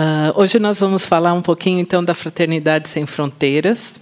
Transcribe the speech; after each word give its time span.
Uh, 0.00 0.40
hoje 0.40 0.58
nós 0.58 0.80
vamos 0.80 1.04
falar 1.04 1.34
um 1.34 1.42
pouquinho 1.42 1.78
então 1.78 2.02
da 2.02 2.14
Fraternidade 2.14 2.88
Sem 2.88 3.04
Fronteiras. 3.04 4.00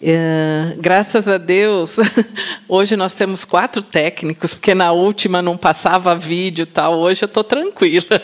Uh, 0.00 0.78
graças 0.80 1.26
a 1.26 1.36
Deus, 1.38 1.96
hoje 2.68 2.96
nós 2.96 3.16
temos 3.16 3.44
quatro 3.44 3.82
técnicos, 3.82 4.54
porque 4.54 4.76
na 4.76 4.92
última 4.92 5.42
não 5.42 5.56
passava 5.56 6.14
vídeo 6.14 6.64
tal. 6.66 7.00
Hoje 7.00 7.24
eu 7.24 7.26
estou 7.26 7.42
tranquila. 7.42 8.22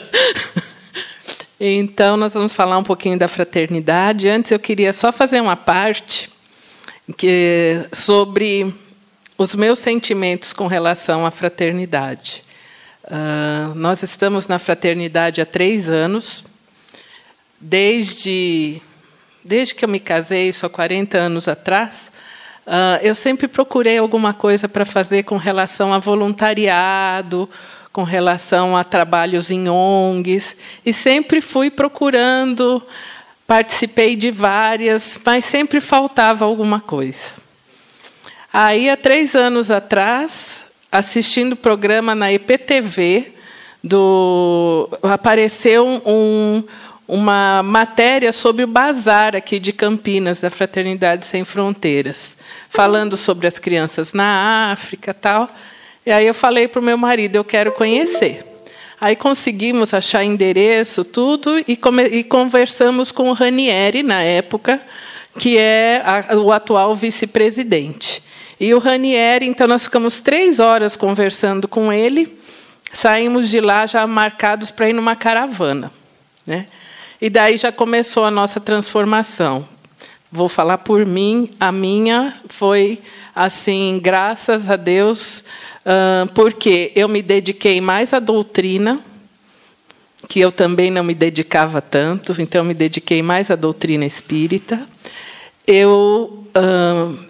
então 1.58 2.16
nós 2.16 2.32
vamos 2.32 2.54
falar 2.54 2.78
um 2.78 2.84
pouquinho 2.84 3.18
da 3.18 3.26
fraternidade. 3.26 4.28
Antes 4.28 4.52
eu 4.52 4.58
queria 4.60 4.92
só 4.92 5.10
fazer 5.10 5.40
uma 5.40 5.56
parte 5.56 6.30
que 7.16 7.88
sobre 7.92 8.72
os 9.36 9.56
meus 9.56 9.80
sentimentos 9.80 10.52
com 10.52 10.68
relação 10.68 11.26
à 11.26 11.32
fraternidade. 11.32 12.44
Uh, 13.02 13.74
nós 13.74 14.04
estamos 14.04 14.46
na 14.46 14.60
fraternidade 14.60 15.40
há 15.40 15.46
três 15.46 15.88
anos 15.88 16.44
desde, 17.60 18.80
desde 19.44 19.74
que 19.74 19.84
eu 19.84 19.88
me 19.88 20.00
casei, 20.00 20.52
há 20.62 20.68
40 20.68 21.16
anos 21.18 21.48
atrás, 21.48 22.10
uh, 22.66 23.02
eu 23.02 23.14
sempre 23.14 23.48
procurei 23.48 23.98
alguma 23.98 24.32
coisa 24.32 24.68
para 24.68 24.84
fazer 24.84 25.24
com 25.24 25.36
relação 25.36 25.92
a 25.92 25.98
voluntariado, 25.98 27.48
com 27.92 28.02
relação 28.02 28.76
a 28.76 28.82
trabalhos 28.82 29.50
em 29.50 29.68
ONGs, 29.68 30.56
e 30.84 30.92
sempre 30.92 31.40
fui 31.40 31.70
procurando, 31.70 32.82
participei 33.46 34.16
de 34.16 34.30
várias, 34.30 35.18
mas 35.24 35.44
sempre 35.44 35.80
faltava 35.80 36.44
alguma 36.44 36.80
coisa. 36.80 37.32
Aí, 38.52 38.88
há 38.88 38.96
três 38.96 39.34
anos 39.34 39.70
atrás, 39.70 40.64
assistindo 40.90 41.54
o 41.54 41.56
programa 41.56 42.14
na 42.14 42.32
EPTV, 42.32 43.32
do, 43.82 44.88
apareceu 45.02 45.86
um, 46.06 46.62
uma 47.06 47.62
matéria 47.62 48.32
sobre 48.32 48.64
o 48.64 48.66
bazar 48.66 49.36
aqui 49.36 49.58
de 49.58 49.72
Campinas, 49.72 50.40
da 50.40 50.50
Fraternidade 50.50 51.26
Sem 51.26 51.44
Fronteiras, 51.44 52.36
falando 52.70 53.16
sobre 53.16 53.46
as 53.46 53.58
crianças 53.58 54.12
na 54.12 54.72
África 54.72 55.12
tal. 55.12 55.48
E 56.06 56.10
aí 56.10 56.26
eu 56.26 56.34
falei 56.34 56.66
para 56.66 56.80
o 56.80 56.84
meu 56.84 56.96
marido, 56.96 57.36
eu 57.36 57.44
quero 57.44 57.72
conhecer. 57.72 58.44
Aí 59.00 59.16
conseguimos 59.16 59.92
achar 59.92 60.24
endereço, 60.24 61.04
tudo, 61.04 61.58
e, 61.58 61.78
e 62.10 62.24
conversamos 62.24 63.12
com 63.12 63.28
o 63.28 63.32
Ranieri, 63.32 64.02
na 64.02 64.22
época, 64.22 64.80
que 65.38 65.58
é 65.58 66.02
a, 66.04 66.36
o 66.36 66.52
atual 66.52 66.94
vice-presidente. 66.94 68.22
E 68.58 68.72
o 68.72 68.78
Ranieri, 68.78 69.46
então, 69.46 69.66
nós 69.66 69.84
ficamos 69.84 70.20
três 70.20 70.60
horas 70.60 70.96
conversando 70.96 71.66
com 71.68 71.92
ele, 71.92 72.38
saímos 72.92 73.50
de 73.50 73.60
lá 73.60 73.84
já 73.86 74.06
marcados 74.06 74.70
para 74.70 74.88
ir 74.88 74.92
numa 74.92 75.16
caravana. 75.16 75.92
Né? 76.46 76.66
E 77.24 77.30
daí 77.30 77.56
já 77.56 77.72
começou 77.72 78.26
a 78.26 78.30
nossa 78.30 78.60
transformação. 78.60 79.66
Vou 80.30 80.46
falar 80.46 80.76
por 80.76 81.06
mim, 81.06 81.48
a 81.58 81.72
minha 81.72 82.34
foi 82.50 82.98
assim, 83.34 83.98
graças 83.98 84.68
a 84.68 84.76
Deus, 84.76 85.42
porque 86.34 86.92
eu 86.94 87.08
me 87.08 87.22
dediquei 87.22 87.80
mais 87.80 88.12
à 88.12 88.18
doutrina, 88.18 89.00
que 90.28 90.38
eu 90.38 90.52
também 90.52 90.90
não 90.90 91.02
me 91.02 91.14
dedicava 91.14 91.80
tanto, 91.80 92.38
então 92.38 92.62
me 92.62 92.74
dediquei 92.74 93.22
mais 93.22 93.50
à 93.50 93.56
doutrina 93.56 94.04
espírita. 94.04 94.86
Eu 95.66 96.46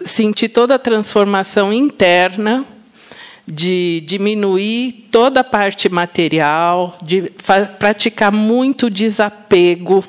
senti 0.03 0.49
toda 0.49 0.75
a 0.75 0.79
transformação 0.79 1.71
interna 1.71 2.65
de 3.47 4.01
diminuir 4.05 5.07
toda 5.11 5.41
a 5.41 5.43
parte 5.43 5.87
material, 5.87 6.97
de 7.01 7.31
praticar 7.77 8.31
muito 8.31 8.89
desapego. 8.89 10.03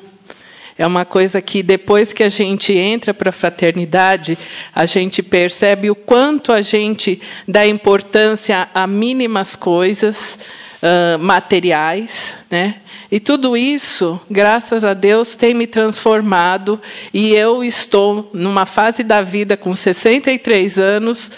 É 0.77 0.85
uma 0.85 1.05
coisa 1.05 1.41
que 1.41 1.63
depois 1.63 2.13
que 2.13 2.23
a 2.23 2.29
gente 2.29 2.73
entra 2.73 3.13
para 3.13 3.29
a 3.29 3.33
fraternidade, 3.33 4.37
a 4.73 4.85
gente 4.85 5.23
percebe 5.23 5.89
o 5.89 5.95
quanto 5.95 6.53
a 6.53 6.61
gente 6.61 7.19
dá 7.47 7.65
importância 7.65 8.69
a 8.73 8.85
mínimas 8.85 9.55
coisas 9.55 10.37
uh, 10.81 11.17
materiais, 11.19 12.35
né? 12.49 12.75
E 13.11 13.19
tudo 13.19 13.55
isso, 13.55 14.19
graças 14.29 14.83
a 14.83 14.93
Deus, 14.93 15.35
tem 15.35 15.53
me 15.53 15.65
transformado 15.65 16.79
e 17.13 17.33
eu 17.33 17.63
estou 17.63 18.29
numa 18.33 18.65
fase 18.65 19.01
da 19.01 19.21
vida 19.21 19.55
com 19.55 19.73
63 19.73 20.77
anos 20.77 21.31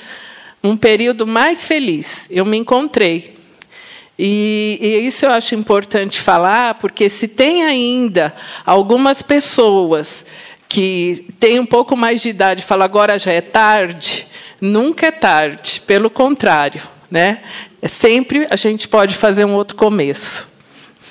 um 0.63 0.75
período 0.75 1.25
mais 1.25 1.65
feliz. 1.65 2.25
Eu 2.29 2.45
me 2.45 2.57
encontrei. 2.57 3.37
E, 4.17 4.77
e, 4.81 5.07
isso 5.07 5.25
eu 5.25 5.31
acho 5.31 5.55
importante 5.55 6.19
falar, 6.19 6.75
porque 6.75 7.07
se 7.07 7.27
tem 7.27 7.63
ainda 7.63 8.35
algumas 8.65 9.21
pessoas 9.21 10.25
que 10.67 11.25
têm 11.39 11.59
um 11.59 11.65
pouco 11.65 11.95
mais 11.95 12.21
de 12.21 12.29
idade 12.29 12.61
e 12.61 12.65
falam 12.65 12.85
agora 12.85 13.17
já 13.17 13.31
é 13.31 13.41
tarde, 13.41 14.27
nunca 14.59 15.07
é 15.07 15.11
tarde, 15.11 15.81
pelo 15.87 16.09
contrário. 16.09 16.81
Né? 17.09 17.41
É 17.81 17.87
sempre 17.87 18.45
a 18.49 18.55
gente 18.55 18.87
pode 18.87 19.15
fazer 19.15 19.45
um 19.45 19.55
outro 19.55 19.77
começo. 19.77 20.47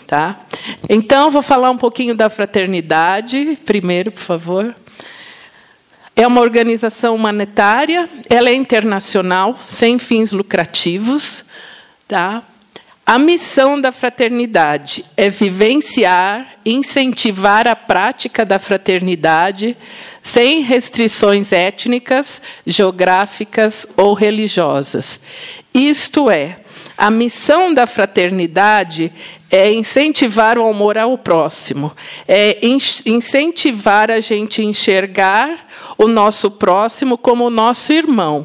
Tá? 0.07 0.41
Então, 0.89 1.31
vou 1.31 1.43
falar 1.43 1.71
um 1.71 1.77
pouquinho 1.77 2.15
da 2.15 2.31
fraternidade, 2.31 3.59
primeiro, 3.65 4.13
por 4.13 4.23
favor. 4.23 4.75
É 6.21 6.27
uma 6.27 6.41
organização 6.41 7.15
humanitária, 7.15 8.11
ela 8.29 8.51
é 8.51 8.53
internacional, 8.53 9.57
sem 9.69 10.01
fins 10.01 10.33
lucrativos. 10.33 11.45
Tá? 12.09 12.43
A 13.07 13.21
missão 13.21 13.81
da 13.81 13.93
fraternidade 13.93 15.05
é 15.17 15.31
vivenciar, 15.31 16.57
incentivar 16.67 17.69
a 17.69 17.77
prática 17.77 18.45
da 18.45 18.59
fraternidade 18.59 19.77
sem 20.21 20.61
restrições 20.61 21.53
étnicas, 21.53 22.43
geográficas 22.67 23.87
ou 23.97 24.13
religiosas. 24.13 25.21
Isto 25.73 26.29
é, 26.29 26.59
a 26.99 27.13
missão 27.13 27.73
da 27.73 27.87
fraternidade 27.87 29.13
é 29.49 29.73
incentivar 29.73 30.59
o 30.59 30.69
amor 30.69 30.99
ao 30.99 31.17
próximo, 31.17 31.93
é 32.27 32.59
incentivar 33.07 34.11
a 34.11 34.21
gente 34.21 34.61
a 34.61 34.65
enxergar 34.65 35.69
o 35.97 36.09
nosso 36.09 36.51
próximo 36.51 37.17
como 37.17 37.47
o 37.47 37.51
nosso 37.51 37.93
irmão. 37.93 38.45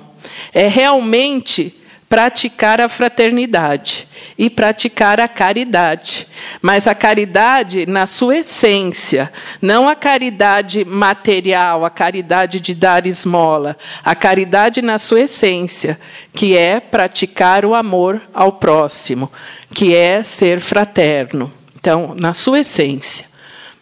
É 0.54 0.68
realmente 0.68 1.76
praticar 2.14 2.80
a 2.80 2.88
fraternidade 2.88 4.08
e 4.38 4.48
praticar 4.48 5.20
a 5.20 5.28
caridade. 5.28 6.28
Mas 6.62 6.86
a 6.86 6.94
caridade 6.94 7.88
na 7.88 8.06
sua 8.06 8.38
essência, 8.38 9.34
não 9.60 9.90
a 9.90 9.96
caridade 9.96 10.86
material, 10.86 11.84
a 11.84 11.90
caridade 11.90 12.60
de 12.60 12.76
dar 12.76 13.08
esmola, 13.08 13.76
a 14.06 14.14
caridade 14.14 14.80
na 14.80 15.00
sua 15.00 15.22
essência, 15.22 16.00
que 16.32 16.56
é 16.56 16.80
praticar 16.80 17.66
o 17.66 17.74
amor 17.74 18.22
ao 18.32 18.52
próximo, 18.52 19.32
que 19.74 19.96
é 19.96 20.22
ser 20.22 20.60
fraterno. 20.60 21.52
Então, 21.80 22.14
na 22.16 22.36
sua 22.36 22.60
essência. 22.60 23.26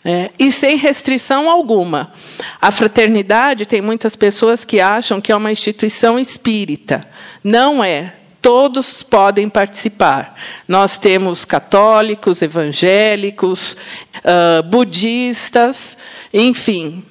É, 0.06 0.32
e 0.40 0.54
sem 0.54 0.78
restrição 0.78 1.50
alguma. 1.50 2.14
A 2.62 2.72
fraternidade 2.72 3.66
tem 3.66 3.82
muitas 3.82 4.16
pessoas 4.16 4.64
que 4.64 4.80
acham 4.80 5.20
que 5.20 5.34
é 5.34 5.36
uma 5.36 5.52
instituição 5.52 6.18
espírita. 6.18 7.06
Não 7.44 7.84
é 7.84 8.14
todos 8.42 9.04
podem 9.04 9.48
participar. 9.48 10.36
Nós 10.68 10.98
temos 10.98 11.46
católicos, 11.46 12.42
evangélicos, 12.42 13.78
uh, 14.18 14.64
budistas, 14.64 15.96
enfim, 16.34 17.04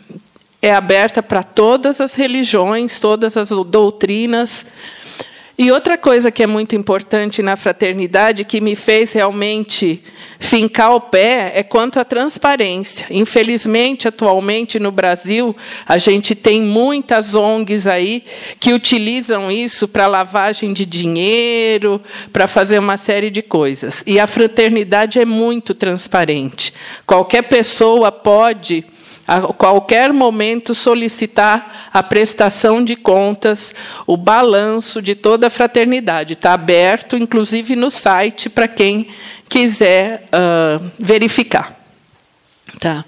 é 0.61 0.75
aberta 0.75 1.23
para 1.23 1.43
todas 1.43 2.01
as 2.01 2.15
religiões, 2.15 2.99
todas 3.01 3.37
as 3.37 3.49
doutrinas. 3.49 4.67
E 5.63 5.71
outra 5.71 5.99
coisa 5.99 6.31
que 6.31 6.43
é 6.43 6.47
muito 6.47 6.75
importante 6.75 7.43
na 7.43 7.55
fraternidade, 7.55 8.47
que 8.47 8.63
me 8.63 8.75
fez 8.75 9.13
realmente 9.13 10.03
fincar 10.39 10.95
o 10.95 11.03
pé, 11.03 11.53
é 11.55 11.63
quanto 11.63 12.01
à 12.01 12.05
transparência. 12.05 13.05
Infelizmente, 13.11 14.09
atualmente 14.09 14.79
no 14.79 14.91
Brasil, 14.91 15.55
a 15.87 15.99
gente 15.99 16.35
tem 16.35 16.63
muitas 16.63 17.35
ONGs 17.35 17.87
aí 17.87 18.25
que 18.59 18.73
utilizam 18.73 19.53
isso 19.53 19.87
para 19.87 20.07
lavagem 20.07 20.73
de 20.73 20.87
dinheiro, 20.87 22.01
para 22.33 22.47
fazer 22.47 22.79
uma 22.79 22.97
série 22.97 23.29
de 23.29 23.43
coisas. 23.43 24.03
E 24.07 24.19
a 24.19 24.27
fraternidade 24.27 25.21
é 25.21 25.27
muito 25.27 25.75
transparente. 25.75 26.73
Qualquer 27.05 27.43
pessoa 27.43 28.11
pode 28.11 28.87
a 29.31 29.43
qualquer 29.53 30.13
momento 30.13 30.75
solicitar 30.75 31.89
a 31.93 32.03
prestação 32.03 32.83
de 32.83 32.97
contas, 32.97 33.73
o 34.05 34.17
balanço 34.17 35.01
de 35.01 35.15
toda 35.15 35.47
a 35.47 35.51
fraternidade. 35.51 36.33
Está 36.33 36.53
aberto, 36.53 37.17
inclusive, 37.17 37.77
no 37.77 37.93
site 37.93 38.51
para 38.51 38.67
quem 38.67 39.07
quiser 39.49 40.25
uh, 40.35 40.85
verificar. 40.99 41.79
Tá. 42.81 43.05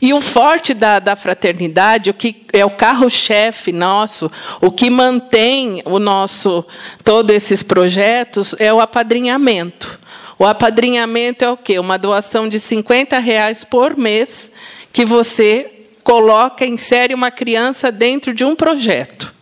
E 0.00 0.12
o 0.12 0.20
forte 0.20 0.74
da, 0.74 0.98
da 0.98 1.16
fraternidade, 1.16 2.10
o 2.10 2.14
que 2.14 2.44
é 2.52 2.66
o 2.66 2.70
carro-chefe 2.70 3.72
nosso, 3.72 4.30
o 4.60 4.70
que 4.70 4.90
mantém 4.90 5.80
o 5.86 5.98
nosso 5.98 6.66
todos 7.02 7.34
esses 7.34 7.62
projetos 7.62 8.54
é 8.58 8.70
o 8.70 8.80
apadrinhamento. 8.80 9.98
O 10.38 10.44
apadrinhamento 10.44 11.42
é 11.46 11.50
o 11.50 11.56
quê? 11.56 11.78
Uma 11.78 11.96
doação 11.96 12.46
de 12.46 12.60
50 12.60 13.18
reais 13.18 13.64
por 13.64 13.96
mês 13.96 14.50
que 14.92 15.04
você 15.04 15.70
coloca, 16.02 16.66
insere 16.66 17.14
uma 17.14 17.30
criança 17.30 17.90
dentro 17.90 18.34
de 18.34 18.44
um 18.44 18.54
projeto. 18.54 19.32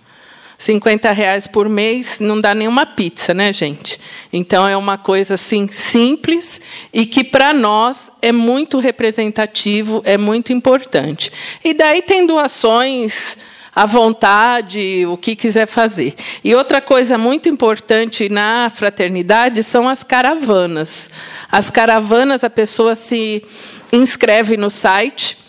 50 0.60 1.10
reais 1.12 1.46
por 1.46 1.70
mês 1.70 2.20
não 2.20 2.38
dá 2.38 2.54
nenhuma 2.54 2.84
pizza, 2.84 3.32
né, 3.32 3.50
gente? 3.50 3.98
Então 4.30 4.68
é 4.68 4.76
uma 4.76 4.98
coisa 4.98 5.34
assim 5.34 5.66
simples 5.68 6.60
e 6.92 7.06
que 7.06 7.24
para 7.24 7.54
nós 7.54 8.12
é 8.20 8.30
muito 8.30 8.78
representativo, 8.78 10.02
é 10.04 10.18
muito 10.18 10.52
importante. 10.52 11.32
E 11.64 11.72
daí 11.72 12.02
tem 12.02 12.26
doações 12.26 13.38
à 13.74 13.86
vontade, 13.86 15.06
o 15.06 15.16
que 15.16 15.34
quiser 15.34 15.66
fazer. 15.66 16.14
E 16.44 16.54
outra 16.54 16.82
coisa 16.82 17.16
muito 17.16 17.48
importante 17.48 18.28
na 18.28 18.70
fraternidade 18.74 19.62
são 19.62 19.88
as 19.88 20.02
caravanas. 20.02 21.08
As 21.50 21.70
caravanas, 21.70 22.44
a 22.44 22.50
pessoa 22.50 22.94
se 22.94 23.42
inscreve 23.90 24.58
no 24.58 24.68
site 24.68 25.39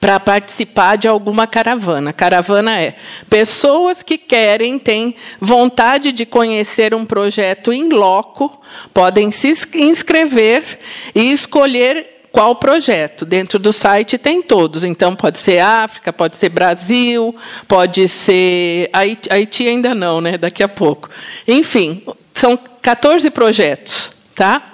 para 0.00 0.18
participar 0.20 0.96
de 0.96 1.08
alguma 1.08 1.46
caravana. 1.46 2.12
Caravana 2.12 2.80
é 2.80 2.94
pessoas 3.28 4.02
que 4.02 4.18
querem, 4.18 4.78
têm 4.78 5.14
vontade 5.40 6.12
de 6.12 6.26
conhecer 6.26 6.94
um 6.94 7.04
projeto 7.04 7.72
em 7.72 7.88
loco, 7.88 8.60
podem 8.92 9.30
se 9.30 9.52
inscrever 9.74 10.78
e 11.14 11.30
escolher 11.32 12.14
qual 12.34 12.56
projeto. 12.56 13.24
Dentro 13.24 13.60
do 13.60 13.72
site 13.72 14.18
tem 14.18 14.42
todos. 14.42 14.82
Então, 14.82 15.14
pode 15.14 15.38
ser 15.38 15.60
África, 15.60 16.12
pode 16.12 16.36
ser 16.36 16.48
Brasil, 16.48 17.32
pode 17.68 18.08
ser. 18.08 18.90
Haiti, 18.92 19.32
Haiti 19.32 19.68
ainda 19.68 19.94
não, 19.94 20.20
né? 20.20 20.36
Daqui 20.36 20.60
a 20.60 20.68
pouco. 20.68 21.08
Enfim, 21.46 22.02
são 22.34 22.58
14 22.82 23.30
projetos. 23.30 24.12
Tá? 24.34 24.73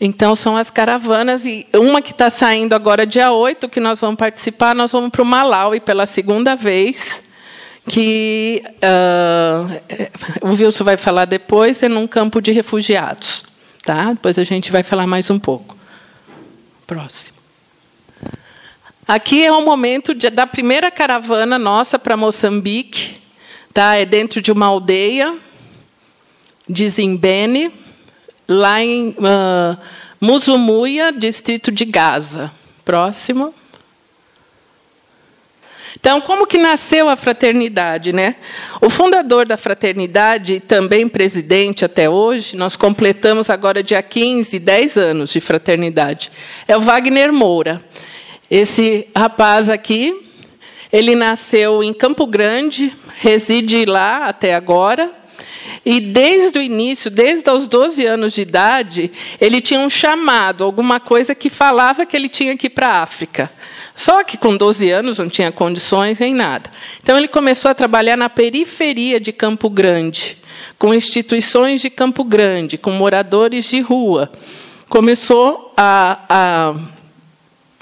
Então, 0.00 0.36
são 0.36 0.56
as 0.56 0.70
caravanas, 0.70 1.44
e 1.44 1.66
uma 1.74 2.00
que 2.00 2.12
está 2.12 2.30
saindo 2.30 2.72
agora, 2.72 3.04
dia 3.04 3.32
8, 3.32 3.68
que 3.68 3.80
nós 3.80 4.00
vamos 4.00 4.16
participar, 4.16 4.74
nós 4.74 4.92
vamos 4.92 5.10
para 5.10 5.22
o 5.22 5.24
Malawi 5.24 5.80
pela 5.80 6.06
segunda 6.06 6.54
vez, 6.54 7.20
que 7.88 8.62
uh, 8.76 10.46
o 10.46 10.50
Wilson 10.50 10.84
vai 10.84 10.96
falar 10.96 11.24
depois, 11.24 11.82
é 11.82 11.88
num 11.88 12.06
campo 12.06 12.40
de 12.40 12.52
refugiados. 12.52 13.42
Tá? 13.82 14.12
Depois 14.12 14.38
a 14.38 14.44
gente 14.44 14.70
vai 14.70 14.84
falar 14.84 15.06
mais 15.06 15.30
um 15.30 15.38
pouco. 15.38 15.76
Próximo. 16.86 17.36
Aqui 19.06 19.44
é 19.44 19.50
o 19.50 19.64
momento 19.64 20.14
de, 20.14 20.30
da 20.30 20.46
primeira 20.46 20.90
caravana 20.90 21.58
nossa 21.58 21.98
para 21.98 22.16
Moçambique. 22.16 23.16
Tá? 23.72 23.96
É 23.96 24.04
dentro 24.04 24.40
de 24.40 24.52
uma 24.52 24.66
aldeia 24.66 25.34
de 26.68 26.88
Zimbene 26.88 27.72
lá 28.48 28.82
em 28.82 29.10
uh, 29.10 29.78
Musumuia, 30.20 31.12
distrito 31.12 31.70
de 31.70 31.84
Gaza. 31.84 32.50
Próximo. 32.84 33.54
Então, 36.00 36.20
como 36.20 36.46
que 36.46 36.56
nasceu 36.56 37.08
a 37.08 37.16
fraternidade, 37.16 38.12
né? 38.12 38.36
O 38.80 38.88
fundador 38.88 39.44
da 39.44 39.56
fraternidade, 39.56 40.60
também 40.60 41.08
presidente 41.08 41.84
até 41.84 42.08
hoje, 42.08 42.56
nós 42.56 42.76
completamos 42.76 43.50
agora 43.50 43.82
dia 43.82 44.00
15, 44.00 44.58
10 44.58 44.96
anos 44.96 45.30
de 45.30 45.40
fraternidade. 45.40 46.30
É 46.68 46.76
o 46.76 46.80
Wagner 46.80 47.32
Moura. 47.32 47.84
Esse 48.48 49.08
rapaz 49.14 49.68
aqui, 49.68 50.30
ele 50.92 51.14
nasceu 51.14 51.82
em 51.82 51.92
Campo 51.92 52.26
Grande, 52.26 52.92
reside 53.16 53.84
lá 53.84 54.26
até 54.26 54.54
agora. 54.54 55.10
E 55.84 56.00
desde 56.00 56.58
o 56.58 56.62
início, 56.62 57.10
desde 57.10 57.50
os 57.50 57.66
12 57.66 58.04
anos 58.04 58.32
de 58.32 58.42
idade, 58.42 59.10
ele 59.40 59.60
tinha 59.60 59.80
um 59.80 59.90
chamado, 59.90 60.64
alguma 60.64 61.00
coisa 61.00 61.34
que 61.34 61.50
falava 61.50 62.06
que 62.06 62.16
ele 62.16 62.28
tinha 62.28 62.56
que 62.56 62.66
ir 62.66 62.70
para 62.70 62.88
a 62.88 63.02
África. 63.02 63.50
Só 63.96 64.22
que 64.22 64.36
com 64.36 64.56
12 64.56 64.90
anos 64.90 65.18
não 65.18 65.28
tinha 65.28 65.50
condições 65.50 66.20
nem 66.20 66.32
nada. 66.32 66.70
Então 67.02 67.18
ele 67.18 67.26
começou 67.26 67.70
a 67.70 67.74
trabalhar 67.74 68.16
na 68.16 68.28
periferia 68.28 69.18
de 69.18 69.32
Campo 69.32 69.68
Grande, 69.68 70.36
com 70.78 70.94
instituições 70.94 71.80
de 71.80 71.90
Campo 71.90 72.22
Grande, 72.22 72.78
com 72.78 72.92
moradores 72.92 73.66
de 73.66 73.80
rua. 73.80 74.30
Começou 74.88 75.72
a, 75.76 76.20
a 76.28 76.97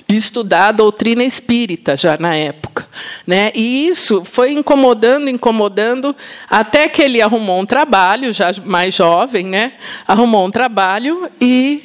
estudar 0.09 0.69
a 0.69 0.73
doutrina 0.73 1.25
espírita 1.25 1.97
já 1.97 2.17
na 2.19 2.37
época. 2.37 2.87
Né? 3.27 3.51
E 3.55 3.89
isso 3.89 4.25
foi 4.25 4.53
incomodando, 4.53 5.29
incomodando, 5.29 6.15
até 6.49 6.89
que 6.89 7.03
ele 7.03 7.21
arrumou 7.21 7.61
um 7.61 7.67
trabalho, 7.67 8.33
já 8.33 8.53
mais 8.65 8.95
jovem, 8.95 9.47
né? 9.47 9.73
arrumou 10.07 10.47
um 10.47 10.51
trabalho 10.51 11.29
e, 11.41 11.83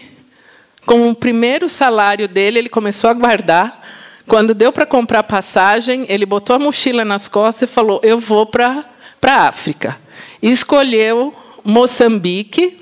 com 0.86 1.10
o 1.10 1.16
primeiro 1.16 1.68
salário 1.68 2.28
dele, 2.28 2.60
ele 2.60 2.70
começou 2.70 3.10
a 3.10 3.14
guardar. 3.14 3.82
Quando 4.28 4.54
deu 4.54 4.72
para 4.72 4.86
comprar 4.86 5.24
passagem, 5.24 6.06
ele 6.08 6.26
botou 6.26 6.56
a 6.56 6.60
mochila 6.60 7.04
nas 7.04 7.28
costas 7.28 7.70
e 7.70 7.74
falou: 7.74 8.00
Eu 8.04 8.20
vou 8.20 8.46
para 8.46 8.86
a 9.24 9.48
África. 9.48 9.98
E 10.42 10.50
escolheu 10.50 11.34
Moçambique, 11.66 12.80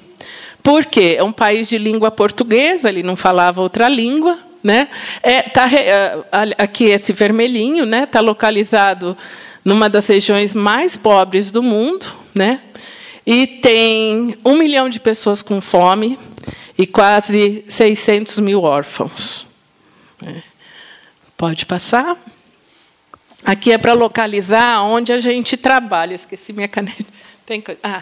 porque 0.61 1.15
é 1.17 1.23
um 1.23 1.31
país 1.31 1.67
de 1.67 1.77
língua 1.77 2.11
portuguesa, 2.11 2.89
ele 2.89 3.01
não 3.01 3.15
falava 3.15 3.61
outra 3.61 3.87
língua 3.87 4.37
né? 4.63 4.89
É, 5.21 5.41
tá, 5.43 5.69
é, 5.71 6.23
aqui 6.57 6.85
esse 6.85 7.13
vermelhinho 7.13 7.83
está 7.83 7.97
né? 7.97 8.05
Tá 8.05 8.19
localizado 8.19 9.17
numa 9.63 9.89
das 9.89 10.07
regiões 10.07 10.53
mais 10.53 10.97
pobres 10.97 11.51
do 11.51 11.61
mundo, 11.61 12.07
né? 12.33 12.61
e 13.31 13.45
tem 13.45 14.35
um 14.43 14.57
milhão 14.57 14.89
de 14.89 14.99
pessoas 14.99 15.43
com 15.43 15.61
fome 15.61 16.17
e 16.75 16.87
quase 16.87 17.63
600 17.69 18.39
mil 18.39 18.63
órfãos. 18.63 19.45
É. 20.25 20.41
Pode 21.37 21.67
passar. 21.67 22.17
Aqui 23.45 23.71
é 23.71 23.77
para 23.77 23.93
localizar 23.93 24.81
onde 24.81 25.13
a 25.13 25.19
gente 25.19 25.55
trabalha. 25.55 26.15
Esqueci 26.15 26.51
minha 26.51 26.67
caneta. 26.67 27.05
Tem 27.45 27.61
coisa. 27.61 27.79
Ah, 27.83 28.01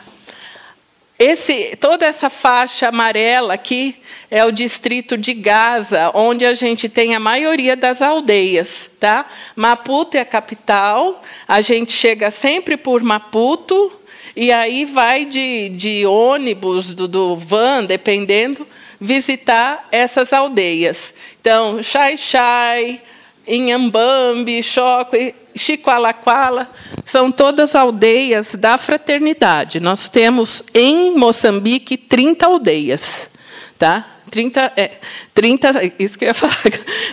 esse, 1.19 1.75
toda 1.79 2.05
essa 2.05 2.29
faixa 2.29 2.89
amarela 2.89 3.55
aqui 3.55 3.95
é 4.29 4.45
o 4.45 4.51
distrito 4.51 5.17
de 5.17 5.33
Gaza, 5.33 6.11
onde 6.13 6.45
a 6.45 6.53
gente 6.53 6.87
tem 6.87 7.15
a 7.15 7.19
maioria 7.19 7.75
das 7.75 8.01
aldeias. 8.01 8.89
Tá? 8.99 9.25
Maputo 9.55 10.15
é 10.15 10.19
a 10.19 10.25
capital, 10.25 11.23
a 11.47 11.61
gente 11.61 11.91
chega 11.91 12.29
sempre 12.29 12.77
por 12.77 13.01
Maputo, 13.01 13.91
e 14.35 14.51
aí 14.51 14.85
vai 14.85 15.25
de, 15.25 15.69
de 15.69 16.05
ônibus, 16.05 16.93
do, 16.93 17.07
do 17.07 17.35
van, 17.35 17.83
dependendo, 17.83 18.67
visitar 19.01 19.87
essas 19.91 20.31
aldeias. 20.31 21.15
Então, 21.41 21.81
Xai 21.81 22.15
Xai, 22.17 23.01
Inhambambi, 23.47 24.61
Choco, 24.61 25.15
Chicoalaquala, 25.57 26.69
são 27.05 27.31
todas 27.31 27.75
aldeias 27.75 28.55
da 28.55 28.77
fraternidade. 28.77 29.79
Nós 29.79 30.07
temos 30.07 30.63
em 30.73 31.17
Moçambique 31.17 31.97
30 31.97 32.45
aldeias. 32.45 33.29
Tá? 33.77 34.17
30, 34.29 34.73
é, 34.75 34.91
30, 35.33 35.93
isso 35.99 36.17
que 36.17 36.25
eu 36.25 36.29
ia 36.29 36.33
falar. 36.33 36.57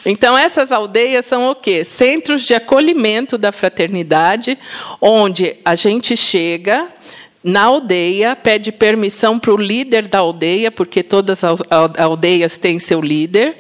Então, 0.05 0.37
essas 0.37 0.73
aldeias 0.73 1.25
são 1.27 1.51
o 1.51 1.55
quê? 1.55 1.85
Centros 1.85 2.43
de 2.43 2.55
acolhimento 2.55 3.39
da 3.39 3.53
fraternidade, 3.53 4.59
onde 5.01 5.57
a 5.65 5.75
gente 5.75 6.17
chega 6.17 6.89
na 7.43 7.65
aldeia, 7.65 8.35
pede 8.35 8.73
permissão 8.73 9.39
para 9.39 9.53
o 9.53 9.57
líder 9.57 10.09
da 10.09 10.19
aldeia, 10.19 10.71
porque 10.71 11.03
todas 11.03 11.45
as 11.45 11.61
aldeias 11.99 12.57
têm 12.57 12.79
seu 12.79 13.01
líder 13.01 13.57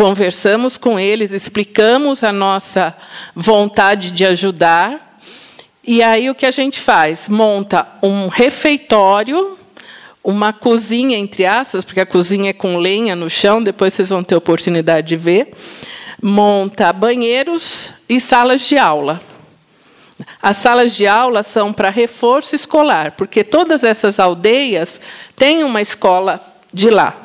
conversamos 0.00 0.78
com 0.78 0.98
eles, 0.98 1.30
explicamos 1.30 2.24
a 2.24 2.32
nossa 2.32 2.96
vontade 3.36 4.10
de 4.10 4.24
ajudar. 4.24 5.18
E 5.84 6.02
aí 6.02 6.30
o 6.30 6.34
que 6.34 6.46
a 6.46 6.50
gente 6.50 6.80
faz? 6.80 7.28
Monta 7.28 7.86
um 8.02 8.26
refeitório, 8.28 9.58
uma 10.24 10.54
cozinha, 10.54 11.18
entre 11.18 11.44
aspas, 11.44 11.84
porque 11.84 12.00
a 12.00 12.06
cozinha 12.06 12.48
é 12.48 12.54
com 12.54 12.78
lenha 12.78 13.14
no 13.14 13.28
chão, 13.28 13.62
depois 13.62 13.92
vocês 13.92 14.08
vão 14.08 14.24
ter 14.24 14.34
oportunidade 14.34 15.06
de 15.06 15.16
ver. 15.18 15.52
Monta 16.22 16.90
banheiros 16.94 17.92
e 18.08 18.18
salas 18.22 18.62
de 18.62 18.78
aula. 18.78 19.20
As 20.40 20.56
salas 20.56 20.96
de 20.96 21.06
aula 21.06 21.42
são 21.42 21.74
para 21.74 21.90
reforço 21.90 22.56
escolar, 22.56 23.12
porque 23.18 23.44
todas 23.44 23.84
essas 23.84 24.18
aldeias 24.18 24.98
têm 25.36 25.62
uma 25.62 25.82
escola 25.82 26.40
de 26.72 26.88
lá. 26.88 27.19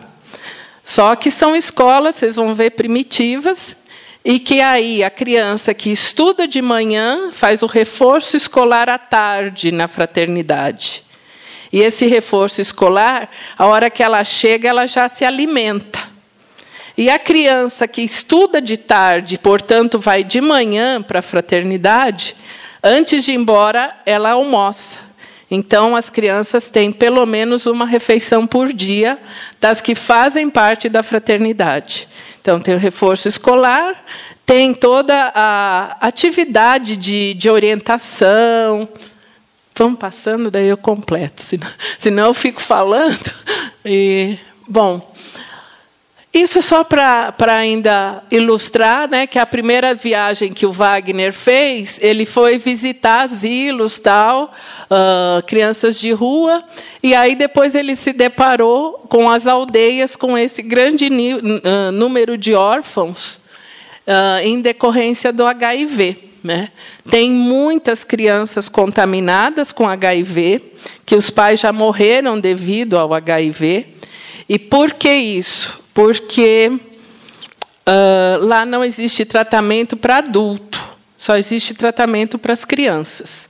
Só 0.85 1.15
que 1.15 1.31
são 1.31 1.55
escolas, 1.55 2.15
vocês 2.15 2.35
vão 2.35 2.53
ver, 2.53 2.71
primitivas, 2.71 3.75
e 4.23 4.39
que 4.39 4.61
aí 4.61 5.03
a 5.03 5.09
criança 5.09 5.73
que 5.73 5.91
estuda 5.91 6.47
de 6.47 6.61
manhã 6.61 7.31
faz 7.31 7.63
o 7.63 7.67
reforço 7.67 8.37
escolar 8.37 8.87
à 8.87 8.97
tarde 8.99 9.71
na 9.71 9.87
fraternidade. 9.87 11.03
E 11.73 11.81
esse 11.81 12.05
reforço 12.05 12.61
escolar, 12.61 13.29
a 13.57 13.65
hora 13.65 13.89
que 13.89 14.03
ela 14.03 14.23
chega, 14.23 14.69
ela 14.69 14.87
já 14.87 15.09
se 15.09 15.25
alimenta. 15.25 15.99
E 16.97 17.09
a 17.09 17.19
criança 17.19 17.87
que 17.87 18.01
estuda 18.01 18.61
de 18.61 18.77
tarde, 18.77 19.37
portanto, 19.37 19.99
vai 19.99 20.23
de 20.23 20.39
manhã 20.39 21.01
para 21.01 21.19
a 21.19 21.23
fraternidade, 21.23 22.35
antes 22.81 23.25
de 23.25 23.31
ir 23.31 23.35
embora, 23.35 23.93
ela 24.05 24.31
almoça. 24.31 25.04
Então, 25.55 25.95
as 25.95 26.09
crianças 26.09 26.69
têm 26.69 26.91
pelo 26.91 27.25
menos 27.25 27.65
uma 27.65 27.85
refeição 27.85 28.45
por 28.45 28.73
dia 28.73 29.17
das 29.59 29.79
que 29.79 29.95
fazem 29.95 30.49
parte 30.49 30.89
da 30.89 31.01
fraternidade. 31.01 32.09
Então, 32.41 32.59
tem 32.59 32.75
o 32.75 32.77
reforço 32.77 33.29
escolar, 33.29 34.03
tem 34.45 34.73
toda 34.73 35.31
a 35.33 35.95
atividade 36.01 36.97
de, 36.97 37.33
de 37.33 37.49
orientação. 37.49 38.89
Vamos 39.73 39.97
passando, 39.97 40.51
daí 40.51 40.67
eu 40.67 40.77
completo, 40.77 41.41
senão, 41.41 41.67
senão 41.97 42.25
eu 42.25 42.33
fico 42.33 42.61
falando. 42.61 43.33
E, 43.85 44.37
bom, 44.67 45.13
isso 46.35 46.61
só 46.61 46.83
para 46.83 47.33
ainda 47.47 48.21
ilustrar 48.29 49.09
né, 49.09 49.25
que 49.25 49.39
a 49.39 49.45
primeira 49.45 49.95
viagem 49.95 50.51
que 50.51 50.65
o 50.65 50.71
Wagner 50.71 51.31
fez, 51.31 51.97
ele 52.01 52.25
foi 52.25 52.57
visitar 52.57 53.23
asilos, 53.23 53.99
tal, 53.99 54.53
uh, 54.91 55.41
crianças 55.47 55.97
de 55.97 56.11
rua, 56.11 56.61
e 57.01 57.15
aí 57.15 57.35
depois 57.35 57.73
ele 57.73 57.95
se 57.95 58.11
deparou 58.11 59.05
com 59.07 59.29
as 59.29 59.47
aldeias 59.47 60.17
com 60.17 60.37
esse 60.37 60.61
grande 60.61 61.07
uh, 61.07 61.91
número 61.93 62.37
de 62.37 62.53
órfãos 62.53 63.35
uh, 64.05 64.43
em 64.43 64.59
decorrência 64.59 65.31
do 65.31 65.45
HIV. 65.45 66.17
Né? 66.43 66.67
Tem 67.09 67.31
muitas 67.31 68.03
crianças 68.03 68.67
contaminadas 68.67 69.71
com 69.71 69.87
HIV, 69.87 70.73
que 71.05 71.15
os 71.15 71.29
pais 71.29 71.61
já 71.61 71.71
morreram 71.71 72.37
devido 72.37 72.99
ao 72.99 73.13
HIV. 73.13 73.95
E 74.47 74.59
por 74.59 74.93
que 74.93 75.11
isso? 75.11 75.79
Porque 75.93 76.71
uh, 76.71 78.45
lá 78.45 78.65
não 78.65 78.83
existe 78.83 79.25
tratamento 79.25 79.97
para 79.97 80.17
adulto, 80.17 80.81
só 81.17 81.37
existe 81.37 81.73
tratamento 81.73 82.37
para 82.37 82.53
as 82.53 82.63
crianças. 82.63 83.49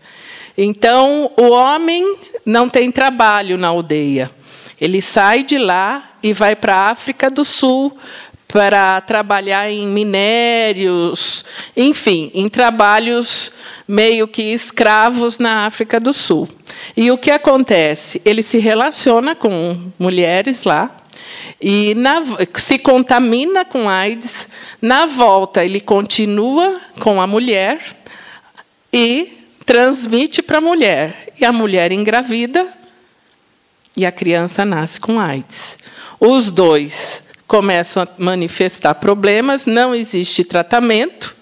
Então, 0.57 1.31
o 1.35 1.49
homem 1.49 2.17
não 2.45 2.69
tem 2.69 2.89
trabalho 2.89 3.57
na 3.57 3.67
aldeia. 3.67 4.31
Ele 4.79 5.01
sai 5.01 5.43
de 5.43 5.57
lá 5.57 6.11
e 6.23 6.31
vai 6.31 6.55
para 6.55 6.75
a 6.75 6.89
África 6.91 7.29
do 7.29 7.43
Sul 7.43 7.97
para 8.47 9.01
trabalhar 9.01 9.69
em 9.69 9.87
minérios, 9.87 11.43
enfim, 11.75 12.31
em 12.33 12.47
trabalhos 12.47 13.51
meio 13.87 14.27
que 14.27 14.41
escravos 14.41 15.39
na 15.39 15.65
África 15.65 15.99
do 15.99 16.13
Sul. 16.13 16.47
E 16.95 17.11
o 17.11 17.17
que 17.17 17.31
acontece? 17.31 18.21
Ele 18.23 18.41
se 18.41 18.57
relaciona 18.57 19.35
com 19.35 19.91
mulheres 19.99 20.63
lá 20.63 20.95
e 21.61 21.93
na, 21.95 22.21
se 22.55 22.77
contamina 22.77 23.65
com 23.65 23.89
AIDS. 23.89 24.47
Na 24.81 25.05
volta, 25.05 25.63
ele 25.63 25.79
continua 25.79 26.79
com 26.99 27.21
a 27.21 27.27
mulher 27.27 27.79
e 28.91 29.37
transmite 29.65 30.41
para 30.41 30.59
a 30.59 30.61
mulher. 30.61 31.33
E 31.39 31.45
a 31.45 31.51
mulher 31.51 31.91
engravida 31.91 32.67
e 33.97 34.05
a 34.05 34.11
criança 34.11 34.63
nasce 34.63 34.99
com 34.99 35.19
AIDS. 35.19 35.77
Os 36.19 36.51
dois 36.51 37.24
começam 37.47 38.03
a 38.03 38.07
manifestar 38.17 38.95
problemas, 38.95 39.65
não 39.65 39.93
existe 39.93 40.43
tratamento. 40.43 41.35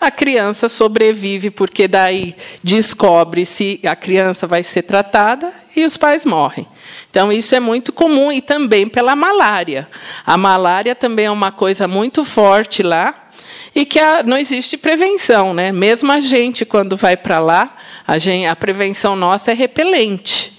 A 0.00 0.10
criança 0.10 0.68
sobrevive 0.68 1.50
porque 1.50 1.88
daí 1.88 2.36
descobre 2.62 3.46
se 3.46 3.80
a 3.84 3.96
criança 3.96 4.46
vai 4.46 4.62
ser 4.62 4.82
tratada 4.82 5.52
e 5.74 5.84
os 5.84 5.96
pais 5.96 6.26
morrem. 6.26 6.66
Então 7.08 7.32
isso 7.32 7.54
é 7.54 7.60
muito 7.60 7.92
comum 7.92 8.30
e 8.30 8.42
também 8.42 8.88
pela 8.88 9.16
malária. 9.16 9.88
A 10.26 10.36
malária 10.36 10.94
também 10.94 11.26
é 11.26 11.30
uma 11.30 11.52
coisa 11.52 11.88
muito 11.88 12.24
forte 12.24 12.82
lá 12.82 13.28
e 13.74 13.86
que 13.86 13.98
a, 13.98 14.22
não 14.22 14.36
existe 14.36 14.76
prevenção, 14.76 15.54
né? 15.54 15.72
Mesmo 15.72 16.12
a 16.12 16.20
gente 16.20 16.64
quando 16.64 16.96
vai 16.96 17.16
para 17.16 17.38
lá, 17.38 17.74
a, 18.06 18.18
gente, 18.18 18.46
a 18.46 18.54
prevenção 18.54 19.16
nossa 19.16 19.52
é 19.52 19.54
repelente. 19.54 20.52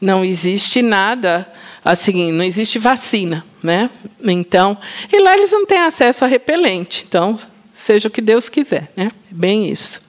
Não 0.00 0.24
existe 0.24 0.80
nada 0.80 1.50
assim, 1.84 2.32
não 2.32 2.44
existe 2.44 2.78
vacina, 2.78 3.44
né? 3.62 3.90
Então, 4.22 4.78
e 5.12 5.18
lá 5.18 5.34
eles 5.34 5.50
não 5.50 5.66
têm 5.66 5.78
acesso 5.78 6.24
a 6.24 6.28
repelente. 6.28 7.04
Então, 7.08 7.38
seja 7.74 8.08
o 8.08 8.10
que 8.10 8.20
Deus 8.20 8.48
quiser, 8.48 8.90
né? 8.96 9.10
Bem 9.30 9.68
isso. 9.68 10.00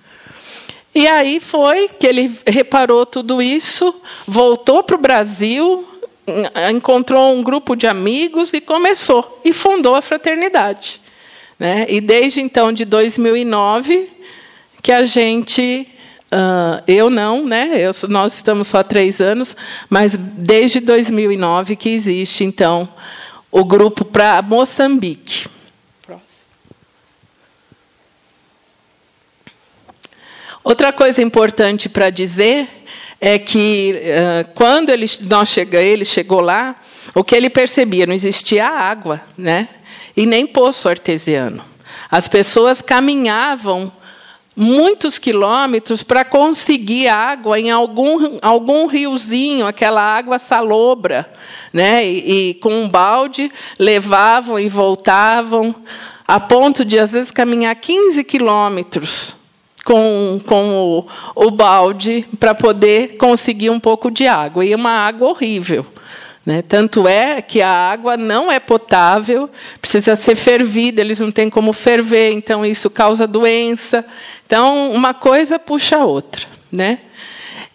E 0.96 1.08
aí 1.08 1.40
foi 1.40 1.88
que 1.88 2.06
ele 2.06 2.32
reparou 2.46 3.06
tudo 3.06 3.42
isso, 3.42 4.00
voltou 4.28 4.84
para 4.84 4.96
o 4.96 5.02
Brasil, 5.02 5.88
encontrou 6.72 7.34
um 7.34 7.42
grupo 7.42 7.76
de 7.76 7.88
amigos 7.88 8.54
e 8.54 8.62
começou 8.62 9.42
e 9.44 9.52
fundou 9.52 9.96
a 9.96 10.02
fraternidade, 10.02 11.02
né? 11.58 11.86
E 11.90 12.00
desde 12.00 12.42
então 12.42 12.72
de 12.72 12.86
2009 12.86 14.10
que 14.84 14.92
a 14.92 15.06
gente 15.06 15.88
Uh, 16.34 16.82
eu 16.88 17.12
não, 17.12 17.46
né? 17.46 17.74
Eu, 17.76 17.92
nós 18.10 18.34
estamos 18.34 18.68
só 18.68 18.80
há 18.80 18.84
três 18.84 19.22
anos, 19.22 19.56
mas 19.88 20.18
desde 20.18 20.80
2009 20.80 21.76
que 21.76 21.90
existe, 21.90 22.44
então, 22.44 22.90
o 23.52 23.64
grupo 23.64 24.04
para 24.04 24.42
Moçambique. 24.42 25.46
Outra 30.64 30.92
coisa 30.92 31.22
importante 31.22 31.88
para 31.88 32.10
dizer 32.10 32.68
é 33.22 33.38
que 33.38 33.94
uh, 33.94 34.54
quando 34.56 34.90
ele, 34.90 35.06
nós 35.30 35.50
chega, 35.50 35.80
ele 35.80 36.04
chegou 36.04 36.42
lá, 36.42 36.76
o 37.14 37.24
que 37.24 37.36
ele 37.36 37.50
percebia 37.50 38.08
não 38.08 38.14
existia 38.16 38.68
água, 38.68 39.22
né? 39.38 39.70
E 40.18 40.26
nem 40.26 40.48
poço 40.48 40.90
artesiano. 40.90 41.64
As 42.10 42.28
pessoas 42.28 42.82
caminhavam 42.82 43.92
muitos 44.56 45.18
quilômetros 45.18 46.04
para 46.04 46.24
conseguir 46.24 47.08
água 47.08 47.60
em 47.60 47.72
algum, 47.72 48.38
algum 48.42 48.86
riozinho, 48.86 49.66
aquela 49.66 50.02
água 50.02 50.38
salobra, 50.38 51.32
né? 51.72 52.06
E, 52.06 52.50
e, 52.50 52.54
com 52.56 52.84
um 52.84 52.90
balde 52.90 53.52
levavam 53.80 54.60
e 54.60 54.70
voltavam, 54.70 55.76
a 56.28 56.40
ponto 56.40 56.86
de 56.86 57.00
às 57.00 57.12
vezes 57.12 57.32
caminhar 57.32 57.76
15 57.76 58.24
quilômetros 58.24 59.36
com, 59.84 60.40
com 60.46 61.06
o, 61.36 61.46
o 61.48 61.52
balde 61.52 62.26
para 62.40 62.56
poder 62.56 63.18
conseguir 63.18 63.70
um 63.70 63.80
pouco 63.80 64.10
de 64.10 64.28
água. 64.28 64.64
E 64.66 64.74
uma 64.74 64.92
água 64.92 65.30
horrível. 65.30 65.86
Né? 66.46 66.62
Tanto 66.62 67.08
é 67.08 67.42
que 67.42 67.62
a 67.62 67.72
água 67.72 68.18
não 68.18 68.52
é 68.52 68.60
potável, 68.60 69.50
precisa 69.80 70.16
ser 70.16 70.36
fervida, 70.36 71.00
eles 71.00 71.20
não 71.20 71.32
têm 71.32 71.50
como 71.50 71.72
ferver, 71.72 72.34
então 72.34 72.66
isso 72.66 72.90
causa 72.90 73.26
doença. 73.26 74.06
Então, 74.46 74.92
uma 74.92 75.14
coisa 75.14 75.58
puxa 75.58 75.98
a 75.98 76.06
outra. 76.06 76.46
Né? 76.72 77.00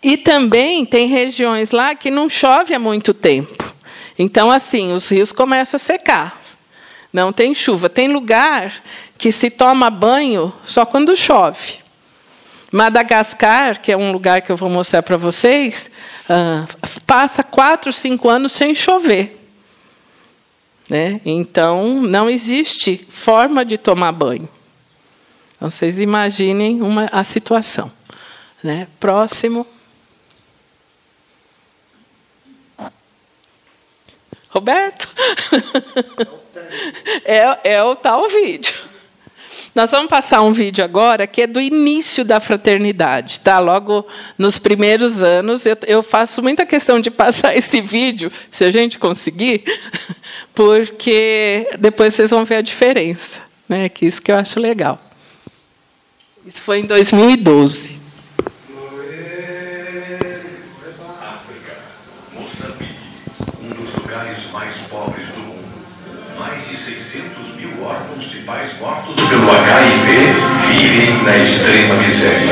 E 0.03 0.17
também 0.17 0.85
tem 0.85 1.07
regiões 1.07 1.71
lá 1.71 1.95
que 1.95 2.11
não 2.11 2.29
chove 2.29 2.75
há 2.75 2.79
muito 2.79 3.15
tempo. 3.15 3.75
Então, 4.19 4.51
assim, 4.51 4.93
os 4.93 5.09
rios 5.09 5.33
começam 5.33 5.77
a 5.77 5.79
secar. 5.79 6.41
Não 7.13 7.33
tem 7.33 7.55
chuva. 7.55 7.89
Tem 7.89 8.09
lugar 8.09 8.83
que 9.17 9.33
se 9.33 9.49
toma 9.49 9.91
banho 9.91 10.53
só 10.65 10.85
quando 10.85 11.17
chove. 11.17 11.79
Madagascar, 12.71 13.81
que 13.81 13.91
é 13.91 13.97
um 13.97 14.13
lugar 14.13 14.43
que 14.43 14.53
eu 14.53 14.57
vou 14.57 14.69
mostrar 14.69 15.03
para 15.03 15.17
vocês, 15.17 15.91
uh, 16.29 17.01
passa 17.07 17.43
quatro, 17.43 17.93
cinco 17.93 18.29
anos 18.29 18.53
sem 18.53 18.75
chover. 18.75 19.39
Né? 20.89 21.21
Então, 21.25 22.01
não 22.01 22.31
existe 22.31 23.07
forma 23.11 23.65
de 23.65 23.77
tomar 23.77 24.13
banho. 24.13 24.49
Então, 25.57 25.71
vocês 25.71 26.01
imaginem 26.01 26.81
uma, 26.81 27.09
a 27.13 27.23
situação. 27.23 27.93
Né? 28.63 28.89
Próximo. 28.99 29.67
Roberto? 34.49 35.09
é, 37.25 37.73
é 37.75 37.83
o 37.83 37.95
tal 37.95 38.29
vídeo. 38.29 38.88
Nós 39.75 39.91
vamos 39.91 40.09
passar 40.09 40.43
um 40.43 40.53
vídeo 40.53 40.85
agora 40.85 41.27
que 41.27 41.43
é 41.43 41.47
do 41.47 41.61
início 41.61 42.25
da 42.25 42.41
fraternidade, 42.41 43.41
tá? 43.41 43.59
Logo 43.59 44.07
nos 44.37 44.59
primeiros 44.59 45.23
anos, 45.23 45.67
eu, 45.67 45.77
eu 45.87 46.03
faço 46.03 46.43
muita 46.43 46.67
questão 46.67 47.01
de 47.01 47.11
passar 47.11 47.55
esse 47.59 47.81
vídeo, 47.81 48.33
se 48.51 48.65
a 48.65 48.71
gente 48.71 48.99
conseguir, 48.99 49.65
porque 50.55 51.69
depois 51.79 52.15
vocês 52.15 52.31
vão 52.31 52.45
ver 52.45 52.57
a 52.57 52.63
diferença, 52.63 53.41
né? 53.69 53.89
Que 53.89 54.07
isso 54.07 54.23
que 54.23 54.33
eu 54.33 54.37
acho 54.37 54.59
legal. 54.59 55.01
Isso 56.47 56.63
foi 56.63 56.81
em 56.81 56.87
2012. 56.87 57.98
Pais 68.49 68.71
mortos 68.81 69.23
pelo 69.27 69.51
HIV 69.51 70.33
vivem 70.69 71.23
na 71.23 71.37
extrema 71.37 71.95
miséria. 71.97 72.49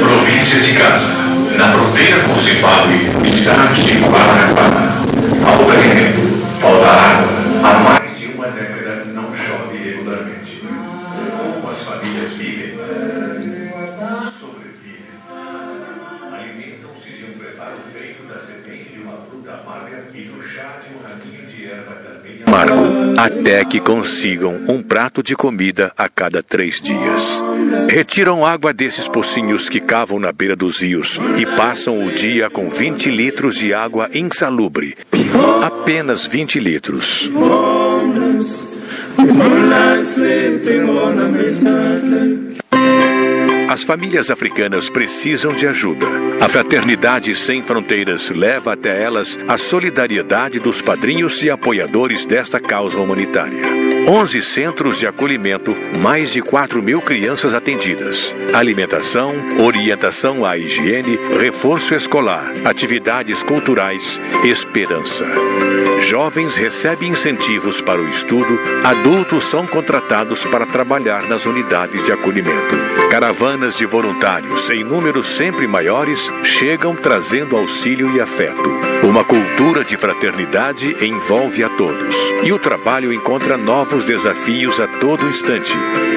Província 0.00 0.58
de 0.58 0.72
Gaza, 0.72 1.06
na 1.56 1.68
fronteira 1.68 2.18
com 2.22 2.36
Zimbábue, 2.40 3.28
estado 3.28 3.72
de 3.74 3.98
Guaraquara. 3.98 4.92
Falta 5.40 5.72
alimento, 5.72 6.60
falta 6.60 6.84
água. 6.84 7.28
Há 7.62 7.74
mais 7.78 8.18
de 8.18 8.26
uma 8.34 8.48
década 8.48 8.85
Até 23.18 23.64
que 23.64 23.80
consigam 23.80 24.58
um 24.68 24.82
prato 24.82 25.22
de 25.22 25.36
comida 25.36 25.92
a 25.96 26.08
cada 26.08 26.42
três 26.42 26.80
dias. 26.80 27.42
Retiram 27.88 28.46
água 28.46 28.72
desses 28.72 29.06
pocinhos 29.06 29.68
que 29.68 29.78
cavam 29.78 30.18
na 30.18 30.32
beira 30.32 30.56
dos 30.56 30.80
rios 30.80 31.18
e 31.38 31.44
passam 31.44 32.06
o 32.06 32.10
dia 32.10 32.48
com 32.48 32.70
20 32.70 33.10
litros 33.10 33.56
de 33.56 33.74
água 33.74 34.08
insalubre. 34.14 34.96
Apenas 35.62 36.26
20 36.26 36.58
litros. 36.58 37.28
As 43.68 43.82
famílias 43.82 44.30
africanas 44.30 44.88
precisam 44.88 45.52
de 45.52 45.66
ajuda. 45.66 46.06
A 46.40 46.48
Fraternidade 46.48 47.34
Sem 47.34 47.62
Fronteiras 47.62 48.30
leva 48.30 48.72
até 48.72 49.02
elas 49.02 49.36
a 49.48 49.56
solidariedade 49.58 50.60
dos 50.60 50.80
padrinhos 50.80 51.42
e 51.42 51.50
apoiadores 51.50 52.24
desta 52.24 52.60
causa 52.60 52.96
humanitária. 52.98 53.85
11 54.08 54.40
centros 54.40 55.00
de 55.00 55.06
acolhimento, 55.06 55.76
mais 55.98 56.32
de 56.32 56.40
4 56.40 56.80
mil 56.80 57.02
crianças 57.02 57.52
atendidas. 57.54 58.36
Alimentação, 58.54 59.32
orientação 59.58 60.44
à 60.44 60.56
higiene, 60.56 61.18
reforço 61.40 61.92
escolar, 61.92 62.52
atividades 62.64 63.42
culturais, 63.42 64.20
esperança. 64.44 65.26
Jovens 66.02 66.54
recebem 66.56 67.10
incentivos 67.10 67.80
para 67.80 68.00
o 68.00 68.08
estudo, 68.08 68.56
adultos 68.84 69.42
são 69.42 69.66
contratados 69.66 70.44
para 70.44 70.64
trabalhar 70.64 71.22
nas 71.22 71.44
unidades 71.44 72.04
de 72.06 72.12
acolhimento. 72.12 72.76
Caravanas 73.10 73.76
de 73.76 73.86
voluntários, 73.86 74.68
em 74.68 74.84
números 74.84 75.26
sempre 75.26 75.66
maiores, 75.66 76.30
chegam 76.44 76.94
trazendo 76.94 77.56
auxílio 77.56 78.14
e 78.14 78.20
afeto. 78.20 78.68
Uma 79.02 79.24
cultura 79.24 79.84
de 79.84 79.96
fraternidade 79.96 80.96
envolve 81.04 81.62
a 81.62 81.68
todos. 81.68 82.16
E 82.42 82.52
o 82.52 82.58
trabalho 82.58 83.12
encontra 83.12 83.56
novos 83.56 83.95
desafios 84.04 84.78
a 84.80 84.86
todo 84.86 85.28
instante. 85.28 85.72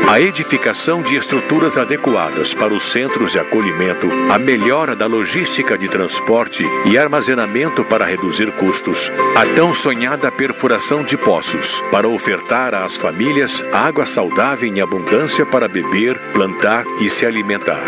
A 0.10 0.20
edificação 0.20 1.02
de 1.02 1.16
estruturas 1.16 1.78
adequadas 1.78 2.54
para 2.54 2.74
os 2.74 2.84
centros 2.84 3.32
de 3.32 3.40
acolhimento, 3.40 4.08
a 4.32 4.40
melhora 4.40 4.96
da 4.96 5.06
logística 5.06 5.78
de 5.78 5.88
transporte 5.88 6.64
e 6.86 6.98
armazenamento 6.98 7.86
para 7.86 8.06
reduzir 8.06 8.52
custos, 8.54 9.12
a 9.36 9.46
tão 9.56 9.74
sonhada 9.74 10.32
perfuração 10.32 11.04
de 11.04 11.16
poços 11.18 11.82
para 11.92 12.08
ofertar 12.08 12.74
às 12.74 12.98
famílias 12.98 13.64
água 13.72 14.06
saudável 14.06 14.68
em 14.68 14.82
abundância 14.82 15.46
para 15.46 15.68
beber, 15.68 16.18
plantar 16.34 16.86
e 17.00 17.10
se 17.10 17.26
alimentar. 17.26 17.84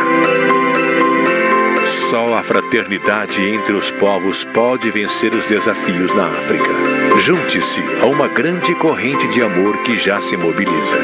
Só 2.09 2.35
a 2.35 2.43
fraternidade 2.43 3.41
entre 3.41 3.73
os 3.73 3.89
povos 3.91 4.43
pode 4.43 4.91
vencer 4.91 5.33
os 5.33 5.45
desafios 5.45 6.13
na 6.15 6.25
África. 6.25 7.00
Junte-se 7.23 7.83
a 8.01 8.07
uma 8.07 8.27
grande 8.27 8.73
corrente 8.73 9.27
de 9.27 9.43
amor 9.43 9.77
que 9.83 9.95
já 9.95 10.19
se 10.19 10.35
mobiliza. 10.35 10.97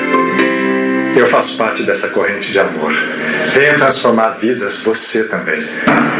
Eu 1.15 1.27
faço 1.27 1.55
parte 1.55 1.83
dessa 1.83 2.07
corrente 2.07 2.51
de 2.51 2.57
amor. 2.57 2.91
Venha 3.53 3.75
transformar 3.75 4.29
vidas, 4.31 4.77
você 4.77 5.25
também. 5.25 5.63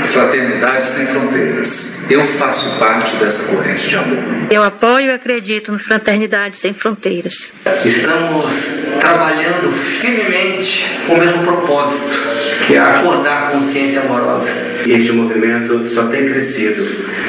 Fraternidade 0.06 0.84
Sem 0.84 1.08
Fronteiras. 1.08 2.12
Eu 2.12 2.24
faço 2.24 2.78
parte 2.78 3.16
dessa 3.16 3.52
corrente 3.52 3.88
de 3.88 3.98
amor. 3.98 4.24
Eu 4.52 4.64
apoio 4.64 5.08
e 5.08 5.12
acredito 5.12 5.72
no 5.72 5.80
Fraternidade 5.80 6.58
Sem 6.58 6.76
Fronteiras. 6.76 7.52
Estamos 7.84 8.52
trabalhando 9.00 9.72
firmemente 9.72 10.86
com 11.08 11.14
o 11.14 11.18
mesmo 11.18 11.44
propósito, 11.44 12.20
que 12.68 12.76
é 12.76 12.80
acordar 12.80 13.48
a 13.48 13.52
consciência 13.52 14.02
amorosa. 14.02 14.77
E 14.88 14.94
este 14.94 15.12
movimento 15.12 15.86
só 15.90 16.04
tem 16.08 16.24
crescido 16.24 16.82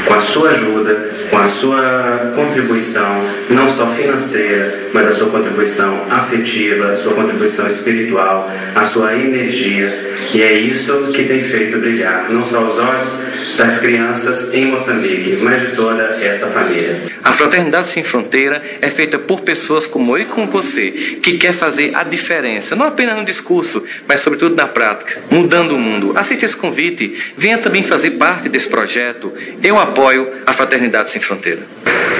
com 0.06 0.14
a 0.14 0.18
sua 0.20 0.50
ajuda, 0.50 1.10
com 1.28 1.38
a 1.38 1.44
sua 1.44 2.32
contribuição, 2.32 3.20
não 3.50 3.66
só 3.66 3.88
financeira, 3.88 4.90
mas 4.92 5.08
a 5.08 5.10
sua 5.10 5.28
contribuição 5.28 6.04
afetiva, 6.08 6.92
a 6.92 6.94
sua 6.94 7.14
contribuição 7.14 7.66
espiritual, 7.66 8.48
a 8.76 8.82
sua 8.84 9.12
energia. 9.16 9.92
E 10.32 10.40
é 10.40 10.52
isso 10.52 11.10
que 11.12 11.24
tem 11.24 11.40
feito 11.40 11.78
brilhar 11.78 12.30
não 12.30 12.44
só 12.44 12.64
os 12.64 12.78
olhos 12.78 13.56
das 13.56 13.80
crianças 13.80 14.54
em 14.54 14.66
Moçambique, 14.66 15.38
mas 15.42 15.60
de 15.60 15.74
toda 15.74 16.04
esta 16.22 16.46
família. 16.46 16.96
A 17.24 17.32
Fraternidade 17.32 17.88
Sem 17.88 18.02
Fronteira 18.02 18.62
é 18.80 18.88
feita 18.88 19.18
por 19.18 19.40
pessoas 19.40 19.86
como 19.86 20.16
eu 20.16 20.22
e 20.22 20.24
como 20.24 20.46
você, 20.46 20.90
que 21.22 21.36
quer 21.36 21.52
fazer 21.52 21.94
a 21.94 22.02
diferença, 22.02 22.74
não 22.74 22.86
apenas 22.86 23.16
no 23.16 23.24
discurso, 23.24 23.84
mas 24.06 24.20
sobretudo 24.20 24.54
na 24.54 24.66
prática, 24.66 25.20
mudando 25.30 25.72
o 25.72 25.78
mundo. 25.78 26.12
Aceite 26.16 26.44
esse 26.44 26.56
convite, 26.56 27.14
venha 27.48 27.56
também 27.56 27.82
fazer 27.82 28.10
parte 28.10 28.46
desse 28.50 28.68
projeto. 28.68 29.32
Eu 29.62 29.78
apoio 29.78 30.30
a 30.46 30.52
Fraternidade 30.52 31.10
Sem 31.10 31.18
Fronteira. 31.18 31.62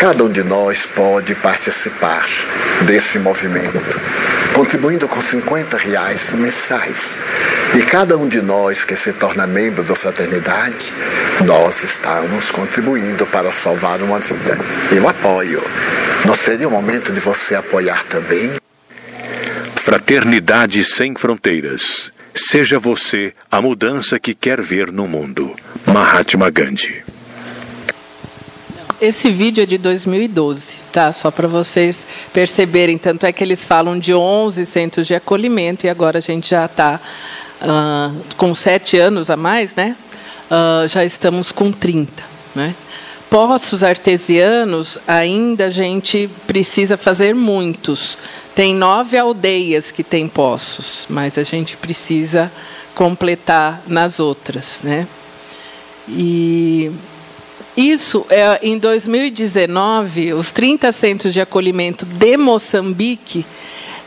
Cada 0.01 0.25
um 0.25 0.31
de 0.31 0.43
nós 0.43 0.87
pode 0.87 1.35
participar 1.35 2.27
desse 2.87 3.19
movimento, 3.19 3.79
contribuindo 4.55 5.07
com 5.07 5.21
50 5.21 5.77
reais 5.77 6.33
mensais. 6.33 7.19
E 7.77 7.83
cada 7.83 8.17
um 8.17 8.27
de 8.27 8.41
nós 8.41 8.85
que 8.85 8.97
se 8.97 9.13
torna 9.13 9.47
membro 9.47 9.83
da 9.83 9.95
fraternidade, 9.95 10.95
nós 11.45 11.83
estamos 11.83 12.51
contribuindo 12.51 13.27
para 13.27 13.53
salvar 13.53 14.01
uma 14.01 14.21
vida. 14.21 14.59
Eu 14.91 15.07
apoio. 15.07 15.63
Não 16.25 16.35
seria 16.35 16.69
o 16.69 16.71
momento 16.71 17.13
de 17.13 17.21
você 17.21 17.55
apoiar 17.55 18.03
também? 18.05 18.53
Fraternidade 19.77 20.83
Sem 20.85 21.15
Fronteiras. 21.15 22.17
Seja 22.41 22.79
você 22.79 23.35
a 23.51 23.61
mudança 23.61 24.17
que 24.19 24.33
quer 24.33 24.63
ver 24.63 24.93
no 24.93 25.09
mundo. 25.09 25.57
Mahatma 25.85 26.49
Gandhi. 26.49 27.03
Esse 29.01 29.29
vídeo 29.29 29.65
é 29.65 29.67
de 29.67 29.77
2012, 29.77 30.77
tá? 30.93 31.13
Só 31.13 31.33
para 31.33 31.49
vocês 31.49 32.07
perceberem. 32.33 32.97
Tanto 32.97 33.27
é 33.27 33.33
que 33.33 33.43
eles 33.43 33.65
falam 33.65 33.99
de 33.99 34.15
11 34.15 34.65
centros 34.67 35.07
de 35.09 35.17
acolhimento 35.17 35.85
e 35.85 35.91
agora 35.91 36.19
a 36.19 36.23
gente 36.23 36.51
já 36.51 36.67
está 36.67 37.01
uh, 37.61 38.17
com 38.37 38.55
sete 38.55 38.97
anos 38.97 39.31
a 39.31 39.37
mais, 39.37 39.75
né? 39.75 39.97
Uh, 40.49 40.89
já 40.89 41.05
estamos 41.05 41.51
com 41.51 41.73
30, 41.73 42.23
né? 42.55 42.73
Poços 43.29 43.83
artesianos, 43.83 44.97
ainda 45.07 45.67
a 45.67 45.71
gente 45.71 46.31
precisa 46.47 46.97
fazer 46.97 47.35
muitos. 47.35 48.17
Tem 48.59 48.75
nove 48.75 49.17
aldeias 49.17 49.93
que 49.93 50.03
têm 50.03 50.27
poços, 50.27 51.07
mas 51.09 51.39
a 51.39 51.45
gente 51.45 51.77
precisa 51.77 52.51
completar 52.93 53.81
nas 53.87 54.19
outras, 54.19 54.81
né? 54.83 55.07
E 56.09 56.91
isso, 57.77 58.27
é, 58.29 58.59
em 58.61 58.77
2019, 58.77 60.33
os 60.33 60.51
30 60.51 60.91
centros 60.91 61.33
de 61.33 61.41
acolhimento 61.41 62.05
de 62.05 62.37
Moçambique, 62.37 63.47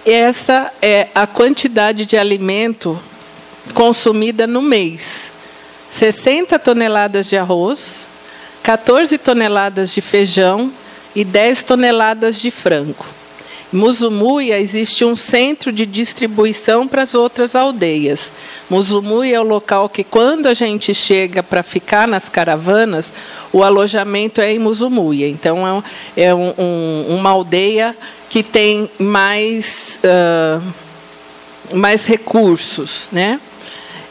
essa 0.06 0.70
é 0.82 1.08
a 1.16 1.26
quantidade 1.26 2.06
de 2.06 2.18
alimento 2.18 3.00
consumida 3.74 4.46
no 4.46 4.62
mês. 4.62 5.32
60 5.90 6.60
toneladas 6.60 7.28
de 7.28 7.38
arroz, 7.38 8.06
14 8.62 9.18
toneladas 9.18 9.92
de 9.92 10.02
feijão 10.02 10.74
e 11.16 11.24
10 11.24 11.64
toneladas 11.64 12.36
de 12.36 12.52
frango. 12.52 13.21
Musumuia 13.72 14.60
existe 14.60 15.06
um 15.06 15.16
centro 15.16 15.72
de 15.72 15.86
distribuição 15.86 16.88
para 16.88 17.04
as 17.04 17.16
outras 17.16 17.56
aldeias. 17.56 18.30
Musumuia 18.70 19.38
é 19.38 19.40
o 19.40 19.44
local 19.44 19.88
que, 19.88 20.04
quando 20.04 20.48
a 20.48 20.54
gente 20.54 20.94
chega 20.94 21.42
para 21.42 21.64
ficar 21.64 22.06
nas 22.06 22.28
caravanas, 22.28 23.14
o 23.54 23.64
alojamento 23.64 24.42
é 24.42 24.52
em 24.52 24.60
Musumuia. 24.60 25.28
Então, 25.30 25.84
é, 26.18 26.24
é 26.24 26.36
um, 26.36 26.54
um, 26.58 27.06
uma 27.16 27.30
aldeia 27.30 27.96
que 28.30 28.44
tem 28.44 28.90
mais, 29.00 29.98
uh, 30.04 30.62
mais 31.74 32.06
recursos. 32.06 33.08
Né? 33.10 33.40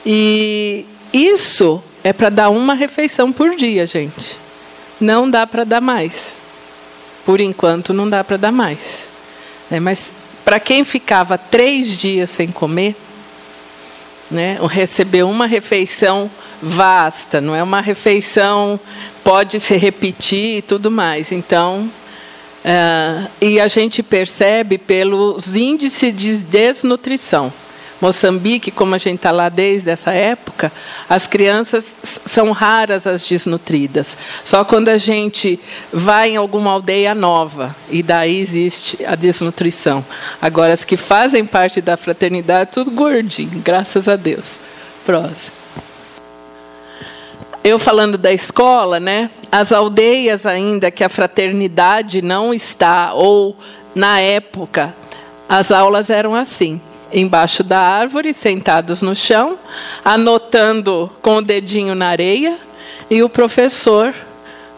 E 0.06 0.86
isso 1.12 1.82
é 2.02 2.14
para 2.14 2.30
dar 2.30 2.48
uma 2.48 2.72
refeição 2.72 3.30
por 3.30 3.54
dia, 3.56 3.86
gente. 3.86 4.38
Não 4.98 5.28
dá 5.28 5.46
para 5.46 5.64
dar 5.64 5.82
mais. 5.82 6.32
Por 7.26 7.40
enquanto, 7.40 7.92
não 7.92 8.08
dá 8.08 8.24
para 8.24 8.38
dar 8.38 8.52
mais. 8.52 9.09
Né? 9.70 9.80
Mas 9.80 10.12
para 10.44 10.58
quem 10.58 10.84
ficava 10.84 11.38
três 11.38 11.98
dias 11.98 12.30
sem 12.30 12.48
comer, 12.48 12.96
né, 14.30 14.58
receber 14.68 15.24
uma 15.24 15.46
refeição 15.46 16.30
vasta, 16.62 17.40
não 17.40 17.54
é 17.54 17.62
uma 17.62 17.80
refeição 17.80 18.78
pode 19.24 19.60
se 19.60 19.76
repetir 19.76 20.58
e 20.58 20.62
tudo 20.62 20.90
mais. 20.90 21.32
Então, 21.32 21.90
uh, 22.64 23.30
e 23.40 23.60
a 23.60 23.68
gente 23.68 24.02
percebe 24.02 24.78
pelos 24.78 25.56
índices 25.56 26.16
de 26.16 26.36
desnutrição. 26.38 27.52
Moçambique, 28.00 28.70
como 28.70 28.94
a 28.94 28.98
gente 28.98 29.16
está 29.16 29.30
lá 29.30 29.48
desde 29.48 29.90
essa 29.90 30.10
época, 30.12 30.72
as 31.08 31.26
crianças 31.26 31.84
são 32.02 32.50
raras 32.50 33.06
as 33.06 33.22
desnutridas. 33.28 34.16
Só 34.44 34.64
quando 34.64 34.88
a 34.88 34.96
gente 34.96 35.60
vai 35.92 36.30
em 36.30 36.36
alguma 36.36 36.70
aldeia 36.70 37.14
nova, 37.14 37.76
e 37.90 38.02
daí 38.02 38.40
existe 38.40 39.04
a 39.04 39.14
desnutrição. 39.14 40.04
Agora, 40.40 40.72
as 40.72 40.84
que 40.84 40.96
fazem 40.96 41.44
parte 41.44 41.80
da 41.82 41.96
fraternidade, 41.96 42.70
tudo 42.72 42.90
gordinho, 42.90 43.60
graças 43.62 44.08
a 44.08 44.16
Deus. 44.16 44.60
Próximo. 45.04 45.56
eu 47.62 47.78
falando 47.78 48.16
da 48.16 48.32
escola, 48.32 48.98
né? 48.98 49.30
As 49.52 49.72
aldeias 49.72 50.46
ainda 50.46 50.90
que 50.90 51.04
a 51.04 51.08
fraternidade 51.08 52.22
não 52.22 52.54
está 52.54 53.12
ou 53.12 53.56
na 53.94 54.20
época 54.20 54.94
as 55.50 55.72
aulas 55.72 56.10
eram 56.10 56.32
assim, 56.32 56.80
embaixo 57.12 57.62
da 57.62 57.80
árvore, 57.80 58.32
sentados 58.32 59.02
no 59.02 59.14
chão, 59.14 59.58
anotando 60.04 61.10
com 61.22 61.36
o 61.36 61.42
dedinho 61.42 61.94
na 61.94 62.08
areia 62.08 62.58
e 63.10 63.22
o 63.22 63.28
professor 63.28 64.14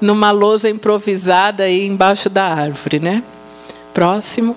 numa 0.01 0.31
lousa 0.31 0.69
improvisada 0.69 1.65
aí 1.65 1.87
embaixo 1.87 2.29
da 2.29 2.45
árvore, 2.45 2.99
né? 2.99 3.23
Próximo. 3.95 4.57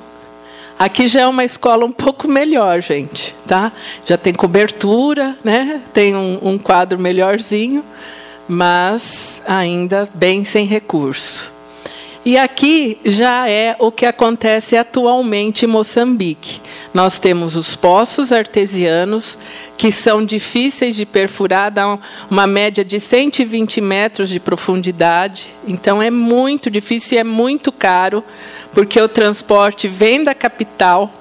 Aqui 0.78 1.08
já 1.08 1.22
é 1.22 1.28
uma 1.28 1.46
escola 1.46 1.86
um 1.86 1.92
pouco 1.92 2.28
melhor, 2.28 2.82
gente, 2.82 3.34
tá? 3.48 3.72
Já 4.06 4.18
tem 4.18 4.34
cobertura, 4.34 5.36
né? 5.44 5.82
Tem 5.94 6.16
um, 6.16 6.40
um 6.42 6.58
quadro 6.58 7.00
melhorzinho, 7.00 7.84
mas 8.48 9.42
ainda 9.48 10.10
bem 10.14 10.44
sem 10.44 10.66
recurso. 10.66 11.55
E 12.26 12.40
aqui 12.40 12.98
já 13.06 13.48
é 13.48 13.76
o 13.78 13.92
que 13.92 14.04
acontece 14.04 14.76
atualmente 14.76 15.66
em 15.66 15.68
Moçambique. 15.68 16.60
Nós 16.92 17.20
temos 17.20 17.56
os 17.56 17.76
poços 17.76 18.32
artesianos, 18.32 19.38
que 19.78 19.92
são 19.92 20.26
difíceis 20.26 20.96
de 20.96 21.06
perfurar, 21.06 21.70
dá 21.70 22.00
uma 22.28 22.48
média 22.48 22.84
de 22.84 23.00
120 23.00 23.80
metros 23.80 24.28
de 24.28 24.40
profundidade. 24.40 25.54
Então 25.68 26.02
é 26.02 26.10
muito 26.10 26.68
difícil 26.72 27.18
e 27.18 27.22
é 27.22 27.24
muito 27.24 27.72
caro 27.72 28.24
porque 28.74 29.00
o 29.00 29.08
transporte 29.08 29.88
vem 29.88 30.24
da 30.24 30.34
capital 30.34 31.14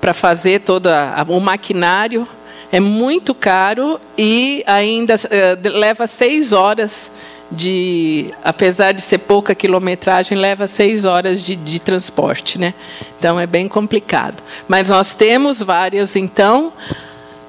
para 0.00 0.14
fazer 0.14 0.60
todo 0.60 0.88
o 1.28 1.40
maquinário, 1.40 2.28
é 2.70 2.78
muito 2.78 3.34
caro 3.34 4.00
e 4.16 4.62
ainda 4.68 5.16
uh, 5.16 5.78
leva 5.78 6.06
seis 6.06 6.52
horas 6.52 7.10
de, 7.54 8.34
apesar 8.42 8.92
de 8.92 9.00
ser 9.00 9.18
pouca 9.18 9.54
quilometragem, 9.54 10.36
leva 10.36 10.66
seis 10.66 11.04
horas 11.04 11.42
de, 11.42 11.56
de 11.56 11.78
transporte, 11.78 12.58
né? 12.58 12.74
Então 13.18 13.38
é 13.38 13.46
bem 13.46 13.68
complicado. 13.68 14.42
Mas 14.68 14.88
nós 14.88 15.14
temos 15.14 15.62
vários, 15.62 16.16
então. 16.16 16.72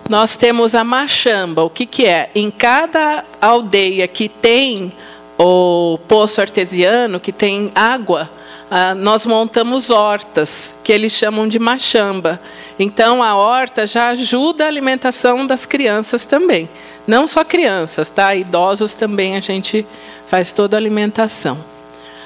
Nós 0.08 0.36
temos 0.36 0.76
a 0.76 0.84
machamba. 0.84 1.64
O 1.64 1.70
que, 1.70 1.86
que 1.86 2.06
é? 2.06 2.30
Em 2.36 2.52
cada 2.52 3.26
aldeia 3.42 4.08
que 4.08 4.30
tem 4.30 4.94
o 5.38 5.98
poço 6.08 6.40
artesiano, 6.40 7.20
que 7.20 7.32
tem 7.32 7.72
água, 7.74 8.30
ah, 8.70 8.96
nós 8.96 9.26
montamos 9.26 9.90
hortas, 9.90 10.74
que 10.84 10.92
eles 10.92 11.12
chamam 11.12 11.48
de 11.48 11.60
machamba. 11.60 12.40
Então, 12.78 13.24
a 13.24 13.36
horta 13.36 13.88
já 13.88 14.10
ajuda 14.10 14.66
a 14.66 14.68
alimentação 14.68 15.46
das 15.46 15.66
crianças 15.66 16.26
também. 16.26 16.70
Não 17.08 17.28
só 17.28 17.44
crianças, 17.44 18.10
tá? 18.10 18.34
Idosos 18.36 18.94
também 18.94 19.36
a 19.36 19.40
gente 19.40 19.86
faz 20.28 20.52
toda 20.52 20.76
a 20.76 20.80
alimentação. 20.80 21.58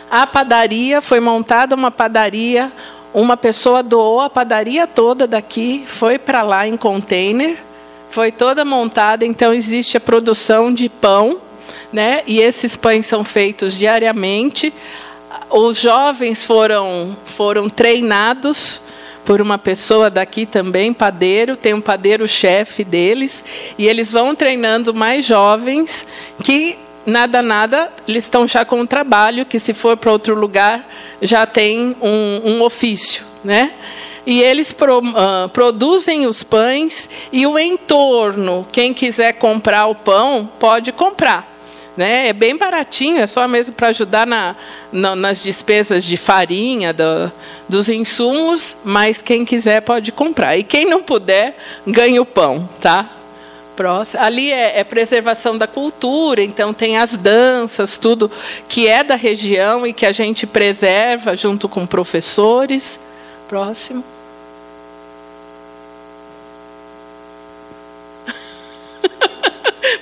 A 0.10 0.26
padaria 0.26 1.02
foi 1.02 1.20
montada 1.20 1.76
uma 1.76 1.92
padaria, 1.92 2.72
uma 3.14 3.38
pessoa 3.38 3.84
doou 3.84 4.22
a 4.22 4.30
padaria 4.30 4.88
toda 4.88 5.28
daqui, 5.28 5.86
foi 5.88 6.18
para 6.18 6.42
lá 6.42 6.68
em 6.68 6.78
container, 6.78 7.58
foi 8.10 8.32
toda 8.32 8.66
montada, 8.66 9.26
então 9.26 9.54
existe 9.54 9.98
a 9.98 10.00
produção 10.00 10.74
de 10.74 10.90
pão, 10.90 11.38
né? 11.94 12.24
E 12.26 12.40
esses 12.40 12.76
pães 12.76 13.06
são 13.06 13.24
feitos 13.24 13.76
diariamente 13.76 14.74
os 15.50 15.80
jovens 15.80 16.44
foram, 16.44 17.16
foram 17.38 17.70
treinados 17.70 18.82
por 19.30 19.44
uma 19.44 19.60
pessoa 19.60 20.10
daqui 20.10 20.44
também, 20.44 20.92
padeiro, 20.92 21.56
tem 21.56 21.76
um 21.76 21.82
padeiro-chefe 21.82 22.84
deles, 22.84 23.46
e 23.78 23.88
eles 23.88 24.12
vão 24.12 24.34
treinando 24.34 24.92
mais 24.92 25.24
jovens 25.24 26.04
que 26.44 26.80
nada, 27.06 27.40
nada, 27.40 27.92
eles 28.08 28.24
estão 28.24 28.48
já 28.48 28.66
com 28.66 28.82
um 28.82 28.88
trabalho, 28.88 29.46
que 29.46 29.60
se 29.60 29.72
for 29.72 29.96
para 29.96 30.12
outro 30.12 30.34
lugar, 30.34 30.84
já 31.22 31.46
tem 31.46 31.96
um, 32.02 32.42
um 32.44 32.64
ofício, 32.64 33.24
né? 33.44 33.72
E 34.26 34.42
eles 34.42 34.74
pro, 34.74 34.98
uh, 34.98 35.48
produzem 35.54 36.26
os 36.26 36.42
pães 36.42 37.08
e 37.32 37.46
o 37.46 37.60
entorno, 37.60 38.68
quem 38.72 38.96
quiser 38.96 39.34
comprar 39.34 39.86
o 39.86 39.94
pão, 39.94 40.50
pode 40.60 40.92
comprar. 40.92 41.59
Né? 42.00 42.30
É 42.30 42.34
bem 42.34 42.56
baratinho, 42.56 43.20
é 43.20 43.28
só 43.28 43.46
mesmo 43.46 43.74
para 43.74 43.90
ajudar 43.90 44.26
na, 44.26 44.56
na, 44.90 45.18
nas 45.18 45.44
despesas 45.44 46.06
de 46.06 46.16
farinha, 46.16 46.94
do, 46.94 47.30
dos 47.68 47.90
insumos, 47.90 48.74
mas 48.86 49.22
quem 49.22 49.44
quiser 49.44 49.82
pode 49.82 50.10
comprar. 50.14 50.56
E 50.56 50.64
quem 50.64 50.86
não 50.86 51.04
puder, 51.04 51.58
ganha 51.86 52.22
o 52.22 52.26
pão, 52.26 52.70
tá? 52.80 53.10
Próximo. 53.76 54.24
Ali 54.24 54.50
é, 54.50 54.80
é, 54.80 54.84
preservação 54.86 55.58
da 55.58 55.68
cultura, 55.68 56.42
então 56.42 56.74
tem 56.74 56.98
as 56.98 57.18
danças, 57.18 57.98
tudo 57.98 58.32
que 58.70 58.88
é 58.88 59.04
da 59.04 59.16
região 59.16 59.86
e 59.86 59.92
que 59.92 60.06
a 60.06 60.14
gente 60.14 60.48
preserva 60.48 61.36
junto 61.36 61.68
com 61.68 61.86
professores. 61.86 62.98
Próximo. 63.50 64.06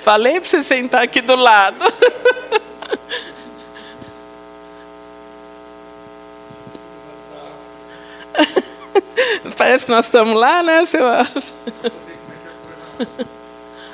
Falei 0.08 0.40
para 0.40 0.48
você 0.48 0.62
sentar 0.62 1.02
aqui 1.02 1.20
do 1.20 1.36
lado. 1.36 1.84
Parece 9.58 9.84
que 9.84 9.92
nós 9.92 10.06
estamos 10.06 10.34
lá, 10.34 10.62
né, 10.62 10.86
seu 10.86 11.04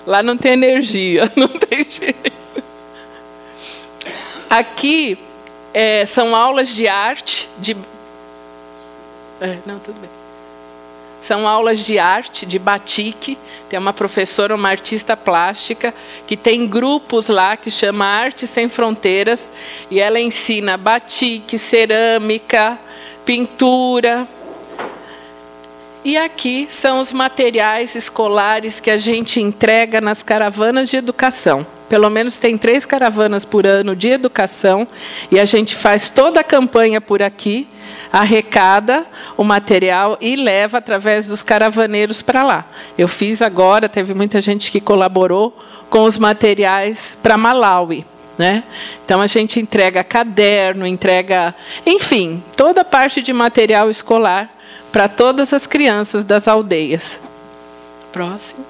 Lá 0.07 0.23
não 0.23 0.37
tem 0.37 0.53
energia, 0.53 1.23
não 1.35 1.49
tem 1.49 1.83
jeito. 1.83 2.63
Aqui 4.49 5.19
é, 5.73 6.07
são 6.07 6.37
aulas 6.37 6.69
de 6.69 6.87
arte, 6.87 7.49
de. 7.59 7.77
É, 9.41 9.59
não, 9.67 9.81
tudo 9.81 9.99
bem. 10.01 10.24
São 11.27 11.49
aulas 11.49 11.87
de 11.87 11.99
arte, 11.99 12.45
de 12.45 12.59
batik. 12.59 13.39
Tem 13.71 13.79
uma 13.79 13.95
professora, 13.95 14.55
uma 14.55 14.69
artista 14.69 15.17
plástica, 15.17 15.95
que 16.27 16.37
tem 16.37 16.67
grupos 16.67 17.31
lá 17.31 17.57
que 17.57 17.71
chama 17.71 18.05
Arte 18.05 18.47
Sem 18.47 18.69
Fronteiras. 18.69 19.51
E 19.91 19.99
ela 20.01 20.21
ensina 20.21 20.77
batik, 20.77 21.59
cerâmica, 21.59 22.79
pintura. 23.25 24.29
E 26.05 26.19
aqui 26.19 26.69
são 26.71 27.01
os 27.01 27.15
materiais 27.15 27.95
escolares 27.95 28.79
que 28.79 28.91
a 28.91 28.99
gente 28.99 29.41
entrega 29.41 30.03
nas 30.03 30.23
caravanas 30.23 30.91
de 30.91 30.99
educação. 30.99 31.67
Pelo 31.89 32.11
menos 32.11 32.37
tem 32.37 32.59
três 32.59 32.85
caravanas 32.85 33.47
por 33.47 33.67
ano 33.67 33.97
de 33.97 34.09
educação 34.09 34.87
e 35.31 35.41
a 35.41 35.47
gente 35.47 35.75
faz 35.75 36.11
toda 36.11 36.41
a 36.41 36.45
campanha 36.45 37.01
por 37.01 37.23
aqui 37.23 37.67
arrecada 38.13 39.07
o 39.37 39.43
material 39.43 40.19
e 40.21 40.37
leva 40.37 40.79
através 40.79 41.27
dos 41.27 41.43
caravaneiros 41.43 42.21
para 42.21 42.43
lá. 42.43 42.67
Eu 42.99 43.09
fiz 43.09 43.41
agora, 43.41 43.89
teve 43.89 44.13
muita 44.13 44.43
gente 44.43 44.71
que 44.71 44.83
colaborou 44.83 45.57
com 45.89 46.05
os 46.05 46.19
materiais 46.19 47.17
para 47.23 47.39
Malawi. 47.39 48.05
Né? 48.37 48.63
Então 49.05 49.23
a 49.23 49.27
gente 49.27 49.59
entrega 49.59 50.05
caderno, 50.05 50.87
entrega, 50.87 51.55
enfim, 51.87 52.43
toda 52.57 52.83
a 52.83 52.85
parte 52.85 53.23
de 53.23 53.33
material 53.33 53.89
escolar 53.89 54.54
para 54.95 55.09
todas 55.09 55.53
as 55.53 55.67
crianças 55.67 56.25
das 56.25 56.47
aldeias. 56.47 57.21
Próximo. 58.13 58.65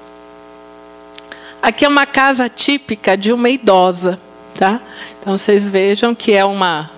Aqui 1.61 1.85
é 1.85 1.89
uma 1.89 2.07
casa 2.07 2.49
típica 2.49 3.15
de 3.15 3.31
uma 3.31 3.51
idosa, 3.51 4.19
tá? 4.55 4.81
Então 5.21 5.37
vocês 5.37 5.69
vejam 5.69 6.15
que 6.15 6.33
é 6.33 6.43
uma 6.43 6.91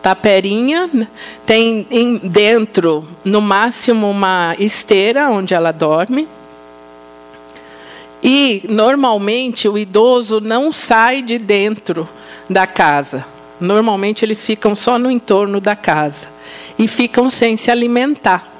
taperinha, 0.00 0.88
tem 1.44 1.84
dentro, 2.22 3.08
no 3.24 3.40
máximo, 3.40 4.08
uma 4.08 4.54
esteira 4.56 5.28
onde 5.30 5.52
ela 5.52 5.72
dorme. 5.72 6.28
E, 8.22 8.62
normalmente, 8.68 9.68
o 9.68 9.76
idoso 9.76 10.40
não 10.40 10.70
sai 10.70 11.22
de 11.22 11.38
dentro 11.38 12.08
da 12.48 12.68
casa. 12.68 13.26
Normalmente, 13.58 14.24
eles 14.24 14.46
ficam 14.46 14.76
só 14.76 14.96
no 14.96 15.10
entorno 15.10 15.60
da 15.60 15.74
casa. 15.74 16.28
E 16.78 16.86
ficam 16.86 17.28
sem 17.28 17.56
se 17.56 17.68
alimentar. 17.68 18.59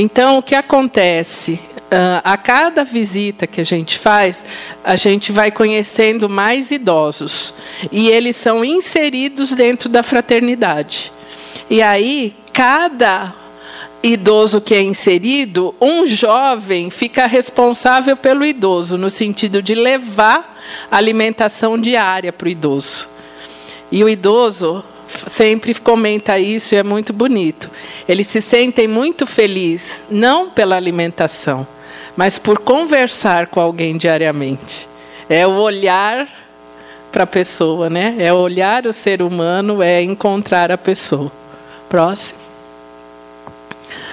Então, 0.00 0.38
o 0.38 0.42
que 0.42 0.54
acontece? 0.54 1.58
Uh, 1.90 2.22
a 2.22 2.36
cada 2.36 2.84
visita 2.84 3.48
que 3.48 3.60
a 3.60 3.64
gente 3.64 3.98
faz, 3.98 4.44
a 4.84 4.94
gente 4.94 5.32
vai 5.32 5.50
conhecendo 5.50 6.28
mais 6.28 6.70
idosos. 6.70 7.52
E 7.90 8.08
eles 8.08 8.36
são 8.36 8.64
inseridos 8.64 9.52
dentro 9.52 9.88
da 9.88 10.04
fraternidade. 10.04 11.10
E 11.68 11.82
aí, 11.82 12.36
cada 12.52 13.34
idoso 14.00 14.60
que 14.60 14.72
é 14.72 14.80
inserido, 14.80 15.74
um 15.80 16.06
jovem 16.06 16.90
fica 16.90 17.26
responsável 17.26 18.16
pelo 18.16 18.44
idoso, 18.44 18.96
no 18.96 19.10
sentido 19.10 19.60
de 19.60 19.74
levar 19.74 20.62
alimentação 20.88 21.76
diária 21.76 22.32
para 22.32 22.46
o 22.46 22.50
idoso. 22.50 23.08
E 23.90 24.04
o 24.04 24.08
idoso 24.08 24.84
sempre 25.26 25.74
comenta 25.74 26.38
isso 26.38 26.74
e 26.74 26.78
é 26.78 26.82
muito 26.82 27.12
bonito. 27.12 27.70
Eles 28.08 28.26
se 28.26 28.40
sentem 28.40 28.86
muito 28.86 29.26
felizes, 29.26 30.02
não 30.10 30.50
pela 30.50 30.76
alimentação, 30.76 31.66
mas 32.16 32.38
por 32.38 32.58
conversar 32.58 33.46
com 33.46 33.60
alguém 33.60 33.96
diariamente. 33.96 34.88
É 35.28 35.46
o 35.46 35.52
olhar 35.52 36.28
para 37.10 37.24
a 37.24 37.26
pessoa, 37.26 37.88
né? 37.88 38.16
É 38.18 38.32
olhar 38.32 38.86
o 38.86 38.92
ser 38.92 39.22
humano, 39.22 39.82
é 39.82 40.02
encontrar 40.02 40.70
a 40.70 40.78
pessoa. 40.78 41.32
Próximo. 41.88 42.38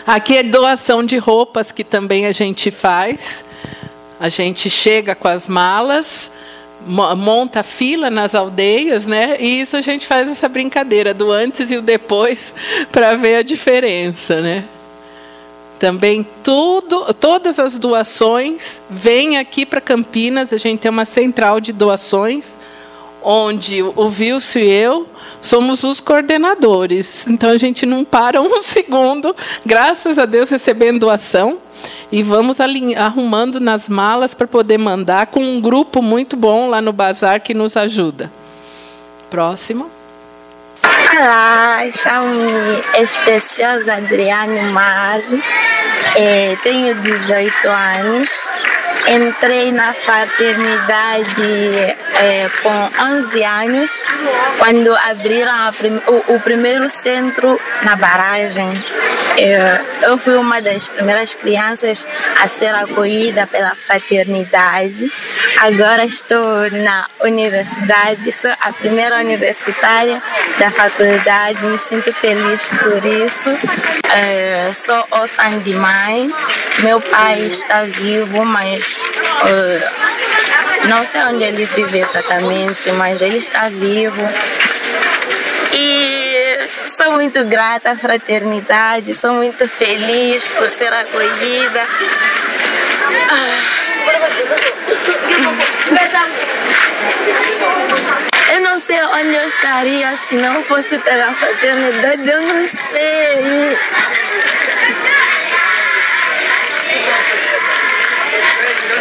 Aqui 0.05 0.38
é 0.38 0.43
doação 0.43 1.03
de 1.03 1.17
roupas 1.17 1.71
que 1.71 1.84
também 1.84 2.25
a 2.25 2.31
gente 2.31 2.71
faz. 2.71 3.43
A 4.19 4.29
gente 4.29 4.69
chega 4.69 5.15
com 5.15 5.27
as 5.27 5.49
malas, 5.49 6.31
monta 6.86 7.63
fila 7.63 8.10
nas 8.10 8.36
aldeias, 8.36 9.06
né? 9.06 9.38
E 9.39 9.62
isso 9.62 9.76
a 9.76 9.82
gente 9.82 10.06
faz 10.06 10.30
essa 10.30 10.48
brincadeira 10.48 11.13
do 11.13 11.32
antes 11.32 11.71
e 11.71 11.78
o 11.78 11.82
depois 11.82 12.54
para 12.91 13.15
ver 13.15 13.36
a 13.38 13.41
diferença, 13.41 14.39
né? 14.39 14.63
Também 15.80 16.26
tudo, 16.43 17.13
todas 17.15 17.60
as 17.60 17.78
doações 17.78 18.82
vêm 18.89 19.38
aqui 19.38 19.65
para 19.65 19.82
Campinas. 19.82 20.54
A 20.54 20.58
gente 20.58 20.80
tem 20.80 20.89
uma 20.89 21.04
central 21.04 21.60
de 21.60 21.74
doações, 21.74 22.56
onde 23.21 23.84
o 23.84 24.08
Vilso 24.08 24.58
e 24.58 24.65
eu 24.65 25.08
somos 25.41 25.84
os 25.84 26.00
coordenadores. 26.00 27.28
Então 27.28 27.50
a 27.50 27.58
gente 27.58 27.86
não 27.86 28.06
para 28.06 28.41
um 28.41 28.62
segundo, 28.63 29.36
graças 29.65 30.17
a 30.17 30.26
Deus, 30.26 30.50
recebendo 30.50 31.02
doação. 31.02 31.58
E 32.12 32.22
vamos 32.22 32.58
arrumando 32.96 33.60
nas 33.60 33.89
malas 33.89 34.34
para 34.34 34.48
poder 34.48 34.78
mandar 34.78 35.28
com 35.28 35.41
um 35.41 35.60
grupo 35.60 36.02
muito 36.02 36.38
bom 36.38 36.70
lá 36.70 36.82
no 36.82 36.94
bazar 36.94 37.41
que 37.41 37.54
nos 37.54 37.76
ajuda. 37.76 38.32
Próximo. 39.30 39.89
Olá, 41.18 41.80
chamo-me 41.91 43.02
Especiosa 43.02 43.94
Adriane 43.94 44.60
Maggi, 44.72 45.41
é, 46.15 46.58
tenho 46.62 46.94
18 46.94 47.68
anos, 47.70 48.50
entrei 49.08 49.71
na 49.71 49.93
fraternidade 49.93 51.95
é, 52.21 52.49
com 52.62 53.03
11 53.03 53.43
anos, 53.43 54.03
quando 54.58 54.95
abriram 54.95 55.73
prim 55.73 56.01
o, 56.08 56.36
o, 56.36 56.39
primeiro 56.39 56.89
centro 56.89 57.60
na 57.84 57.95
barragem. 57.95 58.69
Eu, 59.38 60.12
eu 60.12 60.17
fui 60.17 60.36
uma 60.36 60.62
das 60.62 60.88
primeiras 60.88 61.34
crianças 61.34 62.08
a 62.41 62.47
ser 62.47 62.73
acolhida 62.73 63.45
pela 63.47 63.75
fraternidade. 63.75 65.12
Agora 65.60 66.05
estou 66.05 66.69
na 66.71 67.08
universidade, 67.21 68.31
sou 68.31 68.51
a 68.62 68.71
primeira 68.71 69.17
universitária 69.17 70.21
da 70.58 70.71
faculdade, 70.71 71.65
me 71.65 71.77
sinto 71.77 72.13
feliz 72.13 72.63
por 72.65 73.03
isso. 73.05 73.49
É, 74.13 74.71
sou 74.73 75.05
órfã 75.12 75.60
de 75.60 75.73
mãe, 75.73 76.34
meu 76.79 77.01
pai 77.01 77.41
está 77.41 77.84
vivo, 77.84 78.45
mas 78.45 78.85
uh, 79.43 80.88
não 80.88 81.06
sei 81.06 81.21
onde 81.24 81.43
ele 81.43 81.65
vive 81.65 82.00
exatamente, 82.00 82.91
mas 82.93 83.21
ele 83.21 83.38
está 83.38 83.69
vivo. 83.69 84.21
E 85.74 86.58
sou 86.98 87.13
muito 87.13 87.43
grata 87.45 87.91
à 87.91 87.95
fraternidade, 87.98 89.13
sou 89.13 89.34
muito 89.34 89.67
feliz 89.67 90.45
por 90.45 90.69
ser 90.69 90.93
acolhida. 90.93 91.82
Eu 98.54 98.62
não 98.62 98.80
sei 98.80 99.04
onde 99.04 99.36
eu 99.36 99.48
estaria 99.48 100.15
se 100.30 100.36
não 100.36 100.63
fosse 100.63 100.98
pela 101.00 101.34
fraternidade, 101.34 102.30
eu 102.30 102.41
não 102.41 102.67
sei. 102.91 103.78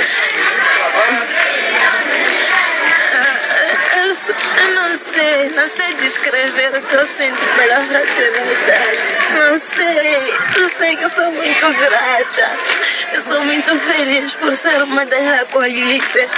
Eu 0.05 0.31
sei, 5.25 5.49
não 5.51 5.69
sei 5.69 5.95
descrever 5.95 6.79
o 6.79 6.83
que 6.83 6.95
eu 6.95 7.07
sinto 7.07 7.57
pela 7.57 7.81
fraternidade. 7.87 9.15
Não 9.31 9.59
sei, 9.59 10.63
eu 10.63 10.69
sei 10.71 10.97
que 10.97 11.05
eu 11.05 11.11
sou 11.11 11.33
muito 11.33 11.73
grata. 11.73 12.57
Eu 13.13 13.23
sou 13.23 13.45
muito 13.45 13.79
feliz 13.81 14.35
por 14.35 14.53
ser 14.53 14.83
uma 14.83 15.05
das 15.07 15.41
acolhidas. 15.43 16.31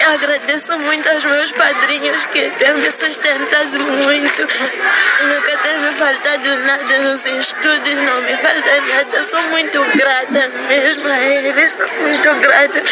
Eu 0.00 0.14
agradeço 0.14 0.78
muito 0.78 1.08
aos 1.10 1.24
meus 1.24 1.52
padrinhos 1.52 2.24
que 2.26 2.50
têm 2.50 2.74
me 2.74 2.90
sustentado 2.90 3.78
muito. 3.78 4.40
Nunca 4.40 5.58
tem 5.58 5.78
me 5.80 5.92
faltado 5.92 6.56
nada 6.64 6.98
nos 6.98 7.26
estudos, 7.26 7.98
não 7.98 8.22
me 8.22 8.36
falta 8.36 8.80
nada. 8.80 9.24
Sou 9.24 9.42
muito 9.50 9.84
grata 9.96 10.48
mesmo 10.68 11.08
a 11.08 11.18
eles, 11.18 11.72
sou 11.72 11.88
muito 12.00 12.34
grata. 12.36 12.82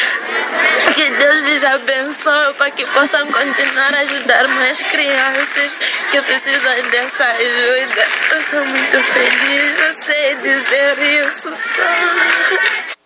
Que 0.95 1.11
Deus 1.11 1.41
lhes 1.43 1.65
abençoe 1.65 2.55
para 2.55 2.71
que 2.71 2.85
possam 2.87 3.06
continuar 3.09 3.95
a 3.95 4.01
ajudar 4.01 4.49
mais 4.49 4.83
crianças 4.83 5.77
que 6.11 6.21
precisam 6.23 6.91
dessa 6.91 7.25
ajuda. 7.25 8.05
Eu 8.35 8.43
sou 8.43 8.65
muito 8.65 9.03
feliz, 9.05 9.79
eu 9.79 10.03
sei 10.03 10.35
dizer 10.37 11.27
isso 11.27 11.49
só. 11.55 12.97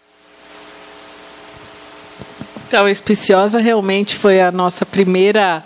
Então, 2.67 2.89
Espiciosa 2.89 3.59
realmente 3.59 4.17
foi 4.17 4.41
a 4.41 4.51
nossa 4.51 4.87
primeira 4.87 5.63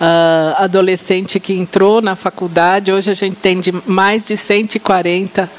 uh, 0.00 0.62
adolescente 0.62 1.40
que 1.40 1.52
entrou 1.52 2.00
na 2.00 2.14
faculdade. 2.14 2.92
Hoje 2.92 3.10
a 3.10 3.14
gente 3.14 3.36
tem 3.36 3.60
de 3.60 3.72
mais 3.86 4.24
de 4.24 4.36
140 4.36 5.50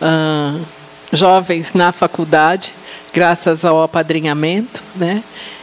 uh, 0.00 0.66
jovens 1.12 1.72
na 1.72 1.92
faculdade, 1.92 2.72
graças 3.14 3.64
ao 3.64 3.82
apadrinhamento, 3.82 4.82
né? 4.96 5.22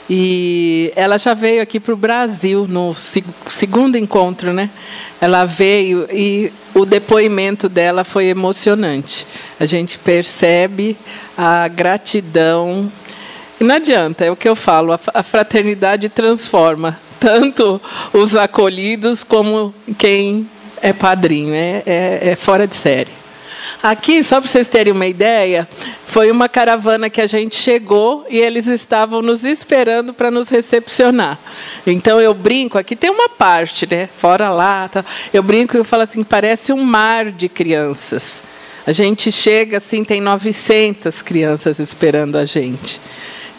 E 0.09 0.91
ela 0.95 1.19
já 1.19 1.33
veio 1.33 1.61
aqui 1.61 1.79
para 1.79 1.93
o 1.93 1.97
Brasil 1.97 2.65
no 2.67 2.95
segundo 3.47 3.97
encontro, 3.97 4.51
né? 4.51 4.69
Ela 5.21 5.45
veio 5.45 6.07
e 6.11 6.51
o 6.73 6.83
depoimento 6.83 7.69
dela 7.69 8.03
foi 8.03 8.25
emocionante. 8.25 9.27
A 9.59 9.65
gente 9.65 9.99
percebe 9.99 10.97
a 11.37 11.67
gratidão 11.67 12.91
e 13.59 13.63
não 13.63 13.75
adianta, 13.75 14.23
é 14.23 14.31
o 14.31 14.37
que 14.37 14.47
eu 14.47 14.55
falo, 14.55 14.97
a 15.13 15.21
fraternidade 15.21 16.07
transforma 16.07 16.97
tanto 17.19 17.81
os 18.13 18.35
acolhidos 18.35 19.23
como 19.23 19.75
quem 19.97 20.47
é 20.81 20.93
padrinho, 20.93 21.53
é, 21.53 21.83
é, 21.85 22.19
é 22.31 22.35
fora 22.37 22.65
de 22.65 22.75
série. 22.75 23.18
Aqui, 23.81 24.21
só 24.23 24.41
para 24.41 24.49
vocês 24.49 24.67
terem 24.67 24.91
uma 24.91 25.07
ideia, 25.07 25.65
foi 26.07 26.29
uma 26.29 26.49
caravana 26.49 27.09
que 27.09 27.21
a 27.21 27.27
gente 27.27 27.55
chegou 27.55 28.25
e 28.29 28.37
eles 28.37 28.67
estavam 28.67 29.21
nos 29.21 29.45
esperando 29.45 30.13
para 30.13 30.29
nos 30.29 30.49
recepcionar. 30.49 31.39
Então 31.87 32.19
eu 32.19 32.33
brinco, 32.33 32.77
aqui 32.77 32.93
tem 32.93 33.09
uma 33.09 33.29
parte, 33.29 33.87
né? 33.89 34.09
Fora 34.19 34.49
lá, 34.49 34.89
tá, 34.89 35.05
eu 35.33 35.41
brinco 35.41 35.77
e 35.77 35.79
eu 35.79 35.85
falo 35.85 36.03
assim, 36.03 36.25
parece 36.25 36.73
um 36.73 36.83
mar 36.83 37.31
de 37.31 37.47
crianças. 37.47 38.41
A 38.85 38.91
gente 38.91 39.31
chega 39.31 39.77
assim, 39.77 40.03
tem 40.03 40.19
900 40.19 41.21
crianças 41.21 41.79
esperando 41.79 42.37
a 42.37 42.45
gente 42.45 42.99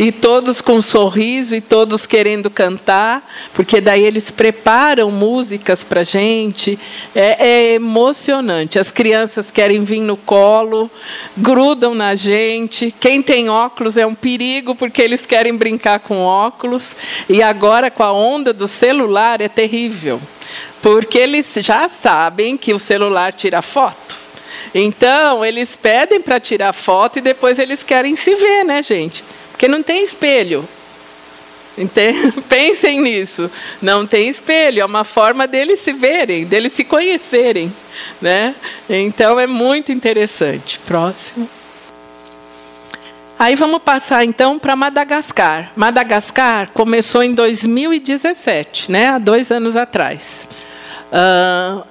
e 0.00 0.10
todos 0.10 0.62
com 0.62 0.76
um 0.76 0.82
sorriso 0.82 1.54
e 1.54 1.60
todos 1.60 2.06
querendo 2.06 2.48
cantar, 2.48 3.22
porque 3.52 3.82
daí 3.82 4.02
eles 4.02 4.30
preparam 4.30 5.10
músicas 5.10 5.84
para 5.84 6.04
gente. 6.04 6.78
É, 7.14 7.46
é, 7.46 7.74
emocionante. 7.74 8.78
As 8.78 8.90
crianças 8.90 9.50
querem 9.50 9.84
vir 9.84 10.00
no 10.00 10.16
colo, 10.16 10.90
grudam 11.36 11.94
na 11.94 12.14
gente. 12.14 12.94
Quem 12.98 13.20
tem 13.20 13.50
óculos 13.50 13.98
é 13.98 14.06
um 14.06 14.14
perigo, 14.14 14.74
porque 14.74 15.02
eles 15.02 15.26
querem 15.26 15.54
brincar 15.54 16.00
com 16.00 16.22
óculos. 16.22 16.96
E 17.28 17.42
agora, 17.42 17.90
com 17.90 18.02
a 18.02 18.10
onda 18.10 18.54
do 18.54 18.66
celular, 18.66 19.42
é 19.42 19.50
terrível, 19.50 20.18
porque 20.80 21.18
eles 21.18 21.46
já 21.56 21.90
sabem 21.90 22.56
que 22.56 22.72
o 22.72 22.80
celular 22.80 23.34
tira 23.34 23.60
foto. 23.60 24.16
Então, 24.74 25.44
eles 25.44 25.76
pedem 25.76 26.22
para 26.22 26.40
tirar 26.40 26.72
foto 26.72 27.18
e 27.18 27.20
depois 27.20 27.58
eles 27.58 27.82
querem 27.82 28.16
se 28.16 28.34
ver, 28.34 28.64
né, 28.64 28.82
gente? 28.82 29.22
Porque 29.60 29.68
não 29.68 29.82
tem 29.82 30.02
espelho. 30.02 30.66
Pensem 32.48 32.98
nisso. 33.02 33.50
Não 33.82 34.06
tem 34.06 34.26
espelho, 34.26 34.80
é 34.80 34.84
uma 34.86 35.04
forma 35.04 35.46
deles 35.46 35.80
se 35.80 35.92
verem, 35.92 36.46
deles 36.46 36.72
se 36.72 36.82
conhecerem. 36.82 37.70
Né? 38.22 38.54
Então 38.88 39.38
é 39.38 39.46
muito 39.46 39.92
interessante. 39.92 40.78
Próximo. 40.86 41.46
Aí 43.38 43.54
vamos 43.54 43.82
passar 43.82 44.24
então 44.24 44.58
para 44.58 44.74
Madagascar. 44.74 45.72
Madagascar 45.76 46.70
começou 46.72 47.22
em 47.22 47.34
2017, 47.34 48.90
né? 48.90 49.08
há 49.08 49.18
dois 49.18 49.50
anos 49.50 49.76
atrás. 49.76 50.48
Uh, 51.12 51.84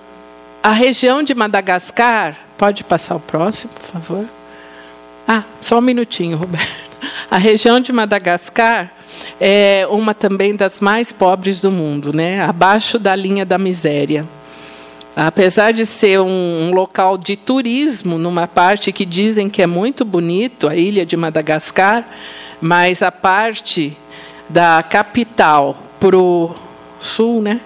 a 0.63 0.71
região 0.71 1.21
de 1.21 1.35
Madagascar. 1.35 2.35
Pode 2.57 2.83
passar 2.83 3.15
o 3.15 3.19
próximo, 3.19 3.71
por 3.73 3.91
favor? 3.91 4.38
Ah, 5.31 5.43
só 5.61 5.77
um 5.77 5.81
minutinho, 5.81 6.35
Roberto. 6.35 6.89
A 7.29 7.37
região 7.37 7.79
de 7.79 7.93
Madagascar 7.93 8.91
é 9.39 9.85
uma 9.87 10.15
também 10.15 10.55
das 10.55 10.79
mais 10.79 11.13
pobres 11.13 11.61
do 11.61 11.69
mundo, 11.69 12.11
né? 12.11 12.41
abaixo 12.41 12.97
da 12.97 13.15
linha 13.15 13.45
da 13.45 13.55
miséria. 13.55 14.25
Apesar 15.15 15.71
de 15.71 15.85
ser 15.85 16.19
um, 16.19 16.25
um, 16.25 16.71
local 16.73 17.15
de 17.15 17.35
turismo, 17.35 18.17
numa 18.17 18.47
parte 18.47 18.91
que 18.91 19.05
dizem 19.05 19.51
que 19.51 19.61
é 19.61 19.67
muito 19.67 20.03
bonito, 20.03 20.67
a 20.67 20.75
ilha 20.75 21.05
de 21.05 21.15
Madagascar, 21.15 22.03
mas 22.59 23.03
a 23.03 23.11
parte 23.11 23.95
da 24.49 24.81
capital 24.81 25.77
para 25.99 26.17
o 26.17 26.55
sul, 26.99 27.39
né? 27.39 27.61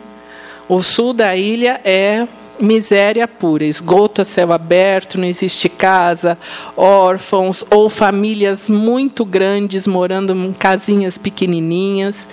O 0.67 0.83
sul 0.83 1.13
da 1.13 1.33
ilha 1.33 1.79
é 1.85 2.27
miséria 2.59 3.27
pura, 3.27 3.63
esgoto 3.63 4.21
a 4.21 4.25
céu 4.25 4.53
aberto, 4.53 5.17
não 5.17 5.25
existe 5.27 5.67
casa, 5.67 6.37
órfãos 6.75 7.63
ou 7.69 7.89
famílias 7.89 8.69
muito 8.69 9.25
grandes 9.25 9.87
morando 9.87 10.33
em 10.33 10.53
casinhas 10.53 11.17
pequenininhas, 11.17 12.27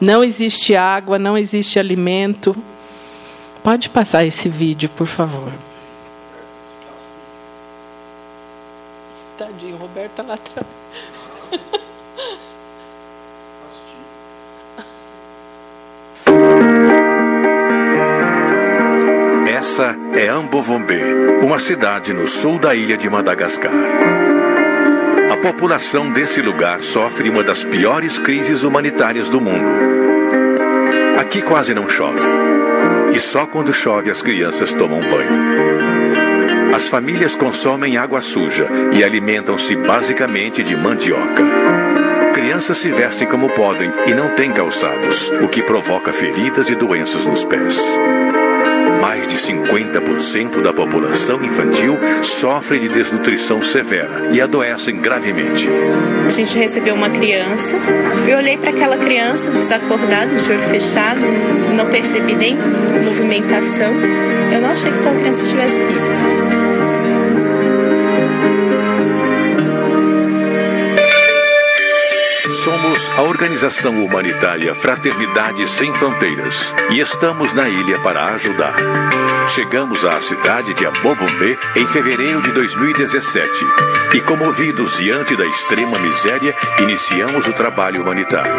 não 0.00 0.22
existe 0.24 0.76
água, 0.76 1.18
não 1.18 1.36
existe 1.36 1.78
alimento. 1.78 2.56
Pode 3.62 3.88
passar 3.90 4.24
esse 4.24 4.48
vídeo, 4.48 4.88
por 4.90 5.06
favor. 5.06 5.52
Tadinho, 9.38 9.76
Roberta 9.76 10.22
lá 10.22 10.34
atrás. 10.34 10.66
Essa 19.68 19.96
é 20.14 20.28
Ambovombe, 20.28 21.02
uma 21.42 21.58
cidade 21.58 22.12
no 22.12 22.28
sul 22.28 22.56
da 22.56 22.72
ilha 22.72 22.96
de 22.96 23.10
Madagascar. 23.10 23.72
A 25.28 25.36
população 25.38 26.12
desse 26.12 26.40
lugar 26.40 26.84
sofre 26.84 27.28
uma 27.28 27.42
das 27.42 27.64
piores 27.64 28.16
crises 28.16 28.62
humanitárias 28.62 29.28
do 29.28 29.40
mundo. 29.40 29.66
Aqui 31.18 31.42
quase 31.42 31.74
não 31.74 31.88
chove. 31.88 32.20
E 33.12 33.18
só 33.18 33.44
quando 33.44 33.72
chove 33.72 34.08
as 34.08 34.22
crianças 34.22 34.72
tomam 34.72 35.00
banho. 35.00 36.72
As 36.72 36.88
famílias 36.88 37.34
consomem 37.34 37.96
água 37.96 38.20
suja 38.20 38.68
e 38.92 39.02
alimentam-se 39.02 39.74
basicamente 39.74 40.62
de 40.62 40.76
mandioca. 40.76 41.42
Crianças 42.32 42.78
se 42.78 42.92
vestem 42.92 43.26
como 43.26 43.50
podem 43.50 43.92
e 44.06 44.14
não 44.14 44.28
têm 44.28 44.52
calçados, 44.52 45.28
o 45.42 45.48
que 45.48 45.60
provoca 45.60 46.12
feridas 46.12 46.70
e 46.70 46.76
doenças 46.76 47.26
nos 47.26 47.44
pés 47.44 47.76
mais 49.06 49.24
de 49.28 49.36
50% 49.36 50.62
da 50.62 50.72
população 50.72 51.40
infantil 51.44 51.96
sofre 52.24 52.80
de 52.80 52.88
desnutrição 52.88 53.62
severa 53.62 54.30
e 54.32 54.40
adoecem 54.40 55.00
gravemente. 55.00 55.68
A 56.26 56.30
gente 56.30 56.58
recebeu 56.58 56.96
uma 56.96 57.08
criança, 57.08 57.76
eu 58.26 58.36
olhei 58.36 58.58
para 58.58 58.70
aquela 58.70 58.96
criança 58.96 59.48
desacordada, 59.48 60.26
de 60.26 60.50
olho 60.50 60.68
fechado, 60.68 61.20
não 61.76 61.86
percebi 61.86 62.34
nem 62.34 62.56
movimentação. 63.04 63.92
Eu 64.52 64.60
não 64.60 64.70
achei 64.70 64.90
que 64.90 64.98
aquela 64.98 65.20
criança 65.20 65.42
estivesse 65.42 65.76
viva. 65.76 66.35
Somos 72.76 73.10
a 73.16 73.22
organização 73.22 74.04
humanitária 74.04 74.74
Fraternidade 74.74 75.66
Sem 75.66 75.94
Fronteiras 75.94 76.74
e 76.90 77.00
estamos 77.00 77.54
na 77.54 77.70
ilha 77.70 77.98
para 78.00 78.26
ajudar. 78.34 78.74
Chegamos 79.48 80.04
à 80.04 80.20
cidade 80.20 80.74
de 80.74 80.84
Abovombe 80.84 81.58
em 81.74 81.86
fevereiro 81.88 82.42
de 82.42 82.52
2017 82.52 83.50
e, 84.12 84.20
comovidos 84.20 84.98
diante 84.98 85.34
da 85.36 85.46
extrema 85.46 85.98
miséria, 85.98 86.54
iniciamos 86.80 87.46
o 87.46 87.52
trabalho 87.54 88.02
humanitário. 88.02 88.52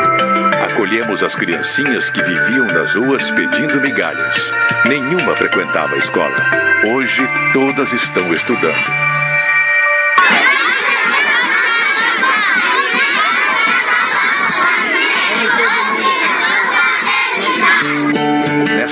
Acolhemos 0.64 1.22
as 1.22 1.36
criancinhas 1.36 2.10
que 2.10 2.24
viviam 2.24 2.66
nas 2.66 2.96
ruas 2.96 3.30
pedindo 3.30 3.80
migalhas. 3.80 4.52
Nenhuma 4.86 5.36
frequentava 5.36 5.94
a 5.94 6.00
escola. 6.00 6.36
Hoje, 6.92 7.22
todas 7.54 7.94
estão 7.94 8.34
estudando. 8.34 9.27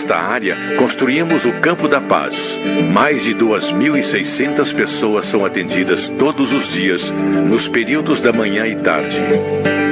Nesta 0.05 0.21
área, 0.21 0.55
construímos 0.77 1.45
o 1.45 1.53
Campo 1.53 1.87
da 1.87 1.99
Paz. 1.99 2.59
Mais 2.93 3.23
de 3.23 3.33
2.600 3.33 4.75
pessoas 4.75 5.25
são 5.25 5.43
atendidas 5.43 6.09
todos 6.09 6.53
os 6.53 6.69
dias, 6.69 7.09
nos 7.49 7.67
períodos 7.67 8.19
da 8.19 8.31
manhã 8.31 8.67
e 8.67 8.75
tarde. 8.75 9.17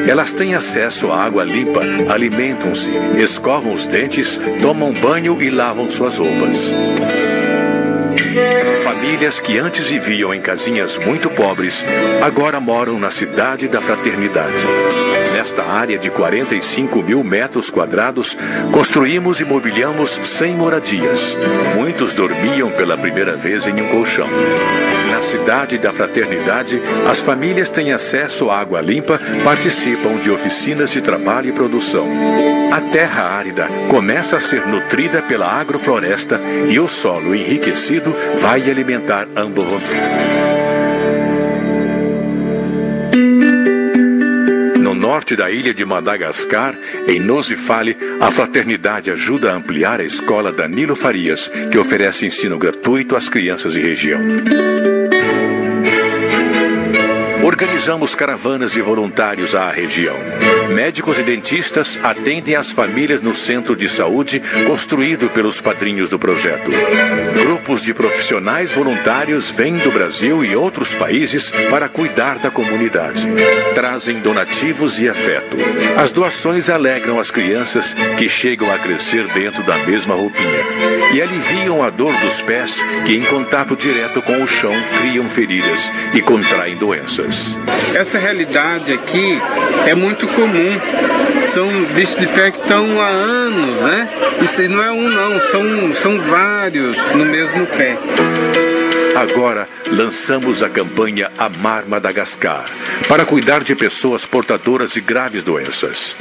Elas 0.07 0.31
têm 0.31 0.53
acesso 0.53 1.11
à 1.11 1.19
água 1.19 1.43
limpa, 1.43 1.81
alimentam-se, 2.13 2.91
escovam 3.19 3.73
os 3.73 3.87
dentes, 3.87 4.39
tomam 4.61 4.93
banho 4.93 5.41
e 5.41 5.49
lavam 5.49 5.89
suas 5.89 6.19
roupas. 6.19 6.71
Famílias 9.03 9.41
que 9.41 9.57
antes 9.57 9.89
viviam 9.89 10.33
em 10.33 10.39
casinhas 10.39 10.97
muito 10.97 11.29
pobres, 11.29 11.83
agora 12.21 12.61
moram 12.61 12.97
na 12.97 13.11
cidade 13.11 13.67
da 13.67 13.81
fraternidade. 13.81 14.65
Nesta 15.33 15.61
área 15.61 15.97
de 15.97 16.09
45 16.09 17.03
mil 17.03 17.21
metros 17.21 17.69
quadrados, 17.69 18.37
construímos 18.71 19.41
e 19.41 19.45
mobiliamos 19.45 20.09
100 20.09 20.55
moradias. 20.55 21.37
Muitos 21.75 22.13
dormiam 22.13 22.71
pela 22.71 22.97
primeira 22.97 23.35
vez 23.35 23.67
em 23.67 23.73
um 23.73 23.89
colchão. 23.89 24.27
Na 25.11 25.21
cidade 25.21 25.77
da 25.77 25.91
fraternidade, 25.91 26.81
as 27.09 27.19
famílias 27.19 27.69
têm 27.69 27.91
acesso 27.91 28.49
à 28.49 28.61
água 28.61 28.79
limpa, 28.79 29.19
participam 29.43 30.17
de 30.17 30.31
oficinas 30.31 30.91
de 30.91 31.01
trabalho 31.01 31.49
e 31.49 31.51
produção. 31.51 32.07
A 32.71 32.81
terra 32.81 33.23
árida 33.23 33.67
começa 33.87 34.37
a 34.37 34.39
ser 34.39 34.65
nutrida 34.65 35.21
pela 35.21 35.45
agrofloresta 35.45 36.39
e 36.67 36.79
o 36.79 36.87
solo 36.87 37.35
enriquecido 37.35 38.15
vai 38.39 38.61
alimentar 38.93 39.27
Ambovonte. 39.35 40.33
norte 45.03 45.35
da 45.35 45.51
ilha 45.51 45.73
de 45.73 45.83
Madagascar, 45.83 46.73
em 47.09 47.19
Nosifale, 47.19 47.97
a 48.21 48.31
fraternidade 48.31 49.11
ajuda 49.11 49.51
a 49.51 49.55
ampliar 49.55 49.99
a 49.99 50.03
escola 50.05 50.49
Danilo 50.49 50.95
Farias, 50.95 51.51
que 51.69 51.77
oferece 51.77 52.25
ensino 52.25 52.57
gratuito 52.57 53.13
às 53.13 53.27
crianças 53.27 53.73
de 53.73 53.81
região. 53.81 54.21
Organizamos 57.53 58.15
caravanas 58.15 58.71
de 58.71 58.81
voluntários 58.81 59.53
à 59.53 59.69
região. 59.69 60.17
Médicos 60.73 61.19
e 61.19 61.23
dentistas 61.23 61.99
atendem 62.01 62.55
as 62.55 62.71
famílias 62.71 63.21
no 63.21 63.35
centro 63.35 63.75
de 63.75 63.87
saúde 63.87 64.41
construído 64.65 65.29
pelos 65.29 65.61
padrinhos 65.61 66.09
do 66.09 66.17
projeto. 66.17 66.71
Grupos 67.43 67.83
de 67.83 67.93
profissionais 67.93 68.73
voluntários 68.73 69.51
vêm 69.51 69.77
do 69.77 69.91
Brasil 69.91 70.43
e 70.43 70.55
outros 70.55 70.95
países 70.95 71.51
para 71.69 71.87
cuidar 71.87 72.39
da 72.39 72.49
comunidade. 72.49 73.27
Trazem 73.75 74.19
donativos 74.19 74.99
e 74.99 75.07
afeto. 75.07 75.55
As 75.95 76.11
doações 76.11 76.71
alegram 76.71 77.19
as 77.19 77.29
crianças 77.29 77.95
que 78.17 78.27
chegam 78.27 78.73
a 78.73 78.79
crescer 78.79 79.27
dentro 79.27 79.61
da 79.61 79.77
mesma 79.77 80.15
roupinha 80.15 81.02
e 81.11 81.21
aliviam 81.21 81.83
a 81.83 81.89
dor 81.89 82.13
dos 82.17 82.41
pés 82.41 82.79
que, 83.05 83.15
em 83.15 83.23
contato 83.23 83.75
direto 83.75 84.21
com 84.21 84.41
o 84.41 84.47
chão, 84.47 84.73
criam 84.99 85.29
feridas 85.29 85.91
e 86.13 86.21
contraem 86.21 86.75
doenças. 86.75 87.57
Essa 87.93 88.17
realidade 88.17 88.93
aqui 88.93 89.39
é 89.85 89.93
muito 89.93 90.27
comum. 90.27 90.79
São 91.53 91.69
bichos 91.93 92.17
de 92.17 92.27
pé 92.27 92.51
que 92.51 92.59
estão 92.59 93.01
há 93.01 93.07
anos, 93.07 93.81
né? 93.81 94.09
Isso 94.41 94.61
não 94.69 94.83
é 94.83 94.91
um 94.91 95.09
não, 95.09 95.39
são, 95.39 95.93
são 95.93 96.19
vários 96.21 96.97
no 97.13 97.25
mesmo 97.25 97.65
pé. 97.67 97.97
Agora 99.15 99.67
lançamos 99.91 100.63
a 100.63 100.69
campanha 100.69 101.31
Amar 101.37 101.85
Madagascar 101.87 102.65
para 103.07 103.25
cuidar 103.25 103.63
de 103.63 103.75
pessoas 103.75 104.25
portadoras 104.25 104.93
de 104.93 105.01
graves 105.01 105.43
doenças. 105.43 106.17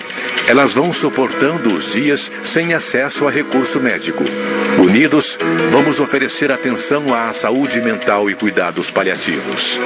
Elas 0.47 0.75
vão 0.75 0.93
suportando 0.93 1.75
os 1.75 1.93
dias 1.93 2.31
sem 2.45 2.75
acesso 2.75 3.27
a 3.27 3.31
recurso 3.31 3.81
médico. 3.81 4.23
Unidos, 4.79 5.39
vamos 5.71 6.01
oferecer 6.01 6.53
atenção 6.53 7.15
à 7.15 7.33
saúde 7.33 7.81
mental 7.81 8.29
e 8.29 8.35
cuidados 8.35 8.91
paliativos. 8.91 9.81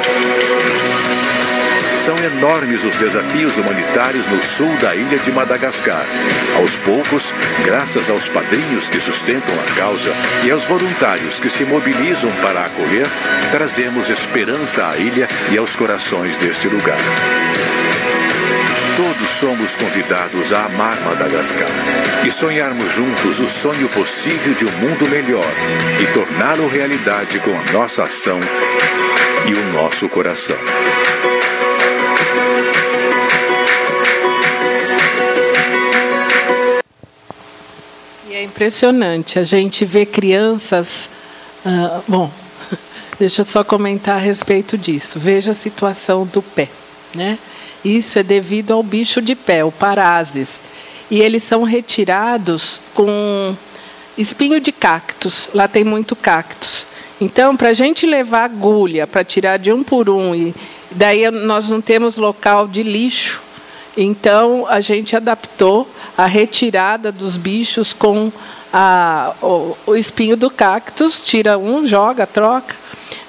São 2.06 2.16
enormes 2.18 2.84
os 2.84 2.94
desafios 2.94 3.58
humanitários 3.58 4.28
no 4.28 4.40
sul 4.40 4.72
da 4.76 4.94
ilha 4.94 5.18
de 5.18 5.32
Madagascar. 5.32 6.06
Aos 6.56 6.76
poucos, 6.76 7.34
graças 7.64 8.08
aos 8.08 8.28
padrinhos 8.28 8.88
que 8.88 9.00
sustentam 9.00 9.52
a 9.58 9.74
causa 9.74 10.12
e 10.44 10.50
aos 10.52 10.64
voluntários 10.66 11.40
que 11.40 11.50
se 11.50 11.64
mobilizam 11.64 12.30
para 12.40 12.64
acolher, 12.64 13.08
trazemos 13.50 14.08
esperança 14.08 14.86
à 14.86 14.96
ilha 14.96 15.26
e 15.50 15.58
aos 15.58 15.74
corações 15.74 16.36
deste 16.36 16.68
lugar. 16.68 16.96
Todos 18.96 19.28
somos 19.28 19.74
convidados 19.74 20.52
a 20.52 20.66
amar 20.66 20.96
Madagascar 21.00 21.66
e 22.24 22.30
sonharmos 22.30 22.92
juntos 22.92 23.40
o 23.40 23.48
sonho 23.48 23.88
possível 23.88 24.54
de 24.54 24.64
um 24.64 24.70
mundo 24.78 25.08
melhor 25.10 25.52
e 26.00 26.06
torná-lo 26.12 26.68
realidade 26.68 27.40
com 27.40 27.50
a 27.50 27.72
nossa 27.72 28.04
ação 28.04 28.38
e 29.48 29.54
o 29.54 29.72
nosso 29.72 30.08
coração. 30.08 30.56
Impressionante. 38.46 39.38
A 39.38 39.44
gente 39.44 39.84
vê 39.84 40.06
crianças. 40.06 41.08
Uh, 41.64 42.02
bom, 42.08 42.30
deixa 43.18 43.42
eu 43.42 43.44
só 43.44 43.62
comentar 43.62 44.16
a 44.16 44.20
respeito 44.20 44.78
disso. 44.78 45.18
Veja 45.18 45.50
a 45.50 45.54
situação 45.54 46.24
do 46.24 46.40
pé, 46.40 46.68
né? 47.14 47.38
Isso 47.84 48.18
é 48.18 48.22
devido 48.22 48.72
ao 48.72 48.82
bicho 48.82 49.20
de 49.20 49.34
pé, 49.34 49.64
o 49.64 49.70
parásis. 49.70 50.64
E 51.10 51.20
eles 51.20 51.42
são 51.44 51.62
retirados 51.62 52.80
com 52.94 53.54
espinho 54.18 54.60
de 54.60 54.72
cactos. 54.72 55.48
Lá 55.54 55.68
tem 55.68 55.84
muito 55.84 56.16
cactus. 56.16 56.86
Então, 57.20 57.56
para 57.56 57.70
a 57.70 57.74
gente 57.74 58.06
levar 58.06 58.44
agulha 58.44 59.06
para 59.06 59.24
tirar 59.24 59.58
de 59.58 59.72
um 59.72 59.82
por 59.82 60.10
um, 60.10 60.34
e 60.34 60.54
daí 60.90 61.30
nós 61.30 61.68
não 61.68 61.80
temos 61.80 62.16
local 62.16 62.68
de 62.68 62.82
lixo, 62.82 63.40
então 63.96 64.66
a 64.68 64.80
gente 64.80 65.16
adaptou 65.16 65.88
a 66.16 66.26
retirada 66.26 67.10
dos 67.10 67.36
bichos 67.36 67.92
com 67.92 68.30
a, 68.72 69.32
o, 69.42 69.76
o 69.86 69.96
espinho 69.96 70.36
do 70.36 70.50
cactus, 70.50 71.24
tira 71.24 71.58
um, 71.58 71.86
joga, 71.86 72.26
troca. 72.26 72.74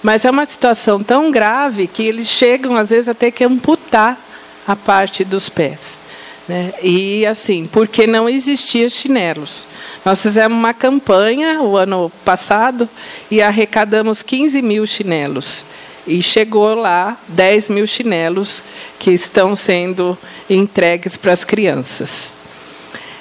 Mas 0.03 0.25
é 0.25 0.29
uma 0.29 0.45
situação 0.45 1.01
tão 1.01 1.31
grave 1.31 1.87
que 1.87 2.03
eles 2.03 2.27
chegam, 2.27 2.75
às 2.75 2.89
vezes, 2.89 3.07
a 3.07 3.13
ter 3.13 3.31
que 3.31 3.43
amputar 3.43 4.17
a 4.67 4.75
parte 4.75 5.23
dos 5.23 5.49
pés. 5.49 5.93
Né? 6.47 6.73
E 6.81 7.25
assim, 7.25 7.67
porque 7.71 8.07
não 8.07 8.29
existia 8.29 8.89
chinelos. 8.89 9.67
Nós 10.05 10.21
fizemos 10.21 10.57
uma 10.57 10.73
campanha 10.73 11.61
o 11.61 11.75
ano 11.75 12.11
passado 12.23 12.87
e 13.29 13.41
arrecadamos 13.41 14.21
15 14.21 14.61
mil 14.61 14.85
chinelos. 14.87 15.65
E 16.07 16.23
chegou 16.23 16.73
lá 16.73 17.17
10 17.27 17.69
mil 17.69 17.85
chinelos 17.85 18.63
que 18.97 19.11
estão 19.11 19.55
sendo 19.55 20.17
entregues 20.49 21.17
para 21.17 21.33
as 21.33 21.43
crianças. 21.43 22.31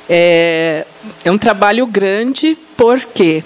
É, 0.08 0.86
é 1.24 1.30
um 1.32 1.38
trabalho 1.38 1.84
grande 1.86 2.56
porque 2.76 3.42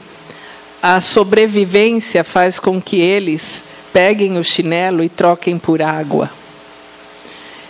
a 0.82 1.00
sobrevivência 1.00 2.22
faz 2.22 2.58
com 2.58 2.80
que 2.80 3.00
eles 3.00 3.64
peguem 3.92 4.38
o 4.38 4.44
chinelo 4.44 5.02
e 5.02 5.08
troquem 5.08 5.58
por 5.58 5.80
água. 5.80 6.30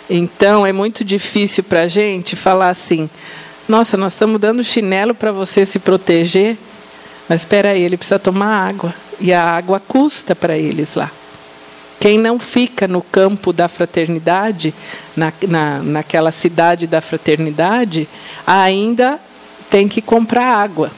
Então 0.09 0.65
é 0.65 0.73
muito 0.73 1.05
difícil 1.05 1.63
para 1.63 1.83
a 1.83 1.87
gente 1.87 2.35
falar 2.35 2.69
assim: 2.69 3.09
nossa, 3.67 3.95
nós 3.95 4.11
estamos 4.11 4.41
dando 4.41 4.63
chinelo 4.63 5.15
para 5.15 5.31
você 5.31 5.65
se 5.65 5.79
proteger, 5.79 6.57
mas 7.29 7.41
espera 7.41 7.69
aí, 7.69 7.81
ele 7.81 7.95
precisa 7.95 8.19
tomar 8.19 8.67
água. 8.67 8.93
E 9.21 9.31
a 9.31 9.43
água 9.43 9.79
custa 9.79 10.35
para 10.35 10.57
eles 10.57 10.95
lá. 10.95 11.09
Quem 12.01 12.17
não 12.17 12.37
fica 12.37 12.87
no 12.87 13.01
campo 13.01 13.53
da 13.53 13.69
fraternidade, 13.69 14.73
na, 15.15 15.31
na, 15.47 15.77
naquela 15.79 16.31
cidade 16.31 16.87
da 16.87 16.99
fraternidade, 16.99 18.09
ainda 18.45 19.19
tem 19.69 19.87
que 19.87 20.01
comprar 20.01 20.47
água. 20.47 20.91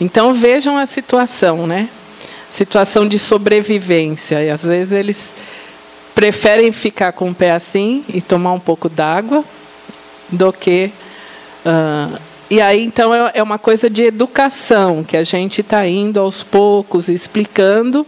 Então 0.00 0.32
vejam 0.32 0.78
a 0.78 0.86
situação, 0.86 1.66
né? 1.66 1.88
Situação 2.48 3.08
de 3.08 3.18
sobrevivência. 3.18 4.44
E 4.44 4.50
às 4.50 4.62
vezes 4.62 4.92
eles 4.92 5.34
preferem 6.14 6.70
ficar 6.70 7.12
com 7.12 7.30
o 7.30 7.34
pé 7.34 7.50
assim 7.50 8.04
e 8.12 8.20
tomar 8.20 8.52
um 8.52 8.60
pouco 8.60 8.88
d'água 8.88 9.42
do 10.30 10.52
que 10.52 10.92
Uh, 11.60 12.18
e 12.50 12.60
aí, 12.60 12.84
então, 12.84 13.14
é, 13.14 13.30
é 13.34 13.42
uma 13.44 13.60
coisa 13.60 13.88
de 13.88 14.02
educação 14.02 15.04
que 15.04 15.16
a 15.16 15.22
gente 15.22 15.60
está 15.60 15.86
indo 15.86 16.18
aos 16.18 16.42
poucos 16.42 17.08
explicando. 17.08 18.04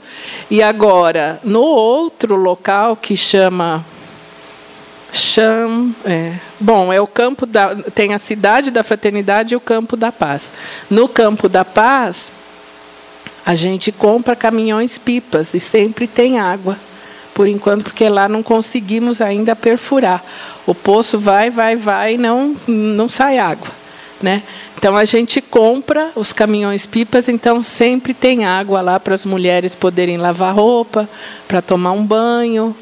E 0.51 0.61
agora, 0.61 1.39
no 1.45 1.61
outro 1.61 2.35
local 2.35 2.97
que 2.97 3.17
chama. 3.17 3.85
Cham, 5.13 5.95
é, 6.07 6.33
bom, 6.59 6.93
é 6.93 7.01
o 7.01 7.07
campo 7.07 7.47
da. 7.47 7.77
Tem 7.95 8.15
a 8.15 8.19
cidade 8.19 8.73
da 8.73 8.83
fraternidade 8.83 9.55
e 9.55 9.57
o 9.57 9.61
campo 9.61 9.97
da 9.97 10.11
paz. 10.11 10.51
No 10.91 11.07
campo 11.07 11.49
da 11.49 11.65
paz, 11.65 12.33
a 13.47 13.55
gente 13.55 13.93
compra 13.93 14.35
caminhões 14.35 14.99
pipas 14.99 15.55
e 15.55 15.61
sempre 15.61 16.09
tem 16.09 16.41
água. 16.41 16.77
Por 17.33 17.47
enquanto, 17.47 17.85
porque 17.85 18.09
lá 18.09 18.29
não 18.29 18.43
conseguimos 18.43 19.21
ainda 19.21 19.55
perfurar. 19.55 20.25
O 20.67 20.75
poço 20.75 21.19
vai, 21.19 21.49
vai, 21.49 21.77
vai 21.77 22.15
e 22.15 22.19
não, 22.19 22.57
não 22.67 23.09
sai 23.09 23.39
água. 23.39 23.82
Né? 24.23 24.43
Então 24.79 24.97
a 24.97 25.05
gente 25.05 25.41
compra 25.41 26.13
os 26.15 26.33
caminhões 26.33 26.87
pipas, 26.87 27.29
então 27.29 27.61
sempre 27.61 28.15
tem 28.15 28.45
água 28.45 28.81
lá 28.81 29.01
para 29.01 29.17
as 29.17 29.27
mulheres 29.27 29.75
poderem 29.75 30.17
lavar 30.17 30.55
roupa, 30.55 31.09
para 31.49 31.61
tomar 31.61 31.91
um 31.91 32.07
banho, 32.07 32.75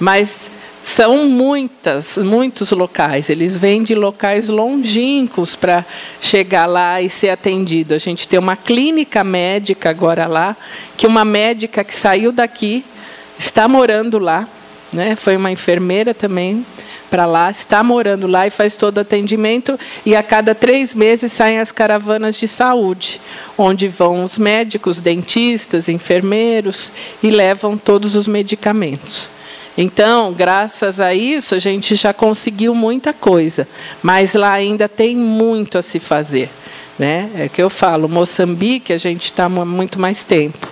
mas 0.00 0.48
são 0.88 1.28
muitas, 1.28 2.16
muitos 2.16 2.70
locais. 2.70 3.28
Eles 3.28 3.58
vêm 3.58 3.82
de 3.82 3.94
locais 3.94 4.48
longínquos 4.48 5.54
para 5.54 5.84
chegar 6.22 6.64
lá 6.64 7.02
e 7.02 7.10
ser 7.10 7.28
atendido. 7.28 7.92
A 7.92 7.98
gente 7.98 8.26
tem 8.26 8.38
uma 8.38 8.56
clínica 8.56 9.22
médica 9.22 9.90
agora 9.90 10.26
lá, 10.26 10.56
que 10.96 11.06
uma 11.06 11.24
médica 11.24 11.84
que 11.84 11.94
saiu 11.94 12.32
daqui 12.32 12.82
está 13.38 13.68
morando 13.68 14.18
lá, 14.18 14.48
né? 14.90 15.14
Foi 15.14 15.36
uma 15.36 15.52
enfermeira 15.52 16.14
também 16.14 16.64
para 17.10 17.26
lá, 17.26 17.50
está 17.50 17.82
morando 17.82 18.26
lá 18.26 18.46
e 18.46 18.50
faz 18.50 18.76
todo 18.76 18.98
atendimento. 18.98 19.78
E 20.04 20.14
a 20.14 20.22
cada 20.22 20.54
três 20.54 20.94
meses 20.94 21.32
saem 21.32 21.58
as 21.58 21.72
caravanas 21.72 22.36
de 22.36 22.46
saúde, 22.46 23.20
onde 23.56 23.88
vão 23.88 24.24
os 24.24 24.38
médicos, 24.38 25.00
dentistas, 25.00 25.88
enfermeiros 25.88 26.90
e 27.22 27.30
levam 27.30 27.76
todos 27.76 28.14
os 28.14 28.28
medicamentos. 28.28 29.30
Então, 29.76 30.32
graças 30.32 31.00
a 31.00 31.14
isso, 31.14 31.54
a 31.54 31.60
gente 31.60 31.94
já 31.94 32.12
conseguiu 32.12 32.74
muita 32.74 33.12
coisa, 33.12 33.66
mas 34.02 34.34
lá 34.34 34.52
ainda 34.52 34.88
tem 34.88 35.16
muito 35.16 35.78
a 35.78 35.82
se 35.82 36.00
fazer. 36.00 36.50
Né? 36.98 37.30
É 37.36 37.48
que 37.48 37.62
eu 37.62 37.70
falo, 37.70 38.08
Moçambique 38.08 38.92
a 38.92 38.98
gente 38.98 39.26
está 39.26 39.48
muito 39.48 40.00
mais 40.00 40.24
tempo. 40.24 40.66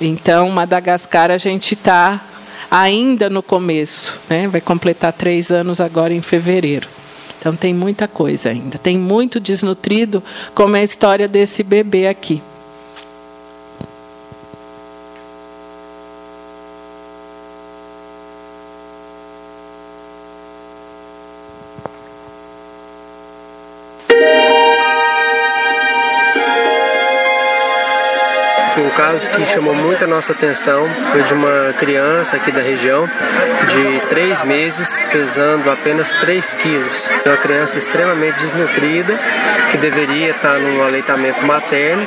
Então, 0.00 0.48
Madagascar 0.50 1.32
a 1.32 1.38
gente 1.38 1.74
está 1.74 2.20
ainda 2.70 3.30
no 3.30 3.42
começo, 3.42 4.20
né? 4.28 4.48
vai 4.48 4.60
completar 4.60 5.12
três 5.12 5.50
anos 5.50 5.80
agora 5.80 6.12
em 6.12 6.22
fevereiro. 6.22 6.88
Então 7.38 7.54
tem 7.54 7.74
muita 7.74 8.08
coisa 8.08 8.48
ainda. 8.48 8.78
Tem 8.78 8.96
muito 8.96 9.38
desnutrido, 9.38 10.22
como 10.54 10.76
é 10.76 10.80
a 10.80 10.84
história 10.84 11.28
desse 11.28 11.62
bebê 11.62 12.06
aqui. 12.06 12.42
Caso 29.04 29.28
que 29.28 29.44
chamou 29.44 29.74
muito 29.74 30.02
a 30.02 30.06
nossa 30.06 30.32
atenção 30.32 30.88
foi 31.12 31.22
de 31.24 31.34
uma 31.34 31.74
criança 31.78 32.36
aqui 32.36 32.50
da 32.50 32.62
região 32.62 33.06
de 33.06 34.00
três 34.08 34.42
meses, 34.44 35.04
pesando 35.12 35.70
apenas 35.70 36.14
3 36.14 36.54
quilos. 36.54 37.10
É 37.22 37.28
uma 37.28 37.36
criança 37.36 37.76
extremamente 37.76 38.38
desnutrida, 38.38 39.18
que 39.70 39.76
deveria 39.76 40.30
estar 40.30 40.58
num 40.58 40.82
aleitamento 40.82 41.44
materno, 41.44 42.06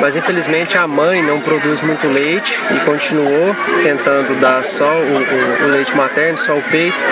mas 0.00 0.14
infelizmente 0.14 0.78
a 0.78 0.86
mãe 0.86 1.20
não 1.20 1.40
produz 1.40 1.80
muito 1.80 2.06
leite 2.06 2.60
e 2.70 2.78
continuou 2.84 3.56
tentando 3.82 4.38
dar 4.40 4.62
só 4.62 4.92
o, 4.92 5.64
o, 5.64 5.66
o 5.66 5.70
leite 5.70 5.96
materno, 5.96 6.38
só 6.38 6.56
o 6.56 6.62
peito, 6.62 7.02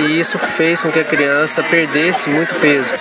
e 0.00 0.18
isso 0.18 0.38
fez 0.38 0.80
com 0.80 0.90
que 0.90 1.00
a 1.00 1.04
criança 1.04 1.62
perdesse 1.62 2.28
muito 2.30 2.54
peso. 2.56 2.92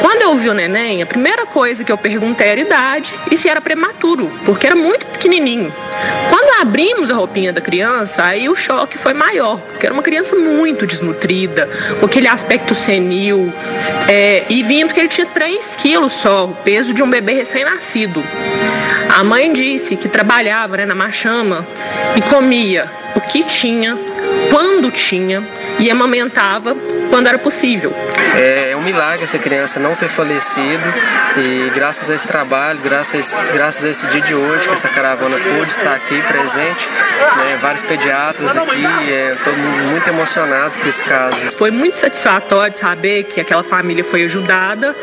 Quando 0.00 0.22
eu 0.22 0.36
vi 0.36 0.50
o 0.50 0.54
neném, 0.54 1.02
a 1.02 1.06
primeira 1.06 1.46
coisa 1.46 1.82
que 1.82 1.92
eu 1.92 1.98
perguntei 1.98 2.48
era 2.48 2.60
a 2.60 2.64
idade 2.64 3.14
e 3.30 3.36
se 3.36 3.48
era 3.48 3.60
prematuro, 3.60 4.30
porque 4.44 4.66
era 4.66 4.76
muito 4.76 5.06
pequenininho. 5.30 5.72
Quando 6.28 6.60
abrimos 6.60 7.10
a 7.10 7.14
roupinha 7.14 7.52
da 7.52 7.60
criança, 7.60 8.24
aí 8.24 8.48
o 8.48 8.56
choque 8.56 8.98
foi 8.98 9.14
maior, 9.14 9.58
porque 9.60 9.86
era 9.86 9.94
uma 9.94 10.02
criança 10.02 10.34
muito 10.34 10.86
desnutrida, 10.86 11.68
com 11.98 12.06
aquele 12.06 12.26
aspecto 12.26 12.74
senil, 12.74 13.52
é, 14.08 14.44
e 14.48 14.62
vimos 14.62 14.92
que 14.92 15.00
ele 15.00 15.08
tinha 15.08 15.26
3 15.26 15.76
quilos 15.76 16.12
só, 16.12 16.46
o 16.46 16.54
peso 16.54 16.92
de 16.92 17.02
um 17.02 17.08
bebê 17.08 17.34
recém-nascido. 17.34 18.22
A 19.16 19.24
mãe 19.24 19.52
disse 19.52 19.96
que 19.96 20.08
trabalhava 20.08 20.76
né, 20.76 20.84
na 20.84 20.94
machama 20.94 21.66
e 22.16 22.22
comia 22.22 22.86
o 23.14 23.20
que 23.20 23.44
tinha, 23.44 23.96
quando 24.50 24.90
tinha, 24.90 25.42
e 25.78 25.90
amamentava 25.90 26.76
quando 27.08 27.26
era 27.26 27.38
possível. 27.38 27.92
É, 28.36 28.74
um 28.76 28.82
milagre 28.82 29.24
essa 29.24 29.38
criança 29.38 29.80
não 29.80 29.94
ter 29.94 30.08
falecido 30.08 30.92
e 31.36 31.70
graças 31.74 32.08
a 32.08 32.14
esse 32.14 32.26
trabalho, 32.26 32.78
graças 32.82 33.14
a 33.14 33.18
esse, 33.18 33.52
graças 33.52 33.84
a 33.84 33.88
esse 33.90 34.06
dia 34.06 34.20
de 34.20 34.34
hoje 34.34 34.68
que 34.68 34.74
essa 34.74 34.88
caravana 34.88 35.36
pôde 35.36 35.70
estar 35.70 35.94
aqui 35.94 36.22
presente, 36.22 36.88
né, 37.36 37.58
vários 37.60 37.82
pediatras 37.82 38.56
aqui, 38.56 38.84
é, 39.10 39.36
todo 39.42 39.56
mundo 39.56 39.90
muito 39.90 40.08
emocionado 40.08 40.78
com 40.78 40.88
esse 40.88 41.02
caso. 41.02 41.36
Foi 41.56 41.70
muito 41.70 41.96
satisfatório 41.98 42.76
saber 42.76 43.24
que 43.24 43.40
aquela 43.40 43.64
família 43.64 44.04
foi 44.04 44.24
ajudada, 44.24 44.94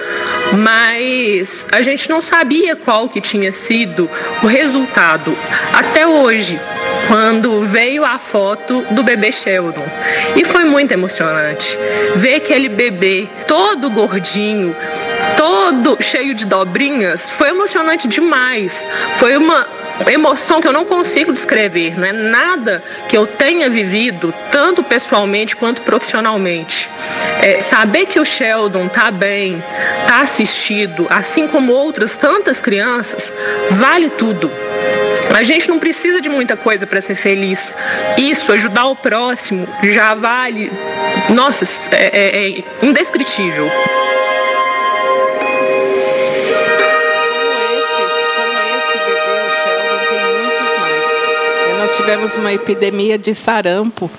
mas 0.53 1.67
a 1.71 1.81
gente 1.81 2.09
não 2.09 2.21
sabia 2.21 2.75
qual 2.75 3.09
que 3.09 3.19
tinha 3.19 3.51
sido 3.51 4.09
o 4.41 4.47
resultado 4.47 5.37
até 5.73 6.07
hoje 6.07 6.59
quando 7.07 7.61
veio 7.61 8.03
a 8.03 8.19
foto 8.19 8.85
do 8.91 9.01
bebê 9.03 9.31
Sheldon. 9.31 9.85
E 10.35 10.43
foi 10.43 10.65
muito 10.65 10.91
emocionante 10.91 11.77
ver 12.15 12.35
aquele 12.35 12.69
bebê 12.69 13.27
todo 13.47 13.89
gordinho, 13.89 14.75
todo 15.35 15.97
cheio 16.01 16.33
de 16.33 16.45
dobrinhas. 16.45 17.27
Foi 17.29 17.49
emocionante 17.49 18.07
demais. 18.07 18.85
Foi 19.17 19.37
uma 19.37 19.65
emoção 20.07 20.61
que 20.61 20.67
eu 20.67 20.73
não 20.73 20.85
consigo 20.85 21.33
descrever, 21.33 21.97
não 21.97 22.05
é 22.07 22.11
nada 22.11 22.83
que 23.09 23.17
eu 23.17 23.25
tenha 23.25 23.69
vivido, 23.69 24.33
tanto 24.51 24.83
pessoalmente 24.83 25.55
quanto 25.55 25.81
profissionalmente. 25.81 26.89
É, 27.41 27.61
saber 27.61 28.05
que 28.05 28.19
o 28.19 28.25
Sheldon 28.25 28.87
está 28.87 29.11
bem, 29.11 29.61
está 30.01 30.21
assistido, 30.21 31.07
assim 31.09 31.47
como 31.47 31.73
outras 31.73 32.15
tantas 32.15 32.61
crianças, 32.61 33.33
vale 33.71 34.09
tudo. 34.09 34.51
A 35.35 35.43
gente 35.43 35.67
não 35.67 35.77
precisa 35.77 36.21
de 36.21 36.29
muita 36.29 36.55
coisa 36.55 36.87
para 36.87 37.01
ser 37.01 37.15
feliz. 37.15 37.75
Isso, 38.17 38.51
ajudar 38.51 38.85
o 38.85 38.95
próximo, 38.95 39.67
já 39.83 40.15
vale. 40.15 40.71
Nossa, 41.29 41.65
é, 41.91 42.05
é, 42.13 42.49
é 42.59 42.63
indescritível. 42.81 43.69
Tivemos 51.97 52.35
uma 52.35 52.53
epidemia 52.53 53.17
de 53.17 53.33
sarampo 53.33 54.09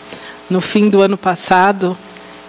no 0.51 0.61
fim 0.61 0.91
do 0.91 1.01
ano 1.01 1.17
passado 1.17 1.97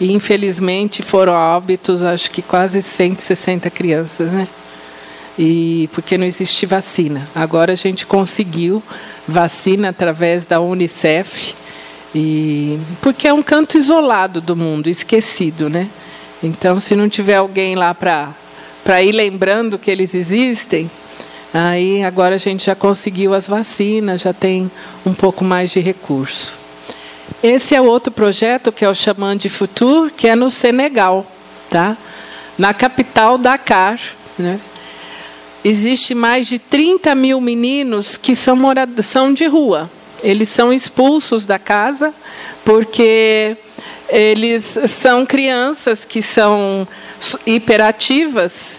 e 0.02 0.12
infelizmente 0.12 1.04
foram 1.04 1.34
óbitos 1.34 2.02
acho 2.02 2.32
que 2.32 2.42
quase 2.42 2.82
160 2.82 3.70
crianças, 3.70 4.32
né? 4.32 4.48
E 5.38 5.88
porque 5.94 6.18
não 6.18 6.26
existe 6.26 6.66
vacina. 6.66 7.28
Agora 7.36 7.74
a 7.74 7.76
gente 7.76 8.08
conseguiu 8.08 8.82
vacina 9.28 9.90
através 9.90 10.48
da 10.48 10.60
UNICEF 10.60 11.54
e 12.14 12.80
porque 13.00 13.28
é 13.28 13.34
um 13.34 13.44
canto 13.44 13.78
isolado 13.78 14.42
do 14.42 14.56
mundo, 14.56 14.90
esquecido, 14.90 15.70
né? 15.70 15.88
Então 16.42 16.80
se 16.80 16.96
não 16.96 17.08
tiver 17.08 17.36
alguém 17.36 17.76
lá 17.76 17.94
para 17.94 18.30
para 18.84 19.04
ir 19.04 19.12
lembrando 19.12 19.78
que 19.78 19.92
eles 19.92 20.16
existem, 20.16 20.90
Aí 21.54 22.04
agora 22.04 22.36
a 22.36 22.38
gente 22.38 22.66
já 22.66 22.76
conseguiu 22.76 23.34
as 23.34 23.48
vacinas, 23.48 24.22
já 24.22 24.34
tem 24.34 24.70
um 25.06 25.14
pouco 25.14 25.44
mais 25.44 25.72
de 25.72 25.80
recurso. 25.80 26.54
Esse 27.42 27.74
é 27.74 27.82
outro 27.82 28.12
projeto 28.12 28.72
que 28.72 28.86
é 28.86 28.90
o 28.90 28.94
Chaman 28.94 29.36
de 29.36 29.50
Futur, 29.50 30.12
que 30.16 30.28
é 30.28 30.36
no 30.36 30.52
Senegal, 30.52 31.26
tá? 31.70 31.98
Na 32.58 32.74
capital 32.74 33.38
Dakar, 33.38 34.00
né? 34.38 34.60
Existe 35.64 36.14
mais 36.14 36.48
de 36.48 36.60
30 36.60 37.14
mil 37.16 37.42
meninos 37.42 38.16
que 38.16 38.36
são, 38.36 38.56
morados, 38.56 39.06
são 39.06 39.34
de 39.34 39.46
rua. 39.46 39.90
Eles 40.22 40.50
são 40.50 40.72
expulsos 40.72 41.46
da 41.46 41.58
casa 41.58 42.14
porque 42.64 43.58
eles 44.10 44.78
são 44.88 45.26
crianças 45.26 46.06
que 46.06 46.22
são 46.22 46.88
hiperativas 47.46 48.79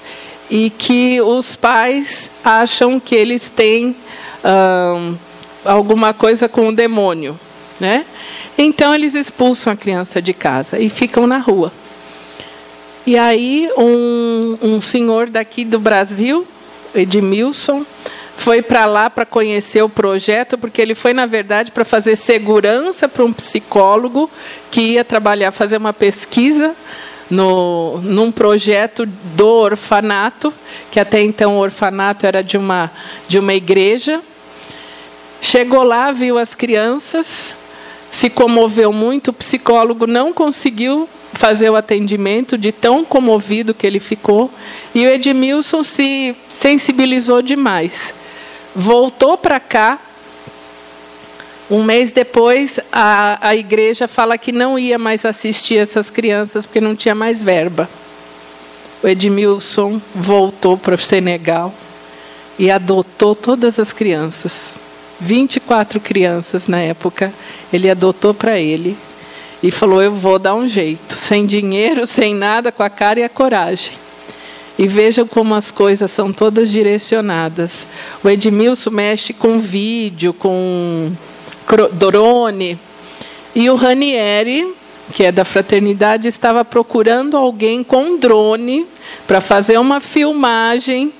e 0.51 0.69
que 0.69 1.21
os 1.21 1.55
pais 1.55 2.29
acham 2.45 2.99
que 2.99 3.15
eles 3.15 3.49
têm 3.49 3.95
hum, 4.45 5.15
alguma 5.65 6.13
coisa 6.13 6.49
com 6.49 6.69
o 6.69 6.75
demônio, 6.75 7.39
né? 7.79 8.05
Então 8.59 8.95
eles 8.95 9.15
expulsam 9.15 9.73
a 9.73 9.77
criança 9.77 10.21
de 10.21 10.35
casa 10.35 10.79
e 10.79 10.89
ficam 10.89 11.27
na 11.27 11.39
rua. 11.39 11.73
E 13.07 13.17
aí 13.17 13.71
um, 13.79 14.59
um 14.61 14.81
senhor 14.81 15.31
daqui 15.31 15.65
do 15.65 15.79
Brasil, 15.79 16.47
Edmilson, 16.95 17.87
foi 18.37 18.63
para 18.63 18.87
lá 18.87 19.09
para 19.09 19.27
conhecer 19.27 19.83
o 19.83 19.89
projeto, 19.89 20.57
porque 20.57 20.81
ele 20.81 20.95
foi, 20.95 21.13
na 21.13 21.27
verdade, 21.27 21.71
para 21.71 21.85
fazer 21.85 22.17
segurança 22.17 23.07
para 23.07 23.23
um 23.23 23.33
psicólogo 23.33 24.31
que 24.71 24.81
ia 24.81 25.05
trabalhar, 25.05 25.53
fazer 25.53 25.77
uma 25.77 25.93
pesquisa 25.93 26.75
no, 27.31 27.99
num 28.03 28.33
projeto 28.33 29.07
do 29.07 29.47
orfanato, 29.47 30.53
que 30.91 30.99
até 30.99 31.23
então 31.23 31.57
o 31.57 31.61
orfanato 31.61 32.27
era 32.27 32.43
de 32.43 32.57
uma, 32.57 32.91
de 33.29 33.39
uma 33.39 33.55
igreja. 33.55 34.21
Chegou 35.41 35.83
lá, 35.83 36.11
viu 36.13 36.37
as 36.37 36.55
crianças, 36.55 37.55
se 38.11 38.29
comoveu 38.29 38.93
muito, 38.93 39.29
o 39.29 39.33
psicólogo 39.33 40.07
não 40.07 40.33
conseguiu 40.33 41.09
fazer 41.33 41.71
o 41.71 41.77
atendimento 41.77 42.59
de 42.59 42.73
tão 42.73 43.05
comovido 43.05 43.73
que 43.73 43.87
ele 43.87 44.01
ficou, 44.01 44.51
e 44.95 45.07
o 45.07 45.11
Edmilson 45.11 45.83
se 45.83 46.37
sensibilizou 46.51 47.41
demais. 47.41 48.13
Voltou 48.75 49.39
para 49.39 49.59
cá, 49.59 49.99
um 51.71 51.85
mês 51.85 52.11
depois, 52.11 52.81
a, 52.91 53.49
a 53.49 53.55
igreja 53.55 54.09
fala 54.09 54.37
que 54.37 54.51
não 54.51 54.77
ia 54.77 54.99
mais 54.99 55.25
assistir 55.25 55.77
essas 55.77 56.11
crianças 56.11 56.67
porque 56.67 56.81
não 56.81 56.97
tinha 56.97 57.15
mais 57.15 57.45
verba. 57.45 57.89
O 59.01 59.07
Edmilson 59.07 60.01
voltou 60.13 60.77
para 60.77 60.97
o 60.97 60.99
Senegal 60.99 61.73
e 62.59 62.71
adotou 62.71 63.37
todas 63.37 63.79
as 63.79 63.93
crianças. 63.93 64.75
24 65.21 66.01
crianças 66.01 66.67
na 66.67 66.81
época, 66.81 67.33
ele 67.73 67.89
adotou 67.89 68.35
para 68.35 68.59
ele 68.59 68.97
e 69.63 69.71
falou: 69.71 70.03
Eu 70.03 70.13
vou 70.13 70.41
dar 70.41 70.55
um 70.55 70.69
jeito, 70.69 71.15
sem 71.15 71.47
dinheiro, 71.47 72.05
sem 72.05 72.35
nada, 72.35 72.73
com 72.73 72.83
a 72.83 72.91
cara 72.91 73.21
e 73.21 73.25
a 73.25 73.29
coragem. 73.29 73.93
E 74.77 74.89
vejam 74.89 75.27
como 75.27 75.55
as 75.55 75.71
coisas 75.71 76.11
são 76.11 76.33
todas 76.33 76.71
direcionadas. 76.71 77.87
O 78.25 78.29
Edmilson 78.29 78.91
mexe 78.91 79.33
com 79.33 79.61
vídeo, 79.61 80.33
com 80.33 81.13
drone. 81.93 82.79
E 83.55 83.69
o 83.69 83.75
Ranieri, 83.75 84.75
que 85.13 85.25
é 85.25 85.33
da 85.33 85.45
fraternidade, 85.45 86.29
estava 86.29 86.65
procurando 86.65 87.37
alguém 87.37 87.83
com 87.83 88.17
drone 88.17 88.87
para 89.27 89.41
fazer 89.41 89.79
uma 89.79 90.01
filmagem 90.01 91.13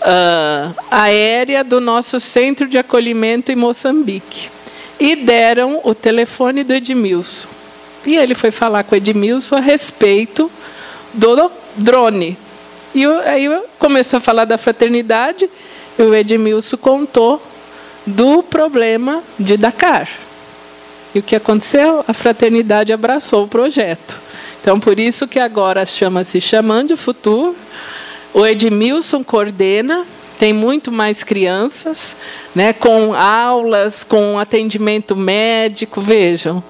uh, 0.00 0.74
aérea 0.90 1.62
do 1.62 1.80
nosso 1.80 2.18
centro 2.18 2.66
de 2.66 2.78
acolhimento 2.78 3.52
em 3.52 3.56
Moçambique. 3.56 4.50
E 4.98 5.16
deram 5.16 5.80
o 5.84 5.94
telefone 5.94 6.62
do 6.64 6.74
Edmilson. 6.74 7.48
E 8.04 8.16
ele 8.16 8.34
foi 8.34 8.50
falar 8.50 8.84
com 8.84 8.94
o 8.94 8.98
Edmilson 8.98 9.56
a 9.56 9.60
respeito 9.60 10.50
do 11.12 11.50
drone. 11.76 12.36
E 12.94 13.04
aí 13.06 13.48
começou 13.78 14.18
a 14.18 14.20
falar 14.20 14.44
da 14.44 14.58
fraternidade, 14.58 15.48
e 15.98 16.02
o 16.02 16.14
Edmilson 16.14 16.76
contou 16.76 17.40
do 18.06 18.42
problema 18.42 19.22
de 19.38 19.56
Dakar. 19.56 20.08
E 21.14 21.18
o 21.18 21.22
que 21.22 21.34
aconteceu? 21.34 22.04
A 22.06 22.12
fraternidade 22.12 22.92
abraçou 22.92 23.44
o 23.44 23.48
projeto. 23.48 24.16
Então, 24.60 24.78
por 24.78 24.98
isso 24.98 25.26
que 25.26 25.38
agora 25.38 25.84
chama-se 25.86 26.40
Chamando 26.40 26.92
o 26.92 26.96
Futuro. 26.96 27.56
O 28.32 28.46
Edmilson 28.46 29.24
coordena, 29.24 30.06
tem 30.38 30.52
muito 30.52 30.92
mais 30.92 31.22
crianças, 31.22 32.16
né, 32.54 32.72
com 32.72 33.12
aulas, 33.12 34.04
com 34.04 34.38
atendimento 34.38 35.16
médico, 35.16 36.00
vejam. 36.00 36.62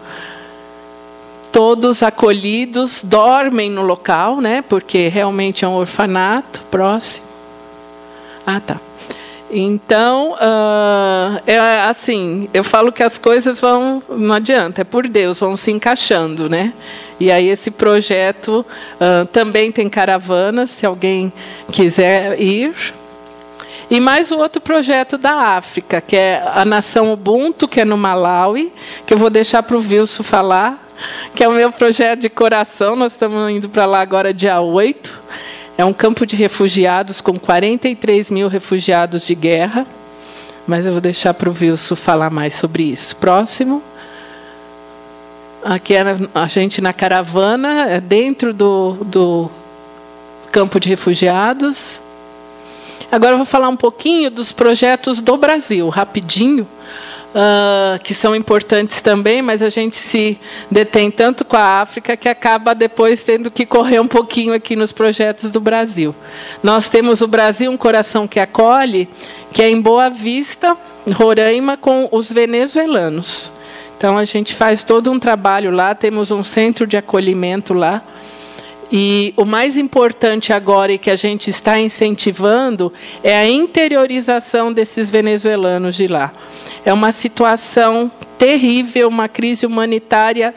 Todos 1.52 2.02
acolhidos, 2.02 3.02
dormem 3.04 3.70
no 3.70 3.82
local, 3.82 4.40
né, 4.40 4.64
porque 4.68 5.08
realmente 5.08 5.64
é 5.64 5.68
um 5.68 5.74
orfanato 5.74 6.62
próximo. 6.70 7.26
Ah, 8.46 8.60
tá. 8.60 8.80
Então, 9.52 10.32
uh, 10.34 11.42
é 11.44 11.58
assim, 11.82 12.48
eu 12.54 12.62
falo 12.62 12.92
que 12.92 13.02
as 13.02 13.18
coisas 13.18 13.60
vão, 13.60 14.00
não 14.08 14.34
adianta, 14.34 14.82
é 14.82 14.84
por 14.84 15.08
Deus, 15.08 15.40
vão 15.40 15.56
se 15.56 15.72
encaixando, 15.72 16.48
né? 16.48 16.72
E 17.18 17.32
aí 17.32 17.48
esse 17.48 17.70
projeto 17.70 18.64
uh, 18.94 19.26
também 19.26 19.72
tem 19.72 19.88
caravanas, 19.88 20.70
se 20.70 20.86
alguém 20.86 21.32
quiser 21.72 22.40
ir. 22.40 22.94
E 23.90 23.98
mais 23.98 24.30
o 24.30 24.38
outro 24.38 24.60
projeto 24.60 25.18
da 25.18 25.32
África, 25.56 26.00
que 26.00 26.16
é 26.16 26.40
a 26.54 26.64
Nação 26.64 27.12
Ubuntu, 27.12 27.66
que 27.66 27.80
é 27.80 27.84
no 27.84 27.96
Malawi, 27.96 28.72
que 29.04 29.12
eu 29.12 29.18
vou 29.18 29.28
deixar 29.28 29.64
para 29.64 29.76
o 29.76 29.80
Wilson 29.80 30.22
falar, 30.22 30.88
que 31.34 31.42
é 31.42 31.48
o 31.48 31.52
meu 31.52 31.72
projeto 31.72 32.20
de 32.20 32.28
coração, 32.28 32.94
nós 32.94 33.12
estamos 33.12 33.50
indo 33.50 33.68
para 33.68 33.84
lá 33.84 34.00
agora 34.00 34.32
dia 34.32 34.60
8. 34.60 35.18
É 35.80 35.84
um 35.86 35.94
campo 35.94 36.26
de 36.26 36.36
refugiados 36.36 37.22
com 37.22 37.38
43 37.38 38.30
mil 38.30 38.48
refugiados 38.48 39.26
de 39.26 39.34
guerra. 39.34 39.86
Mas 40.66 40.84
eu 40.84 40.92
vou 40.92 41.00
deixar 41.00 41.32
para 41.32 41.48
o 41.48 41.56
Wilson 41.58 41.96
falar 41.96 42.28
mais 42.28 42.52
sobre 42.52 42.82
isso. 42.82 43.16
Próximo. 43.16 43.82
Aqui 45.64 45.94
é 45.94 46.04
a 46.34 46.46
gente 46.48 46.82
na 46.82 46.92
caravana, 46.92 47.88
é 47.88 47.98
dentro 47.98 48.52
do, 48.52 48.92
do 49.06 49.50
campo 50.52 50.78
de 50.78 50.90
refugiados. 50.90 51.98
Agora 53.10 53.32
eu 53.32 53.38
vou 53.38 53.46
falar 53.46 53.70
um 53.70 53.76
pouquinho 53.76 54.30
dos 54.30 54.52
projetos 54.52 55.22
do 55.22 55.38
Brasil, 55.38 55.88
rapidinho 55.88 56.68
uh, 57.34 58.02
que 58.02 58.14
são 58.14 58.34
importantes 58.34 59.00
também, 59.00 59.42
mas 59.42 59.62
a 59.62 59.70
gente 59.70 59.96
se 59.96 60.38
detém 60.70 61.10
tanto 61.10 61.44
com 61.44 61.56
a 61.56 61.80
África 61.80 62.16
que 62.16 62.28
acaba 62.28 62.74
depois 62.74 63.24
tendo 63.24 63.50
que 63.50 63.66
correr 63.66 64.00
um 64.00 64.08
pouquinho 64.08 64.52
aqui 64.52 64.76
nos 64.76 64.92
projetos 64.92 65.50
do 65.50 65.60
Brasil. 65.60 66.14
Nós 66.62 66.88
temos 66.88 67.20
o 67.20 67.28
Brasil 67.28 67.70
um 67.70 67.76
coração 67.76 68.26
que 68.26 68.40
acolhe, 68.40 69.08
que 69.52 69.62
é 69.62 69.70
em 69.70 69.80
Boa 69.80 70.10
Vista, 70.10 70.76
Roraima, 71.12 71.76
com 71.76 72.08
os 72.12 72.30
venezuelanos. 72.30 73.50
Então 73.96 74.16
a 74.16 74.24
gente 74.24 74.54
faz 74.54 74.82
todo 74.82 75.10
um 75.10 75.18
trabalho 75.18 75.70
lá, 75.70 75.94
temos 75.94 76.30
um 76.30 76.42
centro 76.42 76.86
de 76.86 76.96
acolhimento 76.96 77.74
lá. 77.74 78.02
E 78.92 79.32
o 79.36 79.44
mais 79.44 79.76
importante 79.76 80.52
agora 80.52 80.90
e 80.92 80.98
que 80.98 81.10
a 81.10 81.16
gente 81.16 81.48
está 81.48 81.78
incentivando 81.78 82.92
é 83.22 83.38
a 83.38 83.46
interiorização 83.46 84.72
desses 84.72 85.08
venezuelanos 85.08 85.94
de 85.94 86.08
lá. 86.08 86.32
É 86.84 86.92
uma 86.92 87.12
situação 87.12 88.10
terrível, 88.38 89.08
uma 89.08 89.28
crise 89.28 89.66
humanitária 89.66 90.54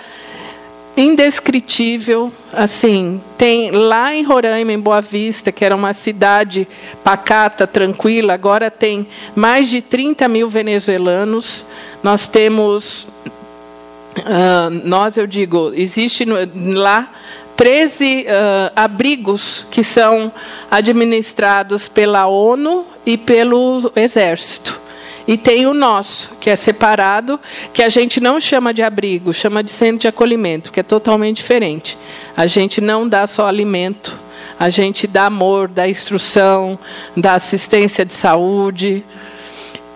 indescritível. 0.95 2.31
Assim, 2.51 3.21
tem 3.37 3.71
lá 3.71 4.13
em 4.13 4.23
Roraima, 4.23 4.71
em 4.71 4.79
Boa 4.79 5.01
Vista, 5.01 5.51
que 5.51 5.65
era 5.65 5.75
uma 5.75 5.93
cidade 5.93 6.67
pacata, 7.03 7.65
tranquila, 7.65 8.33
agora 8.33 8.69
tem 8.69 9.07
mais 9.35 9.69
de 9.69 9.81
30 9.81 10.27
mil 10.27 10.47
venezuelanos. 10.47 11.65
Nós 12.01 12.27
temos, 12.27 13.07
uh, 14.17 14.69
nós 14.83 15.17
eu 15.17 15.25
digo, 15.25 15.71
existe 15.75 16.25
no, 16.25 16.35
lá 16.79 17.09
13 17.55 18.21
uh, 18.21 18.71
abrigos 18.75 19.65
que 19.71 19.83
são 19.83 20.31
administrados 20.69 21.87
pela 21.87 22.27
ONU 22.27 22.85
e 23.05 23.17
pelo 23.17 23.91
Exército. 23.95 24.83
E 25.27 25.37
tem 25.37 25.65
o 25.65 25.73
nosso, 25.73 26.31
que 26.39 26.49
é 26.49 26.55
separado, 26.55 27.39
que 27.73 27.81
a 27.81 27.89
gente 27.89 28.19
não 28.19 28.39
chama 28.39 28.73
de 28.73 28.81
abrigo, 28.81 29.33
chama 29.33 29.63
de 29.63 29.71
centro 29.71 29.99
de 29.99 30.07
acolhimento, 30.07 30.71
que 30.71 30.79
é 30.79 30.83
totalmente 30.83 31.37
diferente. 31.37 31.97
A 32.35 32.45
gente 32.45 32.81
não 32.81 33.07
dá 33.07 33.25
só 33.25 33.47
alimento, 33.47 34.17
a 34.59 34.69
gente 34.69 35.07
dá 35.07 35.27
amor, 35.27 35.67
dá 35.67 35.87
instrução, 35.87 36.77
dá 37.15 37.35
assistência 37.35 38.03
de 38.03 38.13
saúde. 38.13 39.03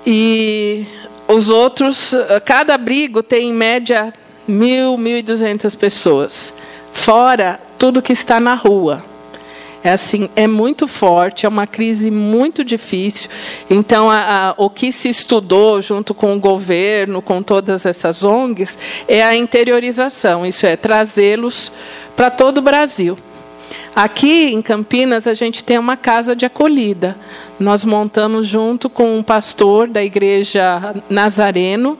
E 0.05 0.85
os 1.27 1.49
outros, 1.49 2.13
cada 2.45 2.75
abrigo 2.75 3.21
tem 3.21 3.49
em 3.49 3.53
média 3.53 4.13
mil, 4.47 4.97
mil 4.97 5.17
e 5.17 5.21
duzentas 5.21 5.75
pessoas 5.75 6.53
fora 6.97 7.59
tudo 7.77 8.01
que 8.01 8.11
está 8.11 8.39
na 8.39 8.55
rua. 8.55 9.03
É 9.83 9.91
assim, 9.91 10.29
é 10.35 10.47
muito 10.47 10.87
forte, 10.87 11.45
é 11.45 11.49
uma 11.49 11.67
crise 11.67 12.09
muito 12.09 12.63
difícil. 12.63 13.29
Então, 13.69 14.09
a, 14.09 14.49
a, 14.49 14.55
o 14.57 14.69
que 14.69 14.91
se 14.91 15.07
estudou 15.07 15.81
junto 15.81 16.13
com 16.13 16.35
o 16.35 16.39
governo, 16.39 17.21
com 17.21 17.41
todas 17.43 17.85
essas 17.85 18.23
ONGs, 18.23 18.77
é 19.07 19.23
a 19.23 19.35
interiorização. 19.35 20.45
Isso 20.45 20.65
é 20.65 20.75
trazê-los 20.75 21.71
para 22.15 22.29
todo 22.29 22.57
o 22.57 22.61
Brasil. 22.61 23.17
Aqui 23.95 24.53
em 24.53 24.61
Campinas 24.61 25.25
a 25.25 25.33
gente 25.33 25.63
tem 25.63 25.77
uma 25.77 25.97
casa 25.97 26.35
de 26.35 26.45
acolhida. 26.45 27.15
Nós 27.59 27.83
montamos 27.83 28.45
junto 28.45 28.89
com 28.89 29.17
um 29.17 29.23
pastor 29.23 29.87
da 29.87 30.03
igreja 30.03 30.95
Nazareno, 31.09 31.97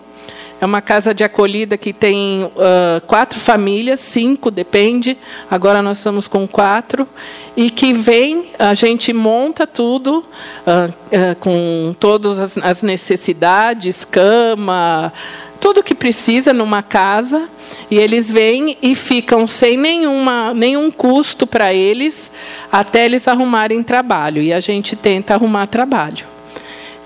é 0.59 0.65
uma 0.65 0.81
casa 0.81 1.13
de 1.13 1.23
acolhida 1.23 1.77
que 1.77 1.93
tem 1.93 2.45
uh, 2.45 3.01
quatro 3.05 3.39
famílias, 3.39 3.99
cinco, 3.99 4.49
depende. 4.49 5.15
Agora 5.51 5.83
nós 5.83 5.97
estamos 5.99 6.27
com 6.27 6.47
quatro. 6.47 7.07
E 7.55 7.69
que 7.69 7.93
vem, 7.93 8.49
a 8.57 8.73
gente 8.73 9.13
monta 9.13 9.67
tudo 9.67 10.19
uh, 10.19 10.89
uh, 10.89 11.35
com 11.39 11.95
todas 11.99 12.39
as, 12.39 12.57
as 12.57 12.81
necessidades, 12.81 14.03
cama, 14.03 15.13
tudo 15.59 15.83
que 15.83 15.93
precisa 15.93 16.53
numa 16.53 16.81
casa. 16.81 17.47
E 17.91 17.99
eles 17.99 18.31
vêm 18.31 18.77
e 18.81 18.95
ficam 18.95 19.45
sem 19.45 19.77
nenhuma, 19.77 20.53
nenhum 20.53 20.89
custo 20.89 21.45
para 21.45 21.73
eles 21.73 22.31
até 22.71 23.05
eles 23.05 23.27
arrumarem 23.27 23.83
trabalho. 23.83 24.41
E 24.41 24.51
a 24.51 24.59
gente 24.59 24.95
tenta 24.95 25.35
arrumar 25.35 25.67
trabalho. 25.67 26.36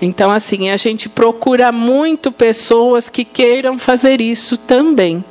Então, 0.02 0.32
assim, 0.32 0.68
a 0.68 0.76
gente 0.76 1.08
procura 1.08 1.70
muito 1.70 2.32
pessoas 2.32 3.08
que 3.08 3.24
queiram 3.24 3.78
fazer 3.78 4.20
isso 4.20 4.56
também. 4.56 5.24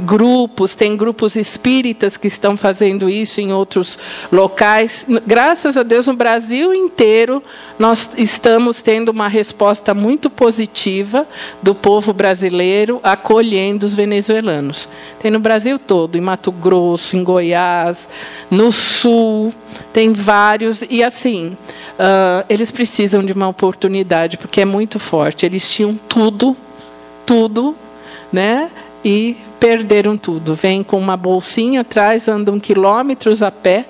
Grupos, 0.00 0.76
tem 0.76 0.96
grupos 0.96 1.34
espíritas 1.34 2.16
que 2.16 2.28
estão 2.28 2.56
fazendo 2.56 3.10
isso 3.10 3.40
em 3.40 3.52
outros 3.52 3.98
locais. 4.30 5.04
Graças 5.26 5.76
a 5.76 5.82
Deus, 5.82 6.06
no 6.06 6.14
Brasil 6.14 6.72
inteiro, 6.72 7.42
nós 7.80 8.10
estamos 8.16 8.80
tendo 8.80 9.08
uma 9.08 9.26
resposta 9.26 9.92
muito 9.94 10.30
positiva 10.30 11.26
do 11.60 11.74
povo 11.74 12.12
brasileiro 12.12 13.00
acolhendo 13.02 13.84
os 13.84 13.94
venezuelanos. 13.94 14.88
Tem 15.18 15.32
no 15.32 15.40
Brasil 15.40 15.80
todo, 15.80 16.16
em 16.16 16.20
Mato 16.20 16.52
Grosso, 16.52 17.16
em 17.16 17.24
Goiás, 17.24 18.08
no 18.48 18.70
Sul, 18.70 19.52
tem 19.92 20.12
vários. 20.12 20.84
E 20.88 21.02
assim, 21.02 21.56
uh, 21.98 22.44
eles 22.48 22.70
precisam 22.70 23.24
de 23.24 23.32
uma 23.32 23.48
oportunidade, 23.48 24.38
porque 24.38 24.60
é 24.60 24.64
muito 24.64 25.00
forte. 25.00 25.44
Eles 25.44 25.68
tinham 25.68 25.98
tudo, 26.08 26.56
tudo, 27.26 27.74
né? 28.32 28.70
E 29.04 29.36
perderam 29.58 30.16
tudo. 30.16 30.54
Vêm 30.54 30.82
com 30.82 30.98
uma 30.98 31.16
bolsinha 31.16 31.82
atrás, 31.82 32.28
andam 32.28 32.58
quilômetros 32.58 33.42
a 33.42 33.50
pé 33.50 33.86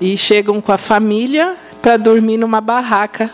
e 0.00 0.16
chegam 0.16 0.60
com 0.60 0.72
a 0.72 0.78
família 0.78 1.54
para 1.82 1.96
dormir 1.96 2.36
numa 2.36 2.60
barraca 2.60 3.30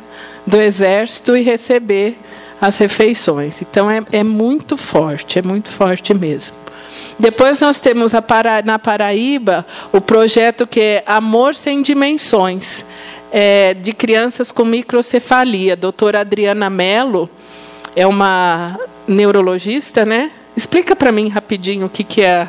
do 0.46 0.60
exército 0.60 1.36
e 1.36 1.42
receber 1.42 2.16
as 2.60 2.78
refeições. 2.78 3.60
Então 3.62 3.90
é, 3.90 4.02
é 4.12 4.22
muito 4.22 4.76
forte, 4.76 5.38
é 5.38 5.42
muito 5.42 5.68
forte 5.70 6.14
mesmo. 6.14 6.56
Depois 7.18 7.60
nós 7.60 7.78
temos 7.78 8.12
Para, 8.26 8.62
na 8.62 8.78
Paraíba 8.78 9.66
o 9.92 10.00
projeto 10.00 10.66
que 10.66 10.80
é 10.80 11.02
Amor 11.06 11.54
Sem 11.54 11.82
Dimensões 11.82 12.84
é, 13.32 13.74
de 13.74 13.92
crianças 13.92 14.50
com 14.50 14.64
microcefalia. 14.64 15.72
A 15.72 15.76
doutora 15.76 16.20
Adriana 16.20 16.68
Mello 16.68 17.28
é 17.94 18.06
uma 18.06 18.78
neurologista, 19.08 20.04
né? 20.04 20.30
Explica 20.56 20.96
para 20.96 21.12
mim 21.12 21.28
rapidinho 21.28 21.86
o 21.86 21.90
que, 21.90 22.02
que 22.02 22.22
é. 22.22 22.48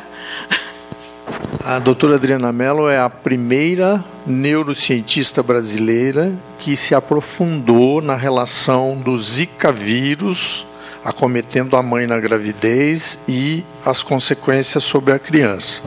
A 1.64 1.78
doutora 1.78 2.14
Adriana 2.14 2.50
Mello 2.50 2.88
é 2.88 2.98
a 2.98 3.10
primeira 3.10 4.02
neurocientista 4.26 5.42
brasileira 5.42 6.32
que 6.58 6.76
se 6.76 6.94
aprofundou 6.94 8.00
na 8.00 8.16
relação 8.16 8.96
do 8.96 9.18
Zika 9.18 9.70
vírus 9.70 10.66
acometendo 11.04 11.76
a 11.76 11.82
mãe 11.82 12.06
na 12.06 12.18
gravidez 12.18 13.18
e 13.26 13.64
as 13.84 14.02
consequências 14.02 14.82
sobre 14.82 15.12
a 15.12 15.18
criança. 15.18 15.82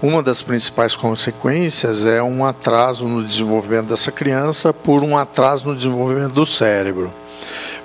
Uma 0.00 0.22
das 0.22 0.42
principais 0.42 0.96
consequências 0.96 2.06
é 2.06 2.22
um 2.22 2.44
atraso 2.44 3.06
no 3.06 3.24
desenvolvimento 3.24 3.86
dessa 3.86 4.12
criança 4.12 4.72
por 4.72 5.02
um 5.02 5.16
atraso 5.16 5.68
no 5.68 5.76
desenvolvimento 5.76 6.34
do 6.34 6.46
cérebro. 6.46 7.12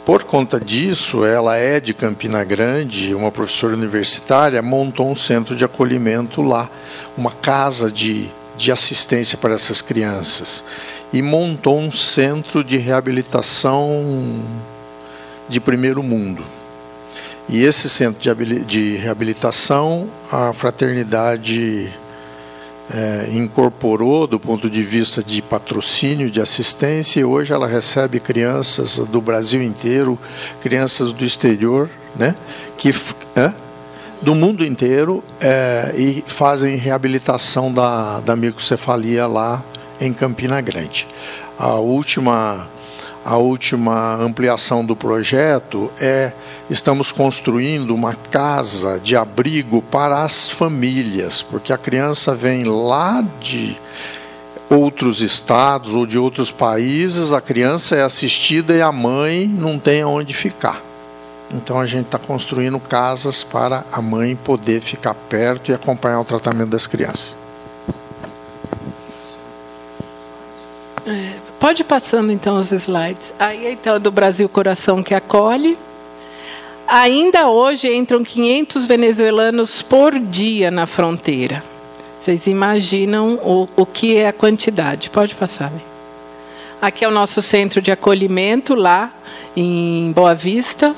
Por 0.08 0.24
conta 0.24 0.58
disso, 0.58 1.26
ela 1.26 1.58
é 1.58 1.82
de 1.82 1.94
Campina 1.94 2.42
Grande, 2.42 3.14
uma 3.14 3.30
professora 3.30 3.74
universitária, 3.74 4.62
montou 4.62 5.12
um 5.12 5.16
centro 5.18 5.54
de 5.54 5.66
acolhimento 5.66 6.42
lá, 6.42 6.70
uma 7.18 7.30
casa 7.30 7.92
de, 7.92 8.30
de 8.56 8.72
assistência 8.72 9.38
para 9.38 9.54
essas 9.54 9.82
crianças. 9.82 10.64
E 11.12 11.22
montou 11.22 11.78
um 11.78 11.92
centro 11.92 12.64
de 12.64 12.78
reabilitação 12.78 14.42
de 15.50 15.60
primeiro 15.60 16.02
mundo. 16.02 16.42
E 17.50 17.62
esse 17.62 17.90
centro 17.90 18.34
de 18.66 18.96
reabilitação, 18.96 20.08
a 20.32 20.54
fraternidade 20.54 21.92
é, 22.94 23.30
incorporou 23.34 24.28
do 24.28 24.40
ponto 24.40 24.70
de 24.70 24.82
vista 24.82 25.24
de 25.24 25.42
patrocínio, 25.42 26.30
de 26.30 26.40
assistência, 26.40 27.20
e 27.20 27.24
hoje 27.24 27.54
ela 27.54 27.68
recebe 27.68 28.20
crianças 28.20 29.00
do 29.00 29.20
Brasil 29.20 29.62
inteiro, 29.62 30.18
crianças 30.62 31.12
do 31.12 31.26
exterior, 31.26 31.90
né, 32.16 32.36
que, 32.78 32.94
é, 33.36 33.52
do 34.22 34.34
mundo 34.34 34.66
inteiro, 34.66 35.24
é, 35.40 35.94
e 35.98 36.24
fazem 36.26 36.76
reabilitação 36.76 37.72
da, 37.72 38.20
da 38.22 38.36
microcefalia 38.36 39.28
lá 39.28 39.62
em 40.00 40.14
Campina 40.14 40.62
Grande. 40.62 41.08
A 41.60 41.74
última 41.74 42.68
a 43.28 43.36
última 43.36 44.16
ampliação 44.16 44.86
do 44.86 44.96
projeto 44.96 45.92
é 46.00 46.32
estamos 46.70 47.12
construindo 47.12 47.94
uma 47.94 48.16
casa 48.32 49.02
de 49.02 49.18
abrigo 49.18 49.82
para 49.82 50.24
as 50.24 50.50
famílias, 50.50 51.42
porque 51.42 51.74
a 51.74 51.78
criança 51.78 52.34
vem 52.34 52.64
lá 52.64 53.22
de 53.42 53.76
outros 54.70 55.22
estados 55.22 55.94
ou 55.94 56.06
de 56.06 56.18
outros 56.18 56.52
países, 56.52 57.34
a 57.34 57.42
criança 57.42 57.98
é 57.98 58.02
assistida 58.02 58.74
e 58.74 58.82
a 58.82 58.94
mãe 58.94 59.46
não 59.46 59.78
tem 59.78 60.04
aonde 60.04 60.34
ficar. 60.34 60.82
Então 61.52 61.82
a 61.82 61.86
gente 61.86 62.06
está 62.06 62.18
construindo 62.18 62.80
casas 62.80 63.44
para 63.44 63.84
a 63.92 64.02
mãe 64.02 64.38
poder 64.38 64.80
ficar 64.80 65.14
perto 65.14 65.70
e 65.70 65.74
acompanhar 65.74 66.22
o 66.22 66.26
tratamento 66.26 66.70
das 66.70 66.88
crianças. 66.88 67.36
Pode 71.68 71.82
ir 71.82 71.86
passando 71.86 72.32
então 72.32 72.56
os 72.56 72.72
slides. 72.72 73.34
Aí 73.38 73.74
então 73.74 73.96
é 73.96 74.00
do 74.00 74.10
Brasil 74.10 74.48
Coração 74.48 75.04
que 75.04 75.14
acolhe. 75.14 75.78
Ainda 76.88 77.50
hoje 77.50 77.94
entram 77.94 78.24
500 78.24 78.86
venezuelanos 78.86 79.82
por 79.82 80.18
dia 80.18 80.72
na 80.72 80.86
fronteira. 80.86 81.62
Vocês 82.22 82.48
imaginam 82.48 83.34
o, 83.44 83.68
o 83.76 83.86
que 83.86 84.16
é 84.16 84.30
a 84.30 84.32
quantidade? 84.32 85.10
Pode 85.10 85.36
passar. 85.36 85.70
Né? 85.70 85.82
Aqui 86.82 87.04
é 87.04 87.08
o 87.10 87.12
nosso 87.12 87.42
centro 87.42 87.82
de 87.82 87.92
acolhimento 87.92 88.74
lá 88.74 89.12
em 89.54 90.14
Boa 90.14 90.34
Vista. 90.34 90.96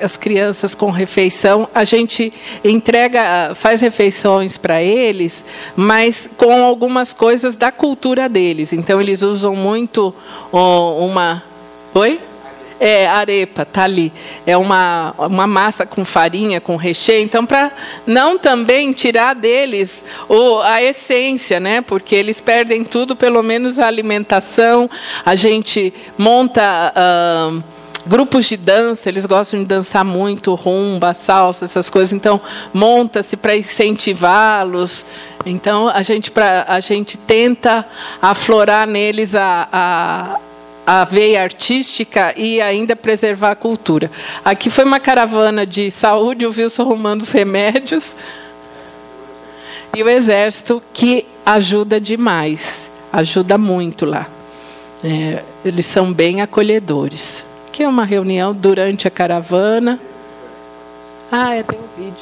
As 0.00 0.16
crianças 0.16 0.74
com 0.74 0.90
refeição. 0.90 1.68
A 1.74 1.84
gente 1.84 2.32
entrega, 2.64 3.54
faz 3.54 3.80
refeições 3.80 4.56
para 4.56 4.82
eles, 4.82 5.44
mas 5.76 6.28
com 6.36 6.64
algumas 6.64 7.12
coisas 7.12 7.56
da 7.56 7.70
cultura 7.70 8.28
deles. 8.28 8.72
Então 8.72 9.00
eles 9.00 9.22
usam 9.22 9.54
muito 9.54 10.14
uma. 10.52 11.42
Oi? 11.94 12.18
É, 12.80 13.06
arepa, 13.06 13.64
tá 13.64 13.82
ali. 13.82 14.12
É 14.46 14.56
uma, 14.56 15.12
uma 15.18 15.48
massa 15.48 15.84
com 15.84 16.04
farinha, 16.04 16.60
com 16.60 16.76
recheio. 16.76 17.24
Então, 17.24 17.44
para 17.44 17.72
não 18.06 18.38
também 18.38 18.92
tirar 18.92 19.34
deles 19.34 20.04
o, 20.28 20.60
a 20.60 20.80
essência, 20.80 21.58
né? 21.58 21.80
Porque 21.80 22.14
eles 22.14 22.40
perdem 22.40 22.84
tudo, 22.84 23.16
pelo 23.16 23.42
menos 23.42 23.80
a 23.80 23.86
alimentação. 23.88 24.88
A 25.26 25.34
gente 25.34 25.92
monta. 26.16 26.94
Uh, 26.96 27.77
grupos 28.08 28.46
de 28.46 28.56
dança, 28.56 29.08
eles 29.08 29.26
gostam 29.26 29.60
de 29.60 29.66
dançar 29.66 30.04
muito, 30.04 30.54
rumba, 30.54 31.12
salsa, 31.12 31.66
essas 31.66 31.90
coisas. 31.90 32.12
Então, 32.12 32.40
monta-se 32.72 33.36
para 33.36 33.56
incentivá-los. 33.56 35.04
Então, 35.44 35.88
a 35.88 36.02
gente, 36.02 36.30
pra, 36.30 36.64
a 36.66 36.80
gente 36.80 37.18
tenta 37.18 37.86
aflorar 38.20 38.86
neles 38.86 39.34
a, 39.34 39.68
a, 39.70 40.40
a 40.86 41.04
veia 41.04 41.42
artística 41.42 42.32
e 42.36 42.60
ainda 42.60 42.96
preservar 42.96 43.50
a 43.50 43.56
cultura. 43.56 44.10
Aqui 44.44 44.70
foi 44.70 44.84
uma 44.84 44.98
caravana 44.98 45.66
de 45.66 45.90
saúde, 45.90 46.46
o 46.46 46.50
Wilson 46.50 46.82
arrumando 46.82 47.20
os 47.20 47.30
remédios. 47.30 48.16
E 49.94 50.02
o 50.02 50.08
exército 50.08 50.82
que 50.92 51.26
ajuda 51.44 52.00
demais, 52.00 52.90
ajuda 53.12 53.58
muito 53.58 54.06
lá. 54.06 54.26
É, 55.04 55.42
eles 55.64 55.86
são 55.86 56.12
bem 56.12 56.40
acolhedores 56.40 57.47
que 57.78 57.84
é 57.84 57.88
uma 57.88 58.04
reunião 58.04 58.52
durante 58.52 59.06
a 59.06 59.10
caravana. 59.10 60.00
Ah, 61.30 61.54
é, 61.54 61.62
tem 61.62 61.78
um 61.78 61.86
vídeo. 61.96 62.16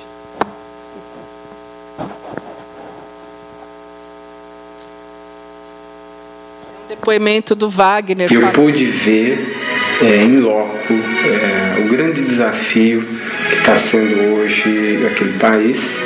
Um 6.85 6.89
depoimento 6.91 7.55
do 7.55 7.71
Wagner. 7.71 8.31
Eu 8.31 8.49
pude 8.49 8.85
ver 8.85 9.57
é, 10.03 10.25
em 10.25 10.41
loco 10.41 10.93
é, 10.93 11.81
o 11.87 11.89
grande 11.89 12.21
desafio 12.21 13.03
que 13.49 13.55
está 13.55 13.79
sendo 13.79 14.35
hoje 14.35 15.07
aquele 15.11 15.39
país 15.39 16.03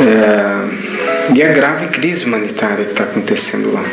é, 0.00 1.34
e 1.34 1.42
a 1.42 1.52
grave 1.52 1.88
crise 1.88 2.24
humanitária 2.24 2.86
que 2.86 2.92
está 2.92 3.04
acontecendo 3.04 3.70
lá. 3.70 3.84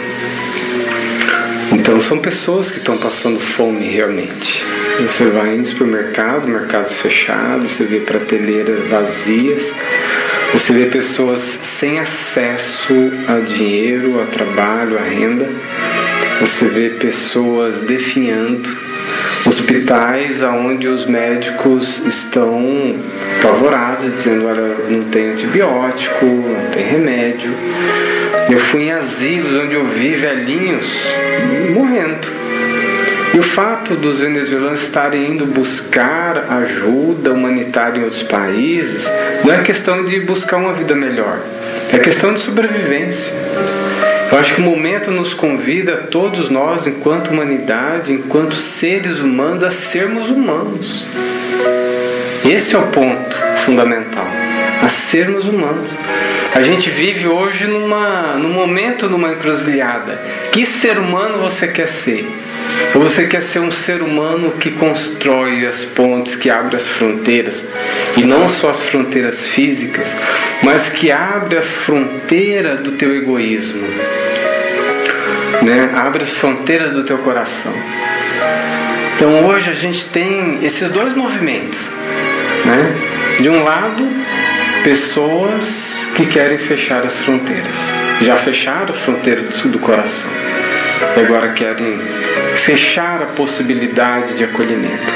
Então 1.87 2.01
são 2.01 2.17
pessoas 2.17 2.69
que 2.69 2.79
estão 2.79 2.97
passando 2.97 3.39
fome 3.39 3.87
realmente. 3.87 4.61
Você 4.99 5.23
vai 5.27 5.55
no 5.55 5.63
supermercado, 5.63 6.45
mercados 6.45 6.91
fechados, 6.95 7.71
você 7.71 7.85
vê 7.85 8.01
prateleiras 8.01 8.85
vazias, 8.87 9.71
você 10.51 10.73
vê 10.73 10.87
pessoas 10.87 11.39
sem 11.39 11.97
acesso 11.97 12.93
a 13.29 13.39
dinheiro, 13.39 14.21
a 14.21 14.25
trabalho, 14.25 14.97
a 14.97 15.01
renda. 15.01 15.49
Você 16.41 16.65
vê 16.65 16.89
pessoas 16.89 17.79
definhando, 17.83 18.69
hospitais 19.45 20.43
onde 20.43 20.89
os 20.89 21.05
médicos 21.05 22.05
estão 22.05 22.97
apavorados, 23.39 24.13
dizendo: 24.13 24.45
olha, 24.45 24.75
não 24.89 25.05
tem 25.05 25.29
antibiótico, 25.29 26.25
não 26.25 26.69
tem 26.69 26.85
remédio. 26.85 27.49
Eu 28.49 28.59
fui 28.59 28.83
em 28.83 28.91
asilos 28.91 29.53
onde 29.61 29.73
eu 29.73 29.85
vi 29.85 30.15
velhinhos 30.15 31.05
morrendo. 31.73 32.27
E 33.33 33.39
o 33.39 33.43
fato 33.43 33.93
dos 33.95 34.19
venezuelanos 34.19 34.81
estarem 34.81 35.31
indo 35.31 35.45
buscar 35.45 36.45
ajuda 36.49 37.33
humanitária 37.33 37.99
em 37.99 38.03
outros 38.03 38.23
países 38.23 39.11
não 39.43 39.53
é 39.53 39.61
questão 39.61 40.05
de 40.05 40.21
buscar 40.21 40.57
uma 40.57 40.73
vida 40.73 40.95
melhor, 40.95 41.39
é 41.91 41.99
questão 41.99 42.33
de 42.33 42.39
sobrevivência. 42.39 43.33
Eu 44.31 44.37
acho 44.39 44.55
que 44.55 44.61
o 44.61 44.63
momento 44.63 45.11
nos 45.11 45.33
convida, 45.33 45.97
todos 45.97 46.49
nós, 46.49 46.87
enquanto 46.87 47.29
humanidade, 47.29 48.11
enquanto 48.11 48.55
seres 48.55 49.19
humanos, 49.19 49.63
a 49.63 49.71
sermos 49.71 50.29
humanos. 50.29 51.05
Esse 52.45 52.75
é 52.75 52.79
o 52.79 52.87
ponto 52.87 53.35
fundamental, 53.65 54.27
a 54.83 54.89
sermos 54.89 55.45
humanos. 55.45 55.89
A 56.57 56.63
gente 56.63 56.89
vive 56.89 57.27
hoje 57.27 57.67
numa, 57.67 58.33
num 58.33 58.49
momento 58.49 59.07
numa 59.07 59.31
encruzilhada. 59.31 60.19
Que 60.51 60.65
ser 60.65 60.97
humano 60.97 61.37
você 61.37 61.67
quer 61.67 61.87
ser? 61.87 62.27
Ou 62.95 63.01
você 63.03 63.27
quer 63.27 63.43
ser 63.43 63.59
um 63.59 63.69
ser 63.69 64.01
humano 64.01 64.49
que 64.53 64.71
constrói 64.71 65.67
as 65.67 65.85
pontes, 65.85 66.35
que 66.35 66.49
abre 66.49 66.75
as 66.75 66.87
fronteiras, 66.87 67.63
e 68.17 68.23
não 68.23 68.49
só 68.49 68.71
as 68.71 68.81
fronteiras 68.81 69.45
físicas, 69.45 70.15
mas 70.63 70.89
que 70.89 71.11
abre 71.11 71.59
a 71.59 71.61
fronteira 71.61 72.73
do 72.73 72.93
teu 72.93 73.15
egoísmo, 73.15 73.87
né? 75.61 75.91
abre 75.93 76.23
as 76.23 76.31
fronteiras 76.31 76.93
do 76.93 77.03
teu 77.03 77.19
coração. 77.19 77.73
Então 79.15 79.45
hoje 79.45 79.69
a 79.69 79.75
gente 79.75 80.05
tem 80.05 80.57
esses 80.63 80.89
dois 80.89 81.13
movimentos. 81.13 81.87
Né? 82.65 82.95
De 83.41 83.47
um 83.47 83.63
lado, 83.63 84.09
pessoas 84.87 86.07
que 86.15 86.25
querem 86.25 86.57
fechar 86.57 87.05
as 87.05 87.17
fronteiras. 87.17 87.75
Já 88.21 88.37
fecharam 88.37 88.91
a 88.91 88.93
fronteira 88.93 89.41
do 89.41 89.79
coração. 89.79 90.29
E 91.17 91.19
agora 91.19 91.49
querem 91.49 91.99
fechar 92.55 93.21
a 93.21 93.25
possibilidade 93.25 94.35
de 94.35 94.45
acolhimento. 94.45 95.13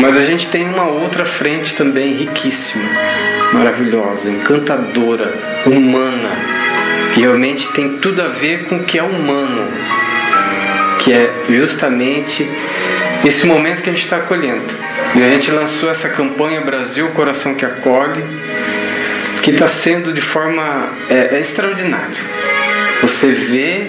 Mas 0.00 0.16
a 0.16 0.24
gente 0.24 0.48
tem 0.48 0.68
uma 0.68 0.88
outra 0.88 1.24
frente 1.24 1.76
também 1.76 2.12
riquíssima, 2.12 2.82
maravilhosa, 3.52 4.30
encantadora, 4.30 5.32
humana, 5.64 6.30
que 7.14 7.20
realmente 7.20 7.68
tem 7.68 7.98
tudo 7.98 8.20
a 8.20 8.26
ver 8.26 8.64
com 8.64 8.78
o 8.78 8.84
que 8.84 8.98
é 8.98 9.02
humano, 9.04 9.64
que 11.04 11.12
é 11.12 11.30
justamente 11.48 12.44
esse 13.24 13.46
momento 13.46 13.80
que 13.80 13.90
a 13.90 13.92
gente 13.92 14.02
está 14.02 14.16
acolhendo. 14.16 14.64
E 15.14 15.22
a 15.22 15.30
gente 15.30 15.52
lançou 15.52 15.88
essa 15.88 16.08
campanha 16.08 16.60
Brasil, 16.60 17.08
Coração 17.10 17.54
que 17.54 17.64
Acolhe, 17.64 18.24
que 19.42 19.50
está 19.50 19.66
sendo 19.66 20.12
de 20.12 20.20
forma 20.20 20.88
é, 21.08 21.36
é 21.36 21.40
extraordinária. 21.40 22.16
Você 23.02 23.28
vê 23.28 23.86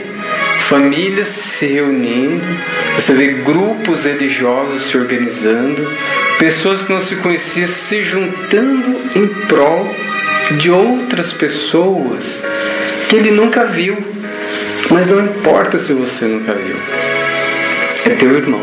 famílias 0.62 1.28
se 1.28 1.66
reunindo, 1.66 2.45
você 2.95 3.14
vê 3.14 3.28
grupos 3.28 4.06
religiosos 4.06 4.84
se 4.84 4.97
organizando, 4.97 5.91
pessoas 6.38 6.82
que 6.82 6.93
não 6.93 7.02
se 7.02 7.16
conheciam 7.16 7.68
se 7.68 8.04
juntando 8.04 9.02
em 9.16 9.28
prol 9.47 9.89
de 10.52 10.70
outras 10.70 11.34
pessoas 11.34 12.41
que 13.10 13.16
ele 13.16 13.32
nunca 13.32 13.66
viu. 13.66 13.97
Mas 14.91 15.08
não 15.08 15.24
importa 15.24 15.78
se 15.78 15.93
você 15.93 16.26
nunca 16.26 16.54
viu, 16.54 16.76
é 18.06 18.10
teu 18.16 18.36
irmão. 18.36 18.62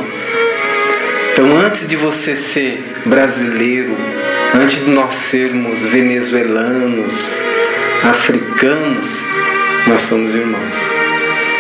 Então, 1.33 1.55
antes 1.59 1.87
de 1.87 1.97
você 1.97 2.35
ser 2.35 2.83
brasileiro, 3.05 3.95
Antes 4.59 4.83
de 4.87 4.91
nós 4.91 5.15
sermos 5.15 5.83
venezuelanos, 5.83 7.29
africanos, 8.03 9.23
nós 9.87 10.01
somos 10.01 10.35
irmãos. 10.35 10.77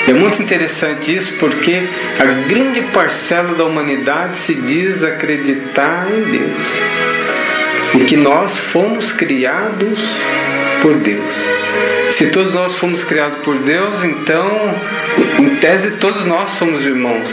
É 0.08 0.14
muito 0.14 0.40
interessante 0.40 1.14
isso 1.14 1.34
porque 1.34 1.82
a 2.18 2.24
grande 2.48 2.80
parcela 2.94 3.54
da 3.54 3.64
humanidade 3.64 4.38
se 4.38 4.54
diz 4.54 5.04
acreditar 5.04 6.06
em 6.10 6.22
Deus 6.38 8.00
e 8.00 8.04
que 8.06 8.16
nós 8.16 8.56
fomos 8.56 9.12
criados 9.12 10.00
por 10.80 10.94
Deus. 10.94 11.34
Se 12.12 12.28
todos 12.28 12.54
nós 12.54 12.76
fomos 12.76 13.04
criados 13.04 13.36
por 13.40 13.56
Deus, 13.58 14.04
então, 14.04 14.74
em 15.38 15.50
tese, 15.56 15.90
todos 15.92 16.24
nós 16.24 16.48
somos 16.48 16.82
irmãos. 16.86 17.28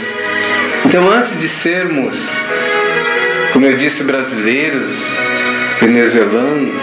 Então, 0.84 1.10
antes 1.10 1.38
de 1.38 1.48
sermos, 1.48 2.28
como 3.54 3.64
eu 3.64 3.78
disse, 3.78 4.02
brasileiros, 4.02 4.92
venezuelanos, 5.80 6.82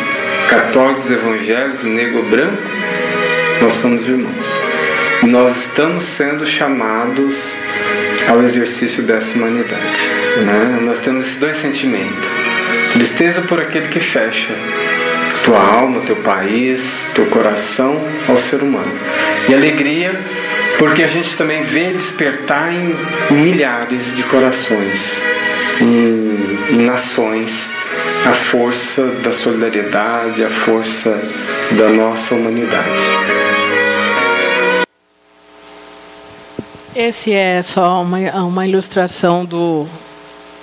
católicos, 0.50 1.12
evangélicos, 1.12 1.84
negro 1.84 2.24
branco, 2.24 2.62
nós 3.62 3.74
somos 3.74 4.08
irmãos. 4.08 4.48
E 5.24 5.28
nós 5.28 5.56
estamos 5.56 6.04
sendo 6.04 6.46
chamados 6.46 7.56
ao 8.28 8.44
exercício 8.44 9.04
dessa 9.04 9.36
humanidade. 9.36 9.82
Né? 10.46 10.80
Nós 10.82 11.00
temos 11.00 11.28
esses 11.28 11.40
dois 11.40 11.58
sentimentos: 11.58 12.28
tristeza 12.94 13.42
por 13.42 13.62
aquele 13.62 13.88
que 13.88 14.00
fecha 14.00 14.54
tua 15.44 15.60
alma, 15.60 16.02
teu 16.02 16.16
país, 16.18 17.06
teu 17.16 17.26
coração 17.26 18.00
ao 18.28 18.38
ser 18.38 18.62
humano, 18.62 18.92
e 19.50 19.54
alegria 19.54 20.14
porque 20.78 21.04
a 21.04 21.08
gente 21.08 21.38
também 21.38 21.62
vê 21.62 21.92
despertar 21.92 22.74
em 22.74 22.96
milhares 23.36 24.16
de 24.16 24.24
corações, 24.24 25.22
em, 25.80 26.58
em 26.72 26.86
nações 26.86 27.70
a 28.26 28.34
força 28.34 29.06
da 29.24 29.32
solidariedade, 29.32 30.44
a 30.44 30.50
força 30.50 31.20
da 31.78 31.90
nossa 31.90 32.36
humanidade. 32.36 32.88
Esse 36.96 37.32
é 37.32 37.62
só 37.62 38.02
uma, 38.02 38.18
uma 38.44 38.68
ilustração 38.68 39.46
do, 39.46 39.88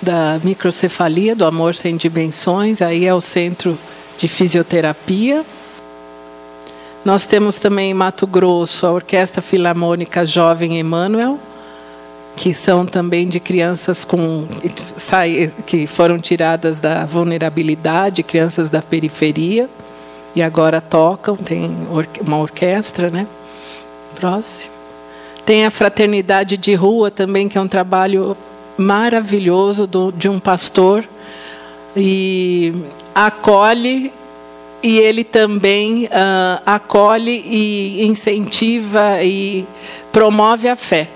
da 0.01 0.39
microcefalia, 0.43 1.35
do 1.35 1.43
Amor 1.43 1.75
Sem 1.75 1.97
Dimensões, 1.97 2.81
aí 2.81 3.05
é 3.05 3.13
o 3.13 3.21
centro 3.21 3.77
de 4.17 4.27
fisioterapia. 4.27 5.43
Nós 7.03 7.25
temos 7.25 7.59
também 7.59 7.91
em 7.91 7.93
Mato 7.93 8.27
Grosso 8.27 8.85
a 8.85 8.91
Orquestra 8.91 9.41
Filarmônica 9.41 10.25
Jovem 10.25 10.77
Emanuel, 10.77 11.39
que 12.39 12.53
são 12.53 12.85
também 12.85 13.27
de 13.27 13.37
crianças 13.37 14.05
com 14.05 14.47
que 15.65 15.85
foram 15.85 16.17
tiradas 16.17 16.79
da 16.79 17.03
vulnerabilidade, 17.03 18.23
crianças 18.23 18.69
da 18.69 18.81
periferia 18.81 19.69
e 20.33 20.41
agora 20.41 20.79
tocam, 20.79 21.35
tem 21.35 21.69
uma 22.21 22.37
orquestra, 22.37 23.09
né? 23.09 23.27
Próximo. 24.15 24.71
Tem 25.45 25.65
a 25.65 25.69
Fraternidade 25.69 26.55
de 26.55 26.73
Rua 26.75 27.11
também, 27.11 27.49
que 27.49 27.57
é 27.57 27.61
um 27.61 27.67
trabalho 27.67 28.37
maravilhoso 28.77 29.85
do, 29.85 30.09
de 30.09 30.29
um 30.29 30.39
pastor 30.39 31.03
e 31.93 32.73
acolhe 33.13 34.13
e 34.81 34.97
ele 34.97 35.25
também 35.25 36.05
uh, 36.05 36.61
acolhe 36.65 37.43
e 37.45 38.05
incentiva 38.05 39.21
e 39.21 39.65
promove 40.13 40.69
a 40.69 40.77
fé 40.77 41.09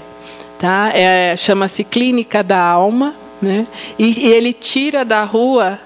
tá? 0.63 0.93
É, 0.95 1.35
Chama-se 1.35 1.83
Clínica 1.83 2.41
da 2.41 2.57
Alma, 2.57 3.13
né? 3.41 3.67
E, 3.99 4.27
e, 4.27 4.31
ele 4.31 4.53
tira 4.53 5.03
da 5.03 5.25
rua 5.25 5.77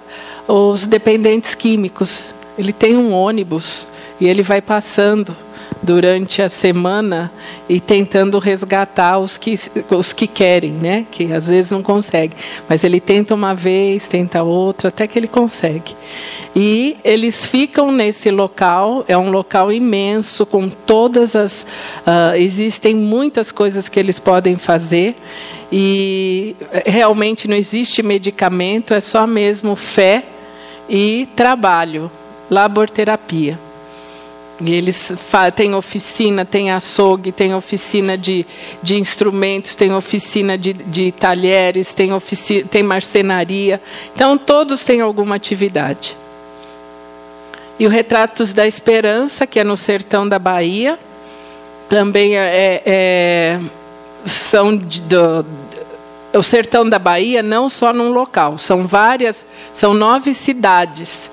os 0.48 0.86
dependentes 0.86 1.56
químicos. 1.56 2.32
Ele 2.60 2.72
tem 2.72 2.96
um 2.96 3.12
ônibus 3.12 3.88
e 4.22 4.28
ele 4.28 4.44
vai 4.44 4.62
passando 4.62 5.36
durante 5.82 6.42
a 6.42 6.50
semana 6.50 7.32
e 7.70 7.80
tentando 7.80 8.40
resgatar 8.40 9.20
os 9.20 9.38
que, 9.38 9.56
os 9.90 10.14
que 10.14 10.28
querem, 10.28 10.72
né? 10.72 11.06
que 11.12 11.32
às 11.32 11.48
vezes 11.48 11.72
não 11.72 11.82
consegue. 11.82 12.36
Mas 12.68 12.84
ele 12.84 13.00
tenta 13.00 13.34
uma 13.34 13.54
vez, 13.54 14.08
tenta 14.08 14.44
outra, 14.44 14.90
até 14.90 15.08
que 15.08 15.18
ele 15.18 15.28
consegue. 15.28 15.96
E 16.56 16.98
eles 17.04 17.46
ficam 17.46 17.92
nesse 17.92 18.32
local, 18.32 19.06
é 19.08 19.18
um 19.18 19.30
local 19.30 19.72
imenso, 19.72 20.46
com 20.46 20.68
todas 20.70 21.36
as. 21.36 21.64
Uh, 22.00 22.36
existem 22.36 22.96
muitas 22.96 23.52
coisas 23.52 23.88
que 23.88 24.00
eles 24.00 24.20
podem 24.20 24.56
fazer. 24.56 25.16
E 25.72 26.56
realmente 26.86 27.48
não 27.48 27.56
existe 27.56 28.02
medicamento, 28.02 28.94
é 28.94 29.02
só 29.02 29.28
mesmo 29.28 29.76
fé 29.76 30.24
e 30.90 31.28
trabalho, 31.36 32.10
laborterapia. 32.50 33.67
E 34.60 34.74
eles 34.74 35.14
têm 35.56 35.76
oficina, 35.76 36.44
tem 36.44 36.72
açougue, 36.72 37.32
tem 37.32 37.54
oficina 37.54 38.18
de, 38.18 38.46
de 38.82 39.00
instrumentos, 39.00 39.76
tem 39.76 39.94
oficina 39.94 40.58
de, 40.58 40.74
de 40.74 41.12
talheres, 41.12 41.94
tem, 41.94 42.12
oficina, 42.12 42.68
tem 42.68 42.82
marcenaria. 42.82 43.80
Então, 44.16 44.38
todos 44.38 44.84
têm 44.84 45.00
alguma 45.00 45.36
atividade. 45.36 46.18
E 47.80 47.86
o 47.86 47.90
Retratos 47.90 48.52
da 48.52 48.66
Esperança, 48.66 49.46
que 49.46 49.60
é 49.60 49.64
no 49.64 49.78
sertão 49.78 50.28
da 50.28 50.40
Bahia, 50.40 50.98
também 51.88 52.36
é, 52.36 52.42
é, 52.44 52.82
é 52.86 53.60
são 54.26 54.76
de, 54.76 55.02
do, 55.02 55.46
o 56.34 56.44
sertão 56.44 56.88
da 56.88 57.00
Bahia 57.00 57.42
não 57.42 57.70
só 57.70 57.94
num 57.94 58.12
local, 58.12 58.58
são 58.58 58.86
várias, 58.86 59.46
são 59.74 59.94
nove 59.94 60.34
cidades 60.34 61.30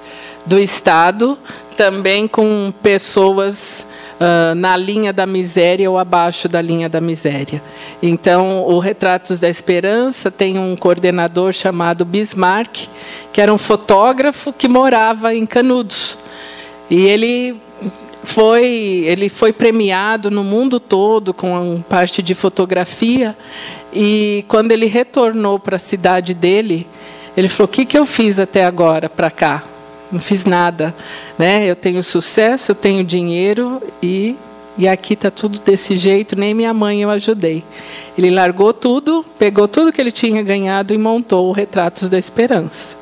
do 0.47 0.59
estado 0.59 1.39
também 1.77 2.27
com 2.27 2.72
pessoas 2.83 3.87
uh, 4.20 4.55
na 4.55 4.77
linha 4.77 5.12
da 5.12 5.27
miséria 5.27 5.91
ou 5.91 5.99
abaixo 5.99 6.49
da 6.49 6.61
linha 6.61 6.89
da 6.89 7.01
miséria. 7.01 7.62
Então, 8.03 8.64
o 8.64 8.79
Retratos 8.79 9.39
da 9.39 9.49
Esperança 9.49 10.31
tem 10.31 10.59
um 10.59 10.77
coordenador 10.77 11.53
chamado 11.53 12.05
Bismarck, 12.05 12.89
que 13.33 13.41
era 13.41 13.53
um 13.53 13.59
fotógrafo 13.59 14.53
que 14.53 14.68
morava 14.68 15.35
em 15.35 15.47
Canudos. 15.47 16.16
E 16.91 17.07
ele 17.07 17.57
foi, 18.22 19.05
ele 19.07 19.29
foi 19.29 19.53
premiado 19.53 20.31
no 20.31 20.45
mundo 20.45 20.81
todo 20.81 21.33
com 21.35 21.83
parte 21.89 22.22
de 22.22 22.35
fotografia. 22.35 23.37
E 23.93 24.45
quando 24.49 24.72
ele 24.72 24.87
retornou 24.87 25.59
para 25.59 25.77
a 25.77 25.79
cidade 25.79 26.35
dele, 26.35 26.87
ele 27.37 27.49
falou: 27.49 27.66
O 27.66 27.68
que, 27.68 27.85
que 27.85 27.99
eu 27.99 28.07
fiz 28.07 28.39
até 28.39 28.64
agora 28.64 29.09
para 29.09 29.31
cá? 29.31 29.62
Não 30.15 30.21
fiz 30.21 30.45
nada, 30.45 30.95
né? 31.39 31.69
Eu 31.69 31.77
tenho 31.77 32.03
sucesso, 32.03 32.71
eu 32.73 32.75
tenho 32.75 33.05
dinheiro 33.05 33.83
e 34.03 34.37
e 34.77 34.89
aqui 34.89 35.15
está 35.15 35.31
tudo 35.31 35.61
desse 35.61 35.97
jeito, 35.97 36.35
nem 36.35 36.53
minha 36.53 36.75
mãe 36.75 37.01
eu 37.01 37.11
ajudei. 37.11 37.62
Ele 38.19 38.29
largou 38.29 38.73
tudo, 38.73 39.25
pegou 39.39 39.69
tudo 39.69 39.93
que 39.93 40.01
ele 40.01 40.11
tinha 40.11 40.43
ganhado 40.43 40.93
e 40.93 40.99
montou 40.99 41.49
o 41.49 41.53
Retratos 41.53 42.09
da 42.09 42.19
Esperança. 42.19 42.97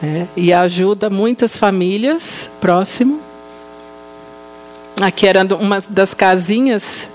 É, 0.00 0.26
e 0.36 0.52
ajuda 0.52 1.10
muitas 1.10 1.56
famílias, 1.56 2.48
próximo. 2.60 3.20
Aqui 5.00 5.26
era 5.26 5.42
uma 5.56 5.82
das 5.88 6.14
casinhas. 6.14 7.08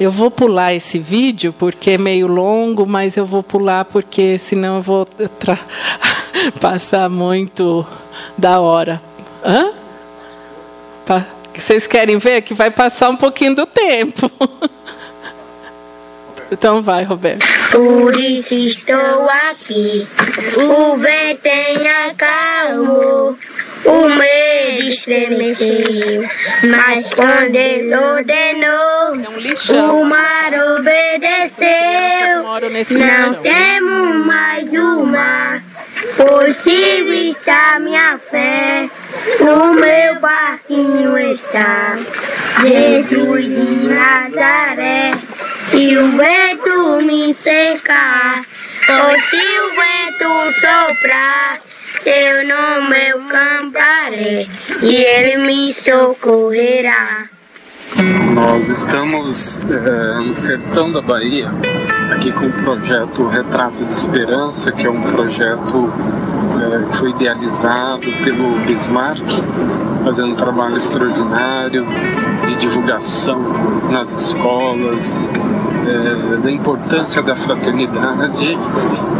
Eu 0.00 0.10
vou 0.10 0.30
pular 0.30 0.74
esse 0.74 0.98
vídeo 0.98 1.54
porque 1.56 1.92
é 1.92 1.98
meio 1.98 2.26
longo, 2.26 2.86
mas 2.86 3.16
eu 3.16 3.26
vou 3.26 3.42
pular 3.42 3.84
porque 3.84 4.38
senão 4.38 4.76
eu 4.76 4.82
vou 4.82 5.06
passar 6.60 7.08
muito 7.08 7.86
da 8.36 8.60
hora. 8.60 9.00
Hã? 9.44 9.72
Vocês 11.54 11.86
querem 11.86 12.18
ver 12.18 12.42
que 12.42 12.54
vai 12.54 12.70
passar 12.70 13.10
um 13.10 13.16
pouquinho 13.16 13.54
do 13.54 13.66
tempo. 13.66 14.30
Então 16.52 16.82
vai, 16.82 17.02
Roberto. 17.02 17.46
Por 17.70 18.14
isso 18.20 18.52
estou 18.52 19.26
aqui. 19.50 20.06
O 20.58 20.96
vento 20.96 21.48
acalmou. 22.10 23.38
O 23.84 24.08
medo 24.08 24.88
estremeceu. 24.88 26.22
Mas 26.64 27.14
quando 27.14 27.54
ele 27.54 27.94
ordenou, 27.94 29.16
é 29.68 29.82
o 29.82 30.04
mar 30.04 30.52
obedeceu. 30.78 32.42
Não 32.90 33.34
temos 33.42 34.26
mais 34.26 34.72
o 34.72 35.04
mar. 35.04 35.62
Possível 36.16 37.30
está 37.30 37.78
minha 37.80 38.18
fé, 38.18 38.88
no 39.40 39.74
meu 39.74 40.20
barquinho 40.20 41.16
está 41.18 41.96
Jesus 42.60 43.44
de 43.44 43.88
Nazaré. 43.88 45.12
Se 45.70 45.96
o 45.96 46.06
vento 46.16 47.02
me 47.06 47.32
secar, 47.32 48.42
ou 48.88 49.20
se 49.20 49.36
o 49.36 49.70
vento 49.70 50.60
soprar, 50.60 51.60
seu 51.98 52.46
nome 52.46 53.10
eu 53.10 53.20
cantarei 53.28 54.48
e 54.82 54.96
ele 54.96 55.46
me 55.46 55.72
socorrerá. 55.72 57.28
Nós 58.34 58.68
estamos 58.68 59.60
é, 59.60 60.24
no 60.24 60.34
sertão 60.34 60.90
da 60.90 61.00
Bahia, 61.02 61.50
aqui 62.14 62.32
com 62.32 62.46
o 62.46 62.52
projeto 62.64 63.28
Retrato 63.28 63.84
de 63.84 63.92
Esperança, 63.92 64.72
que 64.72 64.86
é 64.86 64.90
um 64.90 65.02
projeto 65.12 65.92
é, 66.62 66.90
que 66.90 66.96
foi 66.96 67.10
idealizado 67.10 68.06
pelo 68.24 68.58
Bismarck, 68.66 69.22
fazendo 70.04 70.28
um 70.32 70.34
trabalho 70.34 70.78
extraordinário 70.78 71.86
de 72.48 72.56
divulgação 72.56 73.40
nas 73.90 74.10
escolas, 74.10 75.30
é, 75.86 76.36
da 76.38 76.50
importância 76.50 77.22
da 77.22 77.36
fraternidade, 77.36 78.58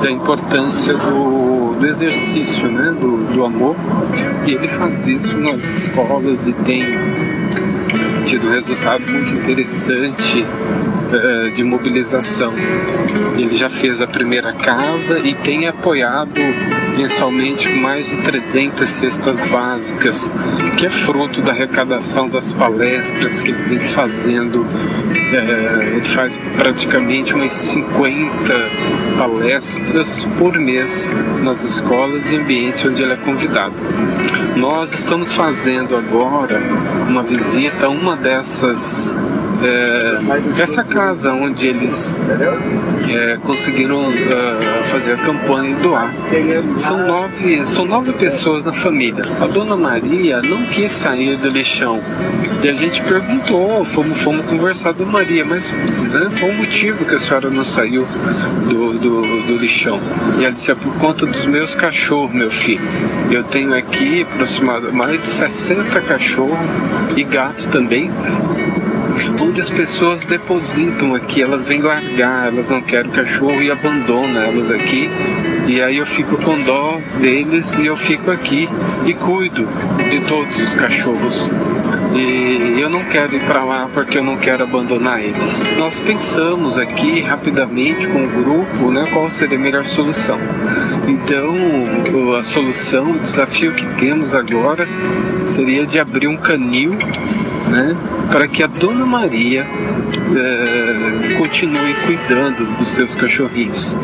da 0.02 0.10
importância 0.10 0.94
do, 0.94 1.61
do 1.82 1.88
exercício 1.88 2.70
né, 2.70 2.92
do, 2.92 3.24
do 3.24 3.44
amor. 3.44 3.74
E 4.46 4.52
ele 4.52 4.68
faz 4.68 5.04
isso 5.08 5.36
nas 5.36 5.64
escolas 5.64 6.46
e 6.46 6.52
tem 6.52 6.84
tido 8.24 8.48
resultado 8.50 9.04
muito 9.04 9.32
interessante 9.32 10.42
uh, 10.42 11.50
de 11.50 11.64
mobilização. 11.64 12.54
Ele 13.36 13.56
já 13.56 13.68
fez 13.68 14.00
a 14.00 14.06
primeira 14.06 14.52
casa 14.52 15.18
e 15.18 15.34
tem 15.34 15.66
apoiado 15.66 16.40
mensalmente 16.96 17.68
mais 17.70 18.08
de 18.08 18.18
300 18.18 18.88
cestas 18.88 19.44
básicas, 19.50 20.32
que 20.78 20.86
é 20.86 20.90
fruto 20.90 21.42
da 21.42 21.50
arrecadação 21.50 22.28
das 22.28 22.52
palestras 22.52 23.40
que 23.40 23.50
ele 23.50 23.62
vem 23.64 23.88
fazendo. 23.88 24.64
É, 25.32 25.86
ele 25.96 26.04
faz 26.08 26.38
praticamente 26.56 27.32
umas 27.32 27.52
50 27.52 28.52
palestras 29.16 30.26
por 30.38 30.58
mês 30.58 31.08
nas 31.42 31.64
escolas 31.64 32.30
e 32.30 32.36
ambientes 32.36 32.84
onde 32.84 33.02
ele 33.02 33.14
é 33.14 33.16
convidado. 33.16 33.72
Nós 34.56 34.92
estamos 34.92 35.32
fazendo 35.32 35.96
agora 35.96 36.60
uma 37.08 37.22
visita 37.22 37.86
a 37.86 37.88
uma 37.88 38.14
dessas 38.14 39.16
é, 39.62 40.60
essa 40.60 40.84
casa 40.84 41.32
onde 41.32 41.68
eles 41.68 42.14
é, 43.14 43.38
conseguiram 43.42 44.08
uh, 44.08 44.84
fazer 44.90 45.12
a 45.12 45.16
campanha 45.16 45.70
e 45.70 45.82
doar. 45.82 46.12
São 46.76 47.06
nove, 47.06 47.62
são 47.64 47.84
nove 47.84 48.12
pessoas 48.12 48.64
na 48.64 48.72
família. 48.72 49.22
A 49.40 49.46
dona 49.46 49.76
Maria 49.76 50.40
não 50.42 50.62
quis 50.66 50.92
sair 50.92 51.36
do 51.36 51.48
lixão. 51.48 52.00
E 52.62 52.68
a 52.68 52.74
gente 52.74 53.02
perguntou, 53.02 53.84
fomos, 53.84 54.20
fomos 54.20 54.44
conversar 54.46 54.94
com 54.94 55.04
Maria, 55.04 55.44
mas 55.44 55.70
né, 55.70 56.30
qual 56.38 56.50
o 56.50 56.54
motivo 56.54 57.04
que 57.04 57.14
a 57.14 57.18
senhora 57.18 57.50
não 57.50 57.64
saiu 57.64 58.06
do, 58.68 58.98
do, 58.98 59.42
do 59.46 59.56
lixão? 59.56 60.00
E 60.38 60.44
ela 60.44 60.52
disse, 60.52 60.70
é 60.70 60.74
por 60.74 60.94
conta 60.94 61.26
dos 61.26 61.44
meus 61.44 61.74
cachorros, 61.74 62.32
meu 62.32 62.50
filho. 62.50 62.86
Eu 63.30 63.42
tenho 63.44 63.74
aqui 63.74 64.22
aproximadamente 64.22 64.96
mais 64.96 65.20
de 65.20 65.28
60 65.28 66.00
cachorros 66.02 66.58
e 67.16 67.24
gatos 67.24 67.66
também 67.66 68.10
onde 69.40 69.60
as 69.60 69.70
pessoas 69.70 70.24
depositam 70.24 71.14
aqui, 71.14 71.42
elas 71.42 71.66
vêm 71.66 71.80
largar, 71.80 72.48
elas 72.48 72.68
não 72.68 72.80
querem 72.80 73.10
cachorro 73.10 73.62
e 73.62 73.70
abandonam 73.70 74.42
elas 74.42 74.70
aqui. 74.70 75.08
E 75.66 75.80
aí 75.80 75.98
eu 75.98 76.06
fico 76.06 76.36
com 76.36 76.60
dó 76.62 77.00
deles 77.20 77.76
e 77.78 77.86
eu 77.86 77.96
fico 77.96 78.30
aqui 78.30 78.68
e 79.06 79.14
cuido 79.14 79.68
de 80.10 80.20
todos 80.20 80.56
os 80.56 80.74
cachorros. 80.74 81.48
E 82.14 82.80
eu 82.80 82.90
não 82.90 83.04
quero 83.04 83.34
ir 83.34 83.40
para 83.40 83.64
lá 83.64 83.88
porque 83.92 84.18
eu 84.18 84.24
não 84.24 84.36
quero 84.36 84.64
abandonar 84.64 85.22
eles. 85.22 85.76
Nós 85.78 85.98
pensamos 85.98 86.78
aqui 86.78 87.20
rapidamente 87.20 88.06
com 88.08 88.24
o 88.24 88.28
grupo, 88.28 88.90
né, 88.90 89.08
qual 89.12 89.30
seria 89.30 89.56
a 89.56 89.60
melhor 89.60 89.86
solução. 89.86 90.38
Então, 91.08 91.54
a 92.38 92.42
solução, 92.42 93.12
o 93.12 93.18
desafio 93.18 93.72
que 93.72 93.86
temos 93.94 94.34
agora 94.34 94.86
seria 95.46 95.86
de 95.86 95.98
abrir 95.98 96.28
um 96.28 96.36
canil 96.36 96.92
né, 97.68 97.96
para 98.30 98.46
que 98.48 98.62
a 98.62 98.66
Dona 98.66 99.04
Maria 99.04 99.66
é, 99.66 101.34
continue 101.34 101.94
cuidando 102.06 102.64
dos 102.78 102.88
seus 102.88 103.14
cachorrinhos. 103.14 103.96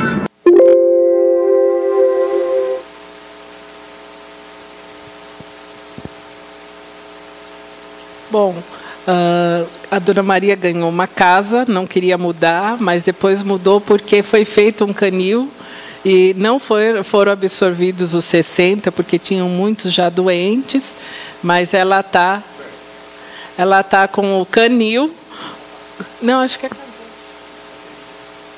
Bom, 8.31 8.55
uh, 9.09 9.67
a 9.91 9.99
Dona 9.99 10.23
Maria 10.23 10.55
ganhou 10.55 10.89
uma 10.91 11.07
casa, 11.07 11.65
não 11.67 11.87
queria 11.87 12.19
mudar, 12.19 12.77
mas 12.79 13.05
depois 13.05 13.43
mudou 13.43 13.81
porque 13.81 14.23
foi 14.23 14.45
feito 14.45 14.85
um 14.85 14.93
canil 14.93 15.51
e 16.05 16.35
não 16.37 16.59
foi, 16.59 17.03
foram 17.03 17.33
absorvidos 17.33 18.15
os 18.15 18.25
60, 18.27 18.93
porque 18.93 19.19
tinham 19.19 19.49
muitos 19.49 19.93
já 19.93 20.09
doentes, 20.09 20.95
mas 21.43 21.73
ela 21.73 22.01
está 22.01 22.43
ela 23.59 23.81
está 23.81 24.07
com 24.07 24.41
o 24.41 24.47
canil. 24.47 25.13
Não, 26.23 26.41
acho 26.41 26.59
que 26.61 26.67
é 26.67 26.69
canil. 26.69 26.89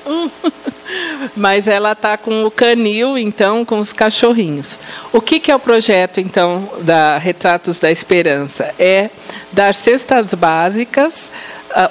Mas 1.35 1.67
ela 1.67 1.93
está 1.93 2.17
com 2.17 2.45
o 2.45 2.51
canil, 2.51 3.17
então, 3.17 3.65
com 3.65 3.79
os 3.79 3.91
cachorrinhos. 3.91 4.77
O 5.11 5.19
que, 5.19 5.39
que 5.39 5.49
é 5.51 5.55
o 5.55 5.59
projeto, 5.59 6.19
então, 6.19 6.69
da 6.81 7.17
Retratos 7.17 7.79
da 7.79 7.89
Esperança? 7.89 8.75
É 8.77 9.09
dar 9.51 9.73
cestas 9.73 10.35
básicas, 10.35 11.31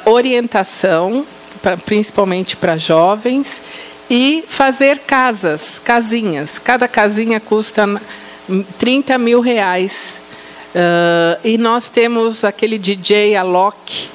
orientação, 0.05 1.27
pra, 1.61 1.77
principalmente 1.77 2.57
para 2.57 2.77
jovens, 2.77 3.61
e 4.09 4.45
fazer 4.49 5.01
casas, 5.01 5.79
casinhas. 5.79 6.59
Cada 6.59 6.87
casinha 6.87 7.41
custa 7.41 7.89
30 8.79 9.19
mil 9.19 9.41
reais 9.41 10.19
Uh, 10.75 11.39
e 11.45 11.59
nós 11.59 11.89
temos 11.89 12.45
aquele 12.45 12.79
DJ 12.79 13.37
Alok, 13.37 14.09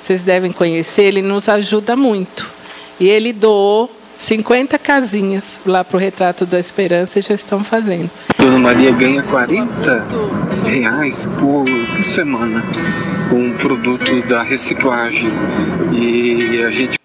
vocês 0.00 0.22
devem 0.22 0.50
conhecer, 0.50 1.04
ele 1.04 1.22
nos 1.22 1.48
ajuda 1.48 1.94
muito. 1.94 2.48
E 2.98 3.08
ele 3.08 3.32
doou 3.32 3.90
50 4.18 4.78
casinhas 4.78 5.60
lá 5.64 5.82
para 5.82 5.96
o 5.96 6.00
Retrato 6.00 6.44
da 6.44 6.60
Esperança 6.60 7.18
e 7.18 7.22
já 7.22 7.34
estão 7.34 7.64
fazendo. 7.64 8.10
Dona 8.36 8.58
Maria 8.58 8.92
ganha 8.92 9.22
40 9.22 10.06
reais 10.64 11.26
por, 11.38 11.64
por 11.64 12.04
semana 12.04 12.62
com 13.30 13.36
um 13.36 13.56
produto 13.56 14.20
da 14.28 14.42
reciclagem. 14.42 15.30
E 15.92 16.62
a 16.62 16.70
gente 16.70 16.99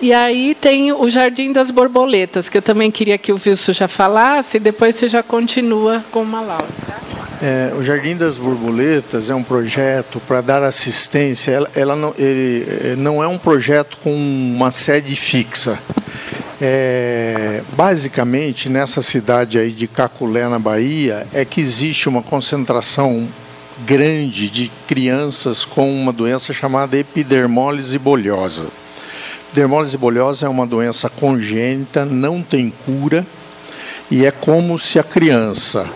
E 0.00 0.12
aí 0.12 0.54
tem 0.54 0.92
o 0.92 1.10
Jardim 1.10 1.52
das 1.52 1.72
Borboletas, 1.72 2.48
que 2.48 2.56
eu 2.58 2.62
também 2.62 2.88
queria 2.88 3.18
que 3.18 3.32
o 3.32 3.40
Wilson 3.44 3.72
já 3.72 3.88
falasse, 3.88 4.56
e 4.56 4.60
depois 4.60 4.94
você 4.94 5.08
já 5.08 5.24
continua 5.24 6.04
com 6.12 6.22
uma 6.22 6.40
Laura. 6.40 6.66
É, 7.42 7.72
o 7.76 7.82
Jardim 7.82 8.16
das 8.16 8.38
Borboletas 8.38 9.28
é 9.28 9.34
um 9.34 9.42
projeto 9.42 10.20
para 10.26 10.40
dar 10.40 10.62
assistência. 10.62 11.50
Ela, 11.50 11.70
ela 11.74 11.96
não, 11.96 12.14
ele, 12.16 12.66
é, 12.84 12.96
não 12.96 13.22
é 13.22 13.26
um 13.26 13.38
projeto 13.38 13.96
com 14.02 14.12
uma 14.12 14.70
sede 14.70 15.16
fixa. 15.16 15.78
É, 16.60 17.62
basicamente, 17.76 18.68
nessa 18.68 19.02
cidade 19.02 19.58
aí 19.58 19.70
de 19.70 19.86
Caculé, 19.86 20.48
na 20.48 20.58
Bahia, 20.58 21.26
é 21.32 21.44
que 21.44 21.60
existe 21.60 22.08
uma 22.08 22.22
concentração 22.22 23.26
grande 23.86 24.50
de 24.50 24.70
crianças 24.88 25.64
com 25.64 25.90
uma 25.92 26.12
doença 26.12 26.52
chamada 26.52 26.96
epidermólise 26.96 27.98
bolhosa. 27.98 28.66
Dermólise 29.52 29.96
bolhosa 29.96 30.46
é 30.46 30.48
uma 30.48 30.66
doença 30.66 31.08
congênita, 31.08 32.04
não 32.04 32.42
tem 32.42 32.72
cura 32.84 33.26
e 34.10 34.24
é 34.24 34.30
como 34.30 34.78
se 34.78 34.98
a 34.98 35.02
criança 35.02 35.86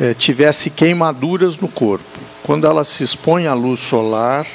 é, 0.00 0.14
tivesse 0.14 0.70
queimaduras 0.70 1.58
no 1.58 1.68
corpo. 1.68 2.04
Quando 2.42 2.66
ela 2.66 2.84
se 2.84 3.04
expõe 3.04 3.46
à 3.46 3.52
luz 3.52 3.80
solar, 3.80 4.46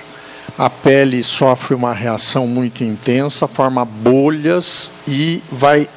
a 0.58 0.70
pele 0.70 1.24
sofre 1.24 1.76
uma 1.76 1.94
reação 1.94 2.48
muito 2.48 2.84
intensa, 2.84 3.48
forma 3.48 3.86
bolhas 3.86 4.92
e 5.08 5.42
vai 5.52 5.88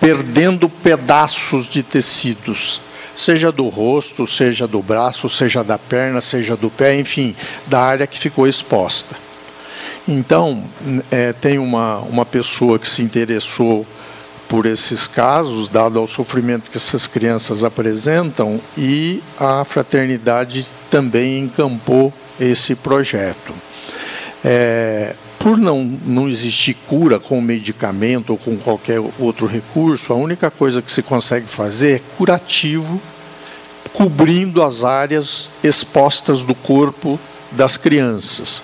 perdendo 0.00 0.68
pedaços 0.68 1.66
de 1.66 1.82
tecidos, 1.82 2.80
seja 3.14 3.50
do 3.50 3.68
rosto, 3.68 4.26
seja 4.26 4.66
do 4.66 4.82
braço, 4.82 5.28
seja 5.28 5.64
da 5.64 5.78
perna, 5.78 6.20
seja 6.20 6.56
do 6.56 6.70
pé, 6.70 6.98
enfim, 6.98 7.34
da 7.66 7.80
área 7.80 8.06
que 8.06 8.18
ficou 8.18 8.46
exposta. 8.46 9.25
Então, 10.08 10.62
é, 11.10 11.32
tem 11.32 11.58
uma, 11.58 11.98
uma 11.98 12.24
pessoa 12.24 12.78
que 12.78 12.88
se 12.88 13.02
interessou 13.02 13.84
por 14.48 14.64
esses 14.64 15.06
casos, 15.06 15.68
dado 15.68 15.98
ao 15.98 16.06
sofrimento 16.06 16.70
que 16.70 16.76
essas 16.76 17.08
crianças 17.08 17.64
apresentam, 17.64 18.60
e 18.78 19.20
a 19.38 19.64
fraternidade 19.64 20.66
também 20.88 21.40
encampou 21.40 22.12
esse 22.38 22.74
projeto. 22.74 23.52
É, 24.44 25.14
por 25.38 25.58
não, 25.58 25.84
não 25.84 26.28
existir 26.28 26.74
cura 26.88 27.18
com 27.18 27.40
medicamento 27.40 28.30
ou 28.30 28.38
com 28.38 28.56
qualquer 28.56 29.00
outro 29.18 29.46
recurso, 29.46 30.12
a 30.12 30.16
única 30.16 30.50
coisa 30.50 30.80
que 30.80 30.92
se 30.92 31.02
consegue 31.02 31.46
fazer 31.46 31.96
é 31.96 32.02
curativo, 32.16 33.00
cobrindo 33.92 34.62
as 34.62 34.84
áreas 34.84 35.48
expostas 35.62 36.42
do 36.42 36.54
corpo 36.54 37.18
das 37.52 37.76
crianças. 37.76 38.62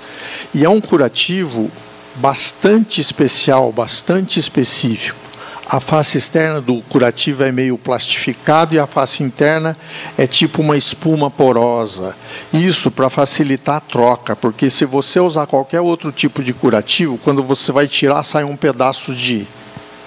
E 0.54 0.64
é 0.64 0.68
um 0.68 0.80
curativo 0.80 1.70
bastante 2.16 3.00
especial, 3.00 3.72
bastante 3.72 4.38
específico. 4.38 5.22
A 5.66 5.80
face 5.80 6.18
externa 6.18 6.60
do 6.60 6.82
curativo 6.82 7.42
é 7.42 7.50
meio 7.50 7.78
plastificado 7.78 8.74
e 8.74 8.78
a 8.78 8.86
face 8.86 9.22
interna 9.22 9.74
é 10.18 10.26
tipo 10.26 10.60
uma 10.60 10.76
espuma 10.76 11.30
porosa. 11.30 12.14
Isso 12.52 12.90
para 12.90 13.08
facilitar 13.08 13.76
a 13.76 13.80
troca, 13.80 14.36
porque 14.36 14.68
se 14.68 14.84
você 14.84 15.18
usar 15.18 15.46
qualquer 15.46 15.80
outro 15.80 16.12
tipo 16.12 16.42
de 16.42 16.52
curativo, 16.52 17.18
quando 17.24 17.42
você 17.42 17.72
vai 17.72 17.88
tirar, 17.88 18.22
sai 18.22 18.44
um 18.44 18.56
pedaço 18.56 19.14
de, 19.14 19.46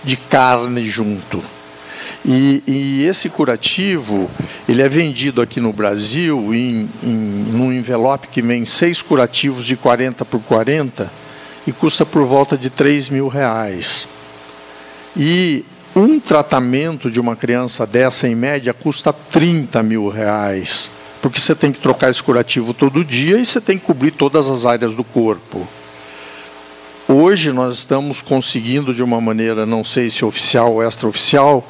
de 0.04 0.16
carne 0.16 0.86
junto. 0.86 1.42
E, 2.28 2.64
e, 2.66 3.06
esse 3.06 3.30
curativo, 3.30 4.30
ele 4.68 4.82
é 4.82 4.90
vendido 4.90 5.44
aqui 5.44 5.60
no 5.60 5.72
Brasil 5.72 6.56
em, 6.56 6.90
em 7.04 7.46
num 7.52 7.72
envelope 7.72 8.28
que 8.30 8.42
vem 8.42 8.66
seis 8.66 9.00
curativos 9.00 9.64
de 9.64 9.76
40 9.76 10.26
por 10.26 10.42
40 10.42 11.08
e 11.68 11.72
custa 11.72 12.04
por 12.04 12.26
volta 12.26 12.58
de 12.58 12.72
3 12.72 13.10
mil 13.10 13.28
reais. 13.28 14.08
E 15.16 15.64
um 15.96 16.20
tratamento 16.20 17.12
de 17.12 17.20
uma 17.20 17.36
criança 17.36 17.86
dessa, 17.86 18.28
em 18.28 18.34
média, 18.34 18.74
custa 18.74 19.14
30 19.14 19.84
mil 19.84 20.10
reais. 20.10 20.90
Porque 21.22 21.40
você 21.40 21.54
tem 21.54 21.72
que 21.72 21.80
trocar 21.80 22.10
esse 22.10 22.24
curativo 22.24 22.74
todo 22.74 23.06
dia 23.06 23.38
e 23.38 23.46
você 23.46 23.62
tem 23.62 23.78
que 23.78 23.86
cobrir 23.86 24.12
todas 24.12 24.50
as 24.50 24.66
áreas 24.66 24.96
do 24.96 25.04
corpo. 25.04 25.66
Hoje 27.08 27.52
nós 27.52 27.78
estamos 27.78 28.20
conseguindo, 28.22 28.94
de 28.94 29.04
uma 29.04 29.22
maneira, 29.22 29.64
não 29.64 29.84
sei 29.84 30.10
se 30.10 30.26
oficial 30.26 30.74
ou 30.74 30.84
extraoficial, 30.84 31.64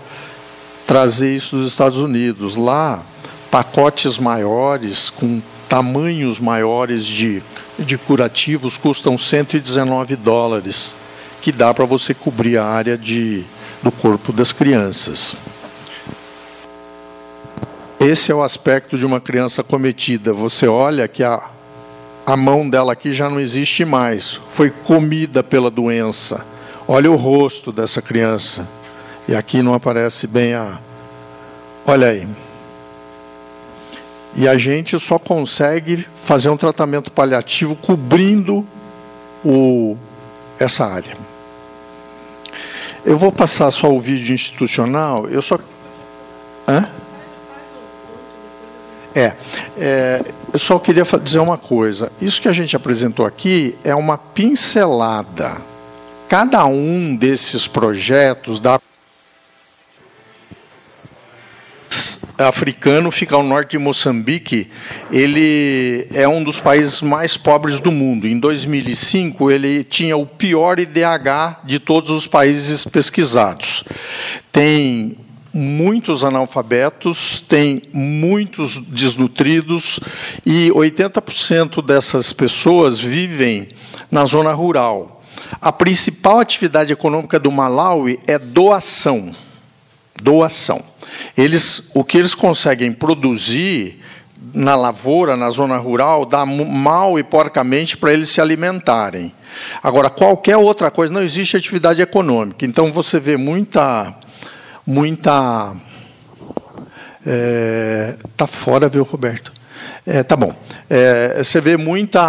trazer 0.86 1.36
isso 1.36 1.58
dos 1.58 1.68
Estados 1.68 1.98
Unidos. 1.98 2.56
Lá, 2.56 3.04
pacotes 3.50 4.18
maiores, 4.18 5.10
com 5.10 5.42
tamanhos 5.68 6.40
maiores 6.40 7.06
de, 7.06 7.42
de 7.80 7.98
curativos, 7.98 8.78
custam 8.78 9.18
119 9.18 10.16
dólares, 10.16 10.94
que 11.42 11.52
dá 11.52 11.74
para 11.74 11.86
você 11.86 12.14
cobrir 12.14 12.58
a 12.58 12.66
área 12.66 12.98
de, 12.98 13.44
do 13.82 13.92
corpo 13.92 14.32
das 14.32 14.52
crianças. 14.52 15.36
Esse 18.00 18.32
é 18.32 18.36
o 18.36 18.44
aspecto 18.44 18.98
de 18.98 19.06
uma 19.06 19.20
criança 19.20 19.64
cometida. 19.64 20.34
Você 20.34 20.68
olha 20.68 21.08
que 21.08 21.24
a, 21.24 21.42
a 22.26 22.38
mão 22.38 22.70
dela 22.70 22.94
aqui 22.94 23.12
já 23.14 23.30
não 23.30 23.40
existe 23.40 23.84
mais, 23.86 24.40
foi 24.54 24.70
comida 24.70 25.42
pela 25.42 25.72
doença. 25.72 26.46
Olha 26.88 27.10
o 27.12 27.16
rosto 27.16 27.72
dessa 27.72 28.02
criança. 28.02 28.68
E 29.28 29.36
aqui 29.36 29.62
não 29.62 29.74
aparece 29.74 30.28
bem 30.28 30.54
a. 30.54 30.78
Olha 31.86 32.10
aí. 32.10 32.28
E 34.36 34.48
a 34.48 34.58
gente 34.58 35.00
só 35.00 35.18
consegue 35.18 36.06
fazer 36.24 36.50
um 36.50 36.58
tratamento 36.58 37.12
paliativo 37.12 37.76
cobrindo 37.76 38.66
o, 39.44 39.96
essa 40.60 40.86
área. 40.86 41.16
Eu 43.06 43.18
vou 43.18 43.32
passar 43.32 43.72
só 43.72 43.92
o 43.92 44.00
vídeo 44.00 44.34
institucional. 44.34 45.28
Eu 45.30 45.42
só. 45.42 45.58
Hã? 46.68 46.90
É, 49.16 49.32
é, 49.78 50.26
eu 50.52 50.60
só 50.60 50.78
queria 50.78 51.04
dizer 51.24 51.40
uma 51.40 51.58
coisa. 51.58 52.12
Isso 52.20 52.42
que 52.42 52.50
a 52.50 52.54
gente 52.54 52.76
apresentou 52.76 53.26
aqui 53.26 53.78
é 53.84 53.96
uma 53.96 54.18
pincelada. 54.18 55.58
Cada 56.28 56.66
um 56.66 57.16
desses 57.16 57.68
projetos 57.68 58.60
da 58.60 58.80
africano 62.38 63.12
fica 63.12 63.36
ao 63.36 63.44
norte 63.44 63.72
de 63.72 63.78
Moçambique, 63.78 64.70
ele 65.12 66.08
é 66.14 66.28
um 66.28 66.44
dos 66.44 66.60
países 66.60 67.02
mais 67.02 67.38
pobres 67.38 67.80
do 67.80 67.92
mundo. 67.92 68.28
Em 68.28 68.40
2005, 68.40 69.50
ele 69.50 69.84
tinha 69.84 70.18
o 70.18 70.26
pior 70.26 70.80
IDH 70.80 71.62
de 71.64 71.80
todos 71.80 72.10
os 72.10 72.28
países 72.28 72.86
pesquisados. 72.86 73.84
Tem 74.52 75.18
muitos 75.54 76.26
analfabetos, 76.26 77.40
tem 77.40 77.82
muitos 77.94 78.78
desnutridos 78.78 80.02
e 80.46 80.70
80% 80.72 81.82
dessas 81.86 82.34
pessoas 82.34 83.00
vivem 83.00 83.70
na 84.12 84.26
zona 84.26 84.52
rural. 84.52 85.24
A 85.62 85.72
principal 85.72 86.40
atividade 86.40 86.92
econômica 86.92 87.40
do 87.40 87.52
Malawi 87.52 88.20
é 88.28 88.38
doação. 88.38 89.34
Doação. 90.22 90.84
Eles, 91.38 91.90
o 91.94 92.04
que 92.04 92.18
eles 92.18 92.34
conseguem 92.34 92.92
produzir 92.92 94.02
na 94.54 94.76
lavoura, 94.76 95.36
na 95.36 95.50
zona 95.50 95.78
rural, 95.78 96.26
dá 96.26 96.46
mal 96.46 97.20
e 97.20 97.24
porcamente 97.24 97.98
para 97.98 98.14
eles 98.14 98.30
se 98.30 98.40
alimentarem. 98.40 99.34
Agora, 99.82 100.10
qualquer 100.10 100.58
outra 100.58 100.90
coisa, 100.92 101.14
não 101.14 101.22
existe 101.24 101.58
atividade 101.58 102.02
econômica. 102.02 102.66
Então, 102.66 102.92
você 102.92 103.20
vê 103.20 103.38
muita 103.38 104.16
muita. 104.86 105.76
É, 107.26 108.16
tá 108.38 108.46
fora, 108.46 108.88
viu, 108.88 109.04
Roberto? 109.04 109.52
É, 110.06 110.22
tá 110.22 110.36
bom. 110.36 110.56
É, 110.90 111.44
você 111.44 111.60
vê 111.60 111.76
muitas 111.76 112.24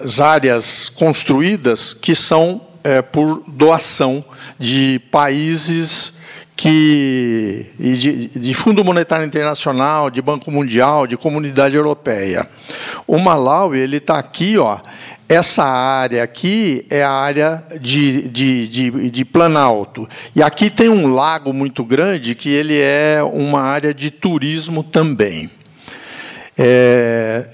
é, 0.00 0.22
áreas 0.22 0.88
construídas 0.88 1.92
que 1.92 2.14
são 2.14 2.62
é, 2.82 3.02
por 3.02 3.42
doação 3.46 4.24
de 4.58 4.98
países 5.10 6.14
que 6.56 7.66
de, 7.78 8.26
de, 8.28 8.54
Fundo 8.54 8.84
Monetário 8.84 9.26
Internacional, 9.26 10.08
de 10.10 10.22
Banco 10.22 10.50
Mundial, 10.50 11.06
de 11.06 11.16
Comunidade 11.16 11.74
Europeia. 11.74 12.48
O 13.06 13.18
Malawi 13.18 13.78
ele 13.78 13.96
está 13.96 14.18
aqui, 14.18 14.56
ó, 14.56 14.78
essa 15.28 15.64
área 15.64 16.22
aqui 16.22 16.86
é 16.90 17.02
a 17.02 17.10
área 17.10 17.64
de, 17.80 18.28
de, 18.28 18.68
de, 18.68 19.10
de, 19.10 19.24
Planalto. 19.24 20.08
E 20.34 20.42
aqui 20.42 20.70
tem 20.70 20.88
um 20.88 21.12
lago 21.12 21.52
muito 21.52 21.82
grande 21.84 22.34
que 22.34 22.48
ele 22.50 22.78
é 22.78 23.20
uma 23.22 23.62
área 23.62 23.94
de 23.94 24.10
turismo 24.10 24.84
também. 24.84 25.50
É, 26.56 27.46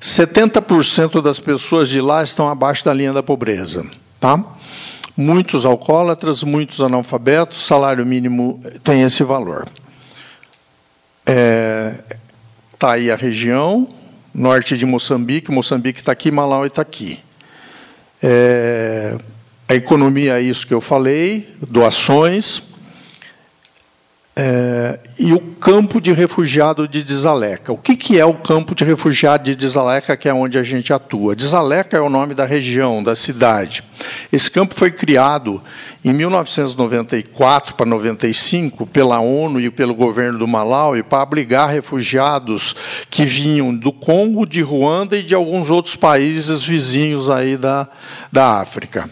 70% 0.00 1.20
das 1.20 1.38
pessoas 1.38 1.88
de 1.88 2.00
lá 2.00 2.22
estão 2.22 2.48
abaixo 2.48 2.84
da 2.84 2.94
linha 2.94 3.12
da 3.12 3.22
pobreza. 3.22 3.84
Tá? 4.18 4.42
Muitos 5.20 5.66
alcoólatras, 5.66 6.42
muitos 6.42 6.80
analfabetos, 6.80 7.66
salário 7.66 8.06
mínimo 8.06 8.58
tem 8.82 9.02
esse 9.02 9.22
valor. 9.22 9.68
Está 11.20 11.32
é, 11.34 11.94
tá 12.78 12.92
aí 12.92 13.10
a 13.10 13.16
região, 13.16 13.86
norte 14.34 14.78
de 14.78 14.86
Moçambique, 14.86 15.50
Moçambique 15.50 16.00
está 16.00 16.10
aqui, 16.10 16.30
Malawi 16.30 16.68
está 16.68 16.80
aqui. 16.80 17.20
É, 18.22 19.18
a 19.68 19.74
economia 19.74 20.38
é 20.38 20.40
isso 20.40 20.66
que 20.66 20.72
eu 20.72 20.80
falei, 20.80 21.54
doações, 21.68 22.62
é, 24.34 25.00
e 25.18 25.34
o 25.34 25.40
campo 25.40 26.00
de 26.00 26.14
refugiado 26.14 26.88
de 26.88 27.02
Desaleca. 27.02 27.74
O 27.74 27.76
que, 27.76 27.94
que 27.94 28.18
é 28.18 28.24
o 28.24 28.32
campo 28.32 28.74
de 28.74 28.84
refugiado 28.84 29.44
de 29.44 29.54
Desaleca, 29.54 30.16
que 30.16 30.30
é 30.30 30.32
onde 30.32 30.56
a 30.56 30.62
gente 30.62 30.94
atua? 30.94 31.36
Desaleca 31.36 31.94
é 31.94 32.00
o 32.00 32.08
nome 32.08 32.32
da 32.32 32.46
região, 32.46 33.02
da 33.02 33.14
cidade. 33.14 33.84
Esse 34.32 34.50
campo 34.50 34.74
foi 34.74 34.90
criado 34.90 35.62
em 36.04 36.12
1994 36.12 37.74
para 37.74 37.86
95 37.86 38.86
pela 38.86 39.20
ONU 39.20 39.60
e 39.60 39.70
pelo 39.70 39.94
governo 39.94 40.38
do 40.38 40.48
Malawi 40.48 41.02
para 41.02 41.22
abrigar 41.22 41.68
refugiados 41.68 42.74
que 43.10 43.24
vinham 43.24 43.74
do 43.74 43.92
Congo, 43.92 44.46
de 44.46 44.62
Ruanda 44.62 45.16
e 45.16 45.22
de 45.22 45.34
alguns 45.34 45.70
outros 45.70 45.96
países 45.96 46.62
vizinhos 46.62 47.28
aí 47.28 47.56
da, 47.56 47.88
da 48.32 48.60
África. 48.60 49.10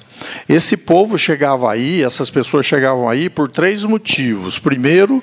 Esse 0.49 0.76
povo 0.76 1.18
chegava 1.18 1.70
aí, 1.70 2.03
essas 2.03 2.30
pessoas 2.30 2.66
chegavam 2.66 3.09
aí 3.09 3.28
por 3.28 3.49
três 3.49 3.84
motivos. 3.84 4.59
Primeiro, 4.59 5.22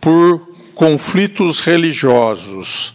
por 0.00 0.54
conflitos 0.74 1.60
religiosos. 1.60 2.94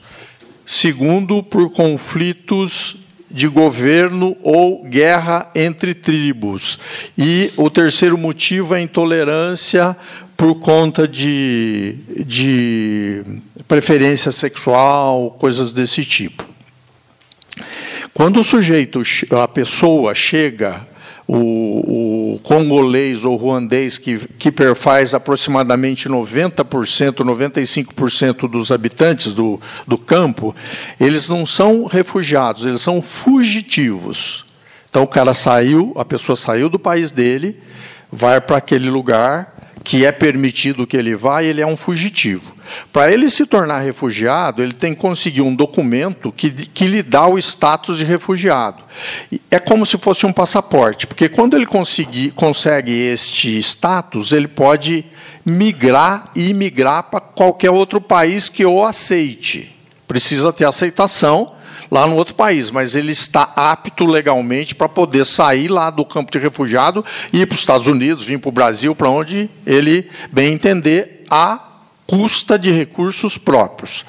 Segundo, 0.65 1.43
por 1.43 1.71
conflitos 1.71 2.95
de 3.31 3.47
governo 3.47 4.35
ou 4.43 4.83
guerra 4.83 5.49
entre 5.55 5.93
tribos. 5.93 6.79
E 7.17 7.51
o 7.57 7.69
terceiro 7.69 8.17
motivo 8.17 8.75
é 8.75 8.79
a 8.79 8.81
intolerância 8.81 9.95
por 10.35 10.55
conta 10.59 11.07
de, 11.07 11.95
de 12.25 13.23
preferência 13.67 14.31
sexual, 14.31 15.31
coisas 15.39 15.71
desse 15.71 16.03
tipo. 16.03 16.45
Quando 18.13 18.39
o 18.39 18.43
sujeito, 18.43 19.01
a 19.31 19.47
pessoa 19.47 20.13
chega 20.13 20.90
o, 21.27 22.35
o 22.35 22.39
congolês 22.39 23.23
ou 23.23 23.35
ruandês, 23.35 23.97
que, 23.97 24.17
que 24.37 24.51
perfaz 24.51 25.13
aproximadamente 25.13 26.09
90%, 26.09 26.63
95% 27.23 28.49
dos 28.49 28.71
habitantes 28.71 29.33
do, 29.33 29.59
do 29.87 29.97
campo, 29.97 30.55
eles 30.99 31.29
não 31.29 31.45
são 31.45 31.85
refugiados, 31.85 32.65
eles 32.65 32.81
são 32.81 33.01
fugitivos. 33.01 34.45
Então 34.89 35.03
o 35.03 35.07
cara 35.07 35.33
saiu, 35.33 35.93
a 35.95 36.03
pessoa 36.03 36.35
saiu 36.35 36.67
do 36.67 36.77
país 36.77 37.11
dele, 37.11 37.57
vai 38.11 38.41
para 38.41 38.57
aquele 38.57 38.89
lugar 38.89 39.55
que 39.83 40.05
é 40.05 40.11
permitido 40.11 40.85
que 40.85 40.97
ele 40.97 41.15
vá, 41.15 41.43
ele 41.43 41.61
é 41.61 41.65
um 41.65 41.77
fugitivo. 41.77 42.60
Para 42.91 43.11
ele 43.11 43.29
se 43.29 43.45
tornar 43.45 43.79
refugiado, 43.79 44.61
ele 44.61 44.73
tem 44.73 44.93
que 44.93 45.01
conseguir 45.01 45.41
um 45.41 45.55
documento 45.55 46.31
que, 46.31 46.49
que 46.49 46.85
lhe 46.85 47.01
dá 47.01 47.27
o 47.27 47.37
status 47.37 47.97
de 47.97 48.03
refugiado. 48.03 48.83
É 49.49 49.59
como 49.59 49.85
se 49.85 49.97
fosse 49.97 50.25
um 50.25 50.33
passaporte, 50.33 51.07
porque 51.07 51.29
quando 51.29 51.55
ele 51.55 51.65
conseguir, 51.65 52.31
consegue 52.31 52.91
este 52.91 53.57
status, 53.59 54.31
ele 54.31 54.47
pode 54.47 55.05
migrar 55.45 56.31
e 56.35 56.49
imigrar 56.49 57.03
para 57.03 57.19
qualquer 57.19 57.71
outro 57.71 57.99
país 57.99 58.49
que 58.49 58.65
o 58.65 58.83
aceite. 58.83 59.75
Precisa 60.07 60.51
ter 60.51 60.65
aceitação 60.65 61.53
lá 61.91 62.07
no 62.07 62.15
outro 62.15 62.33
país, 62.35 62.71
mas 62.71 62.95
ele 62.95 63.11
está 63.11 63.51
apto 63.55 64.05
legalmente 64.05 64.73
para 64.73 64.87
poder 64.87 65.25
sair 65.25 65.67
lá 65.67 65.89
do 65.89 66.05
campo 66.05 66.31
de 66.31 66.39
refugiado 66.39 67.03
e 67.33 67.41
ir 67.41 67.45
para 67.45 67.55
os 67.55 67.59
Estados 67.59 67.85
Unidos, 67.87 68.23
vir 68.23 68.39
para 68.39 68.49
o 68.49 68.53
Brasil, 68.53 68.95
para 68.95 69.09
onde 69.09 69.49
ele 69.65 70.09
bem 70.31 70.53
entender 70.53 71.25
a 71.29 71.70
custa 72.11 72.59
de 72.59 72.69
recursos 72.69 73.37
próprios. 73.37 74.05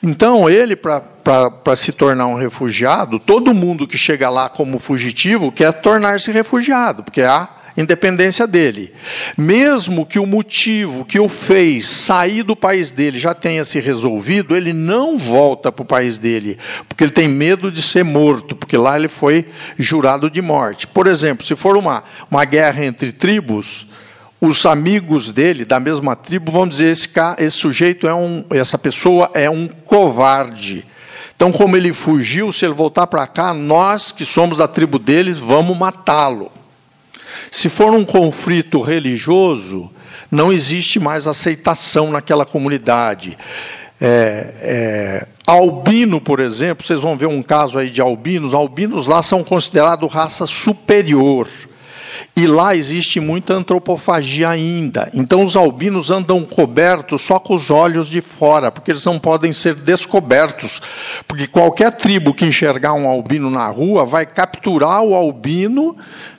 Então, 0.00 0.48
ele, 0.48 0.76
para 0.76 1.74
se 1.74 1.90
tornar 1.90 2.28
um 2.28 2.36
refugiado, 2.36 3.18
todo 3.18 3.52
mundo 3.52 3.88
que 3.88 3.98
chega 3.98 4.30
lá 4.30 4.48
como 4.48 4.78
fugitivo 4.78 5.50
quer 5.50 5.72
tornar-se 5.72 6.30
refugiado, 6.30 7.02
porque 7.02 7.22
há 7.22 7.48
independência 7.76 8.46
dele. 8.46 8.92
Mesmo 9.36 10.06
que 10.06 10.20
o 10.20 10.26
motivo 10.26 11.04
que 11.04 11.18
o 11.18 11.28
fez 11.28 11.88
sair 11.88 12.44
do 12.44 12.54
país 12.54 12.92
dele 12.92 13.18
já 13.18 13.34
tenha 13.34 13.64
se 13.64 13.80
resolvido, 13.80 14.54
ele 14.54 14.72
não 14.72 15.18
volta 15.18 15.72
para 15.72 15.82
o 15.82 15.86
país 15.86 16.18
dele, 16.18 16.56
porque 16.88 17.02
ele 17.02 17.10
tem 17.10 17.26
medo 17.26 17.68
de 17.72 17.82
ser 17.82 18.04
morto, 18.04 18.54
porque 18.54 18.76
lá 18.76 18.96
ele 18.96 19.08
foi 19.08 19.44
jurado 19.76 20.30
de 20.30 20.40
morte. 20.40 20.86
Por 20.86 21.08
exemplo, 21.08 21.44
se 21.44 21.56
for 21.56 21.76
uma, 21.76 22.04
uma 22.30 22.44
guerra 22.44 22.84
entre 22.84 23.10
tribos, 23.10 23.88
os 24.40 24.64
amigos 24.64 25.30
dele, 25.30 25.64
da 25.64 25.78
mesma 25.78 26.16
tribo, 26.16 26.50
vão 26.50 26.66
dizer: 26.66 26.90
esse, 26.90 27.08
esse 27.38 27.56
sujeito 27.56 28.08
é 28.08 28.14
um, 28.14 28.44
essa 28.50 28.78
pessoa 28.78 29.30
é 29.34 29.50
um 29.50 29.68
covarde. 29.68 30.86
Então, 31.36 31.52
como 31.52 31.76
ele 31.76 31.92
fugiu, 31.92 32.52
se 32.52 32.64
ele 32.64 32.74
voltar 32.74 33.06
para 33.06 33.26
cá, 33.26 33.54
nós 33.54 34.12
que 34.12 34.24
somos 34.24 34.58
da 34.58 34.68
tribo 34.68 34.98
deles, 34.98 35.38
vamos 35.38 35.76
matá-lo. 35.76 36.52
Se 37.50 37.68
for 37.68 37.94
um 37.94 38.04
conflito 38.04 38.80
religioso, 38.80 39.90
não 40.30 40.52
existe 40.52 41.00
mais 41.00 41.26
aceitação 41.26 42.10
naquela 42.10 42.44
comunidade. 42.44 43.38
É, 44.00 44.54
é, 44.60 45.26
Albino, 45.46 46.20
por 46.20 46.40
exemplo, 46.40 46.86
vocês 46.86 47.00
vão 47.00 47.16
ver 47.16 47.26
um 47.26 47.42
caso 47.42 47.78
aí 47.78 47.90
de 47.90 48.00
albinos. 48.00 48.54
Albinos 48.54 49.06
lá 49.06 49.22
são 49.22 49.42
considerados 49.42 50.10
raça 50.12 50.46
superior. 50.46 51.48
E 52.36 52.46
lá 52.46 52.74
existe 52.74 53.20
muita 53.20 53.54
antropofagia 53.54 54.48
ainda. 54.48 55.10
Então 55.12 55.44
os 55.44 55.56
albinos 55.56 56.10
andam 56.10 56.44
cobertos 56.44 57.22
só 57.22 57.38
com 57.38 57.54
os 57.54 57.70
olhos 57.70 58.08
de 58.08 58.20
fora, 58.20 58.70
porque 58.70 58.90
eles 58.90 59.04
não 59.04 59.18
podem 59.18 59.52
ser 59.52 59.74
descobertos. 59.74 60.80
Porque 61.26 61.46
qualquer 61.46 61.92
tribo 61.92 62.32
que 62.32 62.46
enxergar 62.46 62.94
um 62.94 63.08
albino 63.08 63.50
na 63.50 63.66
rua 63.66 64.04
vai 64.04 64.24
capturar 64.24 65.02
o 65.02 65.14
albino, 65.14 65.96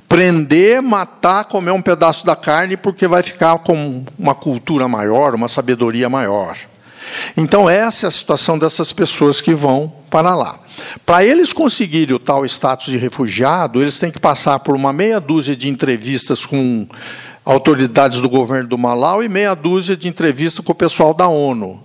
prender, 0.07 0.81
matar, 0.81 1.45
comer 1.45 1.71
um 1.71 1.81
pedaço 1.81 2.25
da 2.25 2.35
carne, 2.35 2.75
porque 2.77 3.07
vai 3.07 3.21
ficar 3.21 3.59
com 3.59 4.03
uma 4.17 4.33
cultura 4.33 4.87
maior, 4.87 5.35
uma 5.35 5.47
sabedoria 5.47 6.09
maior. 6.09 6.57
Então, 7.35 7.69
essa 7.69 8.05
é 8.05 8.07
a 8.07 8.11
situação 8.11 8.57
dessas 8.57 8.93
pessoas 8.93 9.41
que 9.41 9.53
vão 9.53 9.91
para 10.09 10.35
lá. 10.35 10.59
Para 11.05 11.23
eles 11.23 11.53
conseguirem 11.53 12.15
o 12.15 12.19
tal 12.19 12.45
status 12.45 12.87
de 12.87 12.97
refugiado, 12.97 13.81
eles 13.81 13.99
têm 13.99 14.11
que 14.11 14.19
passar 14.19 14.59
por 14.59 14.75
uma 14.75 14.91
meia 14.93 15.19
dúzia 15.19 15.55
de 15.55 15.69
entrevistas 15.69 16.45
com 16.45 16.87
autoridades 17.45 18.21
do 18.21 18.29
governo 18.29 18.69
do 18.69 18.77
Malau 18.77 19.23
e 19.23 19.29
meia 19.29 19.55
dúzia 19.55 19.97
de 19.97 20.07
entrevistas 20.07 20.63
com 20.63 20.71
o 20.71 20.75
pessoal 20.75 21.13
da 21.13 21.27
ONU. 21.27 21.81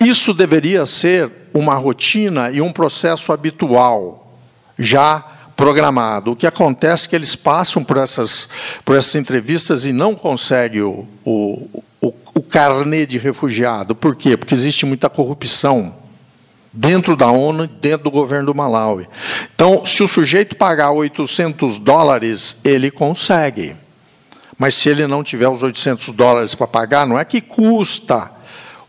Isso 0.00 0.32
deveria 0.32 0.86
ser 0.86 1.30
uma 1.52 1.74
rotina 1.74 2.50
e 2.50 2.60
um 2.60 2.72
processo 2.72 3.32
habitual, 3.32 4.32
já 4.78 5.24
programado. 5.56 6.32
O 6.32 6.36
que 6.36 6.46
acontece 6.46 7.06
é 7.06 7.10
que 7.10 7.16
eles 7.16 7.34
passam 7.34 7.82
por 7.82 7.96
essas, 7.96 8.48
por 8.84 8.96
essas 8.96 9.16
entrevistas 9.16 9.84
e 9.84 9.92
não 9.92 10.14
conseguem 10.14 10.82
o, 10.82 11.04
o, 11.24 11.82
o, 12.00 12.12
o 12.34 12.42
carnê 12.42 13.06
de 13.06 13.18
refugiado. 13.18 13.94
Por 13.94 14.16
quê? 14.16 14.36
Porque 14.36 14.54
existe 14.54 14.86
muita 14.86 15.08
corrupção 15.08 15.94
dentro 16.72 17.16
da 17.16 17.30
ONU 17.30 17.66
dentro 17.66 18.04
do 18.04 18.10
governo 18.10 18.46
do 18.46 18.54
Malawi. 18.54 19.08
Então, 19.54 19.84
se 19.84 20.02
o 20.02 20.08
sujeito 20.08 20.56
pagar 20.56 20.92
800 20.92 21.78
dólares, 21.78 22.56
ele 22.64 22.90
consegue. 22.90 23.74
Mas 24.56 24.74
se 24.74 24.88
ele 24.88 25.06
não 25.06 25.22
tiver 25.22 25.48
os 25.48 25.62
800 25.62 26.08
dólares 26.10 26.54
para 26.54 26.66
pagar, 26.66 27.06
não 27.06 27.18
é 27.18 27.24
que 27.24 27.40
custa 27.40 28.30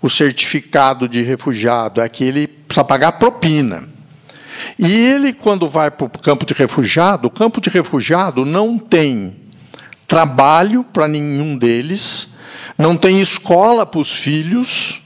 o 0.01 0.09
certificado 0.09 1.07
de 1.07 1.21
refugiado, 1.21 2.01
é 2.01 2.09
que 2.09 2.23
ele 2.23 2.47
precisa 2.47 2.83
pagar 2.83 3.13
propina. 3.13 3.87
E 4.77 4.91
ele, 4.91 5.33
quando 5.33 5.67
vai 5.67 5.91
para 5.91 6.05
o 6.05 6.09
campo 6.09 6.45
de 6.45 6.53
refugiado, 6.53 7.27
o 7.27 7.31
campo 7.31 7.61
de 7.61 7.69
refugiado 7.69 8.45
não 8.45 8.77
tem 8.77 9.35
trabalho 10.07 10.83
para 10.83 11.07
nenhum 11.07 11.57
deles, 11.57 12.28
não 12.79 12.95
tem 12.95 13.19
escola 13.19 13.85
para 13.85 13.99
os 13.99 14.09
filhos 14.09 15.01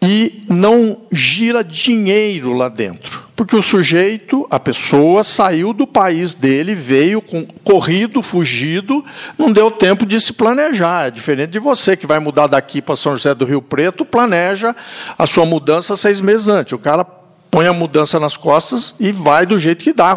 e 0.00 0.44
não 0.48 0.98
gira 1.12 1.62
dinheiro 1.62 2.54
lá 2.54 2.70
dentro. 2.70 3.22
Porque 3.36 3.54
o 3.54 3.62
sujeito, 3.62 4.46
a 4.50 4.58
pessoa, 4.58 5.22
saiu 5.22 5.74
do 5.74 5.86
país 5.86 6.32
dele, 6.32 6.74
veio 6.74 7.20
com, 7.20 7.44
corrido, 7.62 8.22
fugido, 8.22 9.04
não 9.36 9.52
deu 9.52 9.70
tempo 9.70 10.06
de 10.06 10.18
se 10.20 10.32
planejar. 10.32 11.08
É 11.08 11.10
diferente 11.10 11.50
de 11.50 11.58
você 11.58 11.96
que 11.96 12.06
vai 12.06 12.18
mudar 12.18 12.46
daqui 12.46 12.80
para 12.80 12.96
São 12.96 13.12
José 13.12 13.34
do 13.34 13.44
Rio 13.44 13.60
Preto, 13.60 14.04
planeja 14.04 14.74
a 15.18 15.26
sua 15.26 15.44
mudança 15.44 15.96
seis 15.96 16.20
meses 16.20 16.48
antes. 16.48 16.72
O 16.72 16.78
cara 16.78 17.04
põe 17.50 17.66
a 17.66 17.72
mudança 17.72 18.18
nas 18.18 18.36
costas 18.36 18.94
e 18.98 19.12
vai 19.12 19.44
do 19.44 19.58
jeito 19.58 19.84
que 19.84 19.92
dá, 19.92 20.16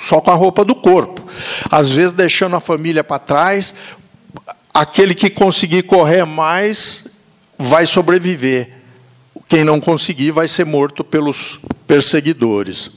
só 0.00 0.20
com 0.20 0.30
a 0.30 0.34
roupa 0.34 0.64
do 0.64 0.74
corpo. 0.74 1.22
Às 1.70 1.90
vezes 1.90 2.12
deixando 2.12 2.56
a 2.56 2.60
família 2.60 3.02
para 3.02 3.18
trás, 3.18 3.74
aquele 4.78 5.12
que 5.12 5.28
conseguir 5.28 5.82
correr 5.82 6.24
mais 6.24 7.04
vai 7.58 7.84
sobreviver. 7.84 8.70
Quem 9.48 9.64
não 9.64 9.80
conseguir 9.80 10.30
vai 10.30 10.46
ser 10.46 10.64
morto 10.64 11.02
pelos 11.02 11.58
perseguidores. 11.84 12.88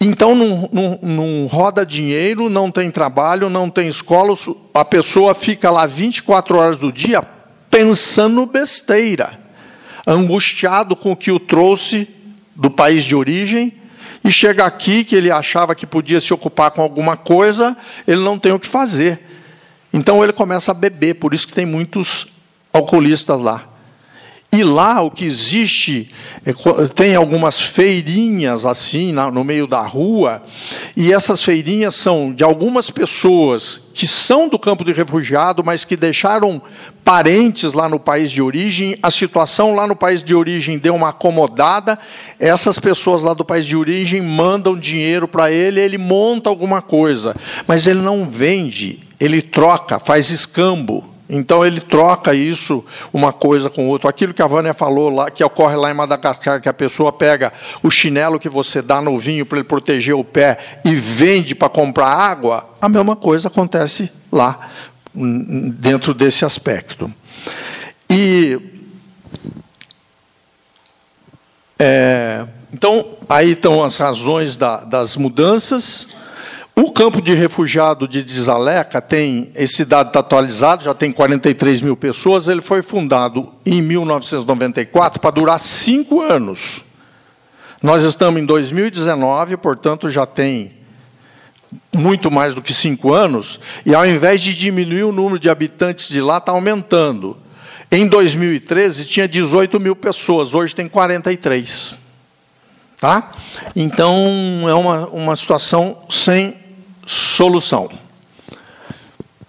Então 0.00 0.34
não, 0.34 1.46
roda 1.46 1.86
dinheiro, 1.86 2.50
não 2.50 2.68
tem 2.68 2.90
trabalho, 2.90 3.48
não 3.48 3.70
tem 3.70 3.86
escola, 3.86 4.36
a 4.74 4.84
pessoa 4.84 5.34
fica 5.34 5.70
lá 5.70 5.86
24 5.86 6.58
horas 6.58 6.78
do 6.80 6.90
dia 6.90 7.22
pensando 7.70 8.44
besteira, 8.44 9.38
angustiado 10.06 10.96
com 10.96 11.12
o 11.12 11.16
que 11.16 11.30
o 11.30 11.38
trouxe 11.38 12.08
do 12.54 12.70
país 12.70 13.04
de 13.04 13.16
origem, 13.16 13.72
e 14.24 14.30
chega 14.30 14.64
aqui 14.64 15.04
que 15.04 15.14
ele 15.14 15.30
achava 15.30 15.74
que 15.74 15.86
podia 15.86 16.20
se 16.20 16.32
ocupar 16.32 16.70
com 16.70 16.82
alguma 16.82 17.16
coisa, 17.16 17.76
ele 18.06 18.20
não 18.20 18.38
tem 18.38 18.52
o 18.52 18.60
que 18.60 18.66
fazer. 18.66 19.33
Então 19.94 20.24
ele 20.24 20.32
começa 20.32 20.72
a 20.72 20.74
beber, 20.74 21.14
por 21.14 21.32
isso 21.32 21.46
que 21.46 21.54
tem 21.54 21.64
muitos 21.64 22.26
alcoolistas 22.72 23.40
lá. 23.40 23.68
E 24.50 24.64
lá 24.64 25.00
o 25.00 25.10
que 25.10 25.24
existe, 25.24 26.10
é, 26.44 26.52
tem 26.94 27.14
algumas 27.14 27.60
feirinhas 27.60 28.66
assim 28.66 29.12
no 29.12 29.44
meio 29.44 29.68
da 29.68 29.80
rua, 29.82 30.42
e 30.96 31.12
essas 31.12 31.42
feirinhas 31.42 31.94
são 31.94 32.32
de 32.32 32.42
algumas 32.42 32.90
pessoas 32.90 33.80
que 33.94 34.06
são 34.06 34.48
do 34.48 34.58
campo 34.58 34.84
de 34.84 34.92
refugiado, 34.92 35.62
mas 35.62 35.84
que 35.84 35.96
deixaram 35.96 36.60
parentes 37.04 37.72
lá 37.72 37.88
no 37.88 38.00
país 38.00 38.32
de 38.32 38.42
origem, 38.42 38.98
a 39.00 39.12
situação 39.12 39.76
lá 39.76 39.86
no 39.86 39.94
país 39.94 40.24
de 40.24 40.34
origem 40.34 40.76
deu 40.76 40.96
uma 40.96 41.10
acomodada, 41.10 41.96
essas 42.38 42.80
pessoas 42.80 43.22
lá 43.22 43.32
do 43.32 43.44
país 43.44 43.64
de 43.64 43.76
origem 43.76 44.20
mandam 44.20 44.76
dinheiro 44.76 45.28
para 45.28 45.52
ele, 45.52 45.80
ele 45.80 45.98
monta 45.98 46.48
alguma 46.50 46.82
coisa, 46.82 47.36
mas 47.66 47.86
ele 47.86 48.00
não 48.00 48.28
vende, 48.28 49.03
ele 49.20 49.40
troca, 49.42 49.98
faz 49.98 50.30
escambo. 50.30 51.04
Então 51.28 51.64
ele 51.64 51.80
troca 51.80 52.34
isso, 52.34 52.84
uma 53.12 53.32
coisa 53.32 53.70
com 53.70 53.88
outra. 53.88 54.10
Aquilo 54.10 54.34
que 54.34 54.42
a 54.42 54.46
Vânia 54.46 54.74
falou 54.74 55.08
lá, 55.08 55.30
que 55.30 55.42
ocorre 55.42 55.74
lá 55.74 55.90
em 55.90 55.94
Madagascar, 55.94 56.60
que 56.60 56.68
a 56.68 56.72
pessoa 56.72 57.10
pega 57.12 57.52
o 57.82 57.90
chinelo 57.90 58.38
que 58.38 58.48
você 58.48 58.82
dá 58.82 59.00
no 59.00 59.18
vinho 59.18 59.46
para 59.46 59.58
ele 59.58 59.66
proteger 59.66 60.14
o 60.14 60.22
pé 60.22 60.58
e 60.84 60.94
vende 60.94 61.54
para 61.54 61.70
comprar 61.70 62.08
água, 62.08 62.68
a 62.80 62.88
mesma 62.88 63.16
coisa 63.16 63.48
acontece 63.48 64.12
lá, 64.30 64.70
dentro 65.14 66.12
desse 66.12 66.44
aspecto. 66.44 67.12
E. 68.10 68.60
É, 71.78 72.46
então, 72.72 73.16
aí 73.28 73.52
estão 73.52 73.82
as 73.82 73.96
razões 73.96 74.56
da, 74.56 74.78
das 74.78 75.16
mudanças. 75.16 76.06
O 76.76 76.90
campo 76.90 77.22
de 77.22 77.34
refugiado 77.34 78.08
de 78.08 78.22
Desaleca 78.24 79.00
tem, 79.00 79.50
esse 79.54 79.84
dado 79.84 80.08
está 80.08 80.18
atualizado, 80.18 80.82
já 80.82 80.92
tem 80.92 81.12
43 81.12 81.80
mil 81.80 81.96
pessoas. 81.96 82.48
Ele 82.48 82.60
foi 82.60 82.82
fundado 82.82 83.52
em 83.64 83.80
1994 83.80 85.20
para 85.20 85.30
durar 85.30 85.60
cinco 85.60 86.20
anos. 86.20 86.82
Nós 87.80 88.02
estamos 88.02 88.42
em 88.42 88.46
2019, 88.46 89.56
portanto 89.58 90.10
já 90.10 90.26
tem 90.26 90.72
muito 91.92 92.30
mais 92.30 92.54
do 92.54 92.62
que 92.62 92.72
cinco 92.72 93.12
anos, 93.12 93.60
e 93.84 93.94
ao 93.94 94.06
invés 94.06 94.40
de 94.40 94.54
diminuir 94.54 95.04
o 95.04 95.12
número 95.12 95.38
de 95.38 95.50
habitantes 95.50 96.08
de 96.08 96.20
lá, 96.20 96.38
está 96.38 96.52
aumentando. 96.52 97.36
Em 97.90 98.08
2013 98.08 99.04
tinha 99.04 99.28
18 99.28 99.78
mil 99.78 99.94
pessoas, 99.94 100.54
hoje 100.54 100.74
tem 100.74 100.88
43. 100.88 101.98
Tá? 103.00 103.32
Então 103.76 104.16
é 104.66 104.74
uma, 104.74 105.06
uma 105.08 105.36
situação 105.36 105.98
sem 106.08 106.63
solução. 107.06 107.88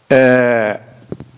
É, 0.10 0.80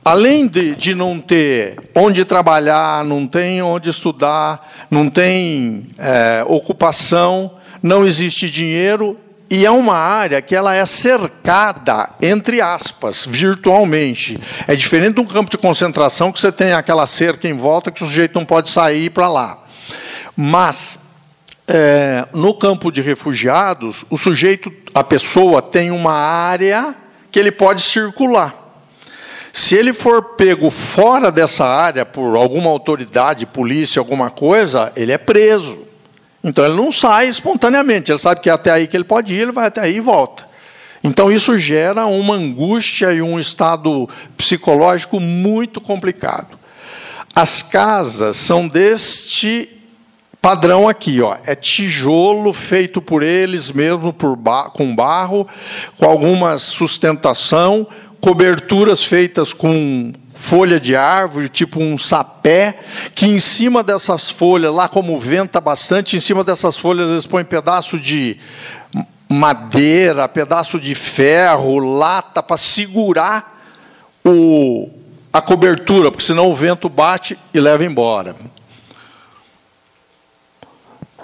além 0.03 0.47
de, 0.47 0.75
de 0.75 0.95
não 0.95 1.19
ter 1.19 1.77
onde 1.95 2.23
trabalhar, 2.25 3.03
não 3.03 3.27
tem 3.27 3.61
onde 3.61 3.89
estudar, 3.89 4.87
não 4.89 5.09
tem 5.09 5.87
é, 5.97 6.43
ocupação, 6.47 7.53
não 7.81 8.05
existe 8.05 8.49
dinheiro, 8.49 9.17
e 9.49 9.65
é 9.65 9.71
uma 9.71 9.95
área 9.95 10.41
que 10.41 10.53
ela 10.53 10.75
é 10.75 10.85
cercada, 10.85 12.09
entre 12.21 12.59
aspas, 12.59 13.25
virtualmente. 13.25 14.37
É 14.67 14.75
diferente 14.75 15.15
de 15.15 15.21
um 15.21 15.25
campo 15.25 15.49
de 15.49 15.57
concentração 15.57 16.31
que 16.31 16.39
você 16.39 16.51
tem 16.51 16.73
aquela 16.73 17.07
cerca 17.07 17.47
em 17.47 17.53
volta 17.53 17.91
que 17.91 18.03
o 18.03 18.05
sujeito 18.05 18.37
não 18.37 18.45
pode 18.45 18.69
sair 18.69 19.09
para 19.09 19.29
lá. 19.29 19.63
Mas 20.35 20.99
é, 21.67 22.25
no 22.33 22.53
campo 22.53 22.91
de 22.91 23.01
refugiados, 23.01 24.05
o 24.09 24.17
sujeito, 24.17 24.71
a 24.93 25.03
pessoa 25.03 25.61
tem 25.61 25.91
uma 25.91 26.13
área 26.13 26.95
que 27.29 27.37
ele 27.37 27.51
pode 27.51 27.81
circular. 27.81 28.55
Se 29.51 29.75
ele 29.75 29.91
for 29.91 30.35
pego 30.35 30.69
fora 30.69 31.31
dessa 31.31 31.65
área 31.65 32.05
por 32.05 32.37
alguma 32.37 32.69
autoridade, 32.69 33.45
polícia, 33.45 33.99
alguma 33.99 34.29
coisa, 34.29 34.93
ele 34.95 35.11
é 35.11 35.17
preso. 35.17 35.83
Então 36.43 36.63
ele 36.63 36.75
não 36.75 36.91
sai 36.91 37.27
espontaneamente, 37.27 38.11
ele 38.11 38.19
sabe 38.19 38.39
que 38.39 38.49
é 38.49 38.53
até 38.53 38.71
aí 38.71 38.87
que 38.87 38.95
ele 38.95 39.03
pode 39.03 39.33
ir, 39.33 39.41
ele 39.41 39.51
vai 39.51 39.67
até 39.67 39.81
aí 39.81 39.97
e 39.97 39.99
volta. 39.99 40.47
Então 41.03 41.31
isso 41.31 41.57
gera 41.57 42.05
uma 42.05 42.35
angústia 42.35 43.11
e 43.11 43.21
um 43.21 43.39
estado 43.39 44.07
psicológico 44.37 45.19
muito 45.19 45.81
complicado. 45.81 46.57
As 47.35 47.61
casas 47.61 48.37
são 48.37 48.67
deste 48.67 49.76
padrão 50.41 50.87
aqui, 50.87 51.21
ó, 51.21 51.37
é 51.45 51.55
tijolo 51.55 52.53
feito 52.53 53.01
por 53.01 53.23
eles 53.23 53.71
mesmo 53.71 54.13
por 54.13 54.35
ba 54.35 54.69
com 54.69 54.95
barro, 54.95 55.47
com 55.97 56.05
alguma 56.05 56.57
sustentação, 56.57 57.87
coberturas 58.21 59.03
feitas 59.03 59.53
com 59.53 60.13
folha 60.33 60.79
de 60.79 60.95
árvore, 60.95 61.49
tipo 61.49 61.81
um 61.81 61.97
sapé, 61.97 62.79
que 63.15 63.25
em 63.25 63.39
cima 63.39 63.83
dessas 63.83 64.29
folhas, 64.29 64.73
lá 64.73 64.87
como 64.87 65.19
venta 65.19 65.59
bastante, 65.59 66.15
em 66.15 66.19
cima 66.19 66.43
dessas 66.43 66.77
folhas 66.77 67.09
eles 67.09 67.25
põem 67.25 67.43
pedaço 67.43 67.99
de 67.99 68.37
madeira, 69.27 70.29
pedaço 70.29 70.79
de 70.79 70.95
ferro, 70.95 71.79
lata 71.79 72.41
para 72.41 72.55
segurar 72.57 73.61
o, 74.23 74.89
a 75.33 75.41
cobertura, 75.41 76.11
porque 76.11 76.25
senão 76.25 76.49
o 76.49 76.55
vento 76.55 76.87
bate 76.87 77.37
e 77.53 77.59
leva 77.59 77.83
embora. 77.83 78.35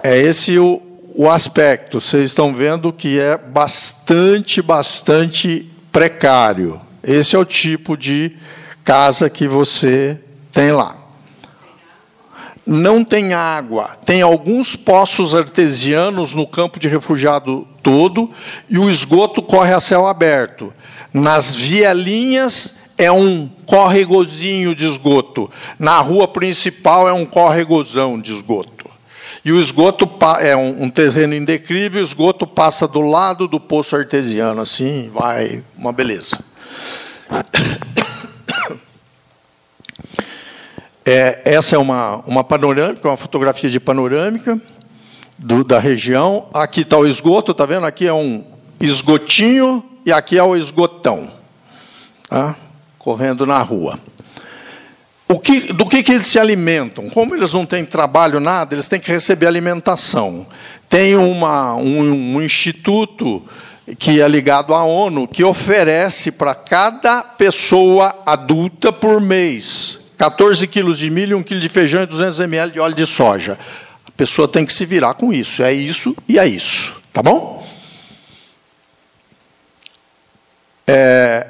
É 0.03 0.19
esse 0.19 0.59
o, 0.59 0.81
o 1.15 1.29
aspecto. 1.29 2.01
Vocês 2.01 2.31
estão 2.31 2.53
vendo 2.53 2.91
que 2.91 3.17
é 3.17 3.37
bastante, 3.37 4.61
bastante 4.61 5.65
precário. 5.93 6.81
Esse 7.01 7.37
é 7.37 7.39
o 7.39 7.45
tipo 7.45 7.95
de 7.95 8.35
casa 8.83 9.29
que 9.29 9.47
você 9.47 10.19
tem 10.51 10.73
lá. 10.73 10.97
Não 12.65 13.03
tem 13.03 13.33
água, 13.33 13.97
tem 14.05 14.21
alguns 14.21 14.75
poços 14.75 15.33
artesianos 15.33 16.33
no 16.33 16.47
campo 16.47 16.79
de 16.79 16.87
refugiado 16.87 17.67
todo 17.81 18.29
e 18.69 18.77
o 18.77 18.89
esgoto 18.89 19.41
corre 19.41 19.73
a 19.73 19.81
céu 19.81 20.07
aberto. 20.07 20.73
Nas 21.13 21.53
vielinhas 21.53 22.73
é 22.97 23.11
um 23.11 23.49
córregozinho 23.65 24.73
de 24.73 24.85
esgoto, 24.85 25.51
na 25.77 25.97
rua 25.99 26.25
principal 26.25 27.07
é 27.07 27.11
um 27.11 27.25
córregozão 27.25 28.19
de 28.19 28.33
esgoto. 28.33 28.72
E 29.45 29.51
o 29.51 29.59
esgoto 29.59 30.09
é 30.39 30.55
um, 30.55 30.89
terreno 30.89 31.35
indecrível, 31.35 32.01
o 32.01 32.05
esgoto 32.05 32.47
passa 32.47 32.87
do 32.87 33.01
lado 33.01 33.45
do 33.45 33.59
poço 33.59 33.93
artesiano, 33.93 34.61
assim, 34.61 35.11
vai, 35.13 35.63
uma 35.77 35.91
beleza. 35.91 36.39
É, 41.05 41.41
essa 41.43 41.75
é 41.75 41.77
uma, 41.77 42.23
uma 42.25 42.45
panorâmica, 42.45 43.09
uma 43.09 43.17
fotografia 43.17 43.69
de 43.69 43.77
panorâmica 43.77 44.57
do, 45.37 45.61
da 45.61 45.77
região. 45.77 46.47
Aqui 46.53 46.79
está 46.79 46.97
o 46.97 47.05
esgoto, 47.05 47.51
está 47.51 47.65
vendo? 47.65 47.85
Aqui 47.85 48.07
é 48.07 48.13
um 48.13 48.45
esgotinho 48.79 49.83
e 50.05 50.13
aqui 50.13 50.37
é 50.37 50.43
o 50.43 50.55
esgotão, 50.55 51.29
tá? 52.29 52.55
correndo 52.97 53.45
na 53.45 53.61
rua. 53.61 53.99
Que, 55.43 55.73
do 55.73 55.85
que, 55.85 56.03
que 56.03 56.11
eles 56.11 56.27
se 56.27 56.37
alimentam? 56.37 57.09
Como 57.09 57.33
eles 57.33 57.53
não 57.53 57.65
têm 57.65 57.83
trabalho, 57.83 58.39
nada, 58.39 58.75
eles 58.75 58.87
têm 58.87 58.99
que 58.99 59.11
receber 59.11 59.47
alimentação. 59.47 60.45
Tem 60.87 61.15
uma, 61.15 61.75
um, 61.75 62.35
um 62.35 62.41
instituto 62.41 63.43
que 63.97 64.21
é 64.21 64.27
ligado 64.27 64.73
à 64.73 64.83
ONU, 64.83 65.27
que 65.27 65.43
oferece 65.43 66.31
para 66.31 66.53
cada 66.53 67.23
pessoa 67.23 68.21
adulta 68.25 68.93
por 68.93 69.19
mês 69.19 69.99
14 70.17 70.65
quilos 70.67 70.99
de 70.99 71.09
milho, 71.09 71.37
1 71.37 71.43
quilo 71.43 71.59
de 71.59 71.67
feijão 71.67 72.03
e 72.03 72.05
200 72.05 72.39
ml 72.39 72.71
de 72.71 72.79
óleo 72.79 72.95
de 72.95 73.05
soja. 73.05 73.57
A 74.07 74.11
pessoa 74.11 74.47
tem 74.47 74.65
que 74.65 74.71
se 74.71 74.85
virar 74.85 75.15
com 75.15 75.33
isso. 75.33 75.61
É 75.61 75.73
isso 75.73 76.15
e 76.27 76.39
é 76.39 76.47
isso. 76.47 76.95
Tá 77.11 77.21
bom? 77.21 77.67
É, 80.87 81.45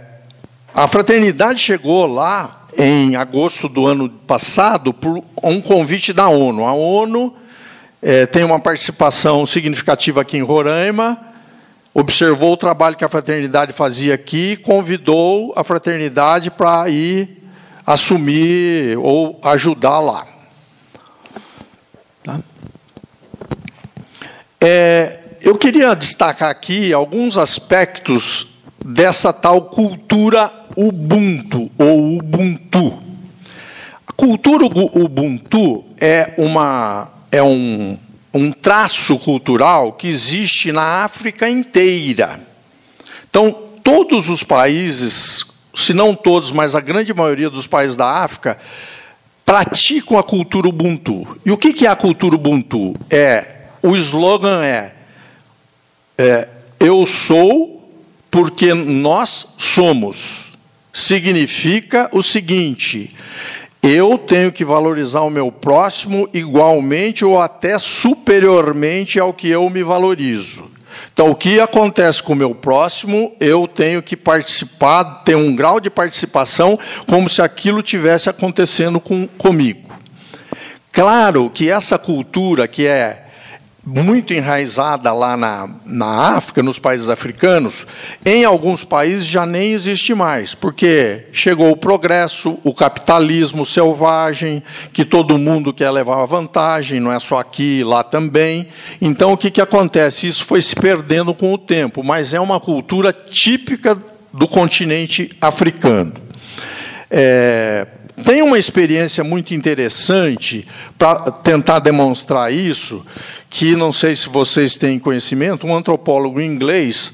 a 0.74 0.88
fraternidade 0.88 1.60
chegou 1.60 2.08
lá 2.08 2.63
em 2.78 3.16
agosto 3.16 3.70
do 3.70 3.86
ano 3.86 4.10
passado 4.10 4.94
por 4.94 5.24
um 5.44 5.62
convite 5.62 6.14
da 6.14 6.28
ONU. 6.28 6.66
A 6.66 6.74
ONU 6.74 7.34
é, 8.02 8.26
tem 8.26 8.44
uma 8.44 8.60
participação 8.60 9.46
significativa 9.46 10.22
aqui 10.22 10.38
em 10.38 10.44
Roraima, 10.44 11.18
observou 11.94 12.54
o 12.54 12.58
trabalho 12.58 12.96
que 12.96 13.06
a 13.06 13.10
fraternidade 13.10 13.74
fazia 13.74 14.16
aqui, 14.16 14.58
convidou 14.58 15.54
a 15.56 15.64
fraternidade 15.64 16.52
para 16.52 16.90
ir 16.90 17.44
assumir 17.86 18.98
ou 18.98 19.40
ajudar 19.44 20.00
lá. 20.00 20.28
Tá? 22.24 22.40
É, 24.60 25.20
eu 25.42 25.58
queria 25.58 25.94
destacar 25.94 26.50
aqui 26.50 26.94
alguns 26.94 27.38
aspectos 27.38 28.53
dessa 28.84 29.32
tal 29.32 29.64
cultura 29.64 30.52
Ubuntu 30.76 31.72
ou 31.78 32.18
Ubuntu. 32.18 33.02
A 34.08 34.12
cultura 34.12 34.66
Ubuntu 34.66 35.84
é, 36.00 36.34
uma, 36.38 37.10
é 37.32 37.42
um, 37.42 37.98
um 38.34 38.52
traço 38.52 39.18
cultural 39.18 39.94
que 39.94 40.08
existe 40.08 40.72
na 40.72 41.04
África 41.04 41.50
inteira. 41.50 42.42
Então, 43.30 43.56
todos 43.84 44.30
os 44.30 44.44
países 44.44 45.46
se 45.74 45.94
não 45.94 46.14
todos, 46.14 46.52
mas 46.52 46.76
a 46.76 46.80
grande 46.80 47.14
maioria 47.14 47.50
dos 47.50 47.66
países 47.66 47.98
da 47.98 48.08
África, 48.08 48.58
praticam 49.46 50.18
a 50.18 50.24
cultura 50.24 50.68
Ubuntu. 50.68 51.40
E 51.46 51.52
o 51.52 51.58
que 51.58 51.86
é 51.86 51.90
a 51.90 51.96
cultura 51.96 52.36
Ubuntu? 52.36 52.96
É, 53.10 53.46
o 53.82 53.96
slogan 53.96 54.64
é, 54.64 54.94
é 56.18 56.48
eu 56.80 57.06
sou 57.06 57.73
porque 58.34 58.74
nós 58.74 59.46
somos. 59.60 60.54
Significa 60.92 62.10
o 62.12 62.24
seguinte: 62.24 63.16
eu 63.82 64.18
tenho 64.18 64.52
que 64.52 64.66
valorizar 64.66 65.22
o 65.22 65.30
meu 65.30 65.52
próximo 65.52 66.28
igualmente 66.34 67.24
ou 67.24 67.40
até 67.40 67.78
superiormente 67.78 69.20
ao 69.20 69.34
que 69.34 69.48
eu 69.48 69.70
me 69.70 69.84
valorizo. 69.84 70.72
Então, 71.14 71.30
o 71.30 71.36
que 71.36 71.60
acontece 71.60 72.24
com 72.24 72.34
o 72.34 72.36
meu 72.36 72.56
próximo, 72.56 73.36
eu 73.40 73.68
tenho 73.68 74.02
que 74.02 74.18
participar, 74.18 75.22
ter 75.24 75.36
um 75.36 75.56
grau 75.56 75.80
de 75.80 75.92
participação 75.92 76.80
como 77.08 77.30
se 77.30 77.40
aquilo 77.40 77.84
tivesse 77.84 78.32
acontecendo 78.32 79.00
com, 79.00 79.28
comigo. 79.28 79.92
Claro 80.92 81.52
que 81.52 81.70
essa 81.70 82.00
cultura 82.00 82.68
que 82.68 82.88
é 82.88 83.23
muito 83.86 84.34
enraizada 84.34 85.12
lá 85.12 85.36
na, 85.36 85.70
na 85.86 86.38
África, 86.38 86.64
nos 86.64 86.80
países 86.80 87.10
africanos, 87.10 87.86
em 88.26 88.46
alguns 88.46 88.86
países 88.86 89.26
já 89.26 89.46
nem 89.46 89.74
existe 89.74 90.14
mais, 90.14 90.56
porque 90.56 91.28
chegou 91.34 91.70
o 91.70 91.76
progresso, 91.76 92.58
o 92.64 92.74
capitalismo 92.74 93.66
selvagem, 93.66 94.64
que 94.94 95.04
todo 95.04 95.38
mundo 95.38 95.74
quer 95.74 95.92
levar 95.92 96.24
vantagem, 96.26 97.00
não 97.00 97.12
é 97.12 97.20
só 97.20 97.38
aqui, 97.38 97.84
lá 97.84 98.04
também. 98.04 98.68
Então, 99.02 99.34
o 99.34 99.38
que, 99.38 99.52
que 99.52 99.62
acontece? 99.62 100.28
Isso 100.28 100.46
foi 100.46 100.62
se 100.62 100.76
perdendo 100.76 101.34
com 101.34 101.54
o 101.54 101.58
tempo, 101.58 102.02
mas 102.04 102.34
é 102.34 102.40
uma 102.40 102.60
cultura 102.62 103.12
típica 103.12 103.98
do 104.32 104.48
continente 104.48 105.36
africano. 105.42 106.14
É, 107.12 107.86
tem 108.26 108.42
uma 108.42 108.58
experiência 108.58 109.24
muito 109.24 109.54
interessante 109.54 110.68
para 110.98 111.32
tentar 111.32 111.80
demonstrar 111.80 112.52
isso, 112.54 113.06
que 113.50 113.76
não 113.76 113.92
sei 113.92 114.16
se 114.16 114.30
vocês 114.30 114.76
têm 114.76 114.98
conhecimento, 114.98 115.68
um 115.68 115.76
antropólogo 115.76 116.42
inglês, 116.42 117.14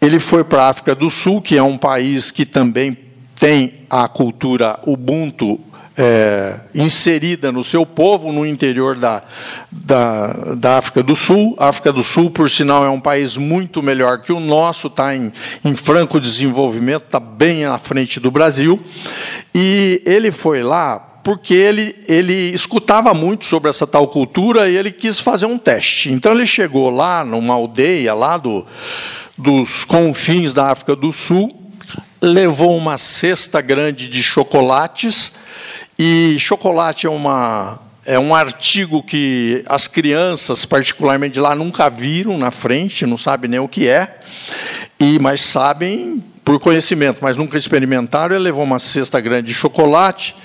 ele 0.00 0.18
foi 0.18 0.44
para 0.44 0.64
a 0.64 0.68
África 0.68 0.94
do 0.94 1.10
Sul, 1.10 1.40
que 1.40 1.56
é 1.56 1.62
um 1.62 1.78
país 1.78 2.30
que 2.30 2.44
também 2.44 2.96
tem 3.38 3.74
a 3.88 4.08
cultura 4.08 4.80
ubuntu 4.84 5.60
é, 6.00 6.60
inserida 6.72 7.50
no 7.50 7.64
seu 7.64 7.84
povo, 7.84 8.30
no 8.30 8.46
interior 8.46 8.94
da, 8.94 9.24
da, 9.68 10.28
da, 10.54 10.78
África 10.78 11.02
do 11.02 11.16
Sul. 11.16 11.56
A 11.58 11.68
África 11.68 11.92
do 11.92 12.04
Sul, 12.04 12.30
por 12.30 12.48
sinal, 12.48 12.86
é 12.86 12.88
um 12.88 13.00
país 13.00 13.36
muito 13.36 13.82
melhor 13.82 14.18
que 14.22 14.32
o 14.32 14.38
nosso, 14.38 14.86
está 14.86 15.16
em, 15.16 15.32
em 15.64 15.74
franco 15.74 16.20
desenvolvimento, 16.20 17.06
está 17.06 17.18
bem 17.18 17.64
à 17.64 17.76
frente 17.78 18.20
do 18.20 18.30
Brasil. 18.30 18.80
E 19.52 20.00
ele 20.06 20.30
foi 20.30 20.62
lá 20.62 21.00
porque 21.24 21.52
ele, 21.52 21.96
ele 22.06 22.54
escutava 22.54 23.12
muito 23.12 23.44
sobre 23.44 23.68
essa 23.68 23.86
tal 23.86 24.06
cultura 24.06 24.70
e 24.70 24.76
ele 24.76 24.92
quis 24.92 25.18
fazer 25.18 25.46
um 25.46 25.58
teste. 25.58 26.12
Então 26.12 26.32
ele 26.32 26.46
chegou 26.46 26.90
lá 26.90 27.24
numa 27.24 27.54
aldeia 27.54 28.14
lá 28.14 28.36
do, 28.36 28.64
dos 29.36 29.84
confins 29.84 30.54
da 30.54 30.70
África 30.70 30.94
do 30.94 31.12
Sul, 31.12 31.50
levou 32.22 32.76
uma 32.76 32.96
cesta 32.96 33.60
grande 33.60 34.08
de 34.08 34.22
chocolates 34.22 35.32
e 35.98 36.38
chocolate 36.38 37.06
é, 37.08 37.10
uma, 37.10 37.80
é 38.06 38.16
um 38.18 38.32
artigo 38.32 39.02
que 39.02 39.64
as 39.66 39.88
crianças, 39.88 40.64
particularmente 40.64 41.40
lá, 41.40 41.56
nunca 41.56 41.90
viram 41.90 42.38
na 42.38 42.52
frente, 42.52 43.04
não 43.04 43.18
sabem 43.18 43.50
nem 43.50 43.58
o 43.58 43.66
que 43.66 43.88
é, 43.88 44.20
e 45.00 45.18
mas 45.18 45.40
sabem 45.40 46.22
por 46.44 46.60
conhecimento, 46.60 47.18
mas 47.20 47.36
nunca 47.36 47.58
experimentaram. 47.58 48.34
Ele 48.34 48.44
levou 48.44 48.62
uma 48.62 48.78
cesta 48.78 49.20
grande 49.20 49.48
de 49.48 49.54
chocolate, 49.54 50.36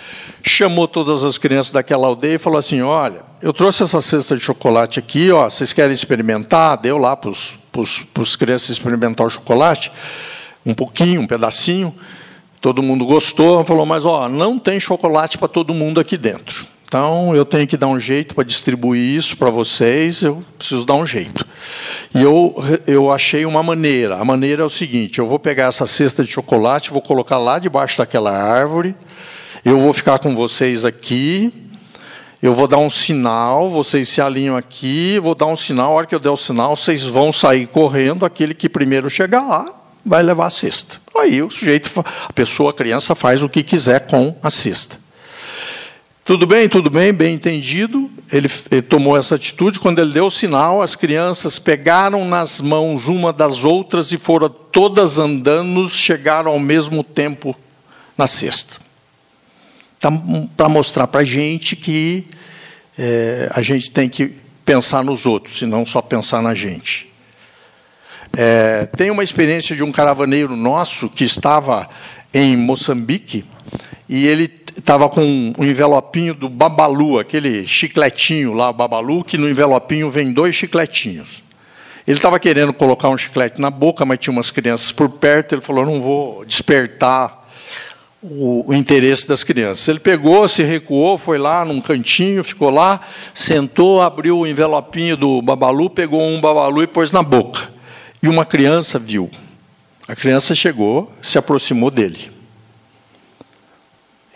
chamou 0.42 0.88
todas 0.88 1.24
as 1.24 1.38
crianças 1.38 1.72
daquela 1.72 2.08
aldeia 2.08 2.36
e 2.36 2.40
falou 2.40 2.58
assim: 2.58 2.82
Olha, 2.82 3.22
eu 3.40 3.54
trouxe 3.54 3.84
essa 3.84 4.02
cesta 4.02 4.36
de 4.36 4.44
chocolate 4.44 4.98
aqui, 4.98 5.32
ó, 5.32 5.48
vocês 5.48 5.72
querem 5.72 5.94
experimentar? 5.94 6.78
Deu 6.78 6.98
lá 6.98 7.16
para 7.16 7.30
os 7.30 8.36
crianças 8.36 8.72
experimentar 8.72 9.28
o 9.28 9.30
chocolate, 9.30 9.92
um 10.66 10.74
pouquinho, 10.74 11.22
um 11.22 11.28
pedacinho. 11.28 11.94
Todo 12.64 12.82
mundo 12.82 13.06
gostou, 13.06 13.66
falou, 13.66 13.86
mas 13.86 14.06
ó, 14.06 14.30
não 14.30 14.58
tem 14.58 14.80
chocolate 14.80 15.38
para 15.38 15.50
todo 15.50 15.74
mundo 15.74 16.00
aqui 16.00 16.16
dentro. 16.16 16.66
Então 16.86 17.36
eu 17.36 17.44
tenho 17.44 17.68
que 17.68 17.76
dar 17.76 17.88
um 17.88 18.00
jeito 18.00 18.34
para 18.34 18.46
distribuir 18.46 19.18
isso 19.18 19.36
para 19.36 19.50
vocês, 19.50 20.22
eu 20.24 20.42
preciso 20.58 20.86
dar 20.86 20.94
um 20.94 21.06
jeito. 21.06 21.46
E 22.16 22.22
eu, 22.22 22.56
eu 22.88 23.12
achei 23.12 23.46
uma 23.46 23.62
maneira. 23.62 24.16
A 24.16 24.24
maneira 24.24 24.64
é 24.64 24.66
o 24.66 24.70
seguinte: 24.70 25.20
eu 25.20 25.28
vou 25.28 25.38
pegar 25.38 25.66
essa 25.66 25.86
cesta 25.86 26.24
de 26.24 26.32
chocolate, 26.32 26.90
vou 26.90 27.02
colocar 27.02 27.38
lá 27.38 27.60
debaixo 27.60 27.98
daquela 27.98 28.32
árvore, 28.32 28.96
Eu 29.66 29.78
vou 29.78 29.92
ficar 29.92 30.20
com 30.20 30.34
vocês 30.34 30.86
aqui, 30.86 31.52
eu 32.42 32.56
vou 32.56 32.70
dar 32.70 32.78
um 32.78 32.90
sinal, 32.90 33.70
vocês 33.70 34.08
se 34.08 34.22
alinham 34.22 34.56
aqui, 34.56 35.20
vou 35.20 35.36
dar 35.36 35.48
um 35.48 35.58
sinal, 35.58 35.92
a 35.92 35.96
hora 35.96 36.08
que 36.08 36.16
eu 36.16 36.20
der 36.20 36.30
o 36.30 36.38
sinal, 36.38 36.78
vocês 36.78 37.04
vão 37.04 37.34
sair 37.34 37.68
correndo, 37.68 38.26
aquele 38.26 38.54
que 38.54 38.70
primeiro 38.70 39.10
chegar 39.10 39.42
lá 39.42 39.83
vai 40.06 40.24
levar 40.24 40.48
a 40.48 40.50
cesta. 40.50 41.00
Aí 41.16 41.42
o 41.42 41.50
sujeito, 41.50 41.92
a 42.28 42.34
pessoa, 42.34 42.72
a 42.72 42.74
criança 42.74 43.16
faz 43.16 43.44
o 43.44 43.50
que 43.50 43.64
quiser 43.64 44.08
com 44.08 44.36
a 44.42 44.50
cesta. 44.50 44.98
Tudo 46.26 46.48
bem, 46.48 46.70
tudo 46.70 46.90
bem, 46.90 47.12
bem 47.12 47.36
entendido. 47.36 48.10
Ele, 48.32 48.50
ele, 48.72 48.82
tomou 48.82 49.18
essa 49.18 49.36
atitude. 49.36 49.80
Quando 49.80 50.00
ele 50.00 50.14
deu 50.14 50.28
o 50.28 50.32
sinal, 50.32 50.82
as 50.82 50.96
crianças 50.96 51.60
pegaram 51.60 52.26
nas 52.26 52.62
mãos 52.62 53.08
uma 53.08 53.34
das 53.34 53.66
outras 53.66 54.12
e 54.12 54.18
foram 54.18 54.48
todas 54.50 55.20
andando, 55.20 55.88
chegaram 55.90 56.52
ao 56.52 56.60
mesmo 56.60 57.04
tempo 57.04 57.56
na 58.18 58.26
cesta. 58.26 58.78
Tá, 60.00 60.10
para 60.56 60.70
mostrar 60.70 61.08
para 61.08 61.22
a 61.22 61.26
gente 61.26 61.76
que 61.76 62.26
é, 62.98 63.50
a 63.54 63.62
gente 63.62 63.92
tem 63.92 64.08
que 64.08 64.34
pensar 64.64 65.04
nos 65.04 65.26
outros, 65.26 65.62
e 65.62 65.66
não 65.66 65.86
só 65.86 66.02
pensar 66.02 66.42
na 66.42 66.56
gente. 66.56 67.13
É, 68.36 68.88
tem 68.98 69.12
uma 69.12 69.24
experiência 69.24 69.76
de 69.76 69.84
um 69.84 69.92
caravaneiro 69.92 70.56
nosso 70.56 71.08
que 71.08 71.24
estava 71.24 71.88
em 72.34 72.58
Moçambique 72.58 73.46
e 74.10 74.26
ele 74.26 74.52
estava 74.76 75.08
com 75.08 75.54
um 75.56 75.64
envelopinho 75.64 76.34
do 76.34 76.50
Babalu, 76.50 77.20
aquele 77.20 77.68
chicletinho 77.68 78.54
lá, 78.54 78.74
Babalu, 78.74 79.24
que 79.24 79.38
no 79.38 79.48
envelopinho 79.48 80.10
vem 80.10 80.34
dois 80.34 80.56
chicletinhos. 80.56 81.44
Ele 82.08 82.18
estava 82.18 82.40
querendo 82.40 82.74
colocar 82.74 83.10
um 83.10 83.18
chiclete 83.18 83.62
na 83.62 83.70
boca, 83.70 84.04
mas 84.04 84.18
tinha 84.18 84.32
umas 84.32 84.50
crianças 84.50 84.92
por 84.92 85.10
perto. 85.10 85.54
Ele 85.54 85.62
falou: 85.62 85.86
não 85.86 86.02
vou 86.02 86.44
despertar 86.44 87.48
o, 88.20 88.66
o, 88.68 88.74
interesse 88.74 89.28
das 89.28 89.44
crianças. 89.44 89.88
Ele 89.88 90.00
pegou, 90.00 90.48
se 90.48 90.64
recuou, 90.64 91.20
foi 91.20 91.38
lá 91.38 91.64
num 91.64 91.80
cantinho, 91.80 92.44
ficou 92.44 92.72
lá, 92.72 93.00
sentou, 93.34 94.02
abriu 94.02 94.40
o 94.40 94.48
envelopinho 94.48 95.16
do 95.16 95.42
Babalu, 95.42 95.90
pegou 95.92 96.22
um 96.22 96.42
Babalu 96.42 96.82
e 96.82 96.88
pôs 96.88 97.12
na 97.12 97.22
boca. 97.22 97.73
E 98.24 98.30
uma 98.30 98.46
criança 98.46 98.98
viu. 98.98 99.30
A 100.08 100.16
criança 100.16 100.56
chegou, 100.56 101.12
se 101.22 101.38
aproximou 101.38 101.92
dele. 101.92 102.32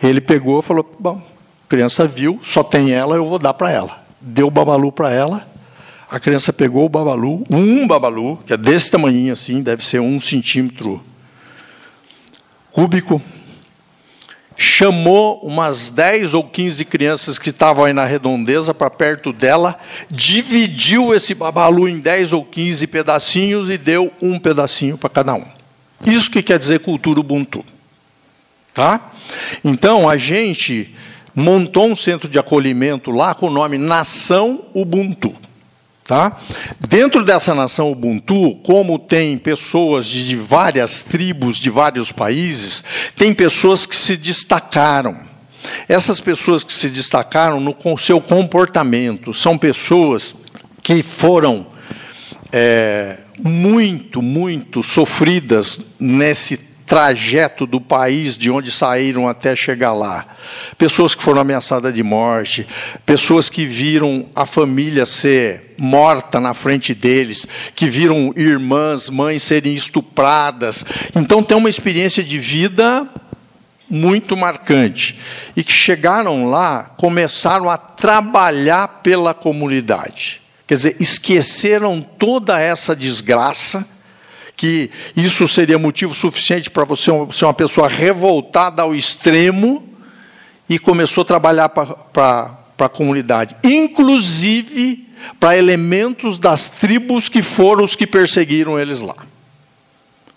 Ele 0.04 0.20
pegou 0.20 0.60
e 0.60 0.62
falou: 0.62 0.98
Bom, 1.00 1.22
a 1.66 1.70
criança 1.70 2.06
viu, 2.06 2.38
só 2.44 2.66
tem 2.66 2.92
ela, 2.92 3.16
eu 3.16 3.26
vou 3.26 3.40
dar 3.40 3.54
para 3.54 3.72
ela. 3.72 4.06
Deu 4.20 4.48
o 4.48 4.52
babalu 4.52 4.92
para 4.92 5.10
ela. 5.12 5.48
A 6.12 6.20
criança 6.20 6.52
pegou 6.52 6.86
o 6.86 6.90
babalu, 6.90 7.46
um 7.50 7.88
babalu, 7.88 8.38
que 8.46 8.54
é 8.54 8.58
desse 8.58 8.92
tamanho 8.92 9.32
assim, 9.32 9.62
deve 9.62 9.86
ser 9.86 10.00
um 10.00 10.20
centímetro 10.20 11.02
cúbico, 12.72 13.22
chamou 14.58 15.40
umas 15.44 15.90
10 15.90 16.34
ou 16.34 16.44
15 16.44 16.84
crianças 16.86 17.38
que 17.38 17.50
estavam 17.50 17.86
aí 17.86 17.94
na 17.94 18.06
redondeza 18.06 18.74
para 18.74 18.90
perto 18.90 19.32
dela, 19.32 19.80
dividiu 20.10 21.14
esse 21.14 21.36
babalu 21.36 21.88
em 21.88 22.00
10 22.00 22.34
ou 22.34 22.44
15 22.44 22.88
pedacinhos 22.88 23.70
e 23.70 23.78
deu 23.78 24.12
um 24.22 24.40
pedacinho 24.40 24.98
para 24.98 25.10
cada 25.10 25.36
um. 25.36 25.46
Isso 26.06 26.32
que 26.32 26.42
quer 26.42 26.58
dizer 26.58 26.80
cultura 26.80 27.20
Ubuntu. 27.20 27.64
Tá? 28.74 29.12
Então, 29.64 30.10
a 30.10 30.18
gente 30.18 30.94
montou 31.36 31.88
um 31.88 31.96
centro 31.96 32.28
de 32.28 32.40
acolhimento 32.40 33.12
lá 33.12 33.36
com 33.36 33.48
o 33.48 33.52
nome 33.52 33.78
Nação 33.78 34.66
Ubuntu. 34.74 35.36
Tá? 36.08 36.38
Dentro 36.88 37.22
dessa 37.26 37.54
nação 37.54 37.92
Ubuntu, 37.92 38.56
como 38.64 38.98
tem 38.98 39.38
pessoas 39.38 40.08
de 40.08 40.38
várias 40.38 41.04
tribos, 41.04 41.58
de 41.58 41.70
vários 41.70 42.14
países, 42.14 42.82
tem 43.18 43.34
pessoas 43.34 43.86
que 43.86 43.96
se 43.96 44.16
destacaram. 44.16 45.28
Essas 45.86 46.22
pessoas 46.22 46.64
que 46.64 46.72
se 46.72 46.90
destacaram 46.90 47.60
no 47.60 47.76
seu 47.98 48.22
comportamento 48.22 49.34
são 49.34 49.58
pessoas 49.58 50.34
que 50.82 51.04
foram 51.04 51.68
é, 52.54 53.18
muito, 53.38 54.22
muito 54.22 54.82
sofridas 54.82 55.78
nesse 56.00 56.56
trajeto 56.88 57.68
do 57.68 57.82
país 57.82 58.38
de 58.38 58.50
onde 58.50 58.72
saíram 58.72 59.28
até 59.28 59.56
chegar 59.56 59.92
lá. 59.92 60.26
Pessoas 60.78 61.14
que 61.14 61.22
foram 61.22 61.42
ameaçadas 61.42 61.94
de 61.94 62.02
morte, 62.02 62.66
pessoas 63.06 63.50
que 63.50 63.66
viram 63.66 64.26
a 64.34 64.46
família 64.46 65.06
ser 65.06 65.76
morta 65.78 66.40
na 66.40 66.54
frente 66.54 66.96
deles, 66.96 67.46
que 67.76 67.88
viram 67.88 68.34
irmãs, 68.38 69.10
mães 69.10 69.44
serem 69.44 69.76
estupradas. 69.76 70.86
Então 71.14 71.44
tem 71.44 71.58
uma 71.58 71.70
experiência 71.70 72.24
de 72.24 72.40
vida 72.40 73.06
muito 73.90 74.36
marcante 74.38 75.20
e 75.58 75.64
que 75.64 75.72
chegaram 75.72 76.46
lá, 76.46 76.84
começaram 76.98 77.70
a 77.70 77.78
trabalhar 77.78 79.02
pela 79.04 79.34
comunidade. 79.34 80.42
Quer 80.66 80.76
dizer, 80.76 80.98
esqueceram 81.02 82.02
toda 82.02 82.60
essa 82.60 82.96
desgraça 82.96 83.86
que 84.58 84.90
isso 85.16 85.48
seria 85.48 85.78
motivo 85.78 86.16
suficiente 86.16 86.70
para 86.70 86.84
você 86.84 87.12
ser 87.32 87.46
uma 87.46 87.54
pessoa 87.54 87.88
revoltada 87.88 88.82
ao 88.82 88.96
extremo 88.96 89.88
e 90.68 90.80
começou 90.80 91.22
a 91.22 91.26
trabalhar 91.26 91.70
para 91.70 92.58
a 92.80 92.90
comunidade, 92.90 93.56
inclusive 93.64 95.08
para 95.40 95.58
elementos 95.58 96.40
das 96.40 96.70
tribos 96.70 97.30
que 97.30 97.44
foram 97.44 97.84
os 97.84 97.96
que 97.96 98.08
perseguiram 98.08 98.80
eles 98.80 99.02
lá. 99.02 99.16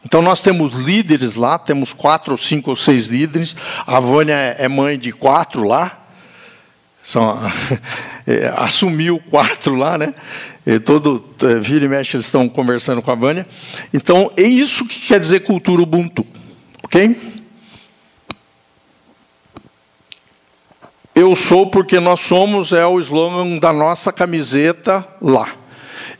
Então 0.05 0.21
nós 0.23 0.43
temos 0.43 0.75
líderes 0.75 1.35
lá, 1.35 1.59
temos 1.59 1.93
quatro, 1.93 2.37
cinco 2.37 2.71
ou 2.71 2.77
seis 2.77 3.07
líderes. 3.07 3.57
A 3.87 4.01
Vânia 4.01 4.35
é 4.35 4.69
mãe 4.69 4.99
de 4.99 5.13
quatro 5.13 5.67
lá. 5.67 5.99
São, 7.03 7.39
é, 8.27 8.53
assumiu 8.57 9.21
quatro 9.31 9.75
lá, 9.75 9.99
né? 9.99 10.15
E 10.67 10.79
todo 10.79 11.25
é, 11.43 11.59
vira 11.59 11.85
e 11.85 11.89
mexe 11.89 12.17
eles 12.17 12.27
estão 12.27 12.49
conversando 12.49 13.01
com 13.01 13.11
a 13.11 13.15
Vânia. 13.15 13.47
Então, 13.93 14.31
é 14.37 14.43
isso 14.43 14.85
que 14.85 15.01
quer 15.01 15.19
dizer 15.19 15.41
cultura 15.41 15.83
Ubuntu. 15.83 16.27
Ok? 16.83 17.17
Eu 21.15 21.35
sou 21.35 21.67
porque 21.67 21.99
nós 21.99 22.21
somos 22.21 22.73
é 22.73 22.87
o 22.87 23.01
slogan 23.01 23.59
da 23.59 23.73
nossa 23.73 24.13
camiseta 24.13 25.07
lá. 25.21 25.55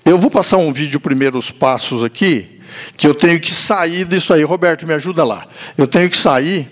Eu 0.05 0.19
vou 0.19 0.31
passar 0.31 0.57
um 0.57 0.73
vídeo 0.73 0.99
primeiros 0.99 1.51
passos 1.51 2.03
aqui, 2.03 2.61
que 2.97 3.07
eu 3.07 3.15
tenho 3.15 3.39
que 3.41 3.51
sair 3.51 4.05
disso 4.05 4.33
aí. 4.33 4.43
Roberto, 4.43 4.87
me 4.87 4.95
ajuda 4.95 5.25
lá. 5.25 5.47
Eu 5.77 5.87
tenho 5.87 6.11
que 6.11 6.17
sair. 6.17 6.71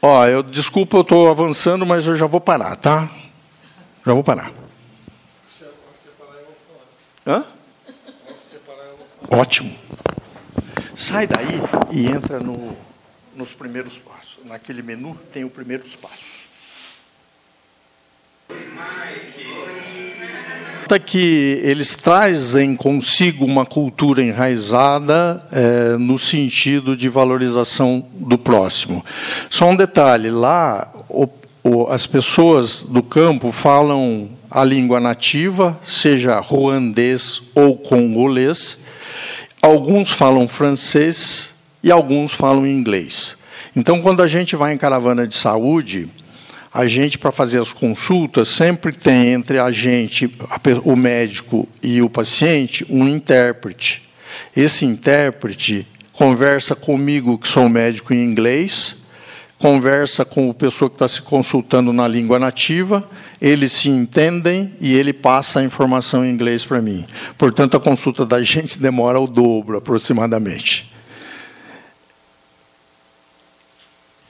Ó, 0.00 0.26
eu 0.26 0.42
desculpa, 0.42 0.96
eu 0.96 1.02
estou 1.02 1.30
avançando, 1.30 1.84
mas 1.84 2.06
eu 2.06 2.16
já 2.16 2.26
vou 2.26 2.40
parar, 2.40 2.76
tá? 2.76 3.08
Já 4.06 4.12
vou 4.12 4.22
parar. 4.22 4.63
Hã? 7.26 7.44
Ótimo. 9.30 9.74
Sai 10.94 11.26
daí 11.26 11.60
e 11.90 12.06
entra 12.06 12.38
no, 12.38 12.76
nos 13.34 13.52
primeiros 13.54 13.98
passos. 13.98 14.38
Naquele 14.44 14.82
menu 14.82 15.18
tem 15.32 15.44
o 15.44 15.50
primeiros 15.50 15.96
passos. 15.96 16.44
que 20.98 21.60
eles 21.64 21.96
trazem 21.96 22.76
consigo 22.76 23.44
uma 23.44 23.66
cultura 23.66 24.22
enraizada 24.22 25.44
é, 25.50 25.96
no 25.96 26.18
sentido 26.18 26.96
de 26.96 27.08
valorização 27.08 28.06
do 28.12 28.38
próximo. 28.38 29.04
Só 29.50 29.70
um 29.70 29.76
detalhe: 29.76 30.30
lá 30.30 30.92
o, 31.08 31.28
o, 31.64 31.86
as 31.88 32.06
pessoas 32.06 32.82
do 32.82 33.02
campo 33.02 33.50
falam 33.50 34.28
a 34.54 34.62
língua 34.62 35.00
nativa, 35.00 35.76
seja 35.84 36.38
ruandês 36.38 37.42
ou 37.56 37.76
congolês. 37.76 38.78
Alguns 39.60 40.12
falam 40.12 40.46
francês 40.46 41.52
e 41.82 41.90
alguns 41.90 42.32
falam 42.32 42.64
inglês. 42.64 43.36
Então, 43.74 44.00
quando 44.00 44.22
a 44.22 44.28
gente 44.28 44.54
vai 44.54 44.72
em 44.72 44.78
caravana 44.78 45.26
de 45.26 45.34
saúde, 45.34 46.08
a 46.72 46.86
gente, 46.86 47.18
para 47.18 47.32
fazer 47.32 47.60
as 47.60 47.72
consultas, 47.72 48.46
sempre 48.46 48.92
tem 48.92 49.32
entre 49.32 49.58
a 49.58 49.72
gente, 49.72 50.32
o 50.84 50.94
médico 50.94 51.68
e 51.82 52.00
o 52.00 52.08
paciente, 52.08 52.86
um 52.88 53.08
intérprete. 53.08 54.02
Esse 54.56 54.86
intérprete 54.86 55.84
conversa 56.12 56.76
comigo, 56.76 57.38
que 57.38 57.48
sou 57.48 57.68
médico 57.68 58.14
em 58.14 58.22
inglês, 58.24 59.03
conversa 59.64 60.26
com 60.26 60.50
a 60.50 60.52
pessoa 60.52 60.90
que 60.90 60.96
está 60.96 61.08
se 61.08 61.22
consultando 61.22 61.90
na 61.90 62.06
língua 62.06 62.38
nativa, 62.38 63.02
eles 63.40 63.72
se 63.72 63.88
entendem 63.88 64.74
e 64.78 64.94
ele 64.94 65.10
passa 65.10 65.60
a 65.60 65.64
informação 65.64 66.22
em 66.22 66.30
inglês 66.30 66.66
para 66.66 66.82
mim. 66.82 67.06
Portanto, 67.38 67.74
a 67.74 67.80
consulta 67.80 68.26
da 68.26 68.42
gente 68.42 68.78
demora 68.78 69.18
o 69.18 69.26
dobro, 69.26 69.78
aproximadamente. 69.78 70.92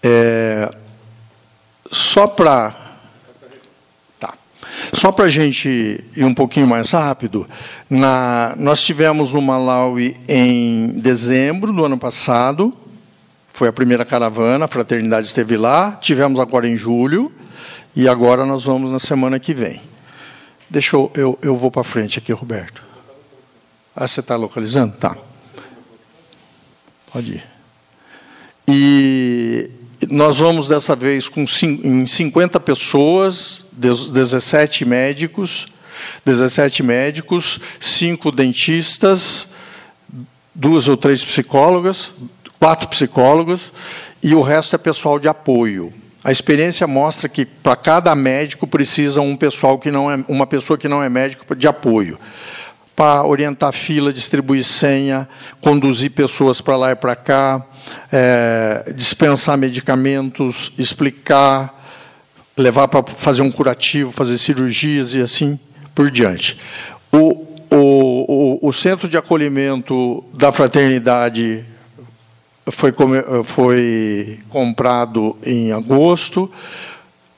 É, 0.04 0.72
só 1.90 2.28
para 2.28 2.76
tá. 4.20 4.34
Só 4.92 5.10
para 5.10 5.24
a 5.24 5.28
gente 5.28 6.04
ir 6.16 6.24
um 6.24 6.32
pouquinho 6.32 6.68
mais 6.68 6.92
rápido, 6.92 7.44
na, 7.90 8.54
nós 8.56 8.84
tivemos 8.84 9.32
no 9.32 9.42
Malawi 9.42 10.16
em 10.28 10.90
dezembro 10.90 11.72
do 11.72 11.84
ano 11.84 11.98
passado, 11.98 12.72
Foi 13.54 13.68
a 13.68 13.72
primeira 13.72 14.04
caravana, 14.04 14.64
a 14.64 14.68
fraternidade 14.68 15.28
esteve 15.28 15.56
lá. 15.56 15.92
Tivemos 15.92 16.40
agora 16.40 16.68
em 16.68 16.76
julho 16.76 17.30
e 17.94 18.08
agora 18.08 18.44
nós 18.44 18.64
vamos 18.64 18.90
na 18.90 18.98
semana 18.98 19.38
que 19.38 19.54
vem. 19.54 19.80
Deixa 20.68 20.96
eu, 20.96 21.08
eu, 21.14 21.38
eu 21.40 21.56
vou 21.56 21.70
para 21.70 21.84
frente 21.84 22.18
aqui, 22.18 22.32
Roberto. 22.32 22.82
Ah, 23.94 24.08
você 24.08 24.18
está 24.18 24.34
localizando? 24.34 24.96
Tá. 24.96 25.16
Pode 27.12 27.34
ir. 27.34 27.44
E 28.66 29.70
nós 30.10 30.38
vamos 30.38 30.66
dessa 30.66 30.96
vez 30.96 31.28
com 31.28 31.44
em 31.62 32.06
50 32.06 32.58
pessoas, 32.58 33.64
17 33.70 34.84
médicos, 34.84 35.66
17 36.24 36.82
médicos, 36.82 37.60
cinco 37.78 38.32
dentistas, 38.32 39.50
duas 40.52 40.88
ou 40.88 40.96
três 40.96 41.24
psicólogas, 41.24 42.12
quatro 42.64 42.88
psicólogos 42.88 43.74
e 44.22 44.34
o 44.34 44.40
resto 44.40 44.74
é 44.74 44.78
pessoal 44.78 45.18
de 45.18 45.28
apoio. 45.28 45.92
A 46.24 46.32
experiência 46.32 46.86
mostra 46.86 47.28
que 47.28 47.44
para 47.44 47.76
cada 47.76 48.14
médico 48.14 48.66
precisa 48.66 49.20
um 49.20 49.36
pessoal 49.36 49.78
que 49.78 49.90
não 49.90 50.10
é 50.10 50.24
uma 50.26 50.46
pessoa 50.46 50.78
que 50.78 50.88
não 50.88 51.02
é 51.02 51.10
médico 51.10 51.54
de 51.54 51.68
apoio 51.68 52.18
para 52.96 53.22
orientar 53.22 53.70
fila, 53.70 54.10
distribuir 54.10 54.64
senha, 54.64 55.28
conduzir 55.60 56.12
pessoas 56.12 56.62
para 56.62 56.74
lá 56.74 56.92
e 56.92 56.96
para 56.96 57.14
cá, 57.14 57.62
é, 58.10 58.90
dispensar 58.96 59.58
medicamentos, 59.58 60.72
explicar, 60.78 61.84
levar 62.56 62.88
para 62.88 63.02
fazer 63.12 63.42
um 63.42 63.52
curativo, 63.52 64.10
fazer 64.10 64.38
cirurgias 64.38 65.12
e 65.12 65.20
assim 65.20 65.60
por 65.94 66.10
diante. 66.10 66.58
O, 67.12 67.46
o, 67.70 68.58
o, 68.62 68.68
o 68.68 68.72
centro 68.72 69.06
de 69.06 69.18
acolhimento 69.18 70.24
da 70.32 70.50
fraternidade 70.50 71.73
foi, 72.72 72.92
foi 73.44 74.38
comprado 74.48 75.36
em 75.44 75.72
agosto. 75.72 76.50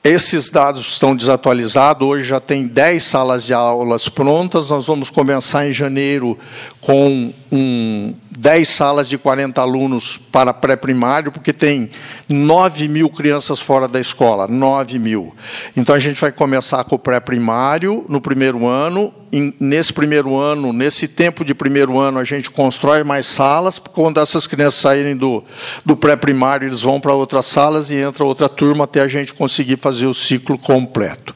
Esses 0.03 0.49
dados 0.49 0.87
estão 0.87 1.13
desatualizados, 1.13 2.07
hoje 2.07 2.23
já 2.23 2.39
tem 2.39 2.65
10 2.65 3.03
salas 3.03 3.43
de 3.43 3.53
aulas 3.53 4.07
prontas, 4.07 4.69
nós 4.69 4.87
vamos 4.87 5.09
começar 5.09 5.67
em 5.67 5.73
janeiro 5.73 6.39
com 6.87 7.33
um, 7.51 8.13
10 8.37 8.65
salas 8.65 9.09
de 9.09 9.17
40 9.17 9.59
alunos 9.59 10.17
para 10.31 10.53
pré-primário, 10.53 11.33
porque 11.33 11.51
tem 11.51 11.89
9 12.29 12.87
mil 12.87 13.09
crianças 13.09 13.59
fora 13.59 13.89
da 13.89 13.99
escola, 13.99 14.47
9 14.47 14.97
mil. 14.97 15.35
Então 15.75 15.93
a 15.93 15.99
gente 15.99 16.21
vai 16.21 16.31
começar 16.31 16.85
com 16.85 16.95
o 16.95 16.99
pré-primário 16.99 18.05
no 18.07 18.21
primeiro 18.21 18.65
ano. 18.65 19.13
E 19.33 19.53
nesse 19.59 19.91
primeiro 19.91 20.37
ano, 20.37 20.71
nesse 20.71 21.09
tempo 21.09 21.43
de 21.43 21.53
primeiro 21.53 21.99
ano, 21.99 22.19
a 22.19 22.23
gente 22.23 22.49
constrói 22.49 23.03
mais 23.03 23.25
salas, 23.25 23.79
porque 23.79 23.93
quando 23.93 24.21
essas 24.21 24.47
crianças 24.47 24.79
saírem 24.79 25.17
do, 25.17 25.43
do 25.83 25.97
pré-primário, 25.97 26.69
eles 26.69 26.83
vão 26.83 27.01
para 27.01 27.13
outras 27.13 27.47
salas 27.47 27.91
e 27.91 27.95
entra 27.95 28.23
outra 28.23 28.47
turma 28.47 28.85
até 28.85 29.01
a 29.01 29.09
gente 29.09 29.33
conseguir 29.33 29.75
fazer 29.75 30.05
o 30.05 30.13
ciclo 30.13 30.57
completo. 30.57 31.35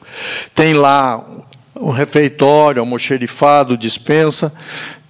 Tem 0.54 0.72
lá 0.72 1.22
um 1.82 1.90
refeitório, 1.90 2.80
almoxerifado, 2.80 3.76
dispensa, 3.76 4.52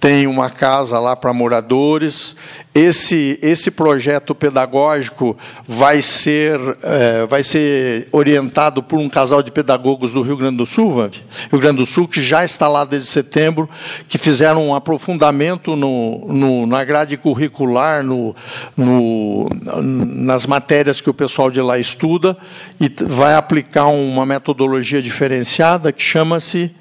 tem 0.03 0.27
uma 0.27 0.49
casa 0.49 0.99
lá 0.99 1.15
para 1.15 1.31
moradores. 1.31 2.35
Esse, 2.75 3.39
esse 3.41 3.71
projeto 3.71 4.35
pedagógico 4.35 5.37
vai 5.65 6.01
ser, 6.01 6.59
é, 6.83 7.25
vai 7.25 7.41
ser 7.41 8.09
orientado 8.11 8.83
por 8.83 8.99
um 8.99 9.07
casal 9.07 9.41
de 9.41 9.49
pedagogos 9.49 10.11
do 10.11 10.21
Rio 10.21 10.35
Grande 10.35 10.57
do 10.57 10.65
Sul, 10.65 11.09
Rio 11.49 11.61
Grande 11.61 11.77
do 11.77 11.85
Sul, 11.85 12.05
que 12.05 12.21
já 12.21 12.43
está 12.43 12.67
lá 12.67 12.83
desde 12.83 13.07
setembro, 13.07 13.69
que 14.09 14.17
fizeram 14.17 14.67
um 14.67 14.75
aprofundamento 14.75 15.73
no, 15.73 16.27
no, 16.27 16.67
na 16.67 16.83
grade 16.83 17.15
curricular, 17.15 18.03
no, 18.03 18.35
no, 18.75 19.47
nas 19.81 20.45
matérias 20.45 20.99
que 20.99 21.09
o 21.09 21.13
pessoal 21.13 21.49
de 21.49 21.61
lá 21.61 21.79
estuda, 21.79 22.35
e 22.77 22.91
vai 23.05 23.35
aplicar 23.35 23.85
uma 23.85 24.25
metodologia 24.25 25.01
diferenciada 25.01 25.93
que 25.93 26.03
chama-se 26.03 26.75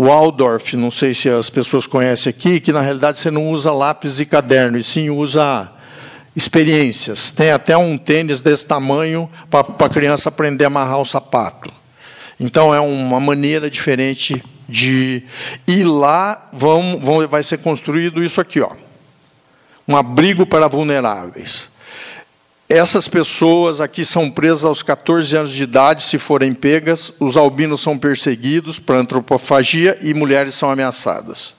Waldorf, 0.00 0.74
não 0.74 0.90
sei 0.90 1.14
se 1.14 1.28
as 1.28 1.50
pessoas 1.50 1.86
conhecem 1.86 2.30
aqui, 2.30 2.60
que 2.60 2.72
na 2.72 2.80
realidade 2.80 3.18
você 3.18 3.30
não 3.30 3.50
usa 3.50 3.72
lápis 3.72 4.20
e 4.20 4.26
caderno, 4.26 4.78
e 4.78 4.82
sim 4.82 5.10
usa 5.10 5.70
experiências. 6.34 7.30
Tem 7.30 7.50
até 7.50 7.76
um 7.76 7.96
tênis 7.96 8.40
desse 8.40 8.66
tamanho 8.66 9.30
para 9.48 9.86
a 9.86 9.88
criança 9.88 10.28
aprender 10.28 10.64
a 10.64 10.66
amarrar 10.66 11.00
o 11.00 11.04
sapato. 11.04 11.70
Então 12.38 12.74
é 12.74 12.80
uma 12.80 13.20
maneira 13.20 13.70
diferente 13.70 14.42
de. 14.68 15.22
E 15.66 15.84
lá 15.84 16.48
vão, 16.52 16.98
vão, 17.00 17.26
vai 17.28 17.42
ser 17.42 17.58
construído 17.58 18.24
isso 18.24 18.40
aqui, 18.40 18.60
ó. 18.60 18.72
Um 19.86 19.96
abrigo 19.96 20.46
para 20.46 20.68
vulneráveis. 20.68 21.69
Essas 22.72 23.08
pessoas 23.08 23.80
aqui 23.80 24.04
são 24.04 24.30
presas 24.30 24.64
aos 24.64 24.80
14 24.80 25.36
anos 25.36 25.50
de 25.50 25.64
idade, 25.64 26.04
se 26.04 26.18
forem 26.18 26.54
pegas. 26.54 27.12
Os 27.18 27.36
albinos 27.36 27.80
são 27.80 27.98
perseguidos 27.98 28.78
por 28.78 28.94
antropofagia 28.94 29.98
e 30.00 30.14
mulheres 30.14 30.54
são 30.54 30.70
ameaçadas. 30.70 31.56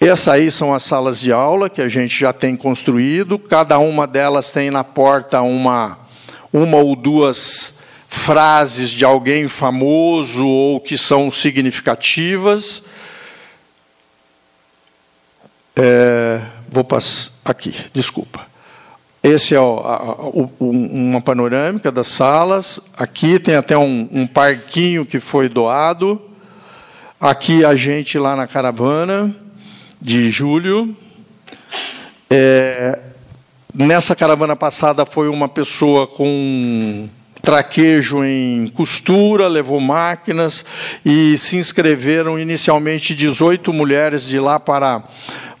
Essas 0.00 0.26
aí 0.26 0.50
são 0.50 0.74
as 0.74 0.82
salas 0.82 1.20
de 1.20 1.30
aula 1.30 1.70
que 1.70 1.80
a 1.80 1.88
gente 1.88 2.18
já 2.18 2.32
tem 2.32 2.56
construído. 2.56 3.38
Cada 3.38 3.78
uma 3.78 4.08
delas 4.08 4.50
tem 4.50 4.72
na 4.72 4.82
porta 4.82 5.40
uma, 5.40 5.96
uma 6.52 6.78
ou 6.78 6.96
duas 6.96 7.74
frases 8.08 8.90
de 8.90 9.04
alguém 9.04 9.46
famoso 9.46 10.44
ou 10.44 10.80
que 10.80 10.98
são 10.98 11.30
significativas. 11.30 12.82
É, 15.76 16.40
vou 16.68 16.82
passar 16.82 17.30
aqui, 17.44 17.72
desculpa. 17.92 18.48
Esse 19.28 19.54
é 19.54 19.60
o, 19.60 19.78
a, 19.80 20.14
o, 20.22 20.50
uma 20.58 21.20
panorâmica 21.20 21.92
das 21.92 22.06
salas. 22.06 22.80
Aqui 22.96 23.38
tem 23.38 23.56
até 23.56 23.76
um, 23.76 24.08
um, 24.10 24.26
parquinho 24.26 25.04
que 25.04 25.20
foi 25.20 25.50
doado. 25.50 26.18
Aqui 27.20 27.62
a 27.62 27.74
gente 27.74 28.18
lá 28.18 28.34
na 28.34 28.46
caravana 28.46 29.36
de 30.00 30.30
julho. 30.30 30.96
É, 32.30 32.98
nessa 33.74 34.16
caravana 34.16 34.56
passada 34.56 35.04
foi 35.04 35.28
uma 35.28 35.46
pessoa 35.46 36.06
com 36.06 37.06
traquejo 37.42 38.24
em 38.24 38.68
costura, 38.68 39.46
levou 39.46 39.78
máquinas 39.78 40.64
e 41.04 41.36
se 41.36 41.58
inscreveram 41.58 42.38
inicialmente 42.38 43.14
18 43.14 43.74
mulheres 43.74 44.26
de 44.26 44.40
lá 44.40 44.58
para 44.58 45.04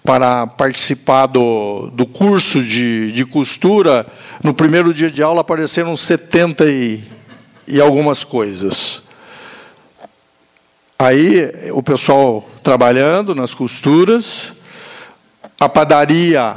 para 0.08 0.46
participar 0.46 1.26
do, 1.26 1.90
do 1.92 2.06
curso 2.06 2.62
de, 2.62 3.12
de 3.12 3.26
costura, 3.26 4.06
no 4.42 4.54
primeiro 4.54 4.94
dia 4.94 5.10
de 5.10 5.22
aula 5.22 5.42
apareceram 5.42 5.94
70 5.94 6.64
e, 6.64 7.04
e 7.66 7.78
algumas 7.78 8.24
coisas. 8.24 9.02
Aí 10.98 11.70
o 11.72 11.82
pessoal 11.82 12.48
trabalhando 12.62 13.34
nas 13.34 13.52
costuras, 13.52 14.54
a 15.60 15.68
padaria 15.68 16.56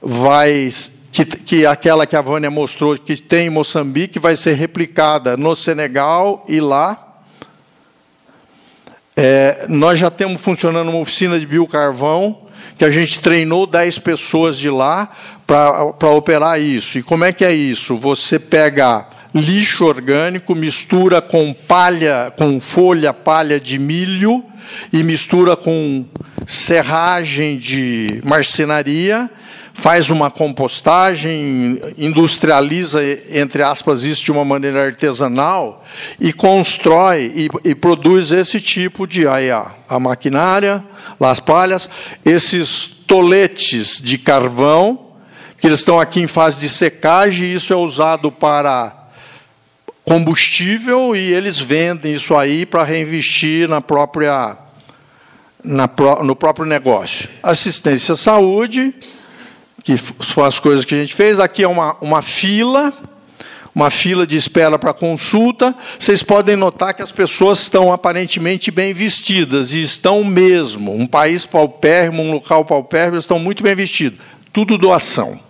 vai 0.00 0.70
que, 1.10 1.24
que 1.24 1.66
aquela 1.66 2.06
que 2.06 2.14
a 2.14 2.20
Vânia 2.20 2.48
mostrou 2.48 2.96
que 2.96 3.16
tem 3.16 3.48
em 3.48 3.50
Moçambique 3.50 4.20
vai 4.20 4.36
ser 4.36 4.54
replicada 4.54 5.36
no 5.36 5.56
Senegal 5.56 6.44
e 6.46 6.60
lá. 6.60 7.24
É, 9.16 9.66
nós 9.68 9.98
já 9.98 10.12
temos 10.12 10.40
funcionando 10.40 10.90
uma 10.90 11.00
oficina 11.00 11.40
de 11.40 11.44
biocarvão 11.44 12.41
que 12.76 12.84
a 12.84 12.90
gente 12.90 13.20
treinou 13.20 13.66
10 13.66 13.98
pessoas 13.98 14.58
de 14.58 14.70
lá 14.70 15.10
para 15.46 16.10
operar 16.10 16.60
isso. 16.60 16.98
E 16.98 17.02
como 17.02 17.24
é 17.24 17.32
que 17.32 17.44
é 17.44 17.52
isso? 17.52 17.96
Você 17.98 18.38
pega 18.38 19.06
lixo 19.34 19.84
orgânico, 19.84 20.54
mistura 20.54 21.20
com 21.20 21.54
palha, 21.54 22.32
com 22.36 22.60
folha, 22.60 23.12
palha 23.12 23.58
de 23.58 23.78
milho 23.78 24.44
e 24.92 25.02
mistura 25.02 25.56
com 25.56 26.04
serragem 26.46 27.56
de 27.56 28.20
marcenaria, 28.24 29.30
faz 29.74 30.10
uma 30.10 30.30
compostagem, 30.30 31.80
industrializa, 31.96 33.00
entre 33.30 33.62
aspas, 33.62 34.04
isso 34.04 34.24
de 34.24 34.30
uma 34.30 34.44
maneira 34.44 34.84
artesanal 34.84 35.84
e 36.20 36.32
constrói 36.32 37.32
e, 37.34 37.70
e 37.70 37.74
produz 37.74 38.30
esse 38.30 38.60
tipo 38.60 39.06
de 39.06 39.26
aí, 39.26 39.50
a, 39.50 39.72
maquinária, 39.98 40.84
Las 41.18 41.40
Palhas, 41.40 41.88
esses 42.24 42.86
toletes 42.86 44.00
de 44.00 44.18
carvão, 44.18 45.12
que 45.58 45.66
eles 45.66 45.80
estão 45.80 45.98
aqui 45.98 46.20
em 46.20 46.26
fase 46.26 46.58
de 46.58 46.68
secagem, 46.68 47.46
e 47.46 47.54
isso 47.54 47.72
é 47.72 47.76
usado 47.76 48.30
para 48.30 49.02
combustível 50.04 51.14
e 51.14 51.32
eles 51.32 51.58
vendem 51.58 52.12
isso 52.12 52.36
aí 52.36 52.66
para 52.66 52.82
reinvestir 52.82 53.68
na 53.68 53.80
própria 53.80 54.56
na, 55.62 55.88
no 56.24 56.34
próprio 56.34 56.66
negócio. 56.66 57.28
Assistência 57.40 58.14
à 58.14 58.16
saúde, 58.16 58.92
que 59.82 59.96
são 60.24 60.44
as 60.44 60.58
coisas 60.58 60.84
que 60.84 60.94
a 60.94 60.98
gente 60.98 61.14
fez. 61.14 61.40
Aqui 61.40 61.62
é 61.62 61.68
uma, 61.68 61.96
uma 62.00 62.22
fila 62.22 62.92
uma 63.74 63.88
fila 63.88 64.26
de 64.26 64.36
espera 64.36 64.78
para 64.78 64.92
consulta, 64.92 65.74
vocês 65.98 66.22
podem 66.22 66.56
notar 66.56 66.92
que 66.92 67.02
as 67.02 67.10
pessoas 67.10 67.60
estão 67.60 67.90
aparentemente 67.90 68.70
bem 68.70 68.92
vestidas, 68.92 69.72
e 69.72 69.82
estão 69.82 70.22
mesmo. 70.22 70.94
Um 70.94 71.06
país 71.06 71.46
paupérrimo, 71.46 72.22
um 72.22 72.32
local 72.32 72.64
paupérrimo, 72.64 73.16
estão 73.16 73.38
muito 73.38 73.62
bem 73.62 73.74
vestidos. 73.74 74.18
tudo 74.52 74.76
doação. 74.76 75.40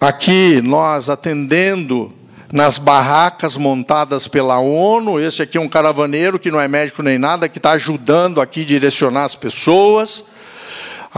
Aqui 0.00 0.62
nós 0.62 1.10
atendendo 1.10 2.14
nas 2.52 2.78
barracas 2.78 3.56
montadas 3.56 4.26
pela 4.26 4.58
ONU. 4.58 5.20
Esse 5.20 5.42
aqui 5.42 5.58
é 5.58 5.60
um 5.60 5.68
caravaneiro 5.68 6.38
que 6.38 6.50
não 6.50 6.60
é 6.60 6.66
médico 6.66 7.02
nem 7.02 7.18
nada, 7.18 7.48
que 7.48 7.58
está 7.58 7.72
ajudando 7.72 8.40
aqui 8.40 8.62
a 8.62 8.64
direcionar 8.64 9.24
as 9.24 9.34
pessoas. 9.34 10.24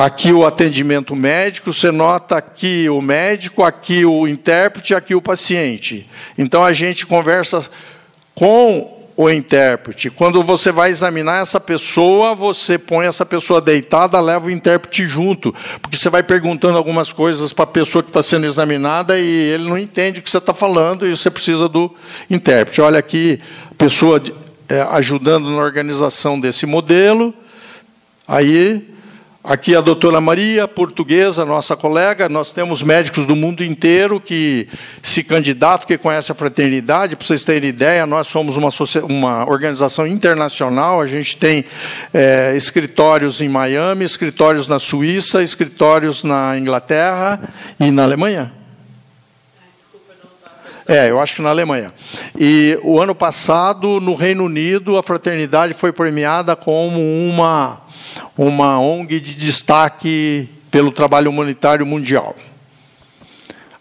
Aqui 0.01 0.33
o 0.33 0.47
atendimento 0.47 1.15
médico, 1.15 1.75
você 1.75 1.91
nota 1.91 2.35
aqui 2.35 2.89
o 2.89 3.03
médico, 3.03 3.63
aqui 3.63 4.03
o 4.03 4.27
intérprete, 4.27 4.95
aqui 4.95 5.15
o 5.15 5.21
paciente. 5.21 6.09
Então 6.39 6.65
a 6.65 6.73
gente 6.73 7.05
conversa 7.05 7.69
com 8.35 8.99
o 9.15 9.29
intérprete. 9.29 10.09
Quando 10.09 10.43
você 10.43 10.73
vai 10.73 10.89
examinar 10.89 11.43
essa 11.43 11.61
pessoa, 11.61 12.35
você 12.35 12.79
põe 12.79 13.07
essa 13.07 13.27
pessoa 13.27 13.61
deitada, 13.61 14.19
leva 14.19 14.47
o 14.47 14.51
intérprete 14.51 15.07
junto, 15.07 15.55
porque 15.83 15.99
você 15.99 16.09
vai 16.09 16.23
perguntando 16.23 16.79
algumas 16.79 17.13
coisas 17.13 17.53
para 17.53 17.65
a 17.65 17.67
pessoa 17.67 18.03
que 18.03 18.09
está 18.09 18.23
sendo 18.23 18.47
examinada 18.47 19.19
e 19.19 19.51
ele 19.53 19.69
não 19.69 19.77
entende 19.77 20.21
o 20.21 20.23
que 20.23 20.31
você 20.31 20.39
está 20.39 20.55
falando 20.55 21.07
e 21.07 21.15
você 21.15 21.31
precisa 21.31 21.69
do 21.69 21.95
intérprete. 22.31 22.81
Olha 22.81 22.99
aqui, 22.99 23.39
pessoa 23.77 24.23
é, 24.67 24.81
ajudando 24.93 25.51
na 25.51 25.61
organização 25.61 26.41
desse 26.41 26.65
modelo. 26.65 27.35
Aí 28.27 28.89
Aqui 29.43 29.75
a 29.75 29.81
doutora 29.81 30.21
Maria, 30.21 30.69
portuguesa, 30.69 31.47
nossa 31.47 31.75
colega. 31.75 32.29
Nós 32.29 32.53
temos 32.53 32.83
médicos 32.83 33.25
do 33.25 33.35
mundo 33.35 33.65
inteiro 33.65 34.21
que 34.21 34.69
se 35.03 35.25
candidatam, 35.25 35.87
que 35.87 35.97
conhecem 35.97 36.35
a 36.35 36.37
fraternidade. 36.37 37.17
Para 37.17 37.27
vocês 37.27 37.43
terem 37.43 37.71
ideia, 37.71 38.05
nós 38.05 38.27
somos 38.27 38.59
uma, 38.59 38.69
uma 39.03 39.49
organização 39.49 40.07
internacional. 40.07 41.01
A 41.01 41.07
gente 41.07 41.39
tem 41.39 41.65
é, 42.13 42.55
escritórios 42.55 43.41
em 43.41 43.49
Miami, 43.49 44.05
escritórios 44.05 44.69
na 44.69 44.79
Suíça, 44.79 45.43
escritórios 45.43 46.23
na 46.23 46.59
Inglaterra 46.59 47.41
e 47.81 47.91
na 47.91 48.03
Alemanha. 48.03 48.53
É, 50.87 51.09
eu 51.09 51.19
acho 51.19 51.35
que 51.37 51.41
na 51.41 51.49
Alemanha. 51.49 51.95
E 52.39 52.79
o 52.83 53.01
ano 53.01 53.15
passado, 53.15 54.01
no 54.01 54.15
Reino 54.15 54.45
Unido, 54.45 54.99
a 54.99 55.03
fraternidade 55.03 55.73
foi 55.73 55.93
premiada 55.93 56.55
como 56.55 57.01
uma 57.01 57.89
uma 58.37 58.81
ONG 58.81 59.21
de 59.21 59.35
destaque 59.35 60.49
pelo 60.71 60.93
trabalho 60.93 61.31
humanitário 61.31 61.85
mundial. 61.85 62.37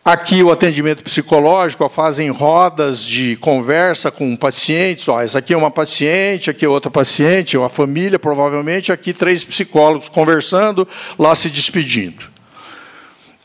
Aqui 0.04 0.42
o 0.42 0.52
atendimento 0.52 1.04
psicológico, 1.04 1.88
fazem 1.88 2.32
rodas 2.32 3.04
de 3.04 3.36
conversa 3.36 4.10
com 4.10 4.36
pacientes. 4.36 5.08
Ó, 5.08 5.22
essa 5.22 5.38
aqui 5.38 5.54
é 5.54 5.58
uma 5.58 5.70
paciente, 5.70 6.50
aqui 6.50 6.66
é 6.66 6.68
outra 6.68 6.90
paciente, 6.90 7.58
uma 7.58 7.70
família, 7.70 8.18
provavelmente, 8.18 8.92
aqui 8.92 9.14
três 9.14 9.46
psicólogos 9.46 10.10
conversando, 10.10 10.88
lá 11.18 11.36
se 11.36 11.50
despedindo. 11.50 12.26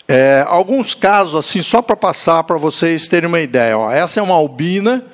É, 0.09 0.45
alguns 0.49 0.95
casos, 0.95 1.35
assim, 1.35 1.61
só 1.61 1.83
para 1.83 1.97
passar 1.97 2.45
para 2.45 2.57
vocês 2.57 3.09
terem 3.09 3.29
uma 3.29 3.41
ideia. 3.41 3.77
Ó, 3.77 3.91
essa 3.91 4.21
é 4.21 4.23
uma 4.23 4.35
albina 4.35 5.05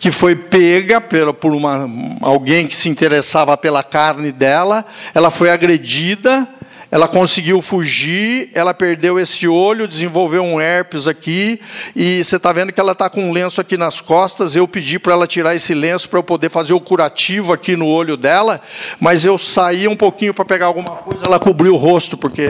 que 0.00 0.10
foi 0.10 0.34
pega 0.34 0.98
por 0.98 1.52
uma, 1.52 1.88
alguém 2.22 2.66
que 2.66 2.74
se 2.74 2.88
interessava 2.88 3.54
pela 3.54 3.84
carne 3.84 4.32
dela, 4.32 4.86
ela 5.14 5.30
foi 5.30 5.50
agredida, 5.50 6.48
ela 6.90 7.06
conseguiu 7.06 7.60
fugir, 7.60 8.50
ela 8.54 8.72
perdeu 8.72 9.20
esse 9.20 9.46
olho, 9.46 9.86
desenvolveu 9.86 10.42
um 10.42 10.58
herpes 10.58 11.06
aqui, 11.06 11.60
e 11.94 12.24
você 12.24 12.36
está 12.36 12.50
vendo 12.50 12.72
que 12.72 12.80
ela 12.80 12.92
está 12.92 13.10
com 13.10 13.28
um 13.28 13.30
lenço 13.30 13.60
aqui 13.60 13.76
nas 13.76 14.00
costas. 14.00 14.56
Eu 14.56 14.66
pedi 14.66 14.98
para 14.98 15.12
ela 15.12 15.26
tirar 15.26 15.54
esse 15.54 15.74
lenço 15.74 16.08
para 16.08 16.18
eu 16.18 16.24
poder 16.24 16.48
fazer 16.48 16.72
o 16.72 16.80
curativo 16.80 17.52
aqui 17.52 17.76
no 17.76 17.86
olho 17.86 18.16
dela, 18.16 18.62
mas 18.98 19.26
eu 19.26 19.36
saí 19.36 19.86
um 19.86 19.94
pouquinho 19.94 20.32
para 20.32 20.46
pegar 20.46 20.66
alguma 20.66 20.96
coisa, 20.96 21.26
ela 21.26 21.38
cobriu 21.38 21.74
o 21.74 21.76
rosto, 21.76 22.16
porque 22.16 22.48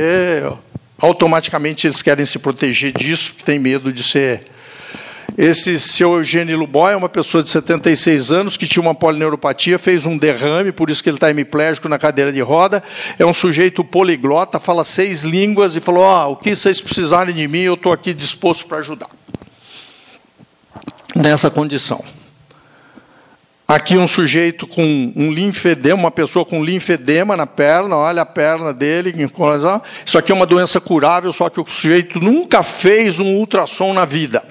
automaticamente 1.00 1.88
eles 1.88 2.00
querem 2.00 2.24
se 2.24 2.38
proteger 2.38 2.92
disso, 2.92 3.34
que 3.36 3.42
tem 3.42 3.58
medo 3.58 3.92
de 3.92 4.04
ser 4.04 4.46
esse 5.36 5.78
seu 5.78 6.14
Eugênio 6.14 6.58
Luboy 6.58 6.92
é 6.92 6.96
uma 6.96 7.08
pessoa 7.08 7.42
de 7.42 7.50
76 7.50 8.32
anos 8.32 8.56
que 8.56 8.66
tinha 8.66 8.82
uma 8.82 8.94
polineuropatia, 8.94 9.78
fez 9.78 10.06
um 10.06 10.16
derrame, 10.16 10.72
por 10.72 10.90
isso 10.90 11.02
que 11.02 11.08
ele 11.08 11.16
está 11.16 11.30
hemiplégico 11.30 11.88
na 11.88 11.98
cadeira 11.98 12.32
de 12.32 12.40
roda. 12.40 12.82
É 13.18 13.24
um 13.24 13.32
sujeito 13.32 13.84
poliglota, 13.84 14.58
fala 14.58 14.84
seis 14.84 15.22
línguas 15.22 15.76
e 15.76 15.80
falou: 15.80 16.04
oh, 16.04 16.32
o 16.32 16.36
que 16.36 16.54
vocês 16.54 16.80
precisarem 16.80 17.34
de 17.34 17.46
mim, 17.46 17.60
eu 17.60 17.74
estou 17.74 17.92
aqui 17.92 18.12
disposto 18.14 18.66
para 18.66 18.78
ajudar. 18.78 19.08
Nessa 21.14 21.50
condição. 21.50 22.02
Aqui 23.68 23.96
um 23.96 24.08
sujeito 24.08 24.66
com 24.66 25.12
um 25.14 25.32
linfedema, 25.32 26.00
uma 26.00 26.10
pessoa 26.10 26.44
com 26.44 26.64
linfedema 26.64 27.36
na 27.36 27.46
perna, 27.46 27.96
olha 27.96 28.22
a 28.22 28.26
perna 28.26 28.72
dele. 28.72 29.14
Isso 30.04 30.18
aqui 30.18 30.32
é 30.32 30.34
uma 30.34 30.46
doença 30.46 30.80
curável, 30.80 31.32
só 31.32 31.48
que 31.48 31.60
o 31.60 31.66
sujeito 31.68 32.18
nunca 32.18 32.64
fez 32.64 33.20
um 33.20 33.36
ultrassom 33.36 33.92
na 33.92 34.04
vida 34.04 34.42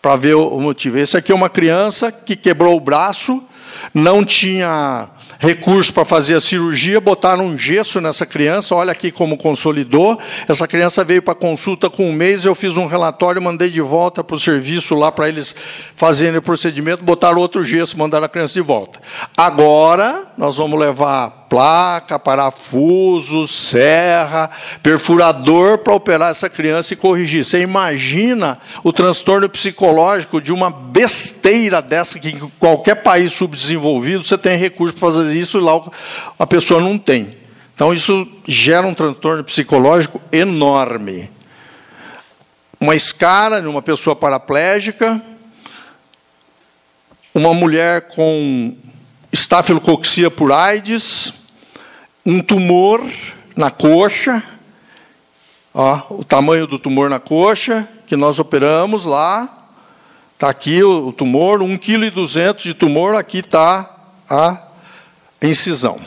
para 0.00 0.16
ver 0.16 0.34
o 0.34 0.58
motivo. 0.58 0.98
Esse 0.98 1.16
aqui 1.16 1.32
é 1.32 1.34
uma 1.34 1.50
criança 1.50 2.10
que 2.10 2.34
quebrou 2.34 2.76
o 2.76 2.80
braço, 2.80 3.42
não 3.94 4.24
tinha 4.24 5.08
recurso 5.38 5.92
para 5.92 6.04
fazer 6.04 6.34
a 6.34 6.40
cirurgia, 6.40 7.00
botaram 7.00 7.46
um 7.46 7.56
gesso 7.56 7.98
nessa 7.98 8.26
criança, 8.26 8.74
olha 8.74 8.92
aqui 8.92 9.10
como 9.10 9.38
consolidou. 9.38 10.18
Essa 10.46 10.68
criança 10.68 11.02
veio 11.02 11.22
para 11.22 11.34
consulta 11.34 11.88
com 11.88 12.10
um 12.10 12.12
mês, 12.12 12.44
eu 12.44 12.54
fiz 12.54 12.76
um 12.76 12.86
relatório, 12.86 13.40
mandei 13.40 13.70
de 13.70 13.80
volta 13.80 14.22
para 14.22 14.36
o 14.36 14.40
serviço 14.40 14.94
lá 14.94 15.10
para 15.10 15.28
eles 15.28 15.54
fazerem 15.96 16.38
o 16.38 16.42
procedimento, 16.42 17.02
botaram 17.02 17.38
outro 17.38 17.64
gesso, 17.64 17.98
mandaram 17.98 18.26
a 18.26 18.28
criança 18.28 18.52
de 18.54 18.60
volta. 18.60 19.00
Agora, 19.34 20.26
nós 20.36 20.56
vamos 20.56 20.78
levar 20.78 21.39
placa, 21.50 22.16
parafuso, 22.16 23.48
serra, 23.48 24.48
perfurador 24.84 25.78
para 25.78 25.92
operar 25.92 26.30
essa 26.30 26.48
criança 26.48 26.94
e 26.94 26.96
corrigir. 26.96 27.44
Você 27.44 27.60
imagina 27.60 28.60
o 28.84 28.92
transtorno 28.92 29.48
psicológico 29.48 30.40
de 30.40 30.52
uma 30.52 30.70
besteira 30.70 31.82
dessa 31.82 32.20
que 32.20 32.28
em 32.28 32.38
qualquer 32.60 33.02
país 33.02 33.32
subdesenvolvido 33.32 34.22
você 34.22 34.38
tem 34.38 34.56
recurso 34.56 34.94
para 34.94 35.10
fazer 35.10 35.34
isso 35.34 35.58
e 35.58 35.60
lá 35.60 35.82
a 36.38 36.46
pessoa 36.46 36.80
não 36.80 36.96
tem. 36.96 37.36
Então 37.74 37.92
isso 37.92 38.28
gera 38.46 38.86
um 38.86 38.94
transtorno 38.94 39.42
psicológico 39.42 40.22
enorme. 40.30 41.28
Uma 42.80 42.94
escara 42.94 43.60
numa 43.60 43.82
pessoa 43.82 44.14
paraplégica, 44.14 45.20
uma 47.34 47.52
mulher 47.52 48.02
com 48.02 48.76
estafilococcia 49.32 50.30
por 50.30 50.52
AIDS, 50.52 51.39
um 52.24 52.40
tumor 52.40 53.04
na 53.56 53.70
coxa, 53.70 54.42
ó, 55.72 56.02
o 56.10 56.24
tamanho 56.24 56.66
do 56.66 56.78
tumor 56.78 57.08
na 57.08 57.18
coxa, 57.18 57.88
que 58.06 58.16
nós 58.16 58.38
operamos 58.38 59.04
lá. 59.04 59.68
Está 60.34 60.48
aqui 60.48 60.82
o, 60.82 61.08
o 61.08 61.12
tumor, 61.12 61.60
1,2 61.60 62.54
kg 62.54 62.62
de 62.62 62.74
tumor, 62.74 63.14
aqui 63.14 63.38
está 63.38 63.94
a 64.28 64.62
incisão. 65.42 66.00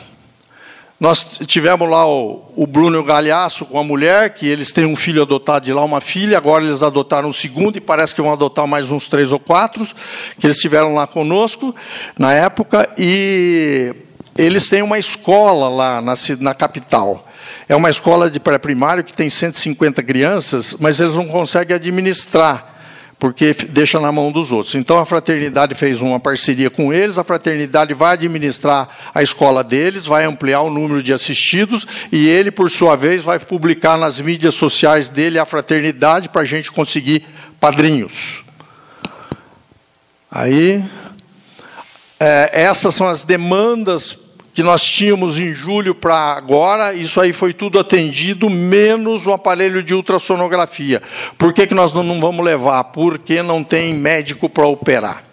Nós 0.98 1.38
tivemos 1.46 1.88
lá 1.90 2.08
o, 2.08 2.52
o 2.56 2.66
Bruno 2.66 3.02
Galhaço 3.02 3.66
com 3.66 3.78
a 3.78 3.84
mulher, 3.84 4.34
que 4.34 4.46
eles 4.46 4.72
têm 4.72 4.86
um 4.86 4.96
filho 4.96 5.22
adotado 5.22 5.64
de 5.64 5.72
lá, 5.72 5.84
uma 5.84 6.00
filha, 6.00 6.38
agora 6.38 6.64
eles 6.64 6.82
adotaram 6.82 7.28
um 7.28 7.32
segundo 7.32 7.76
e 7.76 7.80
parece 7.80 8.14
que 8.14 8.22
vão 8.22 8.32
adotar 8.32 8.66
mais 8.66 8.90
uns 8.90 9.08
três 9.08 9.32
ou 9.32 9.38
quatro, 9.38 9.86
que 10.38 10.46
eles 10.46 10.58
tiveram 10.58 10.94
lá 10.94 11.06
conosco 11.06 11.74
na 12.18 12.32
época, 12.32 12.88
e 12.96 13.94
eles 14.36 14.68
têm 14.68 14.82
uma 14.82 14.98
escola 14.98 15.68
lá 15.68 16.00
na, 16.00 16.14
na 16.40 16.54
capital. 16.54 17.28
É 17.68 17.74
uma 17.74 17.88
escola 17.88 18.30
de 18.30 18.40
pré-primário 18.40 19.04
que 19.04 19.12
tem 19.12 19.30
150 19.30 20.02
crianças, 20.02 20.76
mas 20.78 21.00
eles 21.00 21.14
não 21.14 21.26
conseguem 21.28 21.76
administrar, 21.76 22.74
porque 23.18 23.54
deixa 23.68 24.00
na 24.00 24.10
mão 24.10 24.32
dos 24.32 24.50
outros. 24.50 24.74
Então 24.74 24.98
a 24.98 25.06
fraternidade 25.06 25.74
fez 25.74 26.02
uma 26.02 26.18
parceria 26.18 26.68
com 26.68 26.92
eles, 26.92 27.16
a 27.16 27.24
fraternidade 27.24 27.94
vai 27.94 28.14
administrar 28.14 28.88
a 29.14 29.22
escola 29.22 29.62
deles, 29.62 30.04
vai 30.04 30.24
ampliar 30.24 30.62
o 30.62 30.70
número 30.70 31.02
de 31.02 31.12
assistidos, 31.12 31.86
e 32.10 32.26
ele, 32.28 32.50
por 32.50 32.70
sua 32.70 32.96
vez, 32.96 33.22
vai 33.22 33.38
publicar 33.38 33.96
nas 33.96 34.20
mídias 34.20 34.54
sociais 34.54 35.08
dele 35.08 35.38
a 35.38 35.46
fraternidade 35.46 36.28
para 36.28 36.42
a 36.42 36.46
gente 36.46 36.72
conseguir 36.72 37.24
padrinhos. 37.60 38.42
Aí, 40.30 40.84
é, 42.18 42.50
essas 42.52 42.94
são 42.94 43.06
as 43.06 43.22
demandas 43.22 44.23
que 44.54 44.62
nós 44.62 44.84
tínhamos 44.84 45.40
em 45.40 45.52
julho 45.52 45.96
para 45.96 46.14
agora, 46.14 46.94
isso 46.94 47.20
aí 47.20 47.32
foi 47.32 47.52
tudo 47.52 47.76
atendido, 47.76 48.48
menos 48.48 49.26
o 49.26 49.32
aparelho 49.32 49.82
de 49.82 49.92
ultrassonografia. 49.92 51.02
Por 51.36 51.52
que, 51.52 51.66
que 51.66 51.74
nós 51.74 51.92
não 51.92 52.20
vamos 52.20 52.44
levar? 52.44 52.84
Porque 52.84 53.42
não 53.42 53.64
tem 53.64 53.92
médico 53.92 54.48
para 54.48 54.64
operar. 54.64 55.24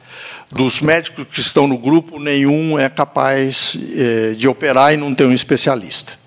Dos 0.51 0.81
médicos 0.81 1.27
que 1.31 1.39
estão 1.39 1.67
no 1.67 1.77
grupo, 1.77 2.19
nenhum 2.19 2.79
é 2.79 2.89
capaz 2.89 3.77
eh, 3.95 4.33
de 4.35 4.47
operar 4.47 4.91
e 4.91 4.97
não 4.97 5.13
tem 5.13 5.27
um 5.27 5.33
especialista. 5.33 6.19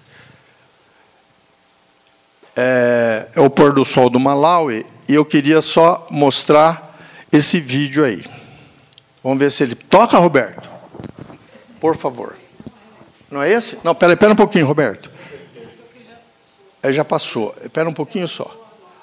É, 2.57 3.27
é 3.35 3.41
o 3.41 3.51
pôr 3.51 3.73
do 3.73 3.85
sol 3.85 4.09
do 4.09 4.21
Malawi, 4.21 4.87
e 5.09 5.15
eu 5.15 5.25
queria 5.25 5.61
só 5.61 6.07
mostrar 6.09 6.97
esse 7.33 7.59
vídeo 7.59 8.05
aí. 8.05 8.25
Vamos 9.23 9.41
ver 9.41 9.51
se 9.51 9.65
ele. 9.65 9.75
Toca, 9.75 10.17
Roberto. 10.17 10.71
Por 11.81 11.97
favor. 11.97 12.44
Não 13.35 13.43
é 13.43 13.51
esse? 13.51 13.77
Não, 13.83 13.97
pera, 13.97 14.17
pera 14.17 14.33
um 14.33 14.37
pouquinho, 14.37 14.65
Roberto. 14.65 15.11
É, 16.81 16.93
já 16.93 17.05
passou. 17.05 17.53
Espera 17.65 17.89
um 17.89 17.93
pouquinho 17.93 18.29
só. 18.29 18.49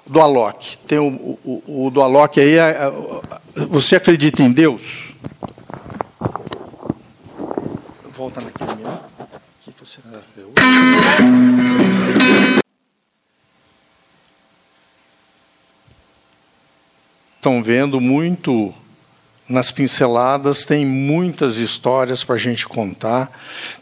Do 0.08 0.22
Alok. 0.22 0.78
Tem 0.88 0.98
o, 1.00 1.38
o, 1.44 1.88
o 1.88 1.92
do 1.92 2.02
Alok 2.02 2.40
aí. 2.40 2.58
É, 2.58 2.70
é, 2.70 3.66
você 3.66 3.98
acredita 3.98 4.42
em 4.42 4.50
Deus? 4.50 5.12
Volta 8.14 8.40
naquele 8.40 8.72
você 9.78 10.00
Estão 17.36 17.62
vendo 17.62 18.00
muito 18.00 18.74
nas 19.52 19.70
pinceladas 19.70 20.66
tem 20.66 20.86
muitas 20.86 21.58
histórias 21.58 22.24
para 22.24 22.36
a 22.36 22.40
gente 22.40 22.68
contar. 22.68 23.32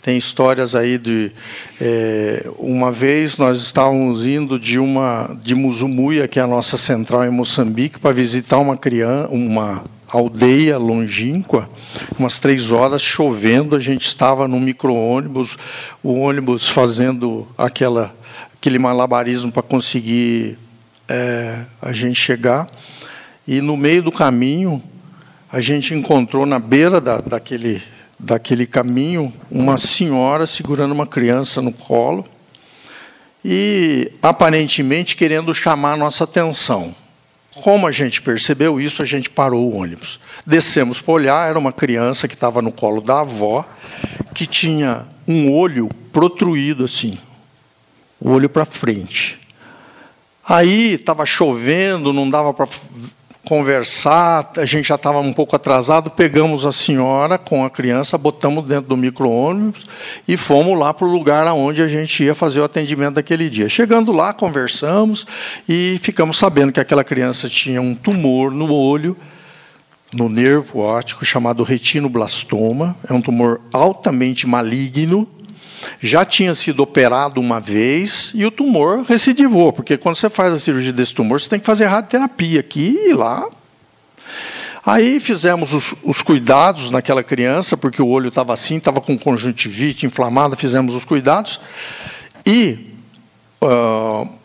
Tem 0.02 0.18
histórias 0.18 0.76
aí 0.76 0.98
de 0.98 1.32
é, 1.80 2.50
uma 2.58 2.92
vez 2.92 3.38
nós 3.38 3.62
estávamos 3.62 4.26
indo 4.26 4.60
de 4.60 4.80
uma 4.80 5.38
de 5.42 5.54
Muzumuia, 5.54 6.28
que 6.28 6.40
é 6.40 6.42
a 6.42 6.48
nossa 6.48 6.76
central 6.76 7.24
em 7.24 7.30
Moçambique, 7.30 8.00
para 8.00 8.12
visitar 8.12 8.58
uma 8.58 8.76
criança, 8.76 9.30
uma 9.30 9.84
aldeia 10.08 10.78
longínqua, 10.78 11.70
umas 12.18 12.40
três 12.40 12.72
horas 12.72 13.02
chovendo, 13.02 13.76
a 13.76 13.80
gente 13.80 14.08
estava 14.08 14.48
no 14.48 14.60
micro-ônibus, 14.60 15.56
o 16.02 16.14
ônibus 16.14 16.68
fazendo 16.68 17.48
aquela, 17.56 18.14
aquele 18.56 18.80
malabarismo 18.80 19.52
para 19.52 19.62
conseguir 19.62 20.58
é, 21.08 21.60
a 21.80 21.92
gente 21.92 22.20
chegar. 22.20 22.68
E 23.48 23.62
no 23.62 23.78
meio 23.78 24.02
do 24.02 24.12
caminho, 24.12 24.82
a 25.52 25.60
gente 25.60 25.94
encontrou 25.94 26.46
na 26.46 26.60
beira 26.60 27.02
da, 27.02 27.20
daquele, 27.20 27.82
daquele 28.20 28.68
caminho 28.68 29.34
uma 29.50 29.78
senhora 29.78 30.46
segurando 30.46 30.92
uma 30.92 31.08
criança 31.08 31.62
no 31.62 31.72
colo 31.72 32.26
e 33.44 34.12
aparentemente 34.22 35.16
querendo 35.16 35.54
chamar 35.54 35.98
nossa 35.98 36.24
atenção. 36.24 36.94
Como 37.64 37.88
a 37.88 37.92
gente 37.92 38.22
percebeu 38.22 38.80
isso, 38.80 39.02
a 39.02 39.06
gente 39.06 39.30
parou 39.30 39.72
o 39.72 39.76
ônibus. 39.76 40.20
Descemos 40.46 41.02
para 41.02 41.14
olhar, 41.14 41.50
era 41.50 41.58
uma 41.58 41.74
criança 41.74 42.28
que 42.28 42.36
estava 42.36 42.62
no 42.62 42.72
colo 42.72 43.02
da 43.02 43.22
avó, 43.22 43.66
que 44.36 44.46
tinha 44.46 45.06
um 45.28 45.52
olho 45.52 45.90
protruído 46.14 46.86
assim, 46.86 47.18
o 48.20 48.30
olho 48.30 48.48
para 48.48 48.66
frente. 48.66 49.40
Aí 50.48 50.94
estava 50.94 51.26
chovendo, 51.26 52.14
não 52.14 52.30
dava 52.30 52.54
para 52.54 52.68
conversar, 53.46 54.52
a 54.58 54.66
gente 54.66 54.88
já 54.88 54.96
estava 54.96 55.20
um 55.20 55.34
pouco 55.34 55.56
atrasado, 55.56 56.10
pegamos 56.10 56.66
a 56.66 56.72
senhora 56.72 57.38
com 57.38 57.64
a 57.64 57.70
criança, 57.70 58.18
botamos 58.18 58.66
dentro 58.66 58.90
do 58.90 58.98
micro-ônibus 58.98 59.86
e 60.28 60.38
fomos 60.38 60.78
lá 60.78 60.94
para 60.94 61.08
o 61.08 61.12
lugar 61.12 61.48
onde 61.54 61.82
a 61.82 61.88
gente 61.88 62.24
ia 62.24 62.36
fazer 62.36 62.60
o 62.60 62.64
atendimento 62.64 63.16
daquele 63.16 63.50
dia. 63.50 63.70
Chegando 63.70 64.12
lá, 64.12 64.34
conversamos 64.34 65.26
e 65.68 66.00
ficamos 66.02 66.38
sabendo 66.38 66.72
que 66.72 66.80
aquela 66.80 67.04
criança 67.04 67.50
tinha 67.50 67.82
um 67.82 67.96
tumor 67.96 68.52
no 68.52 68.72
olho, 68.72 69.16
no 70.14 70.28
nervo 70.28 70.80
óptico, 70.80 71.26
chamado 71.26 71.64
retinoblastoma. 71.64 72.96
É 73.08 73.14
um 73.14 73.22
tumor 73.22 73.62
altamente 73.72 74.46
maligno, 74.46 75.28
já 76.02 76.26
tinha 76.26 76.54
sido 76.54 76.82
operado 76.82 77.40
uma 77.40 77.60
vez 77.60 78.32
e 78.36 78.46
o 78.46 78.52
tumor 78.52 79.04
recidivou, 79.08 79.72
porque 79.74 79.98
quando 79.98 80.16
você 80.16 80.30
faz 80.30 80.54
a 80.54 80.60
cirurgia 80.60 80.94
desse 80.94 81.14
tumor, 81.14 81.40
você 81.40 81.50
tem 81.50 81.60
que 81.60 81.66
fazer 81.66 81.86
radioterapia 81.86 82.60
aqui 82.60 82.98
e 83.08 83.14
lá. 83.14 83.48
Aí 84.86 85.20
fizemos 85.20 85.74
os, 85.74 85.94
os 86.04 86.22
cuidados 86.22 86.90
naquela 86.90 87.24
criança, 87.24 87.76
porque 87.76 88.02
o 88.02 88.08
olho 88.08 88.30
estava 88.30 88.54
assim, 88.54 88.78
estava 88.78 89.02
com 89.02 89.18
conjuntivite 89.18 90.06
inflamada, 90.06 90.56
fizemos 90.56 90.96
os 90.96 91.06
cuidados. 91.06 91.60
E 92.46 92.96
uh, 93.62 94.39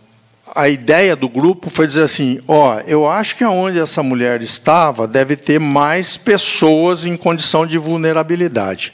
a 0.55 0.69
ideia 0.69 1.17
do 1.17 1.29
grupo 1.29 1.69
foi 1.69 1.87
dizer 1.87 2.05
assim: 2.05 2.41
ó, 2.47 2.79
eu 2.87 3.09
acho 3.09 3.35
que 3.35 3.43
aonde 3.43 3.81
essa 3.81 4.03
mulher 4.03 4.41
estava 4.41 5.09
deve 5.09 5.35
ter 5.35 5.59
mais 5.59 6.17
pessoas 6.17 7.05
em 7.05 7.17
condição 7.17 7.67
de 7.67 7.77
vulnerabilidade. 7.77 8.93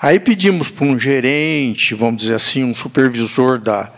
Aí 0.00 0.18
pedimos 0.18 0.70
para 0.70 0.86
um 0.86 0.98
gerente, 0.98 1.94
vamos 1.94 2.22
dizer 2.22 2.34
assim, 2.34 2.64
um 2.64 2.74
supervisor 2.74 3.58
da, 3.58 3.90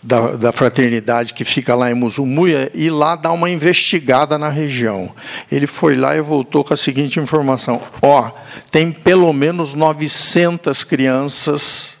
da, 0.00 0.36
da, 0.36 0.52
fraternidade 0.52 1.34
que 1.34 1.44
fica 1.44 1.74
lá 1.74 1.90
em 1.90 1.94
Muzumuia 1.94 2.70
ir 2.72 2.90
lá 2.90 3.16
dar 3.16 3.32
uma 3.32 3.50
investigada 3.50 4.38
na 4.38 4.48
região. 4.48 5.10
Ele 5.50 5.66
foi 5.66 5.96
lá 5.96 6.16
e 6.16 6.20
voltou 6.20 6.62
com 6.62 6.72
a 6.72 6.76
seguinte 6.76 7.18
informação: 7.18 7.82
ó, 8.00 8.30
tem 8.70 8.92
pelo 8.92 9.32
menos 9.32 9.74
900 9.74 10.84
crianças 10.84 11.98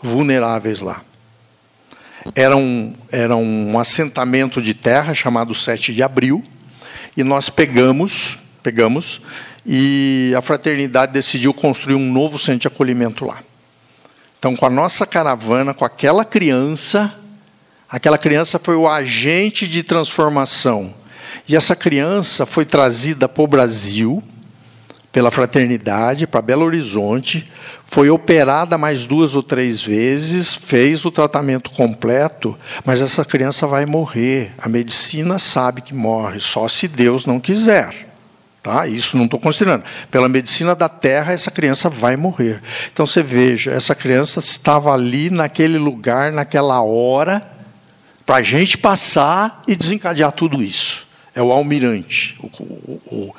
vulneráveis 0.00 0.80
lá. 0.80 1.02
Era 2.34 2.56
um, 2.56 2.94
era 3.10 3.36
um 3.36 3.78
assentamento 3.78 4.62
de 4.62 4.74
terra 4.74 5.14
chamado 5.14 5.54
7 5.54 5.92
de 5.92 6.02
Abril, 6.02 6.42
e 7.16 7.22
nós 7.22 7.50
pegamos, 7.50 8.38
pegamos, 8.62 9.20
e 9.66 10.32
a 10.36 10.40
fraternidade 10.40 11.12
decidiu 11.12 11.52
construir 11.52 11.94
um 11.94 12.12
novo 12.12 12.38
centro 12.38 12.60
de 12.60 12.68
acolhimento 12.68 13.24
lá. 13.24 13.38
Então, 14.38 14.56
com 14.56 14.66
a 14.66 14.70
nossa 14.70 15.06
caravana, 15.06 15.72
com 15.72 15.84
aquela 15.84 16.24
criança, 16.24 17.14
aquela 17.88 18.18
criança 18.18 18.58
foi 18.58 18.74
o 18.74 18.88
agente 18.88 19.68
de 19.68 19.82
transformação. 19.82 20.94
E 21.48 21.54
essa 21.54 21.76
criança 21.76 22.44
foi 22.46 22.64
trazida 22.64 23.28
para 23.28 23.42
o 23.42 23.46
Brasil, 23.46 24.22
pela 25.12 25.30
fraternidade, 25.30 26.26
para 26.26 26.40
Belo 26.40 26.64
Horizonte, 26.64 27.46
foi 27.84 28.08
operada 28.08 28.78
mais 28.78 29.04
duas 29.04 29.36
ou 29.36 29.42
três 29.42 29.82
vezes, 29.82 30.54
fez 30.54 31.04
o 31.04 31.10
tratamento 31.10 31.70
completo, 31.70 32.58
mas 32.82 33.02
essa 33.02 33.22
criança 33.22 33.66
vai 33.66 33.84
morrer. 33.84 34.52
A 34.56 34.68
medicina 34.70 35.38
sabe 35.38 35.82
que 35.82 35.92
morre, 35.92 36.40
só 36.40 36.66
se 36.66 36.88
Deus 36.88 37.26
não 37.26 37.38
quiser. 37.38 38.08
Tá? 38.62 38.86
Isso 38.86 39.16
não 39.16 39.24
estou 39.24 39.40
considerando. 39.40 39.82
Pela 40.10 40.28
medicina 40.28 40.74
da 40.74 40.88
terra, 40.88 41.32
essa 41.32 41.50
criança 41.50 41.90
vai 41.90 42.16
morrer. 42.16 42.62
Então 42.92 43.04
você 43.04 43.22
veja, 43.22 43.72
essa 43.72 43.94
criança 43.94 44.38
estava 44.38 44.94
ali 44.94 45.28
naquele 45.30 45.76
lugar, 45.76 46.32
naquela 46.32 46.80
hora, 46.80 47.46
para 48.24 48.36
a 48.36 48.42
gente 48.42 48.78
passar 48.78 49.62
e 49.68 49.76
desencadear 49.76 50.32
tudo 50.32 50.62
isso. 50.62 51.06
É 51.34 51.42
o 51.42 51.50
almirante, 51.50 52.38
o, 52.40 52.46
o, 53.06 53.34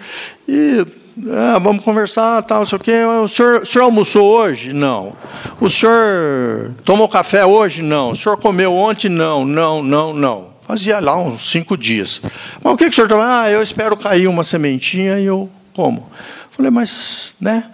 e 0.50 0.86
ah, 1.32 1.58
vamos 1.60 1.82
conversar, 1.82 2.44
tal, 2.44 2.60
não 2.60 2.66
sei 2.66 2.76
o 2.76 2.82
quê. 2.82 3.06
O 3.24 3.28
senhor, 3.30 3.62
o 3.62 3.66
senhor 3.66 3.86
almoçou 3.86 4.38
hoje? 4.38 4.74
Não. 4.74 5.16
O 5.62 5.70
senhor 5.70 6.74
tomou 6.84 7.08
café 7.08 7.46
hoje? 7.46 7.82
Não. 7.82 8.12
O 8.12 8.16
senhor 8.18 8.36
comeu 8.36 8.74
ontem? 8.74 9.08
Não, 9.08 9.46
não, 9.46 9.82
não, 9.82 10.14
não. 10.14 10.55
Fazia 10.68 11.00
lá 11.00 11.16
uns 11.16 11.52
cinco 11.52 11.78
dias. 11.78 12.22
Mas 12.64 12.74
o 12.74 12.78
que, 12.78 12.86
que 12.86 12.92
o 12.92 12.94
senhor 12.94 13.08
tomou? 13.08 13.24
Ah, 13.24 13.50
eu 13.50 13.62
espero 13.62 13.96
cair 13.96 14.28
uma 14.28 14.44
sementinha 14.44 15.20
e 15.20 15.26
eu 15.26 15.50
como. 15.74 16.10
Falei, 16.52 16.72
mas, 16.72 17.36
né? 17.40 17.66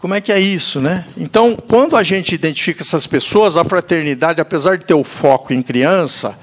Como 0.00 0.14
é 0.14 0.20
que 0.20 0.32
é 0.32 0.40
isso, 0.40 0.80
né? 0.80 1.06
Então, 1.16 1.56
quando 1.56 1.96
a 1.96 2.02
gente 2.02 2.34
identifica 2.34 2.82
essas 2.82 3.06
pessoas, 3.06 3.56
a 3.56 3.64
fraternidade, 3.64 4.40
apesar 4.40 4.76
de 4.76 4.84
ter 4.84 4.94
o 4.94 5.04
foco 5.04 5.52
em 5.52 5.62
criança, 5.62 6.36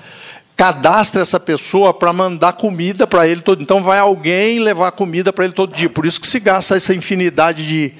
cadastra 0.55 1.21
essa 1.21 1.39
pessoa 1.39 1.93
para 1.93 2.13
mandar 2.13 2.53
comida 2.53 3.05
para 3.07 3.27
ele 3.27 3.41
todo. 3.41 3.61
Então 3.61 3.83
vai 3.83 3.99
alguém 3.99 4.59
levar 4.59 4.91
comida 4.91 5.33
para 5.33 5.45
ele 5.45 5.53
todo 5.53 5.73
dia. 5.73 5.89
Por 5.89 6.05
isso 6.05 6.21
que 6.21 6.27
se 6.27 6.39
gasta 6.39 6.75
essa 6.75 6.93
infinidade 6.93 7.67
de, 7.67 7.93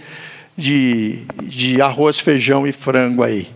de, 0.55 1.23
de 1.43 1.81
arroz, 1.81 2.19
feijão 2.19 2.65
e 2.67 2.71
frango 2.71 3.23
aí. 3.23 3.49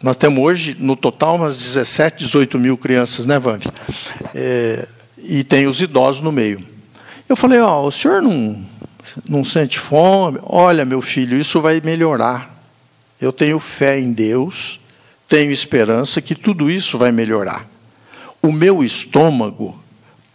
Nós 0.00 0.16
temos 0.16 0.42
hoje, 0.42 0.76
no 0.78 0.94
total, 0.94 1.34
umas 1.34 1.58
17, 1.58 2.24
18 2.24 2.58
mil 2.58 2.78
crianças, 2.78 3.26
né, 3.26 3.36
Vamp? 3.38 3.64
É, 4.32 4.86
e 5.18 5.42
tem 5.42 5.66
os 5.66 5.80
idosos 5.80 6.22
no 6.22 6.30
meio. 6.30 6.64
Eu 7.28 7.34
falei, 7.34 7.58
ó, 7.58 7.82
o 7.84 7.90
senhor 7.90 8.22
não, 8.22 8.64
não 9.28 9.44
sente 9.44 9.78
fome? 9.78 10.38
Olha, 10.44 10.84
meu 10.84 11.00
filho, 11.02 11.36
isso 11.36 11.60
vai 11.60 11.80
melhorar. 11.84 12.62
Eu 13.20 13.32
tenho 13.32 13.58
fé 13.58 13.98
em 13.98 14.12
Deus, 14.12 14.78
tenho 15.28 15.50
esperança 15.50 16.22
que 16.22 16.36
tudo 16.36 16.70
isso 16.70 16.96
vai 16.96 17.10
melhorar. 17.10 17.66
O 18.40 18.52
meu 18.52 18.84
estômago 18.84 19.76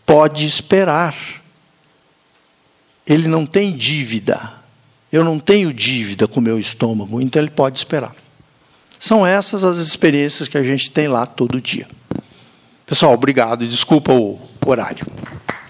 pode 0.06 0.46
esperar. 0.46 1.16
Ele 3.08 3.30
não 3.30 3.46
tem 3.46 3.72
dívida. 3.72 4.52
Eu 5.10 5.24
não 5.24 5.40
tenho 5.40 5.74
dívida 5.74 6.28
com 6.28 6.42
o 6.42 6.44
meu 6.44 6.60
estômago, 6.60 7.22
então 7.22 7.42
ele 7.42 7.52
pode 7.52 7.78
esperar. 7.78 8.14
São 9.04 9.28
essas 9.28 9.66
as 9.66 9.80
experiências 9.80 10.48
que 10.48 10.58
a 10.58 10.64
gente 10.64 10.90
tem 10.90 11.10
lá 11.10 11.26
todo 11.26 11.60
dia. 11.60 11.86
Pessoal, 12.86 13.12
obrigado 13.12 13.62
e 13.66 13.68
desculpa 13.68 14.14
o 14.14 14.40
horário. 14.66 15.06